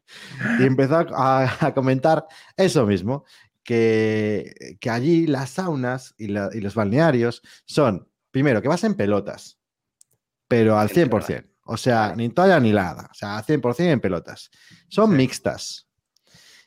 y 0.58 0.64
empezó 0.64 1.06
a, 1.14 1.72
comentar 1.74 2.26
eso 2.56 2.86
mismo, 2.86 3.24
que, 3.62 4.76
que 4.80 4.90
allí 4.90 5.26
las 5.26 5.50
saunas 5.50 6.14
y, 6.18 6.28
los 6.28 6.74
balnearios 6.74 7.42
son, 7.66 8.08
primero, 8.30 8.60
que 8.62 8.68
vas 8.68 8.82
en 8.84 8.94
pelotas, 8.94 9.58
pero 10.48 10.78
al 10.78 10.88
100%. 10.88 11.46
O 11.72 11.76
sea, 11.76 12.14
ni 12.16 12.28
toalla 12.30 12.58
ni 12.58 12.72
nada. 12.72 13.08
O 13.12 13.14
sea, 13.14 13.38
al 13.38 13.44
100% 13.44 13.92
en 13.92 14.00
pelotas. 14.00 14.50
Son 14.88 15.14
mixtas. 15.14 15.88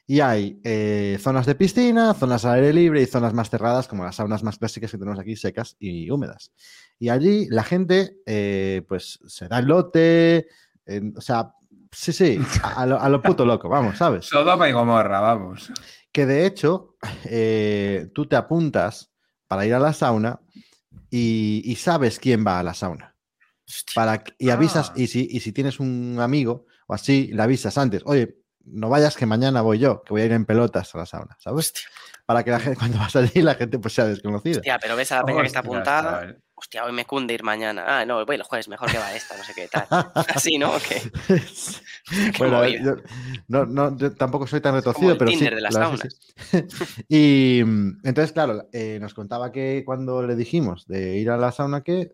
Y 0.05 0.22
hay 0.22 0.61
eh, 0.64 1.18
zonas 1.20 1.45
de 1.45 1.55
piscina, 1.55 2.14
zonas 2.14 2.45
al 2.45 2.55
aire 2.55 2.72
libre 2.72 3.01
y 3.01 3.05
zonas 3.05 3.34
más 3.34 3.49
cerradas, 3.49 3.88
como 3.88 4.05
las 4.05 4.16
saunas 4.16 4.43
más 4.43 4.57
clásicas 4.57 4.91
que 4.91 4.97
tenemos 4.97 5.20
aquí, 5.20 5.36
secas 5.36 5.76
y 5.80 6.09
húmedas. 6.09 6.53
Y 7.00 7.10
allí 7.10 7.48
la 7.50 7.64
gente, 7.64 8.18
eh, 8.26 8.84
pues, 8.88 9.20
se 9.28 9.48
da 9.48 9.60
el 9.60 9.66
lote, 9.66 10.48
o 11.16 11.22
sea, 11.22 11.54
sí, 11.91 12.14
sí, 12.14 12.39
a, 12.64 12.86
lo, 12.86 13.22
puto 13.22 13.46
loco, 13.46 13.70
vamos, 13.70 13.98
¿sabes? 13.98 14.26
Sodoma 14.26 14.70
y 14.70 14.72
Gomorra, 14.72 15.20
vamos. 15.20 15.72
Que 16.12 16.26
de 16.26 16.46
hecho, 16.46 16.96
eh, 17.26 18.10
tú 18.14 18.26
te 18.26 18.36
apuntas 18.36 19.12
para 19.48 19.66
ir 19.66 19.74
a 19.74 19.80
la 19.80 19.94
sauna 19.94 20.39
y, 21.10 21.76
sabes 21.80 22.20
quién 22.20 22.46
va 22.46 22.60
a 22.60 22.64
la 22.64 22.74
sauna. 22.74 23.16
Para, 23.96 24.24
y 24.38 24.50
avisas, 24.50 24.89
ah. 24.89 24.94
y, 24.96 25.08
si, 25.08 25.28
y 25.30 25.39
si 25.39 25.52
tienes 25.52 25.80
un 25.80 26.18
amigo 26.20 26.66
o 26.88 26.94
así, 26.94 27.30
le 27.32 27.41
avisas 27.41 27.78
antes, 27.78 28.02
oye, 28.06 28.38
no 28.66 28.89
vayas 28.89 29.16
que 29.16 29.26
mañana 29.26 29.62
voy 29.62 29.80
yo, 29.80 30.04
que 30.04 30.14
voy 30.14 30.22
a 30.22 30.26
ir 30.26 30.32
en 30.32 30.46
pelotas 30.46 30.94
a 30.96 30.98
la 30.98 31.06
sauna, 31.06 31.38
¿sabes? 31.39 31.74
Para 32.26 32.44
que 32.44 32.52
la 32.52 32.60
gente, 32.62 32.78
cuando 32.78 32.98
vas 32.98 33.16
allí, 33.16 33.41
la 33.41 33.56
gente 33.56 33.80
pues 33.80 33.94
sea 33.94 34.06
desconocida. 34.06 34.58
Hostia, 34.58 34.80
pero 34.80 34.96
ves 34.96 35.12
a 35.12 35.18
la 35.18 35.26
peña 35.26 35.41
que 35.41 35.48
está 35.48 35.60
apuntada. 35.60 36.36
Hostia, 36.64 36.86
hoy 36.86 36.93
me 36.93 37.03
cunde 37.03 37.34
ir 37.34 37.43
mañana. 37.43 37.84
Ah, 37.86 38.05
no, 38.05 38.26
voy 38.26 38.38
el 38.38 38.43
jueves, 38.43 38.70
mejor 38.70 38.89
que 38.89 38.97
va 38.97 39.14
esta, 39.14 39.36
no 39.36 39.43
sé 39.43 39.53
qué 39.53 39.68
tal. 39.68 39.86
Así, 40.34 40.57
¿no? 40.57 40.72
bueno, 42.39 42.66
yo, 42.66 42.95
no, 43.49 43.66
no, 43.66 43.97
yo 43.97 44.14
tampoco 44.16 44.47
soy 44.47 44.61
tan 44.61 44.74
retorcido, 44.74 45.18
pero 45.18 45.30
Tinder 45.30 45.55
de 45.55 45.59
las 45.59 45.74
saunas. 45.74 46.07
y 47.09 47.59
entonces, 47.59 48.32
claro, 48.32 48.70
eh, 48.72 48.97
nos 49.01 49.14
contaba 49.14 49.51
que 49.51 49.84
cuando 49.86 50.26
le 50.26 50.38
dijimos 50.38 50.88
de 50.88 51.18
ir 51.18 51.32
a 51.32 51.36
la 51.36 51.51
sauna, 51.51 51.84
que 51.84 52.14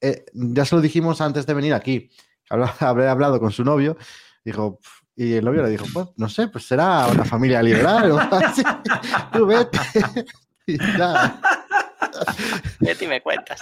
eh, 0.00 0.24
ya 0.34 0.64
se 0.64 0.76
lo 0.76 0.80
dijimos 0.80 1.20
antes 1.20 1.44
de 1.44 1.54
venir 1.54 1.74
aquí. 1.74 2.10
Habré 2.48 3.08
hablado 3.08 3.40
con 3.40 3.50
su 3.50 3.64
novio, 3.64 3.96
dijo, 4.44 4.78
y 5.16 5.32
el 5.32 5.44
novio 5.44 5.64
le 5.64 5.70
dijo, 5.70 5.86
pues 5.92 6.06
no 6.16 6.28
sé, 6.28 6.46
pues 6.46 6.64
será 6.64 7.08
una 7.08 7.24
familia 7.24 7.60
liberal 7.60 8.12
o 8.12 8.18
así. 8.20 8.62
Tú 9.32 9.46
vete. 9.46 9.80
y 10.66 10.78
ya. 10.78 11.40
Vete 12.80 13.04
y 13.06 13.08
me 13.08 13.22
cuentas. 13.22 13.60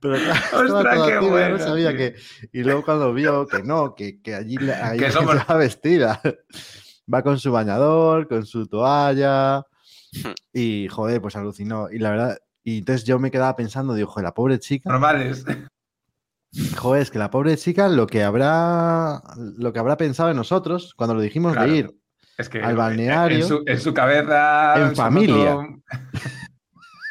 Pero 0.00 0.16
claro, 0.16 0.76
Ostras, 0.76 1.08
qué 1.08 1.18
bueno, 1.18 1.58
no 1.58 1.64
sabía 1.64 1.96
que. 1.96 2.14
Y 2.52 2.62
luego 2.62 2.84
cuando 2.84 3.12
vio 3.12 3.46
que 3.46 3.62
no, 3.62 3.94
que, 3.94 4.20
que 4.20 4.34
allí, 4.34 4.56
allí 4.70 4.98
que 4.98 5.10
somos... 5.10 5.36
va 5.36 5.54
vestida. 5.56 6.20
Va 7.12 7.22
con 7.22 7.38
su 7.38 7.52
bañador, 7.52 8.28
con 8.28 8.46
su 8.46 8.66
toalla. 8.66 9.64
Y 10.52 10.88
joder, 10.88 11.22
pues 11.22 11.36
alucinó. 11.36 11.88
Y 11.90 11.98
la 11.98 12.10
verdad, 12.10 12.38
y 12.62 12.78
entonces 12.78 13.04
yo 13.04 13.18
me 13.18 13.30
quedaba 13.30 13.56
pensando, 13.56 13.94
digo, 13.94 14.10
joder, 14.10 14.24
la 14.24 14.34
pobre 14.34 14.58
chica. 14.58 14.90
Normales. 14.90 15.44
Joder, 16.76 17.02
es 17.02 17.10
que 17.10 17.18
la 17.18 17.30
pobre 17.30 17.56
chica 17.56 17.88
lo 17.88 18.06
que 18.06 18.22
habrá, 18.22 19.22
lo 19.56 19.72
que 19.72 19.78
habrá 19.78 19.96
pensado 19.96 20.28
en 20.30 20.36
nosotros 20.36 20.92
cuando 20.94 21.14
lo 21.14 21.22
dijimos 21.22 21.56
de 21.56 21.68
ir 21.68 21.90
al 22.62 22.76
balneario. 22.76 23.62
En 23.66 23.80
su, 23.80 23.94
cabeza. 23.94 24.74
En 24.76 24.96
familia. 24.96 25.58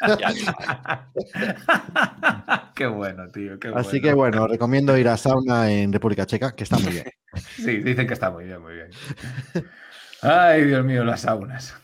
qué 2.74 2.86
bueno, 2.86 3.28
tío. 3.30 3.58
Así 3.74 4.00
que 4.00 4.12
bueno, 4.12 4.46
recomiendo 4.46 4.96
ir 4.96 5.08
a 5.08 5.16
sauna 5.16 5.70
en 5.70 5.92
República 5.92 6.26
Checa, 6.26 6.54
que 6.54 6.64
está 6.64 6.78
muy 6.78 6.92
bien. 6.92 7.04
sí, 7.56 7.78
dicen 7.78 8.06
que 8.06 8.14
está 8.14 8.30
muy 8.30 8.44
bien, 8.44 8.60
muy 8.60 8.74
bien. 8.74 8.90
Ay, 10.22 10.64
Dios 10.64 10.84
mío, 10.84 11.04
las 11.04 11.22
saunas. 11.22 11.74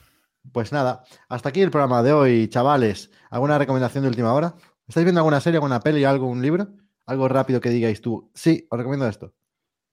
Pues 0.53 0.73
nada, 0.73 1.05
hasta 1.29 1.51
aquí 1.51 1.61
el 1.61 1.71
programa 1.71 2.03
de 2.03 2.13
hoy, 2.13 2.49
chavales. 2.49 3.11
¿Alguna 3.31 3.59
recomendación 3.59 4.03
de 4.03 4.09
última 4.09 4.33
hora? 4.33 4.55
¿Estáis 4.87 5.05
viendo 5.05 5.21
alguna 5.21 5.41
serie, 5.41 5.59
alguna 5.59 5.81
peli, 5.81 6.05
algún 6.05 6.41
libro? 6.41 6.69
Algo 7.07 7.29
rápido 7.29 7.61
que 7.61 7.71
digáis 7.71 8.01
tú. 8.01 8.31
Sí, 8.35 8.67
os 8.71 8.79
recomiendo 8.79 9.07
esto. 9.07 9.35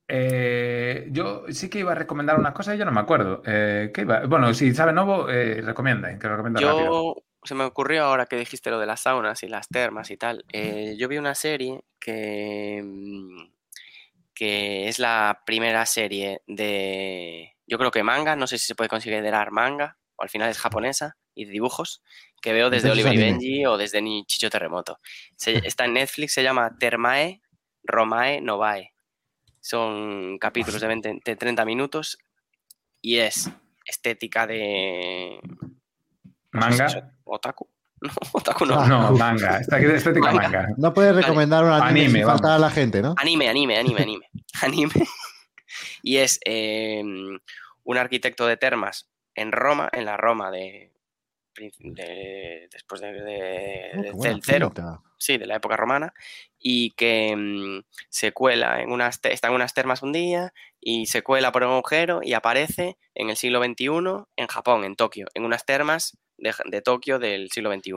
Eh, 0.07 1.07
yo 1.11 1.45
sí 1.49 1.69
que 1.69 1.79
iba 1.79 1.91
a 1.91 1.95
recomendar 1.95 2.39
una 2.39 2.53
cosa 2.53 2.75
y 2.75 2.77
yo 2.77 2.85
no 2.85 2.91
me 2.91 3.01
acuerdo. 3.01 3.41
Eh, 3.45 3.91
¿qué 3.93 4.01
iba? 4.01 4.25
Bueno, 4.27 4.53
si 4.53 4.73
sabe 4.73 4.93
nuevo, 4.93 5.29
eh, 5.29 5.61
recomienda. 5.61 6.17
Que 6.17 6.27
recomienda 6.27 6.61
yo 6.61 7.15
se 7.45 7.55
me 7.55 7.63
ocurrió 7.63 8.03
ahora 8.03 8.25
que 8.25 8.35
dijiste 8.35 8.69
lo 8.69 8.79
de 8.79 8.85
las 8.85 9.01
saunas 9.01 9.43
y 9.43 9.47
las 9.47 9.67
termas 9.67 10.11
y 10.11 10.17
tal. 10.17 10.43
yo 10.97 11.07
vi 11.07 11.17
una 11.17 11.35
serie 11.35 11.83
que, 11.99 12.81
mm, 12.83 13.55
que 14.33 14.87
es 14.87 14.99
la 14.99 15.41
primera 15.45 15.85
serie 15.85 16.41
de, 16.45 17.55
yo 17.65 17.77
creo 17.77 17.91
que 17.91 18.03
manga, 18.03 18.35
no 18.35 18.47
sé 18.47 18.57
si 18.57 18.65
se 18.67 18.75
puede 18.75 18.89
considerar 18.89 19.51
manga, 19.51 19.97
o 20.17 20.23
al 20.23 20.29
final 20.29 20.49
es 20.49 20.57
japonesa, 20.57 21.17
y 21.33 21.45
de 21.45 21.51
dibujos, 21.51 22.01
que 22.41 22.53
veo 22.53 22.69
desde 22.69 22.91
Oliver 22.91 23.13
y 23.13 23.17
Benji 23.17 23.65
o 23.65 23.77
desde 23.77 24.01
Ni 24.01 24.25
Chicho 24.25 24.49
Terremoto. 24.49 24.99
está 25.63 25.85
en 25.85 25.93
Netflix, 25.93 26.33
se 26.33 26.43
llama 26.43 26.77
Termae, 26.77 27.41
Romae, 27.83 28.41
Novae. 28.41 28.93
Son 29.59 30.37
capítulos 30.37 30.79
de, 30.79 30.87
20, 30.87 31.21
de 31.25 31.35
30 31.35 31.65
minutos 31.65 32.19
y 33.01 33.17
es 33.17 33.49
estética 33.85 34.45
de... 34.45 35.39
¿Manga? 36.51 37.14
Otaku. 37.25 37.69
No, 38.01 38.11
otaku 38.33 38.65
no. 38.65 38.85
No, 38.85 39.11
manga. 39.13 39.59
Estética 39.59 40.31
manga. 40.31 40.67
No 40.77 40.93
puedes 40.93 41.15
recomendar 41.15 41.63
un 41.63 41.71
anime, 41.71 42.23
anime 42.23 42.23
a 42.23 42.59
la 42.59 42.69
gente, 42.69 43.01
¿no? 43.01 43.15
Anime, 43.17 43.47
anime, 43.47 43.77
anime, 43.77 44.01
anime. 44.03 44.25
anime. 44.61 44.91
y 46.03 46.17
es 46.17 46.39
em, 46.43 47.39
un 47.83 47.97
arquitecto 47.97 48.45
de 48.47 48.57
termas 48.57 49.09
en 49.33 49.51
Roma, 49.51 49.89
en 49.91 50.05
la 50.05 50.17
Roma 50.17 50.51
de, 50.51 50.93
después 52.71 53.01
de, 53.01 54.11
oh, 54.13 54.21
del 54.21 54.41
cero, 54.43 54.73
sí, 55.17 55.37
de 55.37 55.45
la 55.45 55.55
época 55.55 55.77
romana, 55.77 56.13
y 56.59 56.91
que 56.91 57.35
mm, 57.35 57.85
se 58.09 58.31
cuela 58.31 58.81
en 58.81 58.91
unas, 58.91 59.19
está 59.23 59.47
en 59.47 59.53
unas 59.53 59.73
termas 59.73 60.03
un 60.03 60.11
día 60.11 60.53
y 60.79 61.07
se 61.07 61.21
cuela 61.21 61.51
por 61.51 61.63
un 61.63 61.71
agujero 61.71 62.21
y 62.23 62.33
aparece 62.33 62.97
en 63.13 63.29
el 63.29 63.37
siglo 63.37 63.63
XXI 63.63 64.25
en 64.35 64.47
Japón, 64.47 64.83
en 64.83 64.95
Tokio, 64.95 65.27
en 65.33 65.45
unas 65.45 65.65
termas 65.65 66.17
de, 66.37 66.81
Tokio 66.81 67.19
del 67.19 67.49
siglo 67.49 67.73
XXI. 67.73 67.91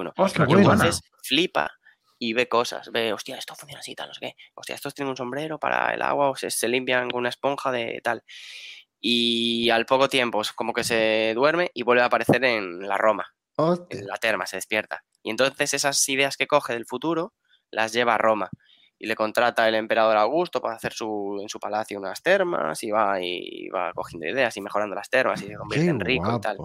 y 0.49 0.53
entonces 0.53 1.03
flipa 1.23 1.71
y 2.19 2.33
ve 2.33 2.49
cosas, 2.49 2.91
ve, 2.91 3.13
hostia, 3.13 3.37
esto 3.37 3.55
funciona 3.55 3.81
así, 3.81 3.95
tal, 3.95 4.09
no 4.09 4.15
sé 4.15 4.21
qué, 4.21 4.35
hostia, 4.55 4.75
estos 4.75 4.95
tienen 4.95 5.11
un 5.11 5.17
sombrero 5.17 5.59
para 5.59 5.95
el 5.95 6.03
agua 6.03 6.31
o 6.31 6.37
se, 6.37 6.51
se 6.51 6.69
limpian 6.69 7.11
con 7.11 7.21
una 7.21 7.29
esponja 7.29 7.71
de 7.71 8.01
tal 8.03 8.25
y 9.01 9.71
al 9.71 9.87
poco 9.87 10.09
tiempo 10.09 10.43
como 10.55 10.73
que 10.73 10.85
se 10.85 11.33
duerme 11.35 11.71
y 11.75 11.83
vuelve 11.83 12.03
a 12.03 12.07
aparecer 12.07 12.45
en 12.45 12.81
la 12.81 12.99
Roma. 12.99 13.27
En 13.91 14.07
la 14.07 14.17
terma 14.17 14.47
se 14.47 14.57
despierta. 14.57 15.05
Y 15.23 15.31
entonces 15.31 15.75
esas 15.75 16.09
ideas 16.09 16.37
que 16.37 16.47
coge 16.47 16.73
del 16.73 16.87
futuro 16.87 17.35
las 17.71 17.93
lleva 17.93 18.15
a 18.15 18.19
Roma. 18.19 18.51
Y 19.01 19.07
le 19.07 19.15
contrata 19.15 19.69
el 19.69 19.77
emperador 19.77 20.17
Augusto 20.17 20.61
para 20.61 20.75
hacer 20.75 20.93
su, 20.93 21.39
en 21.41 21.49
su 21.49 21.61
palacio 21.61 21.99
unas 21.99 22.21
termas 22.21 22.83
y 22.83 22.91
va, 22.91 23.21
y 23.21 23.69
va 23.69 23.93
cogiendo 23.93 24.27
ideas 24.27 24.57
y 24.57 24.61
mejorando 24.61 24.97
las 24.97 25.09
termas 25.09 25.41
y 25.43 25.47
se 25.47 25.55
convierte 25.55 25.89
en 25.89 26.01
rico 26.01 26.37
y 26.37 26.41
tal. 26.41 26.59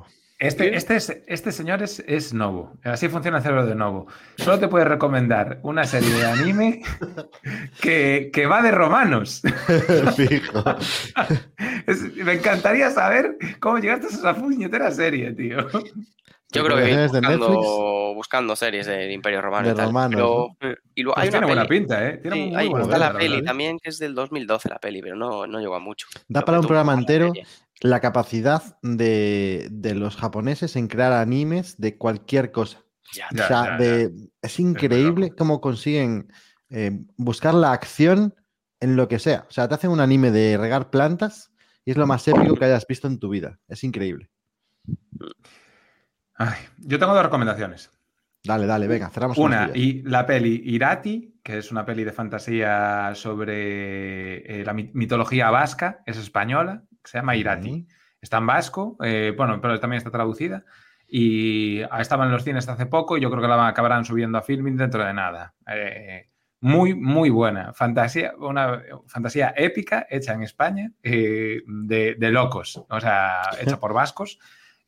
Este, 0.47 0.75
este, 0.75 1.23
este 1.27 1.51
señor 1.51 1.81
es, 1.81 2.03
es 2.07 2.33
Novo. 2.33 2.73
Así 2.83 3.07
funciona 3.07 3.37
el 3.37 3.43
cerebro 3.43 3.65
de 3.65 3.75
Novo. 3.75 4.07
Solo 4.37 4.59
te 4.59 4.67
puede 4.67 4.85
recomendar 4.85 5.59
una 5.63 5.85
serie 5.85 6.09
de 6.13 6.25
anime 6.25 6.81
que, 7.81 8.45
va 8.49 8.61
de 8.61 8.71
romanos. 8.71 9.41
Es- 11.87 12.15
me 12.15 12.33
encantaría 12.33 12.89
saber 12.89 13.37
cómo 13.59 13.77
llegaste 13.79 14.07
a 14.07 14.09
esa 14.09 14.35
puñetera 14.35 14.91
serie, 14.91 15.31
tío. 15.33 15.57
Yo 16.51 16.63
creo 16.63 16.77
que 16.77 17.07
buscando, 17.07 18.13
buscando 18.13 18.55
series 18.55 18.85
del 18.85 19.11
Imperio 19.11 19.41
Romano. 19.41 19.67
De 19.67 19.73
y 19.73 19.75
tal. 19.75 19.85
romanos, 19.87 20.51
Pero, 20.59 20.71
eh, 20.73 20.77
y 20.93 21.01
luego 21.01 21.15
Pues 21.15 21.23
hay 21.23 21.29
tiene 21.31 21.45
una 21.45 21.47
buena 21.55 21.67
peli. 21.67 21.79
pinta, 21.79 22.07
¿eh? 22.09 22.17
Tiene 22.21 22.35
Sí, 22.37 22.41
muy 22.45 22.55
hay- 22.55 22.69
buena 22.69 22.85
está 22.85 22.97
la 22.99 23.13
peli 23.17 23.43
también, 23.43 23.79
que 23.79 23.89
es 23.89 23.97
del 23.97 24.13
2012 24.13 24.69
la 24.69 24.77
peli, 24.77 25.01
pero 25.01 25.15
no, 25.15 25.47
no 25.47 25.59
llegó 25.59 25.73
a 25.75 25.79
mucho. 25.79 26.05
Da 26.27 26.41
para 26.45 26.59
un 26.59 26.65
programa 26.67 26.93
entero 26.93 27.27
serie. 27.33 27.47
La 27.83 27.99
capacidad 27.99 28.63
de, 28.81 29.67
de 29.71 29.93
los 29.93 30.15
japoneses 30.15 30.75
en 30.75 30.87
crear 30.87 31.11
animes 31.13 31.77
de 31.77 31.97
cualquier 31.97 32.51
cosa. 32.51 32.79
Ya, 33.13 33.27
o 33.31 33.47
sea, 33.47 33.65
ya, 33.65 33.77
de- 33.77 34.11
es 34.41 34.59
increíble 34.59 35.35
cómo 35.37 35.59
consiguen 35.61 36.31
eh, 36.69 36.91
buscar 37.17 37.53
la 37.53 37.73
acción 37.73 38.33
en 38.79 38.95
lo 38.95 39.07
que 39.07 39.19
sea. 39.19 39.45
O 39.49 39.51
sea, 39.51 39.67
te 39.67 39.75
hacen 39.75 39.91
un 39.91 39.99
anime 39.99 40.31
de 40.31 40.57
regar 40.57 40.89
plantas 40.89 41.51
y 41.85 41.91
es 41.91 41.97
lo 41.97 42.07
más 42.07 42.27
épico 42.27 42.55
que 42.55 42.65
hayas 42.65 42.87
visto 42.87 43.07
en 43.07 43.19
tu 43.19 43.29
vida. 43.29 43.59
Es 43.67 43.83
increíble. 43.83 44.29
Ay, 46.35 46.57
yo 46.79 46.97
tengo 46.99 47.13
dos 47.13 47.23
recomendaciones. 47.23 47.91
Dale, 48.45 48.65
dale, 48.65 48.87
venga, 48.87 49.09
cerramos 49.09 49.37
Una, 49.37 49.67
tuyas. 49.67 49.77
y 49.77 50.01
la 50.03 50.25
peli 50.25 50.61
Irati, 50.65 51.39
que 51.43 51.59
es 51.59 51.71
una 51.71 51.85
peli 51.85 52.03
de 52.03 52.11
fantasía 52.11 53.11
sobre 53.15 54.61
eh, 54.61 54.65
la 54.65 54.73
mi- 54.73 54.91
mitología 54.93 55.49
vasca, 55.49 56.01
es 56.05 56.17
española, 56.17 56.83
que 57.03 57.09
se 57.11 57.17
llama 57.17 57.35
Irati. 57.35 57.87
Está 58.21 58.37
en 58.37 58.47
vasco, 58.47 58.97
eh, 59.03 59.33
bueno, 59.35 59.59
pero 59.61 59.79
también 59.79 59.97
está 59.97 60.09
traducida. 60.09 60.63
Y 61.07 61.81
estaba 61.99 62.25
en 62.25 62.31
los 62.31 62.43
cines 62.43 62.67
hace 62.67 62.85
poco 62.85 63.17
y 63.17 63.21
yo 63.21 63.29
creo 63.29 63.41
que 63.41 63.47
la 63.47 63.67
acabarán 63.67 64.05
subiendo 64.05 64.37
a 64.37 64.41
filming 64.41 64.77
dentro 64.77 65.05
de 65.05 65.13
nada. 65.13 65.53
Eh, 65.67 66.29
muy, 66.61 66.95
muy 66.95 67.29
buena. 67.29 67.73
Fantasía, 67.73 68.33
una 68.37 68.81
fantasía 69.07 69.53
épica 69.55 70.07
hecha 70.09 70.33
en 70.33 70.43
España 70.43 70.91
eh, 71.03 71.61
de, 71.67 72.15
de 72.15 72.31
locos, 72.31 72.81
o 72.89 72.99
sea, 73.01 73.41
hecha 73.59 73.79
por 73.79 73.93
vascos. 73.93 74.39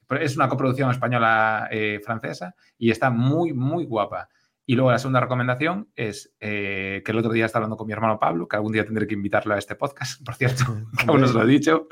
Es 0.10 0.38
una 0.38 0.48
coproducción 0.48 0.90
española-francesa 0.90 2.56
y 2.78 2.92
está 2.92 3.10
muy, 3.10 3.54
muy 3.54 3.86
guapa. 3.86 4.30
Y 4.68 4.74
luego 4.76 4.92
la 4.92 4.98
segunda 4.98 5.20
recomendación 5.20 5.90
es 5.96 6.34
eh, 6.40 7.04
que 7.06 7.12
el 7.12 7.18
otro 7.20 7.32
día 7.32 7.46
estaba 7.46 7.64
hablando 7.66 7.78
con 7.78 7.86
mi 7.86 7.94
hermano 7.94 8.20
Pablo, 8.20 8.48
que 8.48 8.56
algún 8.56 8.72
día 8.72 8.84
tendré 8.84 9.06
que 9.06 9.14
invitarlo 9.14 9.54
a 9.54 9.60
este 9.60 9.76
podcast, 9.76 10.22
por 10.26 10.36
cierto, 10.36 10.64
que 10.98 11.06
aún 11.08 11.22
no 11.22 11.28
se 11.28 11.34
lo 11.36 11.44
he 11.44 11.48
dicho. 11.48 11.88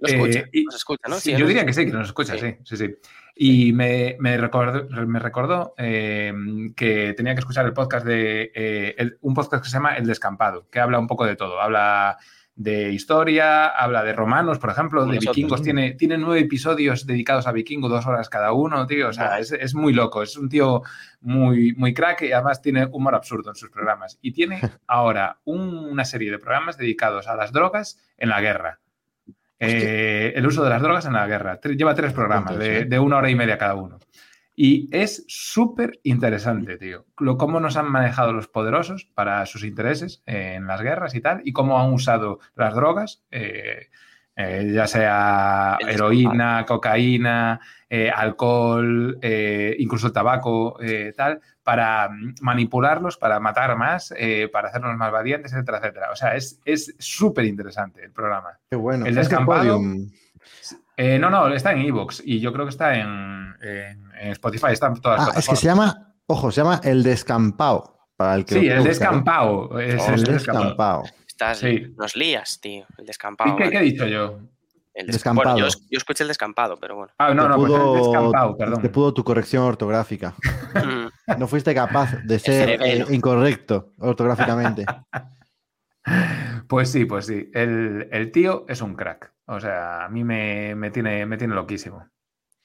Lo 0.00 0.08
escucha, 0.08 0.38
Eh, 0.40 0.48
y- 0.52 0.64
nos 0.64 0.76
escucha, 0.76 1.08
¿no? 1.08 1.16
Sí, 1.16 1.20
Sí, 1.22 1.32
yo 1.32 1.38
nos 1.40 1.48
diría 1.48 1.66
que 1.66 1.72
sí, 1.74 1.84
que 1.86 1.92
nos 1.92 2.06
escucha, 2.06 2.32
Sí. 2.38 2.40
sí, 2.40 2.56
sí, 2.64 2.76
sí. 2.76 2.94
Y 3.38 3.72
me, 3.74 4.16
me 4.18 4.38
recordó, 4.38 4.88
me 5.06 5.18
recordó 5.18 5.74
eh, 5.76 6.32
que 6.74 7.12
tenía 7.14 7.34
que 7.34 7.40
escuchar 7.40 7.66
el 7.66 7.74
podcast 7.74 8.06
de 8.06 8.50
eh, 8.54 8.94
el- 8.96 9.18
un 9.20 9.34
podcast 9.34 9.62
que 9.62 9.68
se 9.68 9.76
llama 9.76 9.96
El 9.96 10.06
Descampado, 10.06 10.68
que 10.70 10.80
habla 10.80 10.98
un 10.98 11.06
poco 11.06 11.26
de 11.26 11.36
todo. 11.36 11.60
Habla 11.60 12.16
de 12.58 12.90
historia, 12.90 13.66
habla 13.66 14.02
de 14.02 14.14
romanos, 14.14 14.58
por 14.58 14.70
ejemplo, 14.70 15.02
de 15.04 15.16
Nosotros, 15.16 15.36
vikingos. 15.36 15.60
¿no? 15.60 15.64
Tiene, 15.64 15.92
tiene 15.92 16.16
nueve 16.16 16.40
episodios 16.40 17.06
dedicados 17.06 17.46
a 17.46 17.52
vikingos, 17.52 17.90
dos 17.90 18.06
horas 18.06 18.30
cada 18.30 18.52
uno, 18.52 18.86
tío. 18.86 19.08
O 19.08 19.12
sea, 19.12 19.38
es, 19.38 19.52
es 19.52 19.74
muy 19.74 19.92
loco. 19.92 20.22
Es 20.22 20.38
un 20.38 20.48
tío 20.48 20.82
muy, 21.20 21.74
muy 21.74 21.92
crack 21.92 22.22
y 22.22 22.32
además 22.32 22.62
tiene 22.62 22.86
humor 22.86 23.14
absurdo 23.14 23.50
en 23.50 23.56
sus 23.56 23.68
programas. 23.68 24.18
Y 24.22 24.32
tiene 24.32 24.58
ahora 24.86 25.38
un- 25.44 25.84
una 25.90 26.04
serie 26.06 26.30
de 26.30 26.38
programas 26.38 26.78
dedicados 26.78 27.28
a 27.28 27.36
las 27.36 27.52
drogas 27.52 28.00
en 28.16 28.30
la 28.30 28.40
guerra. 28.40 28.80
Eh, 29.58 30.32
el 30.36 30.46
uso 30.46 30.62
de 30.64 30.70
las 30.70 30.82
drogas 30.82 31.06
en 31.06 31.12
la 31.14 31.26
guerra. 31.26 31.60
Lleva 31.62 31.94
tres 31.94 32.12
programas 32.12 32.58
de, 32.58 32.78
¿eh? 32.80 32.84
de 32.84 32.98
una 32.98 33.16
hora 33.18 33.30
y 33.30 33.34
media 33.34 33.56
cada 33.58 33.74
uno. 33.74 33.98
Y 34.58 34.88
es 34.90 35.24
súper 35.28 36.00
interesante, 36.02 36.78
tío. 36.78 37.04
Lo, 37.18 37.36
cómo 37.36 37.60
nos 37.60 37.76
han 37.76 37.90
manejado 37.90 38.32
los 38.32 38.48
poderosos 38.48 39.04
para 39.14 39.44
sus 39.44 39.62
intereses 39.64 40.22
eh, 40.24 40.54
en 40.56 40.66
las 40.66 40.80
guerras 40.80 41.14
y 41.14 41.20
tal, 41.20 41.42
y 41.44 41.52
cómo 41.52 41.78
han 41.78 41.92
usado 41.92 42.40
las 42.54 42.74
drogas, 42.74 43.22
eh, 43.30 43.88
eh, 44.34 44.70
ya 44.74 44.86
sea 44.86 45.78
heroína, 45.80 46.64
cocaína, 46.66 47.60
eh, 47.88 48.10
alcohol, 48.10 49.18
eh, 49.22 49.76
incluso 49.78 50.12
tabaco, 50.12 50.76
eh, 50.80 51.12
tal, 51.16 51.40
para 51.62 52.08
mm, 52.08 52.34
manipularlos, 52.40 53.16
para 53.16 53.40
matar 53.40 53.76
más, 53.76 54.12
eh, 54.16 54.48
para 54.52 54.68
hacernos 54.68 54.96
más 54.96 55.12
valientes, 55.12 55.52
etcétera, 55.52 55.78
etcétera. 55.78 56.10
O 56.12 56.16
sea, 56.16 56.34
es 56.34 56.60
es 56.64 56.94
súper 56.98 57.44
interesante 57.44 58.04
el 58.04 58.12
programa. 58.12 58.58
Qué 58.68 58.76
bueno. 58.76 59.04
el 59.04 59.10
Es 59.10 59.14
de 59.14 59.20
descampado, 59.20 59.76
Podium. 59.76 60.10
Eh, 60.96 61.18
no, 61.18 61.28
no, 61.30 61.48
está 61.52 61.72
en 61.72 61.82
Evox 61.82 62.22
y 62.24 62.40
yo 62.40 62.52
creo 62.52 62.64
que 62.64 62.70
está 62.70 62.94
en, 62.96 63.54
en- 63.60 64.10
en 64.18 64.30
Spotify, 64.32 64.68
está 64.72 64.86
en 64.86 65.00
todas 65.00 65.18
las 65.18 65.36
Ah, 65.36 65.38
es 65.40 65.48
que 65.48 65.56
se 65.56 65.66
llama, 65.66 66.14
ojo, 66.26 66.50
se 66.50 66.62
llama 66.62 66.80
El 66.82 67.02
Descampado. 67.02 67.92
Para 68.16 68.34
el 68.34 68.46
que 68.46 68.54
Sí, 68.60 68.66
el 68.66 68.80
¿eh? 68.80 68.82
descampado. 68.82 69.78
es 69.78 70.02
Oh, 70.02 70.08
El 70.08 70.20
el 70.20 70.24
descampado. 70.24 71.02
Estás, 71.26 71.58
Sí. 71.58 71.94
Nos 71.98 72.16
lías, 72.16 72.58
tío. 72.62 72.86
El 72.96 73.04
¿Y 73.04 73.06
descampado. 73.08 73.56
qué, 73.56 73.64
vale. 73.64 73.70
qué 73.72 73.78
he 73.78 73.82
dicho 73.82 74.06
yo? 74.06 74.38
El 74.94 75.08
Descampado. 75.08 75.50
Bueno, 75.50 75.58
yo, 75.58 75.66
es- 75.66 75.86
yo 75.90 75.98
escuché 75.98 76.24
el 76.24 76.28
descampado, 76.28 76.78
pero 76.80 76.96
bueno. 76.96 77.12
Ah, 77.18 77.34
no, 77.34 77.42
Te 77.42 77.48
no, 77.50 77.56
pues 77.56 77.72
el 77.74 78.02
descampado, 78.02 78.56
perdón. 78.56 78.80
Te 78.80 78.88
pudo 78.88 79.12
tu 79.12 79.22
corrección 79.22 79.64
ortográfica. 79.64 80.32
Mm, 80.74 81.38
No 81.38 81.46
fuiste 81.46 81.74
capaz 81.74 82.14
de 82.24 82.38
ser 82.38 82.80
eh, 82.82 83.04
incorrecto 83.10 83.92
ortográficamente. 83.98 84.86
Pues 86.68 86.90
sí, 86.90 87.04
pues 87.04 87.26
sí. 87.26 87.50
El, 87.52 88.08
el 88.12 88.30
tío 88.32 88.64
es 88.68 88.80
un 88.80 88.94
crack. 88.94 89.32
O 89.46 89.60
sea, 89.60 90.04
a 90.04 90.08
mí 90.08 90.24
me, 90.24 90.74
me 90.74 90.90
tiene, 90.90 91.24
me 91.26 91.36
tiene 91.36 91.54
loquísimo. 91.54 92.04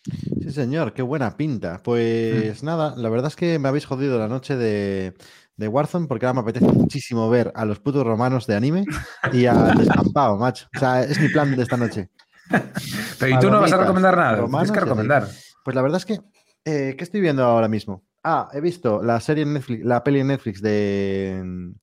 Sí, 0.03 0.51
señor, 0.51 0.93
qué 0.93 1.03
buena 1.03 1.38
pinta. 1.38 1.79
Pues 1.84 2.63
nada, 2.63 2.95
la 2.97 3.09
verdad 3.09 3.27
es 3.27 3.36
que 3.36 3.59
me 3.59 3.69
habéis 3.69 3.86
jodido 3.86 4.17
la 4.17 4.27
noche 4.27 4.55
de, 4.55 5.13
de 5.57 5.67
Warzone 5.67 6.07
porque 6.07 6.25
ahora 6.25 6.41
me 6.41 6.49
apetece 6.49 6.71
muchísimo 6.71 7.29
ver 7.29 7.51
a 7.55 7.65
los 7.65 7.79
putos 7.79 8.03
romanos 8.03 8.47
de 8.47 8.55
anime 8.55 8.86
y 9.32 9.45
al 9.45 9.77
descampado, 9.77 10.38
macho. 10.38 10.67
O 10.75 10.79
sea, 10.79 11.03
es 11.03 11.19
mi 11.19 11.29
plan 11.29 11.55
de 11.55 11.61
esta 11.61 11.77
noche. 11.77 12.09
Pero 13.19 13.36
¿y 13.36 13.39
tú 13.39 13.51
no 13.51 13.61
vas 13.61 13.71
a 13.71 13.77
recomendar 13.77 14.17
nada? 14.17 14.36
romanos 14.38 14.69
Tienes 14.69 14.71
que 14.71 14.86
recomendar. 14.86 15.27
Pues 15.63 15.75
la 15.75 15.82
verdad 15.84 15.97
es 15.97 16.05
que, 16.05 16.19
eh, 16.65 16.95
¿qué 16.97 17.03
estoy 17.03 17.21
viendo 17.21 17.43
ahora 17.43 17.67
mismo? 17.67 18.03
Ah, 18.23 18.49
he 18.53 18.59
visto 18.59 19.03
la 19.03 19.19
serie 19.19 19.43
en 19.43 19.53
Netflix, 19.53 19.86
la 19.86 20.03
peli 20.03 20.19
en 20.19 20.27
Netflix 20.27 20.61
de... 20.61 21.73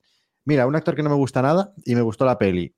Mira, 0.45 0.67
un 0.67 0.75
actor 0.75 0.97
que 0.97 1.03
no 1.03 1.11
me 1.11 1.17
gusta 1.17 1.43
nada 1.43 1.73
y 1.85 1.95
me 1.95 2.03
gustó 2.03 2.25
la 2.25 2.39
peli, 2.39 2.75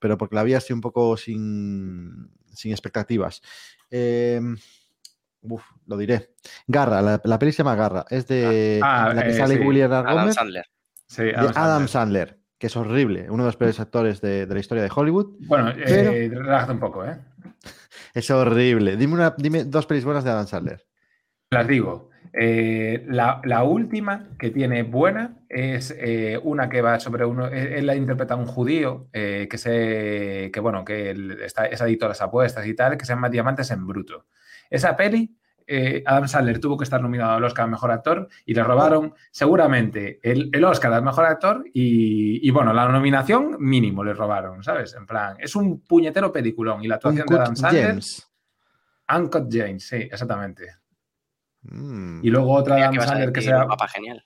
pero 0.00 0.18
porque 0.18 0.34
la 0.34 0.42
vi 0.42 0.54
así 0.54 0.72
un 0.72 0.80
poco 0.80 1.16
sin, 1.16 2.30
sin 2.52 2.72
expectativas. 2.72 3.40
Eh, 3.90 4.40
uf, 5.42 5.62
lo 5.86 5.96
diré. 5.96 6.34
Garra, 6.66 7.00
la, 7.02 7.20
la 7.22 7.38
peli 7.38 7.52
se 7.52 7.58
llama 7.58 7.76
Garra. 7.76 8.04
Es 8.10 8.26
de 8.26 8.80
Ah, 8.82 9.08
en 9.10 9.16
la 9.16 9.22
que 9.24 9.30
eh, 9.30 9.34
sale 9.34 9.56
sí. 9.56 9.60
William 9.62 9.92
Adam 9.92 10.14
Gomer, 10.16 10.34
Sandler. 10.34 10.66
Sí, 11.06 11.22
de 11.24 11.34
Adam 11.36 11.52
Adam 11.56 11.88
Sandler. 11.88 12.28
Sandler, 12.28 12.40
que 12.58 12.66
es 12.66 12.76
horrible, 12.76 13.30
uno 13.30 13.44
de 13.44 13.48
los 13.48 13.56
peores 13.56 13.80
actores 13.80 14.20
de, 14.20 14.46
de 14.46 14.54
la 14.54 14.60
historia 14.60 14.82
de 14.82 14.90
Hollywood. 14.94 15.36
Bueno, 15.46 15.72
Pero- 15.76 16.10
eh, 16.12 16.28
relájate 16.32 16.72
un 16.72 16.80
poco, 16.80 17.04
¿eh? 17.04 17.18
Es 18.14 18.30
horrible. 18.30 18.96
Dime, 18.96 19.14
una, 19.14 19.34
dime 19.38 19.64
dos 19.64 19.86
pelis 19.86 20.04
buenas 20.04 20.24
de 20.24 20.30
Adam 20.30 20.46
Sandler. 20.46 20.84
Las 21.50 21.66
digo. 21.68 22.09
Eh, 22.32 23.04
la, 23.08 23.40
la 23.44 23.64
última 23.64 24.28
que 24.38 24.50
tiene 24.50 24.84
buena 24.84 25.38
es 25.48 25.92
eh, 25.98 26.38
una 26.42 26.68
que 26.68 26.80
va 26.80 27.00
sobre 27.00 27.24
uno. 27.24 27.48
Él, 27.48 27.72
él 27.72 27.86
la 27.86 27.96
interpreta 27.96 28.34
a 28.34 28.36
un 28.36 28.46
judío 28.46 29.08
eh, 29.12 29.48
que 29.50 29.58
se. 29.58 30.50
que 30.52 30.60
bueno, 30.60 30.84
que 30.84 31.10
él 31.10 31.38
está, 31.42 31.66
es 31.66 31.82
adicto 31.82 32.06
a 32.06 32.10
las 32.10 32.22
apuestas 32.22 32.66
y 32.66 32.74
tal, 32.74 32.96
que 32.96 33.04
se 33.04 33.14
llama 33.14 33.30
Diamantes 33.30 33.70
en 33.70 33.86
Bruto. 33.86 34.26
Esa 34.68 34.96
peli, 34.96 35.36
Adam 36.04 36.26
Sandler 36.26 36.58
tuvo 36.58 36.76
que 36.76 36.84
estar 36.84 37.00
nominado 37.00 37.32
al 37.32 37.44
Oscar 37.44 37.64
a 37.64 37.68
Mejor 37.68 37.92
Actor 37.92 38.28
y 38.44 38.54
le 38.54 38.62
robaron 38.64 39.14
seguramente 39.30 40.18
el, 40.22 40.50
el 40.52 40.64
Oscar 40.64 40.92
al 40.92 41.04
Mejor 41.04 41.26
Actor 41.26 41.64
y, 41.72 42.46
y, 42.46 42.50
bueno, 42.50 42.72
la 42.72 42.88
nominación 42.88 43.56
mínimo 43.60 44.02
le 44.02 44.14
robaron, 44.14 44.64
¿sabes? 44.64 44.94
En 44.94 45.06
plan, 45.06 45.36
es 45.38 45.54
un 45.54 45.80
puñetero 45.82 46.32
peliculón 46.32 46.82
y 46.82 46.88
la 46.88 46.96
actuación 46.96 47.26
de 47.26 47.36
Adam 47.36 47.54
Sandler. 47.56 47.86
James. 47.86 48.28
Uncut 49.16 49.48
James, 49.48 49.86
sí, 49.86 49.96
exactamente. 49.96 50.79
Mm. 51.62 52.20
Y 52.22 52.30
luego 52.30 52.52
otra 52.54 52.74
Creía 52.74 52.86
Adam 52.86 52.92
que 52.92 52.96
ibas 52.96 53.06
a 53.06 53.08
Sandler 53.10 53.32
que 53.32 53.42
sea. 53.42 53.62
un 53.62 53.68
Papa 53.68 53.88
genial. 53.88 54.24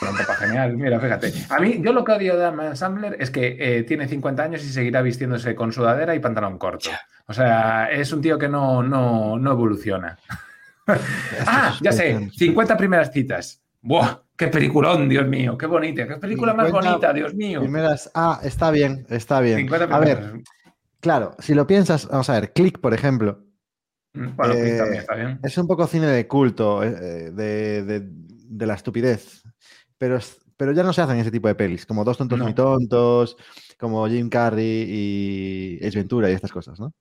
Bueno, 0.00 0.16
papá, 0.18 0.34
genial. 0.34 0.76
Mira, 0.76 1.00
fíjate. 1.00 1.32
A 1.50 1.60
mí, 1.60 1.80
yo 1.80 1.92
lo 1.92 2.04
que 2.04 2.12
odio 2.12 2.36
de 2.36 2.44
Adam 2.44 2.76
Sandler 2.76 3.16
es 3.20 3.30
que 3.30 3.56
eh, 3.58 3.82
tiene 3.84 4.08
50 4.08 4.42
años 4.42 4.64
y 4.64 4.68
seguirá 4.68 5.02
vistiéndose 5.02 5.54
con 5.54 5.72
sudadera 5.72 6.14
y 6.14 6.20
pantalón 6.20 6.58
corto. 6.58 6.90
O 7.26 7.32
sea, 7.32 7.90
es 7.90 8.12
un 8.12 8.22
tío 8.22 8.38
que 8.38 8.48
no, 8.48 8.82
no, 8.82 9.38
no 9.38 9.52
evoluciona. 9.52 10.18
ah, 11.46 11.76
ya 11.80 11.92
sé. 11.92 12.30
50 12.30 12.76
primeras 12.76 13.12
citas. 13.12 13.62
¡Buah! 13.80 14.20
¡Qué 14.36 14.48
peliculón, 14.48 15.08
Dios 15.08 15.26
mío! 15.28 15.56
¡Qué 15.56 15.66
bonita! 15.66 16.08
¡Qué 16.08 16.16
película 16.16 16.54
más 16.54 16.66
50 16.66 16.90
bonita, 16.90 17.12
Dios 17.12 17.34
mío! 17.34 17.60
Primeras. 17.60 18.10
Ah, 18.14 18.40
está 18.42 18.70
bien, 18.70 19.06
está 19.08 19.40
bien. 19.40 19.58
50 19.58 19.94
A 19.94 20.00
ver, 20.00 20.42
claro, 21.00 21.36
si 21.38 21.54
lo 21.54 21.66
piensas, 21.66 22.08
vamos 22.08 22.28
a 22.30 22.40
ver, 22.40 22.52
Click, 22.52 22.80
por 22.80 22.94
ejemplo, 22.94 23.44
Bueno, 24.14 24.54
eh, 24.54 24.76
también 24.78 25.00
está 25.00 25.14
bien. 25.16 25.40
es 25.42 25.58
un 25.58 25.66
poco 25.66 25.86
cine 25.86 26.06
de 26.06 26.26
culto, 26.28 26.82
eh, 26.84 26.94
eh, 27.00 27.30
de, 27.32 27.82
de- 27.84 28.02
de 28.06 28.66
la 28.66 28.74
estupidez, 28.74 29.42
pero, 29.98 30.18
pero 30.56 30.70
ya 30.72 30.82
no 30.84 30.92
se 30.92 31.02
hacen 31.02 31.16
ese 31.18 31.30
tipo 31.32 31.48
de 31.48 31.54
pelis, 31.56 31.84
como 31.84 32.04
Dos 32.04 32.16
tontos 32.18 32.38
No. 32.38 32.44
muy 32.44 32.54
tontos, 32.54 33.36
como 33.78 34.06
Jim 34.06 34.28
Carrey 34.28 34.86
y 34.88 35.84
Ace 35.84 35.98
Ventura 35.98 36.30
y 36.30 36.34
estas 36.34 36.52
cosas, 36.52 36.78
¿no? 36.78 36.92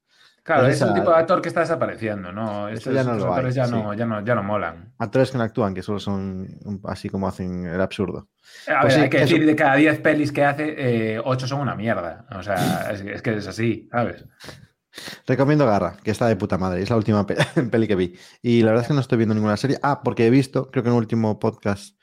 Claro, 0.42 0.64
Pues 0.64 0.76
es 0.76 0.82
esa- 0.82 0.94
tipo 0.94 1.10
de 1.10 1.16
actor 1.16 1.42
que 1.42 1.48
está 1.48 1.62
desapareciendo, 1.62 2.32
¿no? 2.34 2.68
Estos, 2.68 2.94
ya 2.94 3.04
no 3.04 3.12
estos 3.12 3.24
lo 3.24 3.26
hay, 3.28 3.32
actores 3.36 3.56
ya, 3.56 3.66
sí. 3.66 3.72
no, 3.72 3.94
ya, 3.94 4.06
no, 4.06 4.26
ya 4.26 4.36
no 4.36 4.44
molan. 4.44 4.94
Actores 4.98 5.32
que 5.32 5.38
no 5.38 5.44
actúan, 5.46 5.74
que 5.74 5.82
solo 5.82 6.00
son 6.00 6.48
así 6.84 7.08
como 7.10 7.28
hacen 7.30 7.66
el 7.66 7.80
absurdo. 7.80 8.28
A 8.68 8.82
Pues 8.82 8.84
ver, 8.84 8.92
sí, 8.94 9.00
hay 9.04 9.10
que 9.10 9.18
eso. 9.18 9.26
decir, 9.36 9.46
de 9.48 9.56
cada 9.56 9.76
10 9.76 10.00
pelis 10.02 10.32
que 10.34 10.44
hace, 10.44 11.20
8 11.24 11.48
son 11.48 11.62
una 11.62 11.76
mierda. 11.76 12.26
O 12.32 12.44
sea, 12.44 12.90
es, 12.92 13.02
es 13.02 13.22
que 13.22 13.36
es 13.38 13.48
así, 13.48 13.88
¿sabes? 13.92 14.26
Recomiendo 15.28 15.66
Garra, 15.66 15.98
que 16.04 16.12
está 16.12 16.28
de 16.28 16.36
puta 16.36 16.58
madre. 16.58 16.82
Es 16.82 16.90
la 16.90 16.98
última 16.98 17.26
pe- 17.26 17.36
peli 17.72 17.88
que 17.88 17.96
vi. 17.96 18.16
Y 18.42 18.62
la 18.62 18.68
verdad 18.72 18.84
es 18.84 18.88
que 18.88 18.94
no 18.94 19.02
estoy 19.02 19.18
viendo 19.18 19.36
ninguna 19.36 19.58
serie. 19.58 19.80
Ah, 19.82 20.02
porque 20.04 20.26
he 20.28 20.30
visto, 20.30 20.70
creo 20.72 20.84
que 20.84 20.90
en 20.90 20.96
el 20.96 21.00
último 21.02 21.40
podcast 21.40 21.98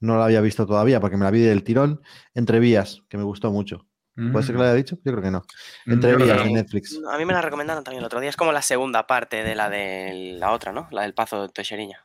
no 0.00 0.16
la 0.18 0.26
había 0.26 0.40
visto 0.40 0.66
todavía, 0.66 1.00
porque 1.00 1.16
me 1.16 1.24
la 1.24 1.30
vi 1.30 1.40
del 1.40 1.62
tirón, 1.64 2.00
Entre 2.34 2.58
Vías, 2.60 3.02
que 3.08 3.16
me 3.16 3.24
gustó 3.24 3.50
mucho. 3.50 3.86
¿Puede 4.32 4.46
ser 4.46 4.54
que 4.54 4.58
lo 4.58 4.64
haya 4.64 4.72
dicho? 4.72 4.96
Yo 5.04 5.12
creo 5.12 5.22
que 5.22 5.30
no. 5.30 5.42
Entre 5.84 6.12
Mm. 6.12 6.14
Creo 6.16 6.26
Vías 6.26 6.44
de. 6.44 6.50
Netflix. 6.52 6.98
A 7.12 7.18
mí 7.18 7.26
me 7.26 7.34
la 7.34 7.42
recomendaron 7.42 7.84
también 7.84 8.00
el 8.00 8.06
otro 8.06 8.18
día. 8.18 8.30
Es 8.30 8.36
como 8.36 8.50
la 8.50 8.62
segunda 8.62 9.06
parte 9.06 9.42
de 9.42 9.54
la 9.54 9.68
de 9.68 10.36
la 10.38 10.52
otra, 10.52 10.72
¿no? 10.72 10.88
La 10.90 11.02
del 11.02 11.12
Pazo 11.12 11.42
de 11.42 11.48
Toixeriña. 11.50 11.98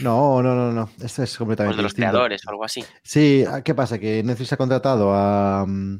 No, 0.00 0.42
no, 0.42 0.54
no, 0.54 0.72
no. 0.72 0.88
Esto 1.02 1.22
es 1.22 1.34
O 1.34 1.38
completamente 1.40 1.76
de 1.76 1.82
los 1.82 1.92
distinto. 1.92 2.10
creadores 2.12 2.46
o 2.46 2.50
algo 2.50 2.64
así. 2.64 2.82
Sí, 3.02 3.44
ah, 3.46 3.60
¿qué 3.62 3.74
pasa? 3.74 3.98
Que 3.98 4.22
Netflix 4.22 4.52
ha 4.54 4.56
contratado 4.56 5.12
a. 5.14 5.66
mm, 5.66 5.96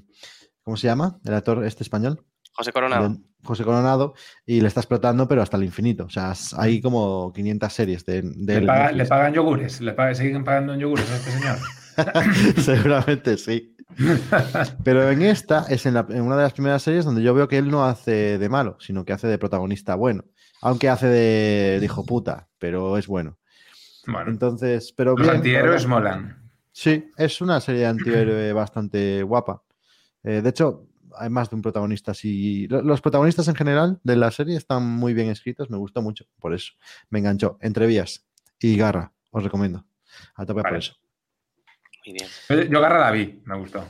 ¿Cómo 0.63 0.77
se 0.79 0.87
llama? 0.87 1.19
El 1.25 1.35
actor 1.35 1.63
este 1.67 1.83
español. 1.83 2.25
José 2.55 2.73
Coronado. 2.73 3.17
José 3.45 3.65
Coronado. 3.65 4.15
Y 4.47 4.61
le 4.61 4.69
está 4.69 4.81
explotando, 4.81 5.27
pero 5.29 5.43
hasta 5.43 5.57
el 5.57 5.65
infinito. 5.65 6.05
O 6.05 6.11
sea, 6.11 6.33
hay 6.59 6.81
como 6.81 7.33
500 7.33 7.73
series 7.73 8.05
de, 8.07 8.23
de 8.23 8.61
Le, 8.61 8.67
paga- 8.67 9.05
pagan 9.09 9.35
yogures, 9.35 9.81
le 9.81 9.93
pagan- 9.93 10.15
siguen 10.15 10.45
pagando 10.45 10.75
en 10.75 10.81
yogures 10.81 11.11
a 11.11 11.17
este 11.17 11.31
señor. 11.31 11.59
Seguramente 12.63 13.37
sí. 13.37 13.77
Pero 14.83 15.11
en 15.11 15.23
esta 15.23 15.67
es 15.69 15.85
en, 15.87 15.95
la- 15.95 16.07
en 16.09 16.23
una 16.23 16.37
de 16.37 16.43
las 16.45 16.53
primeras 16.53 16.83
series 16.83 17.05
donde 17.05 17.23
yo 17.23 17.35
veo 17.35 17.49
que 17.49 17.59
él 17.59 17.71
no 17.71 17.85
hace 17.85 18.39
de 18.39 18.49
malo, 18.49 18.77
sino 18.81 19.05
que 19.05 19.13
hace 19.13 19.27
de 19.27 19.39
protagonista 19.39 19.95
bueno. 19.95 20.25
Aunque 20.63 20.89
hace 20.89 21.07
de, 21.09 21.79
de 21.81 21.85
hijo 21.85 22.05
puta, 22.07 22.49
pero 22.59 22.97
es 22.97 23.07
bueno. 23.07 23.39
Bueno, 24.07 24.31
Entonces, 24.31 24.93
pero 24.97 25.13
los 25.17 25.23
bien, 25.27 25.37
antihéroes 25.37 25.87
molan. 25.87 26.51
Sí, 26.73 27.11
es 27.17 27.41
una 27.41 27.61
serie 27.61 27.83
de 27.83 27.87
antihéroe 27.89 28.53
bastante 28.53 29.23
guapa. 29.23 29.63
Eh, 30.25 30.41
de 30.43 30.49
hecho, 30.49 30.87
hay 31.19 31.31
más 31.31 31.51
de 31.51 31.57
un 31.57 31.63
protagonista 31.63 32.13
así. 32.13 32.67
lo- 32.69 32.83
Los 32.83 33.01
protagonistas 33.01 33.49
en 33.49 33.55
general 33.55 34.01
de 34.05 34.17
la 34.17 34.31
serie 34.31 34.57
están 34.57 34.85
muy 34.85 35.15
bien 35.15 35.29
escritos, 35.31 35.71
me 35.71 35.77
gustó 35.77 36.03
mucho, 36.03 36.27
por 36.39 36.55
eso. 36.55 36.73
Me 37.11 37.19
enganchó. 37.19 37.59
Entre 37.61 37.87
vías 37.87 38.27
y 38.61 38.77
garra, 38.77 39.13
os 39.31 39.43
recomiendo. 39.45 39.85
A 40.35 40.45
tope 40.45 40.61
por 40.63 40.65
Vale. 40.65 40.79
eso. 40.79 40.95
Muy 42.07 42.15
bien. 42.15 42.29
Yo, 42.49 42.63
yo 42.73 42.81
Garra 42.81 42.99
la 43.01 43.11
vi, 43.11 43.41
me 43.45 43.57
gustó. 43.59 43.85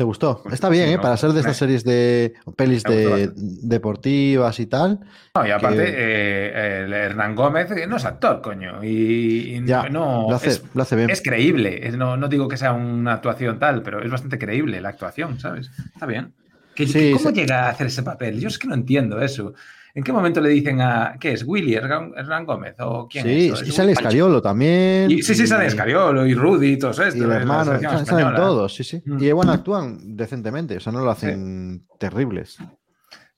¿Te 0.00 0.04
gustó? 0.04 0.40
Pues 0.42 0.54
Está 0.54 0.70
bien, 0.70 0.86
sí, 0.86 0.94
¿eh? 0.94 0.96
me 0.96 1.02
Para 1.02 1.18
ser 1.18 1.32
de 1.34 1.40
estas 1.40 1.58
series 1.58 1.84
de 1.84 2.32
pelis 2.56 2.82
de, 2.84 3.30
deportivas 3.36 4.58
y 4.58 4.64
tal. 4.64 4.98
No, 5.34 5.46
y 5.46 5.50
aparte, 5.50 5.76
Que- 5.76 5.92
eh, 5.94 6.84
el 6.86 6.92
Hernán 6.94 7.34
Gómez 7.34 7.70
eh, 7.72 7.86
no 7.86 7.98
es 7.98 8.06
actor, 8.06 8.40
coño. 8.40 8.82
Y, 8.82 9.56
y 9.56 9.62
Ya, 9.66 9.90
no. 9.90 10.26
lo, 10.30 10.34
hace, 10.36 10.48
es, 10.48 10.62
lo 10.72 10.80
hace 10.84 10.96
bien. 10.96 11.10
es 11.10 11.20
creíble. 11.20 11.92
No, 11.98 12.16
no 12.16 12.28
digo 12.28 12.48
que 12.48 12.56
sea 12.56 12.72
una 12.72 13.12
actuación 13.12 13.58
tal, 13.58 13.82
pero 13.82 14.02
es 14.02 14.10
bastante 14.10 14.38
creíble 14.38 14.80
la 14.80 14.88
actuación, 14.88 15.38
¿sabes? 15.38 15.70
Está 15.92 16.06
bien. 16.06 16.32
¿Qué- 16.74 16.86
Sí, 16.86 17.10
¿Cómo 17.12 17.28
se- 17.28 17.34
llega 17.34 17.66
a 17.66 17.68
hacer 17.68 17.88
ese 17.88 18.02
papel? 18.02 18.40
Yo 18.40 18.48
es 18.48 18.58
que 18.58 18.68
no 18.68 18.74
entiendo 18.74 19.20
eso. 19.20 19.52
¿En 20.00 20.04
qué 20.04 20.12
momento 20.14 20.40
le 20.40 20.48
dicen 20.48 20.80
a. 20.80 21.16
¿Qué 21.20 21.32
es? 21.32 21.44
¿Willy 21.46 21.74
Hernán, 21.74 22.14
Hernán 22.16 22.46
Gómez? 22.46 22.74
¿O 22.78 23.06
quién 23.06 23.22
Sí, 23.22 23.48
es? 23.48 23.60
¿O 23.60 23.64
y 23.66 23.68
es 23.68 23.74
sale 23.74 23.88
Willy? 23.88 23.98
Escariolo 23.98 24.40
también. 24.40 25.10
Y- 25.10 25.22
sí, 25.22 25.34
sí, 25.34 25.46
sale 25.46 25.66
Escariolo 25.66 26.24
y 26.24 26.32
Rudy 26.34 26.68
y 26.72 26.78
todos 26.78 26.98
estos. 27.00 27.16
Y 27.16 27.18
el 27.18 27.24
de 27.24 27.34
la 27.34 27.36
hermano, 27.42 27.64
selección 27.66 27.90
salen, 27.92 28.06
salen 28.06 28.26
española. 28.26 28.46
todos, 28.48 28.74
sí, 28.74 28.82
sí. 28.82 29.02
Mm. 29.04 29.22
Y 29.22 29.32
bueno, 29.32 29.52
actúan 29.52 30.16
decentemente, 30.16 30.78
o 30.78 30.80
sea, 30.80 30.90
no 30.90 31.04
lo 31.04 31.10
hacen 31.10 31.86
terribles. 31.98 32.56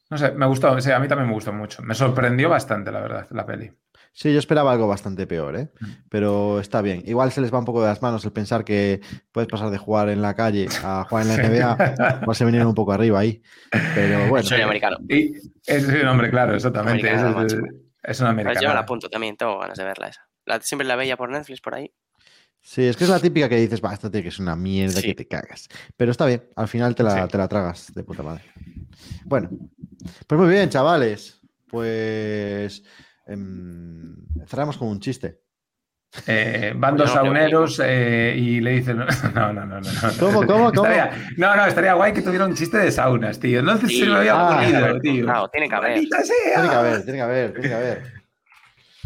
No 0.09 0.17
sé, 0.19 0.31
me 0.31 0.47
gustó. 0.47 0.81
sí, 0.81 0.93
a 0.93 1.01
mí 1.01 1.09
también 1.09 1.27
me 1.27 1.35
gustó 1.35 1.53
mucho. 1.53 1.83
Me 1.83 1.97
sorprendió 1.97 2.49
bastante, 2.49 2.93
la 2.93 3.01
verdad, 3.01 3.27
la 3.33 3.45
peli. 3.45 3.73
Sí, 4.15 4.31
yo 4.33 4.39
esperaba 4.39 4.73
algo 4.73 4.87
bastante 4.87 5.27
peor, 5.27 5.57
¿eh? 5.57 5.71
Mm. 5.81 5.87
Pero 6.11 6.61
está 6.61 6.83
bien. 6.83 7.03
Igual 7.07 7.33
se 7.33 7.41
les 7.41 7.53
va 7.53 7.59
un 7.59 7.65
poco 7.65 7.81
de 7.81 7.89
las 7.89 8.03
manos 8.03 8.25
el 8.27 8.33
pensar 8.33 8.63
que 8.65 9.01
puedes 9.33 9.49
pasar 9.49 9.71
de 9.71 9.79
jugar 9.79 10.11
en 10.11 10.21
la 10.21 10.35
calle 10.35 10.69
a 10.85 11.07
jugar 11.09 11.27
en 11.27 11.29
la 11.37 11.49
NBA. 11.49 12.19
Igual 12.23 12.37
se 12.37 12.45
vinieron 12.45 12.69
un 12.69 12.75
poco 12.75 12.93
arriba 12.93 13.21
ahí. 13.21 13.43
Pero 13.95 14.27
bueno. 14.29 14.47
Soy 14.47 14.61
americano. 14.61 14.99
Y 15.09 15.33
es 15.67 15.87
un 15.89 16.07
hombre, 16.09 16.29
claro, 16.31 16.55
exactamente. 16.55 17.09
Americana, 17.09 17.47
es, 17.47 17.53
es, 17.55 17.59
es 17.59 17.61
una 17.61 17.65
Pues 18.05 18.19
yo 18.19 18.25
la 18.25 18.31
americana. 18.31 18.81
apunto 18.81 19.09
también, 19.09 19.37
tengo 19.37 19.59
ganas 19.59 19.79
de 19.79 19.85
verla 19.85 20.09
esa. 20.09 20.29
La- 20.45 20.61
siempre 20.61 20.87
la 20.87 20.97
veía 20.97 21.17
por 21.17 21.31
Netflix 21.31 21.61
por 21.63 21.75
ahí. 21.75 21.91
Sí, 22.61 22.85
es 22.85 22.97
que 22.97 23.05
es 23.05 23.11
la 23.11 23.19
típica 23.19 23.49
que 23.49 23.57
dices, 23.57 23.83
va, 23.83 23.93
esto 23.95 24.11
tiene 24.11 24.25
que 24.25 24.31
ser 24.31 24.43
una 24.43 24.55
mierda 24.57 25.01
Sí. 25.01 25.07
que 25.09 25.15
te 25.15 25.27
cagas. 25.27 25.69
Pero 25.97 26.11
está 26.13 26.27
bien, 26.27 26.45
al 26.55 26.69
final 26.69 26.95
te 26.95 27.03
la, 27.03 27.23
Sí. 27.25 27.29
te 27.31 27.39
la 27.39 27.49
tragas 27.49 27.93
de 27.95 28.05
puta 28.05 28.23
madre. 28.23 28.45
Bueno, 29.25 29.49
pues 30.29 30.39
muy 30.41 30.51
bien, 30.51 30.69
chavales. 30.69 31.41
Pues 31.67 32.85
em, 33.27 34.15
cerramos 34.47 34.77
con 34.77 34.89
un 34.89 35.01
chiste. 35.01 35.41
Eh, 36.27 36.75
van 36.77 36.95
dos 36.97 37.11
sauneros 37.11 37.81
eh, 37.83 38.35
y 38.37 38.61
le 38.61 38.73
dicen. 38.73 38.99
No, 39.35 39.53
no, 39.53 39.65
no, 39.65 39.81
no. 39.81 39.81
no. 39.81 39.91
¿Cómo, 40.21 40.47
cómo, 40.47 40.73
cómo? 40.73 40.87
Estaría- 40.87 41.11
no, 41.39 41.57
no, 41.57 41.65
estaría 41.67 41.95
guay 41.95 42.13
que 42.13 42.21
tuviera 42.21 42.45
un 42.45 42.55
chiste 42.55 42.77
de 42.79 42.93
saunas, 42.93 43.41
tío. 43.41 43.63
No 43.63 43.79
sé 43.79 43.87
si 43.89 44.01
Sí. 44.03 44.07
me 44.09 44.17
había 44.19 44.35
Ah, 44.39 44.51
ocurrido, 44.61 45.01
tío. 45.01 45.25
Claro, 45.25 45.49
tiene 45.49 45.69
que 45.71 45.75
haber. 45.75 45.95
Tiene 46.01 46.69
que 46.69 46.75
haber, 46.75 47.03
tiene 47.05 47.19
que 47.19 47.23
haber, 47.23 47.53
tiene 47.53 47.69
que 47.69 47.75
haber. 47.75 48.03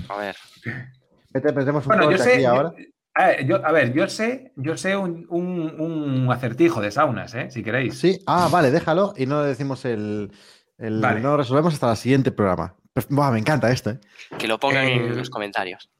A 0.09 0.17
ver. 0.19 0.37
Vete, 1.33 1.53
metemos 1.53 1.87
un 1.87 1.89
Bueno, 1.97 2.11
yo 2.11 2.19
sé. 2.19 2.35
aquí 2.35 2.45
ahora. 2.45 2.73
a, 3.15 3.27
ver, 3.29 3.47
yo, 3.47 3.65
a 3.65 3.73
ver, 3.73 3.93
yo 3.93 4.09
sé, 4.09 4.53
yo 4.57 4.77
sé 4.77 4.97
un, 4.97 5.27
un- 5.31 5.81
un 5.81 6.33
acertijo 6.33 6.81
de 6.81 6.91
saunas, 6.91 7.35
¿eh? 7.37 7.51
Si 7.51 7.63
queréis. 7.63 7.99
Sí, 7.99 8.19
ah, 8.27 8.49
vale, 8.51 8.71
déjalo 8.73 9.15
y 9.17 9.27
no 9.27 9.43
decimos 9.45 9.85
el. 9.85 10.33
el- 10.79 11.01
Vale. 11.01 11.21
No 11.21 11.31
lo 11.31 11.37
resolvemos 11.37 11.73
hasta 11.75 11.91
el 11.93 11.97
siguiente 11.97 12.33
programa. 12.33 12.75
Pues, 12.97 13.09
buah, 13.11 13.31
me 13.31 13.39
encanta 13.39 13.71
esto, 13.71 13.91
¿eh? 13.91 14.01
Que 14.39 14.49
lo 14.49 14.59
pongan 14.59 14.87
Eh, 14.87 14.95
en 14.95 15.19
los 15.19 15.29
comentarios. 15.29 15.91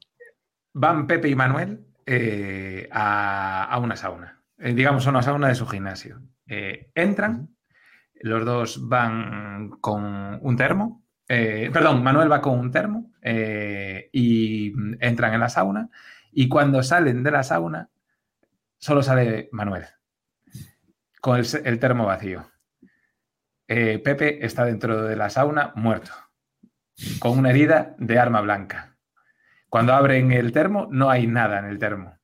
Van 0.73 1.05
Pepe 1.05 1.29
y 1.29 1.35
Manuel 1.35 1.85
eh, 2.07 2.89
a, 2.91 3.65
a 3.65 3.77
una 3.77 3.95
sauna. 3.95 4.41
Eh, 4.57 4.73
digamos, 4.73 5.05
a 5.05 5.11
una 5.11 5.21
sauna 5.21 5.47
de 5.47 5.53
su 5.53 5.67
gimnasio. 5.67 6.19
Eh, 6.47 6.89
entran, 6.95 7.55
los 8.15 8.43
dos 8.45 8.89
van 8.89 9.69
con 9.79 10.39
un 10.41 10.55
termo. 10.57 11.05
eh, 11.27 11.69
perdón, 11.71 12.01
Manuel 12.01 12.31
va 12.31 12.41
con 12.41 12.57
un 12.57 12.71
termo 12.71 13.11
eh, 13.21 14.09
y 14.11 14.73
entran 14.99 15.35
en 15.35 15.39
la 15.41 15.49
sauna. 15.49 15.89
Y 16.31 16.47
cuando 16.49 16.81
salen 16.81 17.21
de 17.21 17.29
la 17.29 17.43
sauna, 17.43 17.91
solo 18.79 19.03
sale 19.03 19.49
Manuel 19.51 19.85
con 21.21 21.37
el, 21.37 21.79
termo 21.79 22.07
vacío. 22.07 22.49
Eh, 23.67 23.99
Pepe 23.99 24.43
está 24.43 24.65
dentro 24.65 25.03
de 25.03 25.15
la 25.15 25.29
sauna 25.29 25.73
muerto, 25.75 26.11
con 27.19 27.37
una 27.37 27.51
herida 27.51 27.95
de 27.97 28.19
arma 28.19 28.41
blanca. 28.41 28.95
Cuando 29.69 29.93
abren 29.93 30.31
el 30.31 30.51
termo, 30.51 30.87
no 30.91 31.09
hay 31.09 31.27
nada 31.27 31.59
en 31.59 31.65
el 31.65 31.77
termo. 31.79 32.17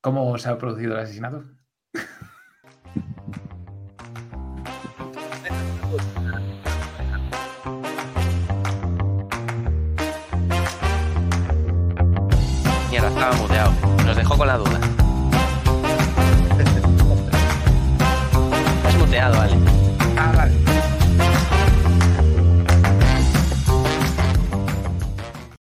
¿Cómo 0.00 0.36
se 0.38 0.48
ha 0.48 0.58
producido 0.58 0.94
el 0.94 1.00
asesinato? 1.00 1.44
Mierda, 12.90 13.08
estaba 13.08 13.36
muteado. 13.36 13.72
Nos 14.04 14.16
dejó 14.16 14.36
con 14.36 14.46
la 14.48 14.56
duda. 14.56 14.80
Estás 18.82 18.96
muteado, 18.98 19.40
Ale. 19.40 19.65